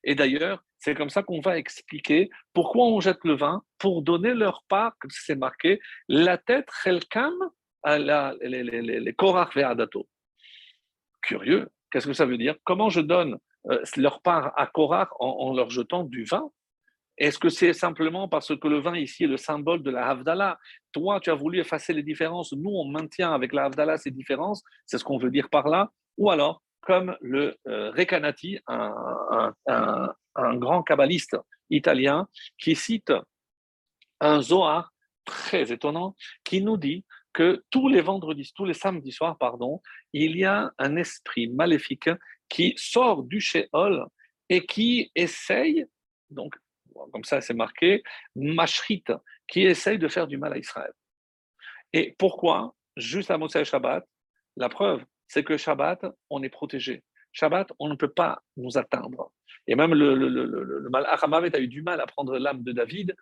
Et 0.02 0.16
d'ailleurs, 0.16 0.64
c'est 0.78 0.94
comme 0.94 1.10
ça 1.10 1.22
qu'on 1.22 1.40
va 1.40 1.58
expliquer 1.58 2.30
pourquoi 2.52 2.86
on 2.86 3.00
jette 3.00 3.22
le 3.24 3.36
vin, 3.36 3.62
pour 3.78 4.02
donner 4.02 4.34
leur 4.34 4.64
part, 4.68 4.92
comme 4.98 5.10
c'est 5.10 5.36
marqué, 5.36 5.80
la 6.08 6.38
tête, 6.38 6.68
Chelkam, 6.82 7.34
à 7.82 7.98
la, 7.98 8.34
les, 8.40 8.64
les, 8.64 8.82
les 9.00 9.12
Korach 9.14 9.56
Curieux, 11.22 11.68
qu'est-ce 11.90 12.06
que 12.06 12.12
ça 12.12 12.26
veut 12.26 12.38
dire? 12.38 12.56
Comment 12.64 12.88
je 12.88 13.00
donne 13.00 13.38
euh, 13.70 13.82
leur 13.96 14.22
part 14.22 14.52
à 14.56 14.66
Korach 14.66 15.08
en, 15.20 15.54
leur 15.54 15.70
jetant 15.70 16.04
du 16.04 16.24
vin? 16.24 16.50
Est-ce 17.18 17.38
que 17.38 17.48
c'est 17.48 17.72
simplement 17.72 18.28
parce 18.28 18.54
que 18.56 18.68
le 18.68 18.78
vin 18.78 18.96
ici 18.96 19.24
est 19.24 19.28
le 19.28 19.38
symbole 19.38 19.82
de 19.82 19.90
la 19.90 20.08
Havdalah? 20.08 20.58
Toi, 20.92 21.18
tu 21.20 21.30
as 21.30 21.34
voulu 21.34 21.60
effacer 21.60 21.92
les 21.92 22.02
différences. 22.02 22.52
Nous, 22.52 22.70
on 22.70 22.86
maintient 22.86 23.32
avec 23.32 23.52
la 23.52 23.64
Havdalah 23.64 23.96
ces 23.96 24.10
différences. 24.10 24.62
C'est 24.84 24.98
ce 24.98 25.04
qu'on 25.04 25.18
veut 25.18 25.30
dire 25.30 25.48
par 25.48 25.68
là. 25.68 25.90
Ou 26.18 26.30
alors, 26.30 26.62
comme 26.82 27.16
le 27.20 27.56
euh, 27.66 27.90
Recanati, 27.90 28.58
un, 28.68 29.54
grand 30.36 30.82
kabbaliste 30.82 31.36
italien, 31.70 32.28
qui 32.58 32.76
cite 32.76 33.12
un 34.20 34.40
Zohar 34.42 34.92
très 35.24 35.72
étonnant 35.72 36.14
qui 36.44 36.62
nous 36.62 36.76
dit 36.76 37.04
que 37.32 37.64
tous 37.70 37.88
les 37.88 38.00
vendredis, 38.00 38.52
tous 38.54 38.64
les 38.64 38.74
samedis 38.74 39.12
soirs, 39.12 39.36
pardon, 39.38 39.82
il 40.12 40.36
y 40.36 40.44
a 40.44 40.70
un 40.78 40.96
esprit 40.96 41.48
maléfique 41.48 42.10
qui 42.48 42.74
sort 42.76 43.24
du 43.24 43.40
Sheol 43.40 44.06
et 44.48 44.64
qui 44.64 45.10
essaye, 45.14 45.84
donc 46.30 46.54
comme 47.12 47.24
ça 47.24 47.40
c'est 47.40 47.54
marqué, 47.54 48.02
Mashrit, 48.34 49.04
qui 49.48 49.62
essaye 49.62 49.98
de 49.98 50.08
faire 50.08 50.26
du 50.26 50.38
mal 50.38 50.52
à 50.52 50.58
Israël. 50.58 50.92
Et 51.92 52.14
pourquoi? 52.18 52.74
Juste 52.96 53.30
à 53.30 53.38
Moshe 53.38 53.62
Shabbat, 53.62 54.04
la 54.56 54.68
preuve, 54.68 55.04
c'est 55.26 55.44
que 55.44 55.56
Shabbat, 55.56 56.06
on 56.30 56.42
est 56.42 56.48
protégé. 56.48 57.02
Shabbat, 57.32 57.72
on 57.78 57.88
ne 57.88 57.94
peut 57.94 58.12
pas 58.12 58.42
nous 58.56 58.78
atteindre. 58.78 59.30
Et 59.66 59.74
même 59.74 59.92
le, 59.94 60.14
le, 60.14 60.28
le, 60.28 60.46
le 60.46 61.56
a 61.56 61.60
eu 61.60 61.68
du 61.68 61.82
mal 61.82 62.00
à 62.00 62.06
prendre 62.06 62.38
l'âme 62.38 62.62
de 62.62 62.72
David 62.72 63.14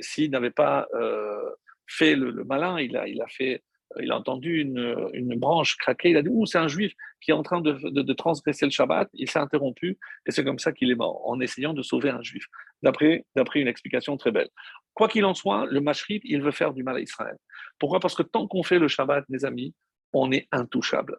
s'il 0.00 0.30
n'avait 0.30 0.50
pas 0.50 0.88
euh, 0.94 1.50
fait 1.86 2.16
le, 2.16 2.44
malin, 2.44 2.80
il 2.80 2.96
a, 2.96 3.06
il 3.06 3.20
a 3.22 3.26
fait 3.28 3.62
il 4.00 4.12
a 4.12 4.16
entendu 4.16 4.60
une, 4.60 5.10
une, 5.12 5.38
branche 5.38 5.76
craquer, 5.76 6.10
il 6.10 6.16
a 6.16 6.22
dit 6.22 6.28
Ouh, 6.30 6.46
c'est 6.46 6.58
un 6.58 6.68
juif 6.68 6.92
qui 7.20 7.32
est 7.32 7.34
en 7.34 7.42
train 7.42 7.60
de, 7.60 7.72
de, 7.72 8.12
transgresser 8.12 8.64
le 8.64 8.70
Shabbat. 8.70 9.08
Il 9.14 9.28
s'est 9.28 9.38
interrompu 9.38 9.98
et 10.26 10.30
c'est 10.30 10.44
comme 10.44 10.58
ça 10.58 10.72
qu'il 10.72 10.90
est 10.90 10.94
mort, 10.94 11.28
en 11.28 11.40
essayant 11.40 11.74
de 11.74 11.82
sauver 11.82 12.10
un 12.10 12.22
juif, 12.22 12.46
d'après 12.82 13.24
une 13.54 13.68
explication 13.68 14.16
très 14.16 14.30
belle. 14.30 14.48
Quoi 14.94 15.08
qu'il 15.08 15.24
en 15.24 15.34
soit, 15.34 15.66
le 15.66 15.80
Mashrit, 15.80 16.20
il 16.24 16.42
veut 16.42 16.50
faire 16.52 16.72
du 16.72 16.82
mal 16.82 16.96
à 16.96 17.00
Israël. 17.00 17.36
Pourquoi? 17.78 18.00
Parce 18.00 18.14
que 18.14 18.22
tant 18.22 18.46
qu'on 18.46 18.62
fait 18.62 18.78
le 18.78 18.88
Shabbat, 18.88 19.24
mes 19.28 19.44
amis, 19.44 19.74
on 20.12 20.30
est 20.32 20.48
intouchable. 20.52 21.18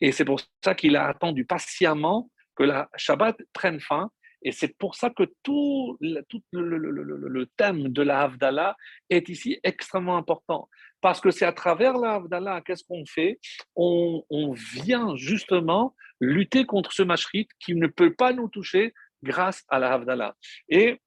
Et 0.00 0.12
c'est 0.12 0.24
pour 0.24 0.40
ça 0.64 0.74
qu'il 0.74 0.96
a 0.96 1.06
attendu 1.06 1.44
patiemment 1.44 2.30
que 2.56 2.64
la 2.64 2.88
Shabbat 2.96 3.36
prenne 3.52 3.80
fin. 3.80 4.10
Et 4.44 4.50
c'est 4.50 4.76
pour 4.76 4.96
ça 4.96 5.10
que 5.10 5.22
tout, 5.42 5.96
tout 6.28 6.42
le, 6.52 6.76
le, 6.76 6.90
le, 6.90 7.04
le, 7.04 7.46
thème 7.56 7.88
de 7.88 8.02
la 8.02 8.22
Havdalah 8.22 8.76
est 9.08 9.28
ici 9.28 9.60
extrêmement 9.62 10.16
important. 10.16 10.68
Parce 11.02 11.20
que 11.20 11.30
c'est 11.30 11.44
à 11.44 11.52
travers 11.52 11.98
la 11.98 12.14
Havdalah, 12.14 12.62
qu'est-ce 12.62 12.84
qu'on 12.84 13.04
fait? 13.04 13.38
On, 13.76 14.22
vient 14.52 15.14
justement 15.16 15.94
lutter 16.20 16.64
contre 16.64 16.92
ce 16.92 17.02
mashrit 17.02 17.48
qui 17.60 17.74
ne 17.74 17.88
peut 17.88 18.14
pas 18.14 18.32
nous 18.32 18.48
toucher 18.48 18.94
grâce 19.22 19.64
à 19.68 19.78
la. 19.78 20.34
Et 20.68 21.00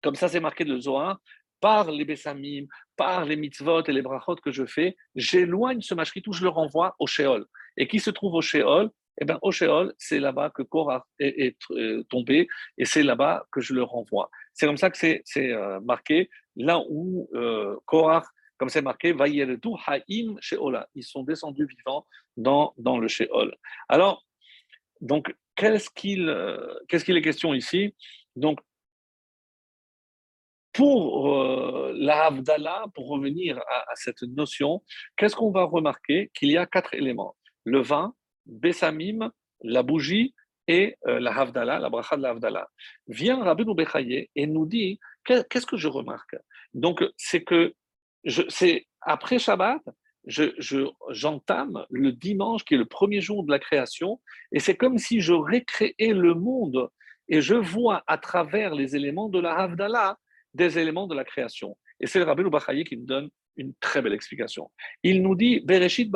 comme 0.00 0.14
ça, 0.14 0.28
c'est 0.28 0.40
marqué 0.40 0.64
de 0.64 0.78
Zohar, 0.78 1.18
par 1.60 1.90
les 1.90 2.04
Bessamim, 2.04 2.66
par 2.96 3.24
les 3.24 3.36
mitzvot 3.36 3.82
et 3.82 3.92
les 3.92 4.00
brachot 4.00 4.36
que 4.36 4.52
je 4.52 4.64
fais, 4.64 4.96
j'éloigne 5.16 5.82
ce 5.82 5.94
mashrit 5.94 6.22
ou 6.28 6.32
je 6.32 6.44
le 6.44 6.48
renvoie 6.48 6.94
au 7.00 7.06
Sheol. 7.06 7.44
Et 7.76 7.88
qui 7.88 7.98
se 7.98 8.10
trouve 8.10 8.34
au 8.34 8.40
Sheol? 8.40 8.90
Eh 9.20 9.24
bien, 9.24 9.38
au 9.42 9.50
Sheol, 9.50 9.92
c'est 9.98 10.20
là-bas 10.20 10.50
que 10.50 10.62
Korah 10.62 11.04
est, 11.18 11.56
euh, 11.72 12.02
tombé 12.04 12.46
et 12.78 12.84
c'est 12.84 13.02
là-bas 13.02 13.44
que 13.50 13.60
je 13.60 13.74
le 13.74 13.82
renvoie. 13.82 14.30
C'est 14.54 14.66
comme 14.66 14.78
ça 14.78 14.88
que 14.88 14.96
c'est 14.96 15.22
euh, 15.36 15.80
marqué, 15.80 16.30
là 16.56 16.80
où 16.88 17.28
euh, 17.34 17.76
Korah 17.84 18.22
comme 18.60 18.68
c'est 18.68 18.82
marqué, 18.82 19.14
Sheola. 20.42 20.86
Ils 20.94 21.02
sont 21.02 21.22
descendus 21.22 21.64
vivants 21.64 22.06
dans, 22.36 22.74
dans 22.76 22.98
le 22.98 23.08
Sheol. 23.08 23.56
Alors, 23.88 24.26
donc, 25.00 25.34
qu'est-ce 25.56 25.88
qu'il 25.88 26.28
euh, 26.28 26.78
qu'est-ce 26.86 27.10
est 27.10 27.22
question 27.22 27.54
ici? 27.54 27.94
Donc, 28.36 28.60
pour 30.74 31.34
euh, 31.34 31.94
la 31.96 32.26
Havdalah, 32.26 32.84
pour 32.94 33.08
revenir 33.08 33.58
à, 33.60 33.94
cette 33.94 34.20
notion, 34.24 34.82
qu'est-ce 35.16 35.34
qu'on 35.34 35.52
va 35.52 35.64
remarquer? 35.64 36.30
Qu'il 36.34 36.50
y 36.50 36.58
a 36.58 36.66
quatre 36.66 36.92
éléments 36.92 37.36
le 37.64 37.80
vin, 37.80 38.12
Bessamim, 38.44 39.30
la 39.62 39.82
bougie 39.82 40.34
et 40.68 40.98
euh, 41.06 41.18
la 41.18 41.34
Havdalah, 41.34 41.78
la 41.78 41.88
bracha 41.88 42.18
de 42.18 42.22
la 42.22 42.30
Havdalah. 42.32 42.68
Vient 43.06 43.42
Rabbi 43.42 43.64
Bechaye 43.64 44.28
et 44.36 44.46
nous 44.46 44.66
dit 44.66 45.00
qu'est-ce 45.24 45.64
que 45.64 45.78
je 45.78 45.88
remarque? 45.88 46.36
Donc, 46.74 47.02
c'est 47.16 47.42
que 47.42 47.74
c'est 48.48 48.86
après 49.00 49.38
Shabbat, 49.38 49.80
j'entame 50.26 51.84
le 51.90 52.12
dimanche 52.12 52.64
qui 52.64 52.74
est 52.74 52.78
le 52.78 52.84
premier 52.84 53.20
jour 53.20 53.44
de 53.44 53.50
la 53.50 53.58
création, 53.58 54.20
et 54.52 54.60
c'est 54.60 54.76
comme 54.76 54.98
si 54.98 55.20
je 55.20 55.32
récréais 55.32 56.12
le 56.12 56.34
monde 56.34 56.88
et 57.28 57.40
je 57.40 57.54
vois 57.54 58.02
à 58.06 58.18
travers 58.18 58.74
les 58.74 58.96
éléments 58.96 59.28
de 59.28 59.40
la 59.40 59.54
Havdalah 59.56 60.18
des 60.52 60.78
éléments 60.78 61.06
de 61.06 61.14
la 61.14 61.24
création. 61.24 61.76
Et 62.00 62.06
c'est 62.06 62.18
le 62.18 62.24
Rabbi 62.24 62.42
Bachaye 62.42 62.84
qui 62.84 62.96
me 62.96 63.06
donne 63.06 63.30
une 63.56 63.72
très 63.80 64.00
belle 64.02 64.14
explication. 64.14 64.70
Il 65.02 65.22
nous 65.22 65.34
dit 65.34 65.60
Bereshit 65.60 66.10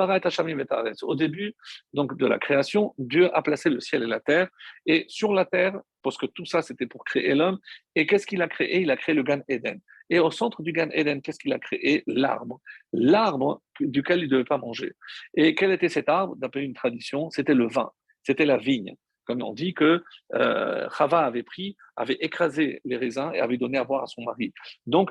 Au 1.03 1.15
début 1.15 1.55
donc 1.93 2.17
de 2.17 2.27
la 2.27 2.39
création, 2.39 2.95
Dieu 2.99 3.35
a 3.37 3.43
placé 3.43 3.71
le 3.71 3.81
ciel 3.81 4.03
et 4.03 4.07
la 4.07 4.21
terre, 4.21 4.49
et 4.87 5.05
sur 5.09 5.33
la 5.33 5.45
terre, 5.45 5.79
parce 6.03 6.17
que 6.17 6.27
tout 6.27 6.47
ça 6.47 6.63
c'était 6.63 6.87
pour 6.87 7.05
créer 7.05 7.35
l'homme. 7.35 7.59
Et 7.95 8.07
qu'est-ce 8.07 8.27
qu'il 8.27 8.43
a 8.43 8.49
créé? 8.49 8.81
Il 8.81 8.91
a 8.91 8.97
créé 8.97 9.15
le 9.15 9.23
Gan 9.23 9.41
Eden. 9.49 9.81
Et 10.11 10.19
au 10.19 10.31
centre 10.31 10.63
du 10.63 10.73
Gan 10.73 10.89
Eden, 10.93 11.23
qu'est-ce 11.23 11.39
qu'il 11.39 11.53
a 11.53 11.59
créé? 11.59 12.03
L'arbre. 12.07 12.61
L'arbre 12.93 13.63
duquel 13.81 14.21
il 14.21 14.25
ne 14.25 14.31
devait 14.31 14.45
pas 14.45 14.59
manger. 14.59 14.93
Et 15.35 15.55
quel 15.55 15.73
était 15.73 15.89
cet 15.89 16.09
arbre? 16.09 16.37
D'après 16.37 16.63
une 16.63 16.75
tradition, 16.75 17.31
c'était 17.31 17.55
le 17.55 17.69
vin, 17.69 17.91
c'était 18.23 18.47
la 18.47 18.57
vigne 18.59 18.95
comme 19.25 19.43
on 19.43 19.53
dit 19.53 19.75
que 19.75 20.05
euh, 20.35 20.89
Chava 20.97 21.21
avait 21.21 21.43
pris, 21.43 21.77
avait 21.97 22.19
écrasé 22.21 22.81
les 22.85 22.97
raisins 22.97 23.31
et 23.35 23.41
avait 23.41 23.57
donné 23.57 23.79
à 23.79 23.85
boire 23.85 24.03
à 24.03 24.07
son 24.07 24.23
mari. 24.23 24.53
Donc, 24.87 25.11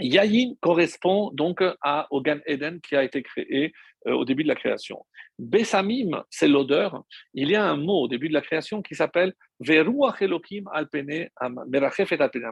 Yayin 0.00 0.54
correspond 0.60 1.30
donc 1.32 1.62
à, 1.82 2.08
au 2.10 2.20
Gan 2.20 2.38
Eden 2.46 2.80
qui 2.80 2.96
a 2.96 3.04
été 3.04 3.22
créé 3.22 3.72
au 4.06 4.24
début 4.24 4.42
de 4.42 4.48
la 4.48 4.54
création. 4.54 5.04
Bessamim, 5.38 6.24
c'est 6.30 6.48
l'odeur. 6.48 7.04
Il 7.34 7.50
y 7.50 7.54
a 7.54 7.64
un 7.64 7.76
mot 7.76 8.02
au 8.02 8.08
début 8.08 8.28
de 8.28 8.34
la 8.34 8.40
création 8.40 8.82
qui 8.82 8.94
s'appelle 8.94 9.34
Veruach 9.60 10.20
Elohim 10.22 10.64
alpene 10.72 11.28
merachef 11.68 12.12
et 12.12 12.20
alpene 12.20 12.50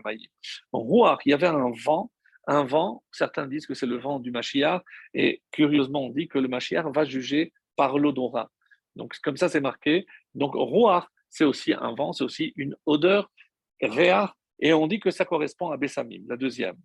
Ruach, 0.72 1.20
il 1.24 1.30
y 1.30 1.34
avait 1.34 1.46
un 1.46 1.70
vent, 1.84 2.10
un 2.46 2.64
vent, 2.64 3.02
certains 3.12 3.46
disent 3.46 3.66
que 3.66 3.74
c'est 3.74 3.86
le 3.86 3.98
vent 3.98 4.18
du 4.18 4.30
Mashiach, 4.30 4.82
et 5.14 5.42
curieusement 5.50 6.04
on 6.06 6.10
dit 6.10 6.28
que 6.28 6.38
le 6.38 6.48
Mashiach 6.48 6.86
va 6.94 7.04
juger 7.04 7.52
par 7.76 7.98
l'odorat. 7.98 8.50
Donc 8.96 9.14
comme 9.22 9.36
ça 9.36 9.48
c'est 9.48 9.60
marqué. 9.60 10.06
Donc 10.34 10.52
Ruach, 10.54 11.06
c'est 11.28 11.44
aussi 11.44 11.72
un 11.72 11.94
vent, 11.94 12.12
c'est 12.12 12.24
aussi 12.24 12.52
une 12.56 12.74
odeur. 12.86 13.30
Réar, 13.82 14.36
et 14.60 14.72
on 14.72 14.86
dit 14.86 15.00
que 15.00 15.10
ça 15.10 15.24
correspond 15.24 15.70
à 15.70 15.76
Bessamim, 15.76 16.22
la 16.28 16.36
deuxième. 16.36 16.76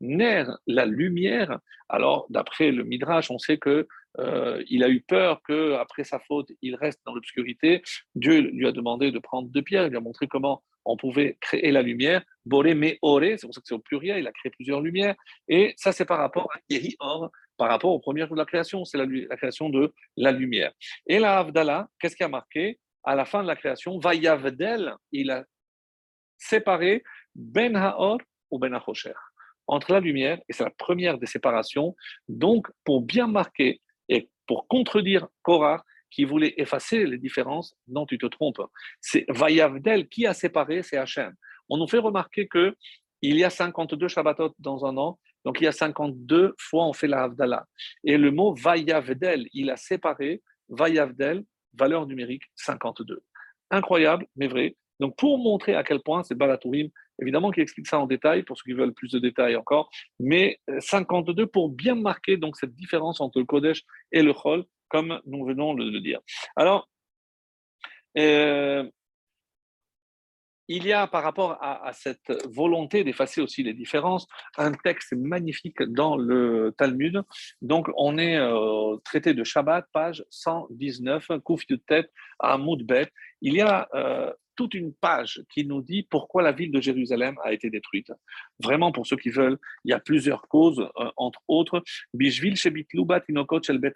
Ner, 0.00 0.44
la 0.66 0.86
lumière. 0.86 1.58
Alors, 1.88 2.26
d'après 2.30 2.70
le 2.70 2.84
Midrash, 2.84 3.30
on 3.30 3.38
sait 3.38 3.58
que 3.58 3.86
euh, 4.20 4.62
il 4.68 4.84
a 4.84 4.88
eu 4.88 5.00
peur 5.00 5.42
que 5.42 5.74
après 5.74 6.04
sa 6.04 6.20
faute, 6.20 6.50
il 6.62 6.76
reste 6.76 7.00
dans 7.04 7.14
l'obscurité. 7.14 7.82
Dieu 8.14 8.40
lui 8.40 8.66
a 8.66 8.72
demandé 8.72 9.10
de 9.10 9.18
prendre 9.18 9.48
deux 9.48 9.62
pierres. 9.62 9.86
Il 9.86 9.90
lui 9.90 9.96
a 9.96 10.00
montré 10.00 10.28
comment 10.28 10.62
on 10.84 10.96
pouvait 10.96 11.36
créer 11.40 11.72
la 11.72 11.82
lumière. 11.82 12.22
Boré 12.44 12.74
me 12.74 12.96
oré, 13.02 13.36
c'est 13.38 13.46
pour 13.46 13.54
ça 13.54 13.60
que 13.60 13.66
c'est 13.66 13.74
au 13.74 13.80
pluriel. 13.80 14.18
Il 14.20 14.26
a 14.26 14.32
créé 14.32 14.50
plusieurs 14.50 14.80
lumières. 14.80 15.16
Et 15.48 15.74
ça, 15.76 15.92
c'est 15.92 16.04
par 16.04 16.18
rapport 16.18 16.48
à 16.54 16.60
Yeri 16.68 16.94
Or, 17.00 17.30
par 17.56 17.68
rapport 17.68 17.92
au 17.92 17.98
premier 17.98 18.26
jour 18.26 18.36
de 18.36 18.40
la 18.40 18.46
création. 18.46 18.84
C'est 18.84 18.98
la, 18.98 19.36
création 19.36 19.70
de 19.70 19.92
la 20.16 20.30
lumière. 20.30 20.72
Et 21.06 21.18
la 21.18 21.38
Havdalah, 21.38 21.88
qu'est-ce 21.98 22.16
qui 22.16 22.22
a 22.22 22.28
marqué? 22.28 22.78
À 23.02 23.14
la 23.14 23.24
fin 23.24 23.42
de 23.42 23.48
la 23.48 23.56
création, 23.56 23.98
Vayavdel, 23.98 24.94
il 25.12 25.30
a 25.30 25.44
séparé 26.38 27.02
ben 27.34 27.76
Haor 27.76 28.18
ou 28.50 28.58
Ben 28.58 28.74
Hachocher, 28.74 29.14
entre 29.66 29.92
la 29.92 30.00
lumière, 30.00 30.38
et 30.48 30.52
c'est 30.52 30.64
la 30.64 30.70
première 30.70 31.18
des 31.18 31.26
séparations. 31.26 31.94
Donc, 32.28 32.68
pour 32.84 33.02
bien 33.02 33.26
marquer 33.26 33.80
et 34.08 34.28
pour 34.46 34.68
contredire 34.68 35.26
Korah, 35.42 35.84
qui 36.14 36.24
voulait 36.24 36.54
effacer 36.58 37.06
les 37.06 37.18
différences, 37.18 37.74
non, 37.88 38.06
tu 38.06 38.18
te 38.18 38.26
trompes. 38.26 38.62
C'est 39.00 39.24
Vayavdel 39.28 40.08
qui 40.08 40.26
a 40.26 40.34
séparé, 40.34 40.82
c'est 40.84 40.96
Hachem. 40.96 41.34
On 41.68 41.76
nous 41.76 41.88
fait 41.88 41.98
remarquer 41.98 42.46
que 42.46 42.76
il 43.20 43.36
y 43.36 43.42
a 43.42 43.50
52 43.50 44.06
Shabbatot 44.06 44.54
dans 44.58 44.84
un 44.84 44.96
an, 44.96 45.18
donc 45.44 45.60
il 45.60 45.64
y 45.64 45.66
a 45.66 45.72
52 45.72 46.54
fois 46.58 46.86
on 46.86 46.92
fait 46.92 47.08
la 47.08 47.24
Havdalah. 47.24 47.66
Et 48.04 48.16
le 48.16 48.30
mot 48.30 48.54
Vayavdel, 48.54 49.48
il 49.52 49.70
a 49.70 49.76
séparé, 49.76 50.42
Vayavdel, 50.68 51.42
valeur 51.72 52.06
numérique 52.06 52.44
52. 52.54 53.22
Incroyable, 53.70 54.26
mais 54.36 54.46
vrai. 54.46 54.76
Donc 55.00 55.16
pour 55.16 55.38
montrer 55.38 55.74
à 55.74 55.82
quel 55.82 56.00
point 56.00 56.22
c'est 56.22 56.36
Balatourim, 56.36 56.90
Évidemment 57.20 57.50
qu'il 57.50 57.62
explique 57.62 57.86
ça 57.86 57.98
en 57.98 58.06
détail 58.06 58.42
pour 58.42 58.56
ceux 58.56 58.64
qui 58.64 58.72
veulent 58.72 58.94
plus 58.94 59.12
de 59.12 59.18
détails 59.18 59.56
encore, 59.56 59.90
mais 60.18 60.58
52 60.78 61.42
euh, 61.42 61.46
pour 61.46 61.68
bien 61.68 61.94
marquer 61.94 62.36
donc 62.36 62.56
cette 62.56 62.74
différence 62.74 63.20
entre 63.20 63.38
le 63.38 63.44
Kodesh 63.44 63.82
et 64.12 64.22
le 64.22 64.32
Chol, 64.32 64.64
comme 64.88 65.20
nous 65.26 65.44
venons 65.44 65.74
de 65.74 65.88
le 65.88 66.00
dire. 66.00 66.20
Alors, 66.56 66.88
euh, 68.18 68.88
il 70.68 70.86
y 70.86 70.92
a 70.92 71.06
par 71.06 71.22
rapport 71.22 71.58
à, 71.60 71.92
cette 71.92 72.32
volonté 72.48 73.04
d'effacer 73.04 73.42
aussi 73.42 73.62
les 73.62 73.74
différences 73.74 74.26
un 74.56 74.72
texte 74.72 75.12
magnifique 75.12 75.82
dans 75.82 76.16
le 76.16 76.74
Talmud. 76.78 77.22
Donc 77.60 77.90
on 77.96 78.16
est 78.16 78.38
euh, 78.38 78.96
traité 79.04 79.34
de 79.34 79.44
Shabbat, 79.44 79.86
page 79.92 80.24
119, 80.30 81.32
Kouf 81.44 81.64
Tête 81.86 82.10
à 82.38 82.56
Moudbet. 82.56 83.10
Il 83.42 83.54
y 83.54 83.60
a 83.60 83.88
toute 84.56 84.74
une 84.74 84.92
page 84.92 85.42
qui 85.52 85.64
nous 85.66 85.82
dit 85.82 86.06
pourquoi 86.08 86.42
la 86.42 86.52
ville 86.52 86.70
de 86.70 86.80
Jérusalem 86.80 87.36
a 87.44 87.52
été 87.52 87.70
détruite. 87.70 88.12
Vraiment, 88.62 88.92
pour 88.92 89.06
ceux 89.06 89.16
qui 89.16 89.30
veulent, 89.30 89.58
il 89.84 89.90
y 89.90 89.94
a 89.94 90.00
plusieurs 90.00 90.42
causes, 90.48 90.80
euh, 90.80 91.10
entre 91.16 91.42
autres, 91.48 91.82
Bishvil 92.12 92.56
Shebit 92.56 92.86
Lubat 92.92 93.22
Inokot 93.28 93.62
Shel 93.62 93.78
Bet 93.78 93.94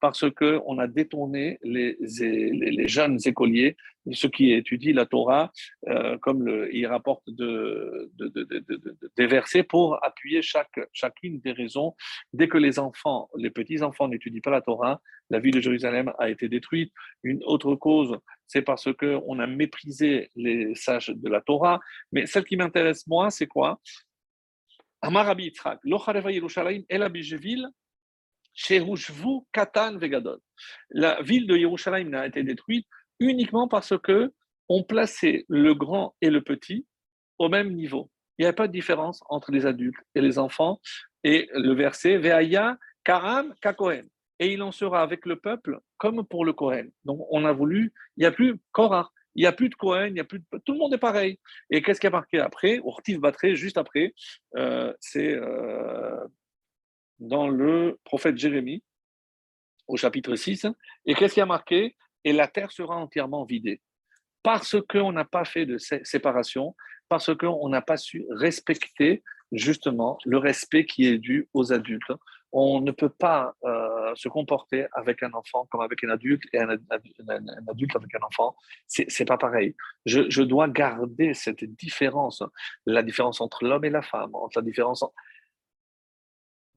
parce 0.00 0.24
qu'on 0.30 0.78
a 0.78 0.86
détourné 0.86 1.58
les, 1.62 1.96
les, 2.00 2.88
jeunes 2.88 3.18
écoliers, 3.24 3.76
ceux 4.12 4.28
qui 4.28 4.52
étudient 4.52 4.94
la 4.94 5.06
Torah, 5.06 5.52
euh, 5.88 6.16
comme 6.18 6.44
le, 6.44 6.74
il 6.74 6.86
rapporte 6.86 7.28
de, 7.28 8.10
des 9.16 9.26
versets 9.26 9.62
pour 9.62 10.02
appuyer 10.04 10.40
chaque, 10.40 10.80
chacune 10.92 11.40
des 11.40 11.52
raisons. 11.52 11.94
Dès 12.32 12.48
que 12.48 12.58
les 12.58 12.78
enfants, 12.78 13.28
les 13.36 13.50
petits-enfants 13.50 14.08
n'étudient 14.08 14.40
pas 14.42 14.50
la 14.50 14.62
Torah, 14.62 15.00
la 15.30 15.40
ville 15.40 15.54
de 15.54 15.60
Jérusalem 15.60 16.12
a 16.18 16.30
été 16.30 16.48
détruite. 16.48 16.92
Une 17.22 17.42
autre 17.44 17.74
cause, 17.74 18.16
c'est 18.48 18.62
parce 18.62 18.88
qu'on 18.94 19.38
a 19.38 19.46
méprisé 19.46 20.30
les 20.34 20.74
sages 20.74 21.10
de 21.14 21.28
la 21.28 21.40
Torah. 21.42 21.78
Mais 22.10 22.26
celle 22.26 22.44
qui 22.44 22.56
m'intéresse 22.56 23.06
moi, 23.06 23.30
c'est 23.30 23.46
quoi? 23.46 23.80
Yitzhak, 25.04 25.80
Yerushalayim 25.84 26.82
Katan 29.52 29.98
Vegadol. 29.98 30.38
La 30.90 31.22
ville 31.22 31.46
de 31.46 31.56
Yerushalayim 31.56 32.08
n'a 32.08 32.26
été 32.26 32.42
détruite 32.42 32.88
uniquement 33.20 33.68
parce 33.68 33.96
que 33.98 34.32
on 34.68 34.82
plaçait 34.82 35.44
le 35.48 35.74
grand 35.74 36.16
et 36.20 36.30
le 36.30 36.42
petit 36.42 36.86
au 37.38 37.48
même 37.48 37.72
niveau. 37.74 38.10
Il 38.38 38.42
n'y 38.42 38.48
a 38.48 38.52
pas 38.52 38.66
de 38.66 38.72
différence 38.72 39.22
entre 39.28 39.52
les 39.52 39.66
adultes 39.66 40.00
et 40.14 40.20
les 40.20 40.38
enfants. 40.38 40.80
Et 41.22 41.48
le 41.52 41.74
verset, 41.74 42.18
Veaya 42.18 42.78
Karam 43.04 43.54
Kakohen 43.60 44.08
et 44.38 44.52
il 44.52 44.62
en 44.62 44.72
sera 44.72 45.02
avec 45.02 45.26
le 45.26 45.36
peuple 45.36 45.80
comme 45.96 46.26
pour 46.26 46.44
le 46.44 46.52
Kohen. 46.52 46.90
Donc 47.04 47.26
on 47.30 47.44
a 47.44 47.52
voulu, 47.52 47.92
il 48.16 48.20
n'y 48.20 48.26
a 48.26 48.32
plus 48.32 48.58
Korah, 48.72 49.10
il 49.34 49.42
n'y 49.42 49.46
a 49.46 49.52
plus 49.52 49.68
de 49.68 49.74
Kohen, 49.74 50.16
il 50.16 50.20
a 50.20 50.24
plus 50.24 50.42
tout 50.64 50.72
le 50.72 50.78
monde 50.78 50.94
est 50.94 50.98
pareil. 50.98 51.38
Et 51.70 51.82
qu'est-ce 51.82 52.00
qui 52.00 52.06
a 52.06 52.10
marqué 52.10 52.40
après? 52.40 52.80
Ortif 52.84 53.20
Batré, 53.20 53.56
juste 53.56 53.78
après, 53.78 54.14
euh, 54.56 54.92
c'est 55.00 55.34
euh, 55.34 56.26
dans 57.18 57.48
le 57.48 57.98
prophète 58.04 58.36
Jérémie, 58.36 58.82
au 59.86 59.96
chapitre 59.96 60.36
6. 60.36 60.66
Et 61.06 61.14
qu'est-ce 61.14 61.34
qui 61.34 61.40
a 61.40 61.46
marqué? 61.46 61.96
Et 62.24 62.32
la 62.32 62.48
terre 62.48 62.72
sera 62.72 62.96
entièrement 62.96 63.44
vidée. 63.44 63.80
Parce 64.42 64.76
qu'on 64.88 65.12
n'a 65.12 65.24
pas 65.24 65.44
fait 65.44 65.66
de 65.66 65.78
séparation, 65.78 66.74
parce 67.08 67.34
qu'on 67.36 67.68
n'a 67.68 67.82
pas 67.82 67.96
su 67.96 68.26
respecter 68.30 69.22
justement 69.52 70.18
le 70.24 70.38
respect 70.38 70.84
qui 70.84 71.06
est 71.06 71.18
dû 71.18 71.48
aux 71.54 71.72
adultes 71.72 72.12
on 72.52 72.80
ne 72.80 72.90
peut 72.90 73.10
pas 73.10 73.54
euh, 73.64 74.14
se 74.14 74.28
comporter 74.28 74.86
avec 74.92 75.22
un 75.22 75.32
enfant 75.32 75.66
comme 75.70 75.80
avec 75.80 76.02
un 76.04 76.10
adulte 76.10 76.42
et 76.52 76.58
un, 76.58 76.70
adulte 77.68 77.96
avec 77.96 78.14
un 78.14 78.22
enfant. 78.22 78.56
C'est 78.86 79.24
pas 79.26 79.36
pareil. 79.36 79.74
Je, 80.06 80.42
dois 80.42 80.68
garder 80.68 81.34
cette 81.34 81.64
différence, 81.64 82.42
la 82.86 83.02
différence 83.02 83.40
entre 83.40 83.64
l'homme 83.64 83.84
et 83.84 83.90
la 83.90 84.02
femme, 84.02 84.32
la 84.54 84.62
différence. 84.62 85.04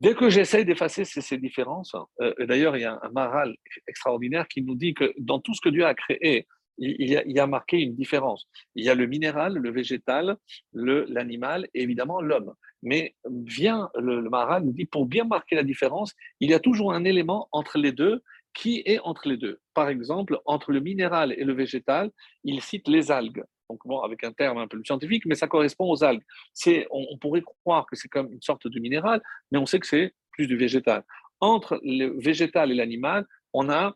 Dès 0.01 0.15
que 0.15 0.30
j'essaye 0.30 0.65
d'effacer 0.65 1.05
ces, 1.05 1.38
différences, 1.38 1.95
euh, 2.22 2.34
d'ailleurs, 2.39 2.76
il 2.76 2.82
y 2.82 2.86
a 2.86 2.93
un, 2.93 2.99
un 3.03 3.11
maral 3.11 3.55
extraordinaire 3.88 4.47
qui 4.47 4.63
nous 4.63 4.76
dit 4.76 4.93
que 4.93 5.13
dans 5.19 5.39
tout 5.39 5.53
ce 5.53 5.61
que 5.61 5.69
Dieu 5.69 5.86
a 5.86 5.93
créé, 5.93 6.47
il 6.78 7.09
y, 7.09 7.39
a, 7.39 7.47
marqué 7.47 7.78
une 7.78 7.95
différence. 7.95 8.47
Il 8.76 8.84
y 8.84 8.89
a 8.89 8.95
le 8.95 9.05
minéral, 9.05 9.53
le 9.53 9.72
végétal, 9.72 10.38
l'animal 10.74 11.67
et 11.74 11.84
évidemment 11.84 12.22
l'homme. 12.22 12.53
Mais 12.82 13.15
vient 13.26 13.89
le, 13.95 14.19
le 14.19 14.30
Maharal 14.30 14.63
dit 14.74 14.86
pour 14.86 15.05
bien 15.05 15.26
marquer 15.26 15.55
la 15.55 15.63
différence, 15.63 16.13
il 16.39 16.49
y 16.49 16.53
a 16.53 16.59
toujours 16.59 16.93
un 16.93 17.03
élément 17.03 17.47
entre 17.51 17.78
les 17.78 17.91
deux 17.91 18.24
qui 18.53 18.82
est 18.86 18.99
entre 18.99 19.28
les 19.28 19.38
deux. 19.38 19.59
Par 19.74 19.89
exemple, 19.89 20.39
entre 20.45 20.72
le 20.72 20.80
minéral 20.80 21.34
et 21.38 21.43
le 21.43 21.53
végétal, 21.53 22.11
il 22.43 22.61
cite 22.61 22.88
les 22.88 23.11
algues. 23.11 23.43
Donc, 23.69 23.80
bon, 23.86 23.99
avec 24.01 24.24
un 24.24 24.34
terme 24.34 24.57
un 24.57 24.67
peu 24.67 24.82
scientifique, 24.84 25.26
mais 25.26 25.36
ça 25.36 25.47
correspond 25.47 25.89
aux 25.89 26.03
algues. 26.03 26.24
On, 26.67 27.05
on 27.11 27.17
pourrait 27.17 27.41
croire 27.41 27.86
que 27.86 27.95
c'est 27.95 28.09
comme 28.09 28.32
une 28.34 28.41
sorte 28.41 28.67
de 28.67 28.80
minéral, 28.80 29.22
mais 29.51 29.59
on 29.59 29.65
sait 29.65 29.80
que 29.80 29.88
c'est 29.88 30.13
plus 30.32 30.47
du 30.47 30.57
végétal. 30.57 31.03
Entre 31.39 31.80
le 31.84 32.19
végétal 32.19 32.72
et 32.72 32.76
l'animal, 32.76 33.26
on 33.53 33.69
a 33.69 33.95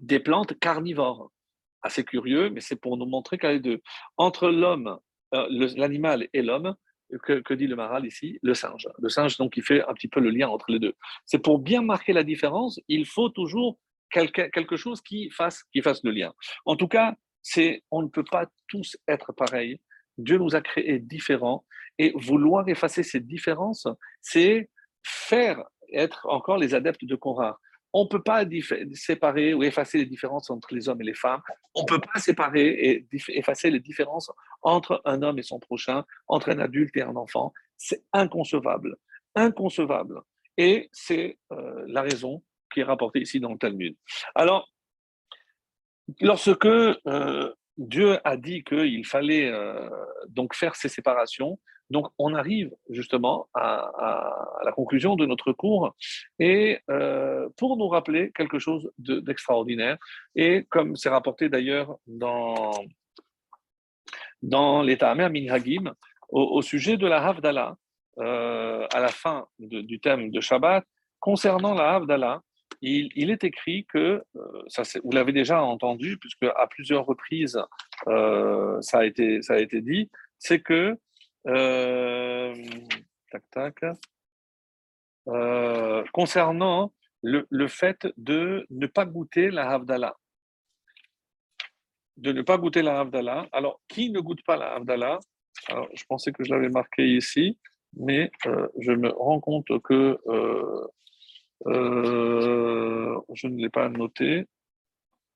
des 0.00 0.20
plantes 0.20 0.58
carnivores 0.58 1.30
assez 1.82 2.04
curieux, 2.04 2.50
mais 2.50 2.60
c'est 2.60 2.76
pour 2.76 2.96
nous 2.96 3.06
montrer 3.06 3.38
qu'il 3.38 3.50
y 3.50 3.54
a 3.54 3.58
deux. 3.58 3.80
Entre 4.16 4.48
l'homme, 4.48 4.98
euh, 5.34 5.46
l'animal 5.76 6.28
et 6.32 6.42
l'homme, 6.42 6.74
que, 7.18 7.54
dit 7.54 7.66
le 7.66 7.76
Maral 7.76 8.06
ici 8.06 8.38
Le 8.42 8.54
singe. 8.54 8.88
Le 8.98 9.08
singe, 9.08 9.36
donc, 9.36 9.56
il 9.56 9.62
fait 9.62 9.82
un 9.84 9.92
petit 9.94 10.08
peu 10.08 10.20
le 10.20 10.30
lien 10.30 10.48
entre 10.48 10.70
les 10.70 10.78
deux. 10.78 10.94
C'est 11.26 11.42
pour 11.42 11.58
bien 11.58 11.82
marquer 11.82 12.12
la 12.12 12.24
différence, 12.24 12.80
il 12.88 13.06
faut 13.06 13.28
toujours 13.28 13.78
quelque, 14.10 14.76
chose 14.76 15.00
qui 15.00 15.30
fasse, 15.30 15.64
qui 15.72 15.82
fasse 15.82 16.02
le 16.04 16.10
lien. 16.10 16.32
En 16.64 16.76
tout 16.76 16.88
cas, 16.88 17.14
c'est, 17.42 17.82
on 17.90 18.02
ne 18.02 18.08
peut 18.08 18.24
pas 18.24 18.46
tous 18.68 18.96
être 19.08 19.32
pareils. 19.32 19.80
Dieu 20.18 20.38
nous 20.38 20.54
a 20.54 20.60
créés 20.60 20.98
différents 20.98 21.64
et 21.98 22.12
vouloir 22.14 22.68
effacer 22.68 23.02
ces 23.02 23.20
différences, 23.20 23.86
c'est 24.20 24.70
faire 25.02 25.62
être 25.92 26.26
encore 26.26 26.58
les 26.58 26.74
adeptes 26.74 27.04
de 27.04 27.16
Korah. 27.16 27.58
On 27.92 28.04
ne 28.04 28.08
peut 28.08 28.22
pas 28.22 28.44
séparer 28.94 29.54
ou 29.54 29.62
effacer 29.62 29.98
les 29.98 30.06
différences 30.06 30.50
entre 30.50 30.74
les 30.74 30.88
hommes 30.88 31.00
et 31.02 31.04
les 31.04 31.14
femmes. 31.14 31.42
On 31.74 31.82
ne 31.82 31.86
peut 31.86 32.00
pas 32.00 32.18
séparer 32.20 32.66
et 32.66 33.06
effacer 33.28 33.70
les 33.70 33.80
différences 33.80 34.30
entre 34.62 35.02
un 35.04 35.22
homme 35.22 35.38
et 35.38 35.42
son 35.42 35.58
prochain, 35.58 36.04
entre 36.28 36.50
un 36.50 36.58
adulte 36.58 36.96
et 36.96 37.02
un 37.02 37.16
enfant. 37.16 37.52
C'est 37.76 38.04
inconcevable. 38.12 38.96
Inconcevable. 39.34 40.22
Et 40.56 40.88
c'est 40.92 41.38
euh, 41.52 41.84
la 41.86 42.02
raison 42.02 42.42
qui 42.72 42.80
est 42.80 42.84
rapportée 42.84 43.20
ici 43.20 43.40
dans 43.40 43.52
le 43.52 43.58
Talmud. 43.58 43.96
Alors, 44.34 44.70
lorsque 46.20 46.66
euh, 46.66 47.54
Dieu 47.78 48.18
a 48.24 48.36
dit 48.36 48.64
qu'il 48.64 49.06
fallait 49.06 49.50
euh, 49.50 49.88
donc 50.28 50.54
faire 50.54 50.76
ces 50.76 50.88
séparations, 50.88 51.58
donc, 51.92 52.08
on 52.18 52.34
arrive 52.34 52.74
justement 52.88 53.48
à, 53.52 53.90
la 54.64 54.72
conclusion 54.72 55.14
de 55.14 55.26
notre 55.26 55.52
cours 55.52 55.94
et 56.38 56.80
euh, 56.90 57.50
pour 57.58 57.76
nous 57.76 57.88
rappeler 57.88 58.32
quelque 58.34 58.58
chose 58.58 58.90
d'extraordinaire. 58.98 59.98
et 60.34 60.64
comme 60.70 60.96
c'est 60.96 61.10
rapporté 61.10 61.50
d'ailleurs 61.50 61.98
dans, 62.06 62.72
dans 64.40 64.82
l'État 64.82 65.10
amer 65.10 65.28
Minhagim, 65.28 65.92
au, 66.30 66.62
sujet 66.62 66.96
de 66.96 67.06
la 67.06 67.22
Havdalah, 67.26 67.76
euh, 68.18 68.86
à 68.90 69.00
la 69.00 69.08
fin 69.08 69.46
du 69.58 70.00
thème 70.00 70.30
de 70.30 70.40
Shabbat, 70.40 70.86
concernant 71.20 71.74
la 71.74 71.96
Havdalah, 71.96 72.40
il, 72.82 73.30
est 73.30 73.44
écrit 73.44 73.86
que, 73.86 74.22
euh, 74.36 74.62
vous 75.04 75.12
l'avez 75.12 75.32
déjà 75.32 75.62
entendu, 75.62 76.18
puisque 76.18 76.44
à 76.44 76.66
plusieurs 76.66 77.06
reprises 77.06 77.58
ça, 78.06 78.98
a 78.98 79.04
été, 79.04 79.40
ça 79.42 79.54
a 79.54 79.58
été 79.58 79.80
dit, 79.80 80.10
c'est 80.38 80.60
que 80.60 80.98
euh, 81.48 82.54
tac, 83.30 83.42
tac. 83.50 83.84
Euh, 85.28 86.04
concernant 86.12 86.92
le, 87.22 87.46
le, 87.48 87.68
fait 87.68 88.08
de 88.16 88.66
ne 88.70 88.86
pas 88.86 89.04
goûter 89.04 89.50
la 89.50 89.70
Havdalah. 89.70 90.16
De 92.16 92.32
ne 92.32 92.42
pas 92.42 92.58
goûter 92.58 92.82
la 92.82 93.00
Havdalah. 93.00 93.46
Alors, 93.52 93.80
qui 93.88 94.10
ne 94.10 94.20
goûte 94.20 94.42
pas 94.44 94.56
la 94.56 94.74
Havdalah? 94.74 95.20
Alors, 95.68 95.88
je 95.94 96.04
pensais 96.04 96.32
que 96.32 96.44
je 96.44 96.52
l'avais 96.52 96.68
marqué 96.68 97.06
ici, 97.06 97.58
mais 97.94 98.30
euh, 98.46 98.68
je 98.80 98.92
me 98.92 99.10
rends 99.10 99.40
compte 99.40 99.68
que 99.82 100.18
je 101.66 103.46
ne 103.46 103.56
l'ai 103.56 103.70
pas 103.70 103.88
noté. 103.88 104.46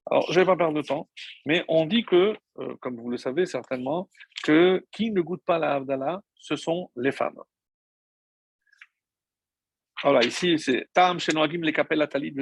Alors, 0.08 0.30
je 0.30 0.38
ne 0.38 0.44
vais 0.44 0.46
pas 0.46 0.56
perdre 0.56 0.74
de 0.74 0.86
temps, 0.86 1.08
mais 1.46 1.64
on 1.66 1.84
dit 1.84 2.04
que, 2.04 2.36
euh, 2.58 2.76
comme 2.80 2.96
vous 2.96 3.10
le 3.10 3.16
savez 3.16 3.44
certainement, 3.44 4.08
que 4.44 4.84
qui 4.92 5.10
ne 5.10 5.20
goûte 5.20 5.42
pas 5.44 5.58
la 5.58 5.74
Havdalah, 5.74 6.22
ce 6.36 6.54
sont 6.54 6.90
les 6.94 7.10
femmes. 7.10 7.40
Voilà, 10.02 10.24
ici, 10.24 10.58
c'est 10.58 10.86
Tam 10.92 11.18
Shenoagim 11.18 11.62
le 11.62 11.72
kapel 11.72 12.06
talit 12.08 12.34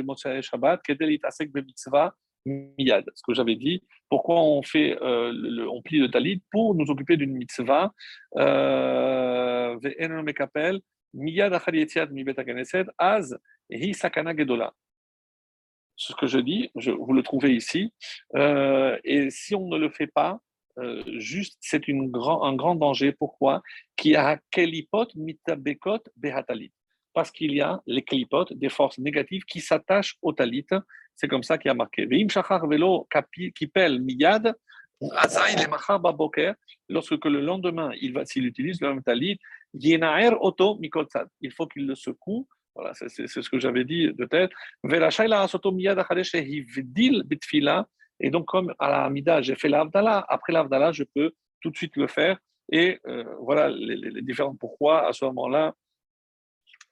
Shabbat, 0.42 0.82
kedel 0.82 1.12
itasek 1.12 1.54
mitzvah 1.54 2.14
miyad. 2.44 3.04
Ce 3.14 3.22
que 3.26 3.32
j'avais 3.32 3.56
dit, 3.56 3.82
pourquoi 4.10 4.42
on 4.42 4.62
fait, 4.62 4.98
euh, 5.00 5.66
on 5.70 5.80
plie 5.80 6.00
le 6.00 6.10
talit 6.10 6.42
pour 6.50 6.74
nous 6.74 6.90
occuper 6.90 7.16
d'une 7.16 7.32
mitzvah. 7.32 7.94
Euh, 8.36 9.78
az 12.96 13.36
gedola 14.36 14.74
ce 15.96 16.12
que 16.14 16.26
je 16.26 16.38
dis, 16.38 16.70
vous 16.74 17.12
le 17.12 17.22
trouvez 17.22 17.54
ici. 17.54 17.92
Euh, 18.34 18.98
et 19.04 19.30
si 19.30 19.54
on 19.54 19.68
ne 19.68 19.78
le 19.78 19.90
fait 19.90 20.06
pas, 20.06 20.40
euh, 20.78 21.02
juste, 21.18 21.56
c'est 21.60 21.88
grand, 21.88 22.42
un 22.44 22.54
grand 22.54 22.74
danger. 22.74 23.12
Pourquoi? 23.12 23.62
Qui 23.96 24.16
a 24.16 24.40
behatalit. 26.16 26.72
Parce 27.12 27.30
qu'il 27.30 27.54
y 27.54 27.60
a 27.60 27.80
les 27.86 28.02
kelipot, 28.02 28.46
des 28.50 28.68
forces 28.68 28.98
négatives 28.98 29.44
qui 29.44 29.60
s'attachent 29.60 30.16
au 30.20 30.32
talit. 30.32 30.66
C'est 31.14 31.28
comme 31.28 31.44
ça 31.44 31.58
qu'il 31.58 31.70
a 31.70 31.74
marqué. 31.74 32.06
Veim 32.06 32.28
shachar 32.28 32.66
velo 32.66 33.06
kipel 33.54 34.00
miyad. 34.02 34.52
Lorsque 36.88 37.24
le 37.24 37.40
lendemain, 37.40 37.92
il 38.00 38.12
va, 38.12 38.24
s'il 38.24 38.46
utilise 38.46 38.80
le 38.80 38.88
même 38.88 39.02
talit, 39.02 39.38
Il 39.74 41.52
faut 41.52 41.66
qu'il 41.66 41.86
le 41.86 41.94
secoue 41.94 42.46
voilà, 42.74 42.92
c'est 42.94 43.08
ce 43.28 43.48
que 43.48 43.58
j'avais 43.58 43.84
dit 43.84 44.12
de 44.12 44.24
tête. 44.24 44.50
Et 48.20 48.30
donc, 48.30 48.46
comme 48.46 48.74
à 48.78 48.90
la 48.90 49.04
Hamida, 49.04 49.42
j'ai 49.42 49.54
fait 49.54 49.68
l'Avdallah, 49.68 50.24
après 50.28 50.52
l'Avdallah, 50.52 50.92
je 50.92 51.04
peux 51.04 51.32
tout 51.60 51.70
de 51.70 51.76
suite 51.76 51.96
le 51.96 52.08
faire. 52.08 52.38
Et 52.72 52.98
euh, 53.06 53.24
voilà 53.40 53.68
les, 53.68 54.22
différents 54.22 54.56
pourquoi 54.56 55.06
à 55.06 55.12
ce 55.12 55.24
moment-là, 55.26 55.74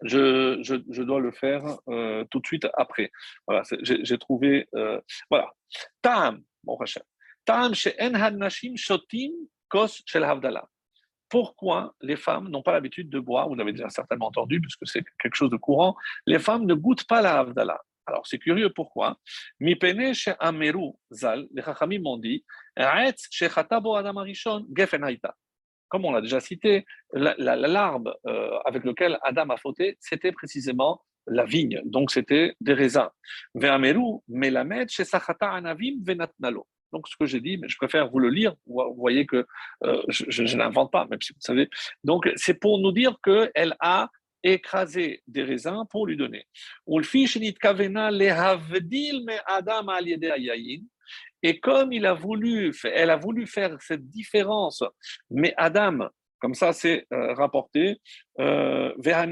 je, 0.02 1.02
dois 1.02 1.20
le 1.20 1.32
faire 1.32 1.64
euh, 1.88 2.24
tout 2.30 2.40
de 2.40 2.46
suite 2.46 2.68
après. 2.74 3.10
Voilà, 3.46 3.62
j'ai 3.80 4.18
trouvé. 4.18 4.68
Euh, 4.74 5.00
voilà. 5.30 5.50
Tam, 6.00 6.42
mon 6.64 6.78
Tam, 7.44 7.72
Nashim 8.36 8.76
Shotim 8.76 9.32
Kos 9.68 10.02
Shel 10.06 10.24
Havdalah 10.24 10.68
pourquoi 11.32 11.94
les 12.02 12.16
femmes 12.16 12.50
n'ont 12.50 12.60
pas 12.60 12.72
l'habitude 12.72 13.08
de 13.08 13.18
boire, 13.18 13.48
vous 13.48 13.54
l'avez 13.54 13.72
déjà 13.72 13.88
certainement 13.88 14.26
entendu, 14.26 14.60
puisque 14.60 14.86
c'est 14.86 15.02
quelque 15.18 15.34
chose 15.34 15.48
de 15.48 15.56
courant, 15.56 15.96
les 16.26 16.38
femmes 16.38 16.66
ne 16.66 16.74
goûtent 16.74 17.06
pas 17.06 17.22
la 17.22 17.38
Havdalah. 17.38 17.80
Alors 18.04 18.26
c'est 18.26 18.38
curieux 18.38 18.68
pourquoi? 18.68 19.16
Zal, 19.58 21.48
les 21.54 21.62
Chachamim 21.62 22.00
m'ont 22.02 22.18
dit, 22.18 22.44
comme 25.88 26.04
on 26.04 26.12
l'a 26.12 26.20
déjà 26.20 26.40
cité, 26.40 26.84
l'arbre 27.14 28.14
euh, 28.26 28.58
avec 28.66 28.84
lequel 28.84 29.18
Adam 29.22 29.48
a 29.48 29.56
fauté, 29.56 29.96
c'était 30.00 30.32
précisément 30.32 31.00
la 31.26 31.46
vigne, 31.46 31.80
donc 31.86 32.10
c'était 32.10 32.54
des 32.60 32.74
raisins. 32.74 33.08
Ve'ameru 33.54 34.20
melamed 34.28 34.90
venatnalo. 36.04 36.66
Donc, 36.92 37.08
ce 37.08 37.16
que 37.16 37.26
j'ai 37.26 37.40
dit, 37.40 37.56
mais 37.56 37.68
je 37.68 37.76
préfère 37.76 38.08
vous 38.08 38.18
le 38.18 38.28
lire. 38.28 38.54
Vous 38.66 38.94
voyez 38.96 39.26
que 39.26 39.46
euh, 39.84 40.02
je, 40.08 40.56
n'invente 40.56 40.92
pas, 40.92 41.06
même 41.06 41.20
si 41.20 41.32
vous 41.32 41.40
savez. 41.40 41.68
Donc, 42.04 42.30
c'est 42.36 42.54
pour 42.54 42.78
nous 42.78 42.92
dire 42.92 43.16
qu'elle 43.24 43.74
a 43.80 44.10
écrasé 44.44 45.22
des 45.26 45.42
raisins 45.42 45.84
pour 45.90 46.06
lui 46.06 46.16
donner. 46.16 46.46
Et 51.44 51.60
comme 51.60 51.92
il 51.92 52.06
a 52.06 52.14
voulu, 52.14 52.72
elle 52.84 53.10
a 53.10 53.16
voulu 53.16 53.46
faire 53.46 53.80
cette 53.80 54.08
différence, 54.08 54.84
mais 55.30 55.54
Adam, 55.56 56.08
comme 56.41 56.53
ça, 56.53 56.71
c'est 56.71 57.07
euh, 57.13 57.33
rapporté. 57.33 57.99
Euh, 58.39 58.93
il 58.97 59.07
y 59.07 59.13
en 59.13 59.31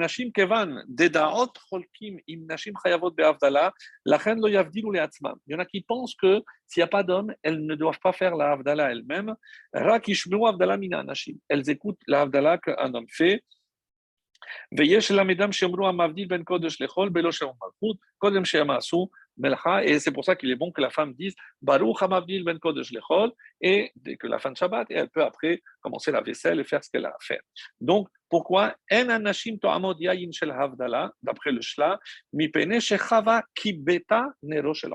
a 5.60 5.66
qui 5.66 5.82
pensent 5.82 6.16
que 6.16 6.42
s'il 6.68 6.82
n'y 6.82 6.84
a 6.84 6.88
pas 6.88 7.04
d'hommes, 7.04 7.34
elles 7.44 7.64
ne 7.64 7.76
doivent 7.76 8.00
pas 8.00 8.12
faire 8.12 8.36
la 8.36 8.54
Havdalah 8.54 8.92
elles-mêmes. 8.92 9.36
Elles 11.50 11.70
écoutent 11.70 12.02
la 12.08 12.22
Havdalah 12.22 12.58
qu'un 12.58 12.94
homme 12.94 13.10
fait. 13.10 13.44
ויש 14.78 15.12
ללמדם 15.12 15.52
שאמרו 15.52 15.88
המבדיל 15.88 16.28
בין 16.28 16.44
קודש 16.44 16.82
לחול 16.82 17.10
בלא 17.10 17.32
שם 17.32 17.46
מלכות, 17.46 17.98
קודם 18.18 18.46
שהם 18.46 18.72
עשו 18.72 19.10
et 19.83 19.99
c'est 19.99 20.13
pour 20.13 20.25
ça 20.25 20.37
qu'il 20.37 20.51
est 20.51 20.57
bon 20.57 20.71
que 20.73 20.81
la 20.81 20.91
femme 20.91 21.15
dise 21.15 21.35
Baruch 21.63 22.03
Hamavdil 22.03 22.45
ben 22.45 22.59
Kodesh 22.59 22.93
Lechol, 22.93 23.33
et 23.61 23.91
dès 23.97 24.17
que 24.17 24.27
la 24.27 24.39
fin 24.39 24.51
de 24.51 24.57
Shabbat, 24.57 24.91
et 24.91 24.95
elle 24.95 25.09
peut 25.09 25.23
après 25.23 25.63
commencer 25.81 26.13
la 26.13 26.21
vaisselle 26.21 26.61
et 26.61 26.65
faire 26.65 26.83
ce 26.85 26.91
qu'elle 26.91 27.07
a 27.07 27.11
à 27.11 27.17
faire. 27.21 27.41
Donc, 27.81 28.09
pourquoi 28.29 28.77
En 28.93 29.09
anashim 29.09 29.59
to'amod 29.59 30.01
yayin 30.01 30.31
shel 30.33 30.51
havdala, 30.51 31.13
d'après 31.23 31.53
le 31.53 31.61
Shla, 31.61 31.99
shechava 32.81 33.45
kibeta 33.55 34.33
nero 34.43 34.75
shel 34.75 34.93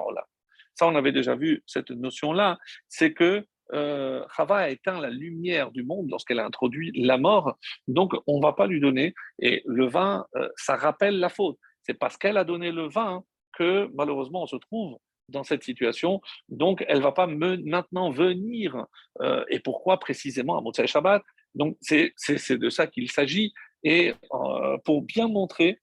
Ça, 0.74 0.88
on 0.88 0.96
avait 0.96 1.12
déjà 1.12 1.36
vu 1.36 1.64
cette 1.66 1.92
notion-là, 1.92 2.58
c'est 2.88 3.14
que 3.14 3.46
euh, 3.74 4.24
Chava 4.36 4.58
a 4.58 4.70
éteint 4.70 5.00
la 5.02 5.10
lumière 5.10 5.72
du 5.72 5.84
monde 5.84 6.08
lorsqu'elle 6.10 6.40
a 6.40 6.46
introduit 6.46 6.92
la 6.94 7.18
mort, 7.18 7.58
donc 7.88 8.14
on 8.28 8.38
ne 8.38 8.44
va 8.44 8.54
pas 8.54 8.68
lui 8.68 8.80
donner. 8.80 9.16
Et 9.40 9.64
le 9.66 9.88
vin, 9.88 10.26
euh, 10.36 10.48
ça 10.56 10.76
rappelle 10.76 11.20
la 11.20 11.30
faute. 11.30 11.58
C'est 11.82 11.96
parce 11.96 12.18
qu'elle 12.18 12.38
a 12.38 12.44
donné 12.44 12.72
le 12.72 12.88
vin 12.88 13.24
que 13.58 13.90
malheureusement 13.94 14.44
on 14.44 14.48
se 14.48 14.58
trouve 14.58 14.98
dans 15.30 15.44
cette 15.44 15.64
situation. 15.64 16.22
Donc, 16.50 16.84
elle 16.88 17.02
va 17.02 17.12
pas 17.12 17.28
maintenant 17.28 18.12
venir. 18.12 18.86
Euh, 19.22 19.44
et 19.50 19.60
pourquoi 19.60 20.00
précisément 20.00 20.58
à 20.58 20.62
Motsai 20.62 20.88
Shabbat? 20.88 21.24
Donc, 21.56 21.78
c'est 21.82 22.14
de 22.50 22.70
ça 22.70 22.88
qu'il 22.88 23.10
s'agit. 23.12 23.54
Et 23.84 24.14
euh, 24.34 24.78
pour 24.84 25.04
bien 25.04 25.28
montrer 25.28 25.80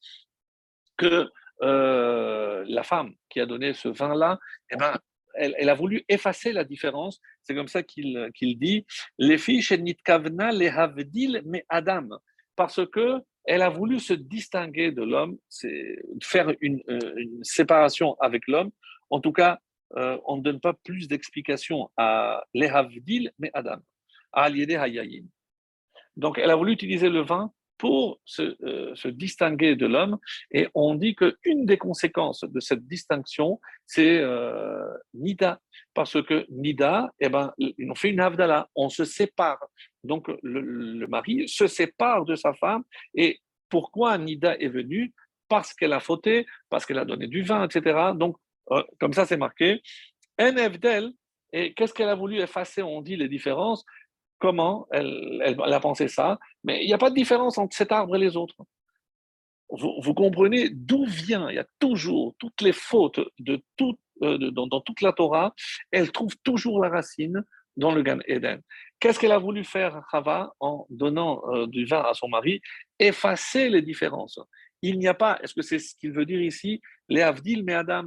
que 0.96 1.28
euh, 1.62 2.64
la 2.66 2.82
femme 2.82 3.14
qui 3.30 3.40
a 3.40 3.46
donné 3.46 3.72
ce 3.72 3.88
vin-là, 3.88 4.38
eh 4.70 4.76
ben, 4.76 4.94
elle, 5.34 5.68
a 5.68 5.74
voulu 5.74 6.04
effacer 6.08 6.52
la 6.52 6.64
différence. 6.64 7.20
C'est 7.42 7.54
comme 7.54 7.68
ça 7.68 7.82
qu'il 7.82 8.30
dit 8.34 8.84
Les 9.18 9.38
filles 9.38 9.62
chez 9.62 9.78
Nitkavna, 9.78 10.52
les 10.52 10.68
Havdil, 10.68 11.42
mais 11.46 11.64
Adam. 11.68 12.08
Parce 12.54 12.84
que 12.86 13.18
elle 13.44 13.62
a 13.62 13.68
voulu 13.68 14.00
se 14.00 14.12
distinguer 14.12 14.92
de 14.92 15.02
l'homme, 15.02 15.38
faire 16.22 16.48
euh, 16.48 16.54
une, 16.60 16.82
séparation 17.42 18.16
avec 18.20 18.46
l'homme. 18.46 18.70
En 19.10 19.20
tout 19.20 19.32
cas, 19.32 19.58
euh, 19.96 20.18
on 20.26 20.36
ne 20.36 20.42
donne 20.42 20.60
pas 20.60 20.72
plus 20.72 21.08
d'explications 21.08 21.90
à 21.96 22.44
l'Ehavdil, 22.54 23.32
mais 23.38 23.50
Adam, 23.54 23.78
à 24.32 24.44
Aliede 24.44 24.72
Hayayin. 24.72 25.24
Donc, 26.16 26.38
elle 26.38 26.50
a 26.50 26.56
voulu 26.56 26.72
utiliser 26.72 27.08
le 27.08 27.20
vin 27.20 27.52
pour 27.78 28.20
se, 28.24 28.56
se 28.94 29.08
distinguer 29.08 29.74
de 29.74 29.86
l'homme. 29.86 30.18
Et 30.52 30.68
on 30.74 30.94
dit 30.94 31.16
qu'une 31.16 31.66
des 31.66 31.78
conséquences 31.78 32.44
de 32.44 32.60
cette 32.60 32.86
distinction, 32.86 33.60
c'est 33.86 34.22
Nida. 35.14 35.60
Parce 35.92 36.22
que 36.22 36.46
Nida, 36.48 37.10
eh 37.18 37.28
ben, 37.28 37.52
on 37.58 37.94
fait 37.96 38.10
une 38.10 38.20
avdala, 38.20 38.68
on 38.76 38.88
se 38.88 39.04
sépare. 39.04 39.66
Donc 40.04 40.30
le, 40.42 41.06
mari 41.06 41.48
se 41.48 41.66
sépare 41.66 42.24
de 42.24 42.34
sa 42.34 42.52
femme. 42.54 42.82
Et 43.14 43.40
pourquoi 43.68 44.18
Nida 44.18 44.56
est 44.58 44.68
venue? 44.68 45.12
Parce 45.48 45.74
qu'elle 45.74 45.92
a 45.92 46.00
fauté, 46.00 46.46
parce 46.70 46.86
qu'elle 46.86 46.98
a 46.98 47.04
donné 47.04 47.26
du 47.26 47.42
vin, 47.42 47.64
etc. 47.64 48.12
Donc, 48.14 48.36
comme 48.98 49.12
ça, 49.12 49.26
c'est 49.26 49.36
marqué. 49.36 49.82
NFDL, 50.38 51.12
et 51.52 51.74
qu'est-ce 51.74 51.92
qu'elle 51.92 52.08
a 52.08 52.14
voulu 52.14 52.40
effacer? 52.40 52.82
On 52.82 53.02
dit 53.02 53.16
les 53.16 53.28
différences 53.28 53.84
comment 54.42 54.88
elle, 54.90 55.56
a 55.56 55.78
pensé 55.78 56.08
ça, 56.08 56.40
mais 56.64 56.82
il 56.82 56.86
n'y 56.88 56.92
a 56.92 56.98
pas 56.98 57.10
de 57.10 57.14
différence 57.14 57.58
entre 57.58 57.76
cet 57.76 57.92
arbre 57.92 58.16
et 58.16 58.18
les 58.18 58.36
autres. 58.36 58.56
Vous, 59.70 60.14
comprenez 60.14 60.68
d'où 60.68 61.06
vient, 61.06 61.48
il 61.48 61.54
y 61.54 61.60
a 61.60 61.66
toujours 61.78 62.34
toutes 62.40 62.60
les 62.60 62.72
fautes 62.72 63.20
de 63.38 63.62
tout, 63.76 63.96
euh, 64.22 64.50
dans, 64.50 64.80
toute 64.80 65.00
la 65.00 65.12
Torah, 65.12 65.54
elle 65.92 66.10
trouve 66.10 66.36
toujours 66.42 66.82
la 66.82 66.90
racine 66.90 67.44
dans 67.76 67.92
le 67.92 68.02
Gan 68.02 68.18
Eden. 68.26 68.60
Qu'est-ce 69.02 69.18
qu'elle 69.18 69.32
a 69.32 69.38
voulu 69.38 69.64
faire, 69.64 70.00
Chava, 70.12 70.54
en 70.60 70.86
donnant 70.88 71.42
euh, 71.48 71.66
du 71.66 71.86
vin 71.86 72.02
à 72.02 72.14
son 72.14 72.28
mari? 72.28 72.60
Effacer 73.00 73.68
les 73.68 73.82
différences. 73.82 74.38
Il 74.80 74.96
n'y 75.00 75.08
a 75.08 75.14
pas, 75.14 75.40
est-ce 75.42 75.54
que 75.54 75.62
c'est 75.62 75.80
ce 75.80 75.96
qu'il 75.96 76.12
veut 76.12 76.24
dire 76.24 76.40
ici, 76.40 76.80
les 77.08 77.20
Avdil, 77.20 77.64
mais 77.64 77.74
Adam, 77.74 78.04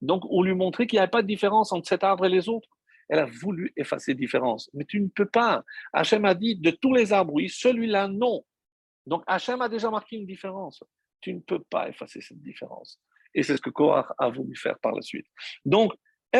donc 0.00 0.24
on 0.28 0.42
lui 0.42 0.54
montrer 0.56 0.88
qu'il 0.88 0.98
n'y 0.98 1.04
a 1.04 1.06
pas 1.06 1.22
de 1.22 1.28
différence 1.28 1.70
entre 1.70 1.88
cet 1.88 2.02
arbre 2.02 2.26
et 2.26 2.28
les 2.28 2.48
autres 2.48 2.68
elle 3.08 3.20
a 3.20 3.26
voulu 3.26 3.72
effacer 3.76 4.14
différence. 4.14 4.68
Mais 4.74 4.84
tu 4.84 5.00
ne 5.00 5.06
peux 5.06 5.26
pas. 5.26 5.62
Hachem 5.92 6.24
a 6.24 6.34
dit 6.34 6.56
de 6.56 6.72
tous 6.72 6.92
les 6.92 7.12
arbres, 7.12 7.34
oui, 7.34 7.48
celui-là, 7.48 8.08
non. 8.08 8.44
Donc 9.06 9.22
Hachem 9.28 9.62
a 9.62 9.68
déjà 9.68 9.88
marqué 9.88 10.16
une 10.16 10.26
différence. 10.26 10.82
Tu 11.20 11.32
ne 11.32 11.38
peux 11.38 11.62
pas 11.70 11.88
effacer 11.88 12.20
cette 12.20 12.42
différence. 12.42 13.00
Et 13.32 13.44
c'est 13.44 13.56
ce 13.56 13.62
que 13.62 13.70
Korach 13.70 14.08
a 14.18 14.28
voulu 14.30 14.56
faire 14.56 14.80
par 14.80 14.90
la 14.90 15.02
suite. 15.02 15.26
Donc, 15.64 15.92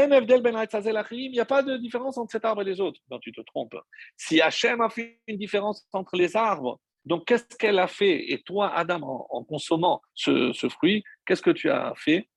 il 0.04 1.30
n'y 1.30 1.40
a 1.40 1.44
pas 1.44 1.62
de 1.62 1.76
différence 1.76 2.18
entre 2.18 2.32
cet 2.32 2.44
arbre 2.44 2.62
et 2.62 2.64
les 2.64 2.80
autres. 2.80 3.00
Non, 3.10 3.18
tu 3.18 3.32
te 3.32 3.40
trompes. 3.40 3.76
Si 4.16 4.40
Hachem 4.40 4.80
a 4.80 4.88
fait 4.88 5.20
une 5.26 5.38
différence 5.38 5.86
entre 5.92 6.16
les 6.16 6.36
arbres, 6.36 6.80
donc 7.04 7.26
qu'est-ce 7.26 7.56
qu'elle 7.56 7.78
a 7.78 7.86
fait? 7.86 8.32
Et 8.32 8.42
toi, 8.42 8.74
Adam, 8.74 9.26
en, 9.30 9.44
consommant 9.44 10.02
ce, 10.14 10.52
ce 10.52 10.68
fruit, 10.68 11.04
qu'est-ce 11.24 11.42
que 11.42 11.50
tu 11.50 11.70
as 11.70 11.92
fait? 11.96 12.28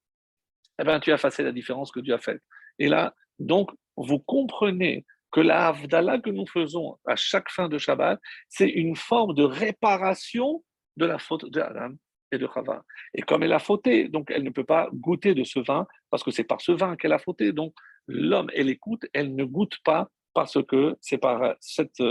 Eh 0.79 0.83
bien, 0.83 0.99
tu 0.99 1.11
as 1.11 1.15
effacé 1.15 1.43
la 1.43 1.51
différence 1.51 1.91
que 1.91 1.99
Dieu 1.99 2.13
a 2.13 2.19
faite. 2.19 2.41
Et 2.77 2.87
là, 2.87 3.13
donc, 3.39 3.71
vous 3.97 4.19
comprenez 4.19 5.05
que 5.31 5.41
la 5.41 5.67
Havdalah 5.67 6.19
que 6.19 6.29
nous 6.29 6.47
faisons 6.47 6.97
à 7.05 7.15
chaque 7.15 7.49
fin 7.49 7.67
de 7.67 7.77
Shabbat, 7.77 8.19
c'est 8.47 8.69
une 8.69 8.95
forme 8.95 9.33
de 9.33 9.43
réparation 9.43 10.63
de 10.97 11.05
la 11.05 11.19
faute 11.19 11.45
de 11.49 11.61
Adam 11.61 11.95
et 12.31 12.37
de 12.37 12.47
Chava. 12.53 12.83
Et 13.13 13.21
comme 13.21 13.43
elle 13.43 13.53
a 13.53 13.59
fauté, 13.59 14.07
donc 14.07 14.31
elle 14.31 14.43
ne 14.43 14.49
peut 14.49 14.63
pas 14.63 14.89
goûter 14.93 15.33
de 15.33 15.43
ce 15.43 15.59
vin, 15.59 15.87
parce 16.09 16.23
que 16.23 16.31
c'est 16.31 16.43
par 16.43 16.61
ce 16.61 16.71
vin 16.71 16.95
qu'elle 16.95 17.13
a 17.13 17.19
fauté. 17.19 17.51
Donc 17.51 17.73
l'homme, 18.07 18.49
elle 18.53 18.69
écoute, 18.69 19.05
elle 19.13 19.35
ne 19.35 19.43
goûte 19.43 19.77
pas 19.83 20.09
parce 20.33 20.61
que 20.63 20.95
c'est 21.01 21.17
par, 21.17 21.55
cette, 21.59 22.03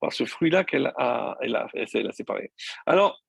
par 0.00 0.12
ce 0.12 0.24
fruit-là 0.24 0.64
qu'elle 0.64 0.92
a, 0.96 1.36
elle 1.40 1.56
a, 1.56 1.68
elle 1.74 2.08
a 2.08 2.12
séparé. 2.12 2.52
Alors, 2.86 3.22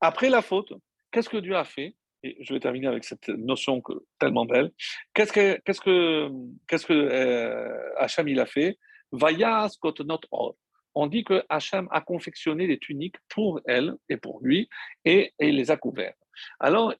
après 0.00 0.30
la 0.30 0.42
faute, 0.42 0.72
qu'est-ce 1.10 1.28
que 1.28 1.38
Dieu 1.38 1.56
a 1.56 1.64
fait? 1.64 1.94
Et 2.22 2.36
je 2.40 2.52
vais 2.52 2.60
terminer 2.60 2.88
avec 2.88 3.04
cette 3.04 3.28
notion 3.28 3.80
que, 3.80 3.92
tellement 4.18 4.44
belle. 4.44 4.72
Qu'est-ce 5.14 5.32
que, 5.32 5.60
qu'est-ce 5.64 5.80
que, 5.80 6.28
qu'est-ce 6.66 6.86
que 6.86 6.92
euh, 6.92 8.24
il 8.26 8.40
a 8.40 8.46
fait? 8.46 8.78
Vayas 9.12 9.76
not 10.04 10.20
or. 10.30 10.56
On 10.94 11.06
dit 11.06 11.24
que 11.24 11.44
Hacham 11.48 11.88
a 11.90 12.00
confectionné 12.00 12.66
des 12.66 12.78
tuniques 12.78 13.16
pour 13.28 13.60
elle 13.66 13.94
et 14.08 14.16
pour 14.16 14.40
lui 14.42 14.68
et, 15.04 15.32
il 15.38 15.56
les 15.56 15.70
a 15.70 15.76
couvertes. 15.76 16.18
Alors, 16.60 16.94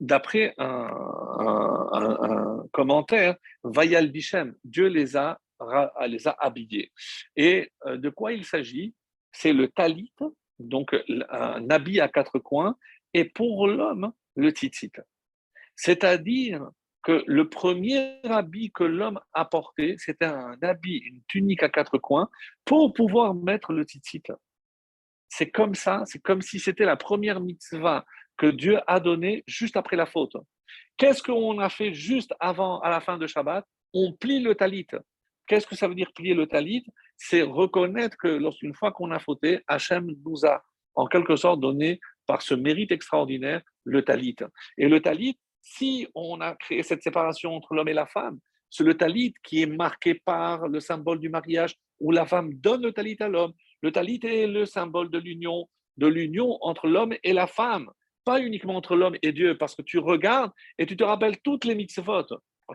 d'après 0.00 0.54
un, 0.58 0.88
un, 1.92 2.66
commentaire, 2.72 3.36
Vayal 3.62 4.10
Bichem, 4.10 4.54
Dieu 4.64 4.88
les 4.88 5.16
a, 5.16 5.38
les 6.06 6.26
a 6.26 6.36
habillés. 6.38 6.92
Et 7.36 7.70
euh, 7.86 7.96
de 7.96 8.08
quoi 8.08 8.32
il 8.32 8.44
s'agit? 8.44 8.94
C'est 9.30 9.52
le 9.52 9.68
talit, 9.68 10.12
donc 10.58 10.94
un 11.30 11.70
habit 11.70 12.00
à 12.00 12.08
quatre 12.08 12.38
coins, 12.38 12.76
et 13.14 13.24
pour 13.24 13.66
l'homme, 13.66 14.12
le 14.36 14.50
tzitzit. 14.50 14.92
C'est-à-dire 15.76 16.68
que 17.02 17.24
le 17.26 17.48
premier 17.48 18.20
habit 18.24 18.70
que 18.72 18.84
l'homme 18.84 19.20
a 19.32 19.44
porté, 19.44 19.96
c'était 19.98 20.26
un 20.26 20.56
habit, 20.62 20.98
une 20.98 21.20
tunique 21.26 21.62
à 21.62 21.68
quatre 21.68 21.98
coins, 21.98 22.28
pour 22.64 22.92
pouvoir 22.92 23.34
mettre 23.34 23.72
le 23.72 23.82
tzitzit. 23.82 24.22
C'est 25.28 25.50
comme 25.50 25.74
ça, 25.74 26.02
c'est 26.06 26.20
comme 26.20 26.42
si 26.42 26.60
c'était 26.60 26.84
la 26.84 26.96
première 26.96 27.40
mitzvah 27.40 28.04
que 28.36 28.46
Dieu 28.46 28.78
a 28.86 29.00
donnée 29.00 29.42
juste 29.46 29.76
après 29.76 29.96
la 29.96 30.06
faute. 30.06 30.36
Qu'est-ce 30.96 31.22
qu'on 31.22 31.58
a 31.58 31.68
fait 31.68 31.92
juste 31.94 32.34
avant, 32.38 32.80
à 32.80 32.90
la 32.90 33.00
fin 33.00 33.18
de 33.18 33.26
Shabbat? 33.26 33.66
On 33.94 34.12
plie 34.12 34.40
le 34.40 34.54
talit. 34.54 34.86
Qu'est-ce 35.46 35.66
que 35.66 35.74
ça 35.74 35.88
veut 35.88 35.94
dire 35.94 36.12
plier 36.14 36.34
le 36.34 36.46
talit? 36.46 36.84
C'est 37.16 37.42
reconnaître 37.42 38.16
que 38.16 38.28
lorsqu'une 38.28 38.74
fois 38.74 38.92
qu'on 38.92 39.10
a 39.10 39.18
fauté, 39.18 39.60
Hachem 39.66 40.10
nous 40.24 40.46
a 40.46 40.62
en 40.94 41.06
quelque 41.06 41.36
sorte 41.36 41.60
donné 41.60 42.00
par 42.26 42.42
ce 42.42 42.54
mérite 42.54 42.92
extraordinaire 42.92 43.62
le 43.84 44.02
talit. 44.02 44.36
Et 44.78 44.88
le 44.88 45.00
talit, 45.00 45.38
si 45.62 46.06
on 46.14 46.40
a 46.40 46.54
créé 46.54 46.82
cette 46.82 47.02
séparation 47.02 47.54
entre 47.54 47.74
l'homme 47.74 47.88
et 47.88 47.94
la 47.94 48.06
femme, 48.06 48.38
c'est 48.68 48.84
le 48.84 48.96
talit 48.96 49.34
qui 49.44 49.62
est 49.62 49.66
marqué 49.66 50.14
par 50.14 50.68
le 50.68 50.80
symbole 50.80 51.20
du 51.20 51.28
mariage 51.28 51.76
où 52.00 52.10
la 52.10 52.26
femme 52.26 52.52
donne 52.54 52.82
le 52.82 52.92
talit 52.92 53.16
à 53.20 53.28
l'homme. 53.28 53.52
Le 53.80 53.92
talit 53.92 54.20
est 54.24 54.46
le 54.46 54.66
symbole 54.66 55.10
de 55.10 55.18
l'union, 55.18 55.68
de 55.98 56.06
l'union 56.06 56.58
entre 56.62 56.88
l'homme 56.88 57.14
et 57.22 57.32
la 57.32 57.46
femme, 57.46 57.90
pas 58.24 58.40
uniquement 58.40 58.76
entre 58.76 58.96
l'homme 58.96 59.16
et 59.22 59.32
Dieu, 59.32 59.56
parce 59.56 59.74
que 59.74 59.82
tu 59.82 59.98
regardes 59.98 60.52
et 60.78 60.86
tu 60.86 60.96
te 60.96 61.04
rappelles 61.04 61.40
toutes 61.42 61.64
les 61.64 61.74
mitzvot, 61.74 62.24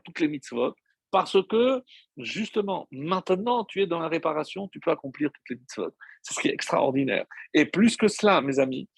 toutes 0.06 0.20
les 0.20 0.28
mitzvot, 0.28 0.74
parce 1.12 1.38
que 1.48 1.82
justement, 2.18 2.88
maintenant, 2.92 3.64
tu 3.64 3.82
es 3.82 3.88
dans 3.88 4.00
la 4.00 4.10
réparation, 4.10 4.68
tu 4.68 4.80
peux 4.80 4.92
accomplir 4.92 5.32
toutes 5.32 5.50
les 5.50 5.56
mitzvot. 5.56 5.96
C'est 6.22 6.34
ce 6.34 6.40
qui 6.40 6.50
est 6.50 6.54
extraordinaire. 6.54 7.26
Et 7.54 7.66
plus 7.66 7.98
que 7.98 8.08
cela, 8.08 8.42
mes 8.42 8.60
amis, 8.60 8.90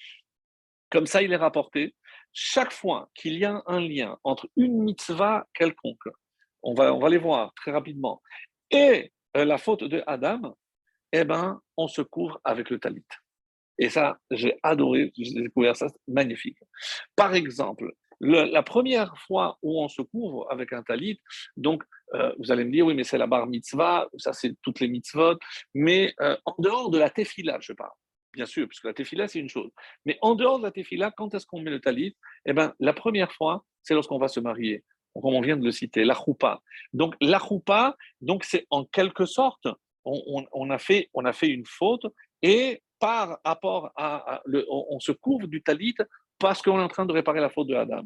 comme 0.89 1.05
ça, 1.05 1.21
il 1.21 1.31
est 1.31 1.37
rapporté, 1.37 1.93
chaque 2.33 2.73
fois 2.73 3.09
qu'il 3.15 3.37
y 3.37 3.45
a 3.45 3.61
un 3.65 3.79
lien 3.79 4.17
entre 4.23 4.49
une 4.55 4.83
mitzvah 4.83 5.47
quelconque, 5.53 6.07
on 6.63 6.73
va, 6.73 6.93
on 6.93 6.99
va 6.99 7.09
les 7.09 7.17
voir 7.17 7.53
très 7.55 7.71
rapidement, 7.71 8.21
et 8.71 9.11
euh, 9.37 9.45
la 9.45 9.57
faute 9.57 9.83
de 9.83 10.03
Adam, 10.07 10.55
eh 11.11 11.23
ben, 11.23 11.59
on 11.77 11.87
se 11.87 12.01
couvre 12.01 12.39
avec 12.43 12.69
le 12.69 12.79
talit. 12.79 13.05
Et 13.77 13.89
ça, 13.89 14.19
j'ai 14.29 14.57
adoré, 14.61 15.11
j'ai 15.17 15.41
découvert 15.41 15.75
ça, 15.75 15.87
magnifique. 16.07 16.57
Par 17.15 17.33
exemple, 17.33 17.93
la 18.19 18.63
première 18.63 19.17
fois 19.17 19.57
où 19.61 19.81
on 19.81 19.87
se 19.87 20.01
couvre 20.01 20.45
avec 20.51 20.73
un 20.73 20.83
talit, 20.83 21.21
donc 21.55 21.83
euh, 22.13 22.33
vous 22.37 22.51
allez 22.51 22.65
me 22.65 22.71
dire, 22.71 22.85
oui, 22.85 22.93
mais 22.93 23.05
c'est 23.05 23.17
la 23.17 23.27
bar 23.27 23.47
mitzvah, 23.47 24.09
ça 24.17 24.33
c'est 24.33 24.53
toutes 24.61 24.81
les 24.81 24.89
mitzvot, 24.89 25.37
mais 25.73 26.13
euh, 26.19 26.35
en 26.45 26.55
dehors 26.59 26.89
de 26.89 26.99
la 26.99 27.09
tefila, 27.09 27.57
je 27.61 27.73
parle 27.73 27.91
bien 28.33 28.45
sûr, 28.45 28.67
puisque 28.67 28.85
la 28.85 28.93
tefila, 28.93 29.27
c'est 29.27 29.39
une 29.39 29.49
chose. 29.49 29.71
Mais 30.05 30.17
en 30.21 30.35
dehors 30.35 30.59
de 30.59 30.63
la 30.63 30.71
tefila, 30.71 31.11
quand 31.11 31.33
est-ce 31.33 31.45
qu'on 31.45 31.61
met 31.61 31.71
le 31.71 31.79
talit? 31.79 32.15
Eh 32.45 32.53
bien, 32.53 32.73
la 32.79 32.93
première 32.93 33.31
fois, 33.31 33.63
c'est 33.83 33.93
lorsqu'on 33.93 34.19
va 34.19 34.27
se 34.27 34.39
marier, 34.39 34.83
comme 35.13 35.33
on 35.33 35.41
vient 35.41 35.57
de 35.57 35.65
le 35.65 35.71
citer, 35.71 36.03
la 36.03 36.13
choupa. 36.13 36.61
Donc, 36.93 37.15
la 37.21 37.39
choupa, 37.39 37.95
donc, 38.21 38.43
c'est 38.43 38.65
en 38.69 38.85
quelque 38.85 39.25
sorte, 39.25 39.67
on, 40.05 40.69
a 40.69 40.77
fait, 40.77 41.09
on 41.13 41.25
a 41.25 41.33
fait 41.33 41.47
une 41.47 41.65
faute, 41.65 42.05
et 42.41 42.81
par 42.99 43.39
rapport 43.43 43.91
à, 43.95 44.41
on, 44.69 44.99
se 44.99 45.11
couvre 45.11 45.47
du 45.47 45.61
talit 45.61 45.95
parce 46.37 46.61
qu'on 46.61 46.79
est 46.79 46.83
en 46.83 46.89
train 46.89 47.05
de 47.05 47.13
réparer 47.13 47.39
la 47.39 47.49
faute 47.49 47.67
de 47.67 47.75
Adam. 47.75 48.03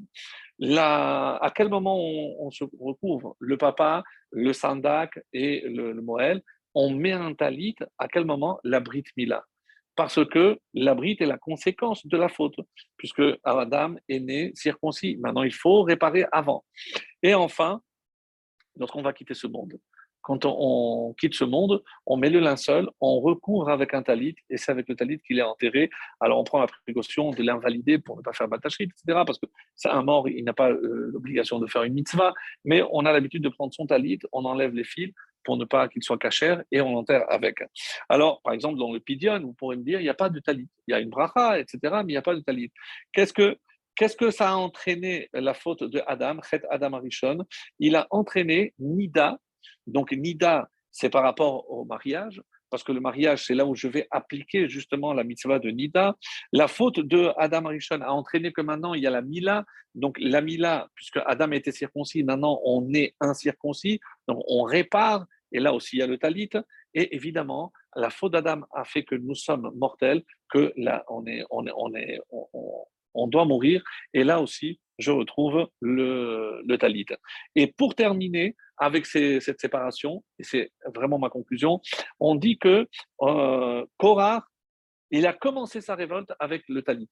à 0.62 1.52
quel 1.56 1.70
moment 1.70 1.98
on, 1.98 2.52
se 2.52 2.64
recouvre? 2.80 3.36
Le 3.40 3.58
papa, 3.58 4.04
le 4.32 4.54
sandak 4.54 5.20
et 5.34 5.62
le, 5.62 5.94
le 5.94 6.02
moël, 6.02 6.42
on 6.76 6.92
met 6.92 7.12
un 7.12 7.34
talit, 7.34 7.76
à 7.98 8.08
quel 8.08 8.26
moment? 8.26 8.60
La 8.64 8.80
brit 8.80 9.04
mila 9.18 9.44
parce 9.96 10.26
que 10.26 10.60
la 10.74 10.96
bride 10.96 11.22
est 11.22 11.28
la 11.28 11.38
conséquence 11.38 12.06
de 12.06 12.18
la 12.18 12.30
faute, 12.30 12.56
puisque 12.98 13.22
Adam 13.44 13.96
est 14.10 14.20
né 14.20 14.52
circoncis. 14.56 15.18
Maintenant, 15.18 15.44
il 15.44 15.54
faut 15.54 15.84
réparer 15.84 16.26
avant. 16.32 16.64
Et 17.22 17.34
enfin, 17.34 17.82
lorsqu'on 18.78 19.02
va 19.02 19.14
quitter 19.14 19.34
ce 19.34 19.48
monde, 19.48 19.80
quand 20.24 20.46
on, 20.46 21.14
quitte 21.20 21.36
ce 21.36 21.44
monde, 21.44 21.84
on 22.06 22.16
met 22.16 22.30
le 22.30 22.40
linceul, 22.40 22.90
on 23.02 23.20
recouvre 23.20 23.70
avec 23.70 23.94
un 23.94 24.02
talit, 24.02 24.36
et 24.50 24.56
c'est 24.56 24.72
avec 24.72 24.88
le 24.88 24.96
talit 24.96 25.20
qu'il 25.20 25.38
est 25.38 25.44
enterré. 25.44 25.90
Alors 26.22 26.40
on 26.40 26.46
prend 26.46 26.62
la 26.62 26.68
précaution 26.86 27.32
de 27.32 27.44
l'invalider 27.44 28.00
pour 28.00 28.16
ne 28.16 28.22
pas 28.22 28.32
faire 28.32 28.48
batachrit, 28.48 28.86
etc. 28.86 29.24
Parce 29.26 29.38
que 29.38 29.48
c'est 29.76 29.90
un 29.90 30.02
mort, 30.02 30.30
il 30.30 30.46
n'a 30.46 30.54
pas 30.54 30.72
euh, 30.72 31.10
l'obligation 31.12 31.60
de 31.60 31.68
faire 31.68 31.84
une 31.84 31.94
mitzvah, 31.94 32.34
mais 32.64 32.82
on 32.92 33.06
a 33.06 33.12
l'habitude 33.12 33.44
de 33.44 33.50
prendre 33.50 33.74
son 33.74 33.86
talit, 33.86 34.20
on 34.32 34.46
enlève 34.46 34.74
les 34.74 34.86
fils, 34.86 35.14
pour 35.44 35.58
ne 35.58 35.66
pas 35.66 35.88
qu'il 35.88 36.04
soit 36.04 36.18
cachère 36.18 36.64
et 36.72 36.82
on 36.82 36.94
l'enterre 36.94 37.26
avec. 37.30 37.58
Alors, 38.10 38.42
par 38.42 38.54
exemple, 38.54 38.80
dans 38.80 38.92
le 38.92 39.00
pidion, 39.00 39.40
vous 39.40 39.54
pourrez 39.54 39.76
me 39.76 39.84
dire, 39.84 40.00
il 40.00 40.04
n'y 40.04 40.10
a 40.10 40.14
pas 40.14 40.30
de 40.30 40.40
talit. 40.40 40.70
Il 40.88 40.92
y 40.92 40.96
a 40.96 41.00
une 41.00 41.10
bracha, 41.10 41.60
etc., 41.60 41.80
mais 41.84 42.04
il 42.04 42.16
n'y 42.16 42.18
a 42.18 42.22
pas 42.22 42.36
de 42.36 42.42
talit. 42.42 42.72
Qu'est-ce 43.12 43.34
que, 43.34 43.58
qu'est-ce 43.96 44.16
que 44.16 44.32
ça 44.32 44.52
a 44.52 44.56
entraîné 44.56 45.30
la 45.34 45.54
faute 45.54 45.84
de 45.84 46.02
Adam, 46.08 46.38
Chet 46.50 46.62
Adam 46.70 46.94
Arishon? 46.94 47.40
Il 47.80 47.96
a 47.96 48.08
entraîné 48.10 48.74
Nida. 48.80 49.38
Donc, 49.88 50.12
Nida, 50.12 50.70
c'est 50.92 51.10
par 51.10 51.24
rapport 51.24 51.70
au 51.70 51.86
mariage, 51.86 52.42
parce 52.74 52.84
que 52.84 52.92
le 52.92 53.02
mariage, 53.02 53.46
c'est 53.46 53.54
là 53.54 53.68
où 53.68 53.76
je 53.76 53.88
vais 53.88 54.08
appliquer 54.10 54.68
justement 54.68 55.14
la 55.14 55.24
mitzvah 55.24 55.60
de 55.60 55.70
Nida. 55.70 56.16
La 56.52 56.68
faute 56.68 57.00
de 57.00 57.32
Adam 57.38 57.66
Arishon 57.66 58.02
a 58.02 58.10
entraîné 58.10 58.52
que 58.52 58.62
maintenant 58.62 58.96
il 58.96 59.04
y 59.04 59.06
a 59.06 59.12
la 59.12 59.22
Mila. 59.22 59.64
Donc 59.94 60.18
la 60.20 60.42
Mila, 60.42 60.88
puisque 60.96 61.20
Adam 61.24 61.52
était 61.52 61.72
circoncis, 61.72 62.24
maintenant 62.24 62.60
on 62.66 62.92
est 62.96 63.14
incirconcis, 63.20 64.00
donc 64.28 64.44
on 64.48 64.64
répare. 64.64 65.28
Et 65.54 65.60
là 65.60 65.74
aussi 65.74 65.96
il 65.96 66.00
y 66.00 66.04
a 66.04 66.08
le 66.08 66.18
talit. 66.18 66.50
Et 66.94 67.16
évidemment, 67.16 67.72
la 67.96 68.10
faute 68.10 68.34
d'Adam 68.34 68.62
a 68.74 68.84
fait 68.84 69.04
que 69.04 69.16
nous 69.16 69.36
sommes 69.36 69.72
mortels, 69.76 70.24
que 70.50 70.74
là 70.76 71.04
on 71.08 71.26
est, 71.26 71.44
on 71.50 71.66
est, 71.66 71.72
on 71.76 71.94
est, 71.96 72.20
on, 73.14 73.28
doit 73.28 73.46
mourir. 73.46 73.84
Et 74.14 74.24
là 74.24 74.42
aussi, 74.42 74.80
je 75.00 75.12
retrouve 75.12 75.68
le, 75.82 76.62
le 76.66 76.78
talit. 76.78 77.06
Et 77.56 77.68
pour 77.68 77.96
terminer, 77.96 78.56
avec 78.78 79.06
cette 79.06 79.60
séparation, 79.60 80.24
et 80.40 80.44
c'est 80.44 80.72
vraiment 80.94 81.20
ma 81.20 81.30
conclusion, 81.30 81.82
on 82.20 82.36
dit 82.36 82.58
que 82.58 82.88
euh, 83.22 83.86
Korah, 83.98 84.46
il 85.12 85.28
a 85.28 85.34
commencé 85.34 85.82
sa 85.82 85.96
révolte 85.96 86.34
avec 86.40 86.64
le 86.68 86.82
talit. 86.82 87.10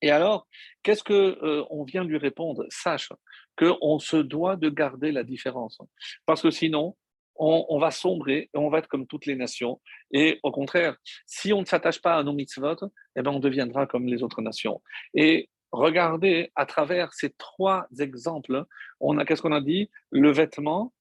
Et 0.00 0.10
alors, 0.10 0.46
qu'est-ce 0.82 1.04
que 1.04 1.38
euh, 1.42 1.64
on 1.70 1.84
vient 1.84 2.04
lui 2.04 2.18
répondre? 2.18 2.64
Sache 2.70 3.10
qu'on 3.56 3.98
se 3.98 4.16
doit 4.16 4.56
de 4.56 4.68
garder 4.68 5.12
la 5.12 5.24
différence, 5.24 5.78
parce 6.24 6.42
que 6.42 6.50
sinon, 6.50 6.96
on, 7.38 7.78
va 7.78 7.90
sombrer 7.90 8.50
et 8.52 8.58
on 8.58 8.68
va 8.68 8.78
être 8.78 8.88
comme 8.88 9.06
toutes 9.06 9.26
les 9.26 9.36
nations. 9.36 9.80
Et 10.12 10.40
au 10.42 10.50
contraire, 10.50 10.96
si 11.26 11.52
on 11.52 11.60
ne 11.60 11.66
s'attache 11.66 12.00
pas 12.00 12.16
à 12.16 12.22
nos 12.22 12.32
mitzvot, 12.32 12.76
eh 13.16 13.22
ben 13.22 13.30
on 13.30 13.40
deviendra 13.40 13.86
comme 13.86 14.06
les 14.06 14.22
autres 14.22 14.42
nations. 14.42 14.82
Et 15.14 15.48
regardez 15.72 16.50
à 16.56 16.66
travers 16.66 17.12
ces 17.12 17.30
trois 17.30 17.86
exemples, 17.98 18.64
on 19.00 19.18
a 19.18 19.24
qu'est-ce 19.24 19.42
qu'on 19.42 19.52
a 19.52 19.60
dit? 19.60 19.90
Le 20.10 20.30
vêtement, 20.32 20.92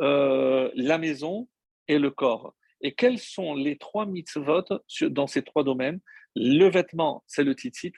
euh, 0.00 0.70
la 0.74 0.98
maison 0.98 1.48
et 1.88 1.98
le 1.98 2.10
corps. 2.10 2.54
Et 2.80 2.92
quels 2.92 3.18
sont 3.18 3.54
les 3.54 3.78
trois 3.78 4.06
mitzvot 4.06 4.64
dans 5.02 5.26
ces 5.26 5.42
trois 5.42 5.64
domaines? 5.64 6.00
Le 6.36 6.68
vêtement, 6.68 7.22
c'est 7.26 7.44
le 7.44 7.52
tzitzit. 7.52 7.94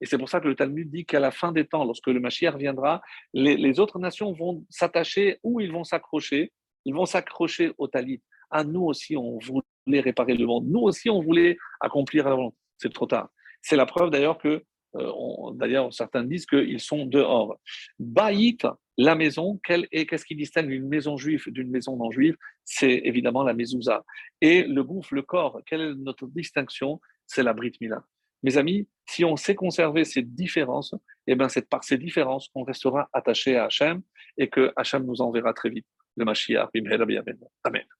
Et 0.00 0.06
c'est 0.06 0.16
pour 0.16 0.28
ça 0.28 0.40
que 0.40 0.48
le 0.48 0.54
Talmud 0.54 0.90
dit 0.90 1.04
qu'à 1.04 1.20
la 1.20 1.30
fin 1.30 1.52
des 1.52 1.66
temps, 1.66 1.84
lorsque 1.84 2.06
le 2.06 2.20
Mashiach 2.20 2.56
viendra, 2.56 3.02
les, 3.34 3.80
autres 3.80 3.98
nations 3.98 4.32
vont 4.32 4.64
s'attacher 4.70 5.38
ou 5.42 5.60
ils 5.60 5.72
vont 5.72 5.84
s'accrocher. 5.84 6.52
Ils 6.84 6.94
vont 6.94 7.06
s'accrocher 7.06 7.72
au 7.78 7.88
talit. 7.88 8.22
Ah, 8.50 8.64
nous 8.64 8.82
aussi, 8.82 9.16
on 9.16 9.38
voulait 9.38 10.00
réparer 10.00 10.34
le 10.34 10.46
monde. 10.46 10.66
Nous 10.68 10.80
aussi, 10.80 11.08
on 11.10 11.20
voulait 11.20 11.56
accomplir 11.80 12.28
la 12.28 12.34
volonté. 12.34 12.56
C'est 12.78 12.92
trop 12.92 13.06
tard. 13.06 13.28
C'est 13.62 13.76
la 13.76 13.86
preuve 13.86 14.10
d'ailleurs 14.10 14.38
que 14.38 14.64
euh, 14.96 15.52
d'ailleurs, 15.54 15.92
certains 15.92 16.24
disent 16.24 16.46
qu'ils 16.46 16.80
sont 16.80 17.06
dehors. 17.06 17.58
Baït, 17.98 18.66
la 18.98 19.14
maison, 19.14 19.60
qu'est-ce 19.64 20.24
qui 20.24 20.34
distingue 20.34 20.70
une 20.70 20.88
maison 20.88 21.16
juive 21.16 21.44
d'une 21.48 21.70
maison 21.70 21.96
non 21.96 22.10
juive? 22.10 22.36
C'est 22.64 23.00
évidemment 23.04 23.42
la 23.42 23.54
mezouza. 23.54 24.04
Et 24.40 24.64
le 24.64 24.82
gouffre, 24.82 25.14
le 25.14 25.22
corps, 25.22 25.60
quelle 25.66 25.80
est 25.80 25.94
notre 25.94 26.26
distinction? 26.26 27.00
C'est 27.26 27.42
la 27.42 27.52
Brit 27.52 27.72
Mila. 27.80 28.04
Mes 28.42 28.56
amis, 28.56 28.88
si 29.06 29.24
on 29.24 29.36
sait 29.36 29.54
conserver 29.54 30.04
ces 30.04 30.22
différences, 30.22 30.94
eh 31.26 31.34
ben 31.34 31.48
c'est 31.48 31.68
par 31.68 31.84
ces 31.84 31.98
différences 31.98 32.48
qu'on 32.48 32.64
restera 32.64 33.08
attaché 33.12 33.56
à 33.56 33.66
Hachem 33.66 34.02
et 34.38 34.48
que 34.48 34.72
Hachem 34.76 35.04
nous 35.04 35.20
enverra 35.20 35.52
très 35.52 35.68
vite 35.68 35.86
le 36.16 36.24
Mashiach. 36.24 36.70
Amen. 37.64 37.99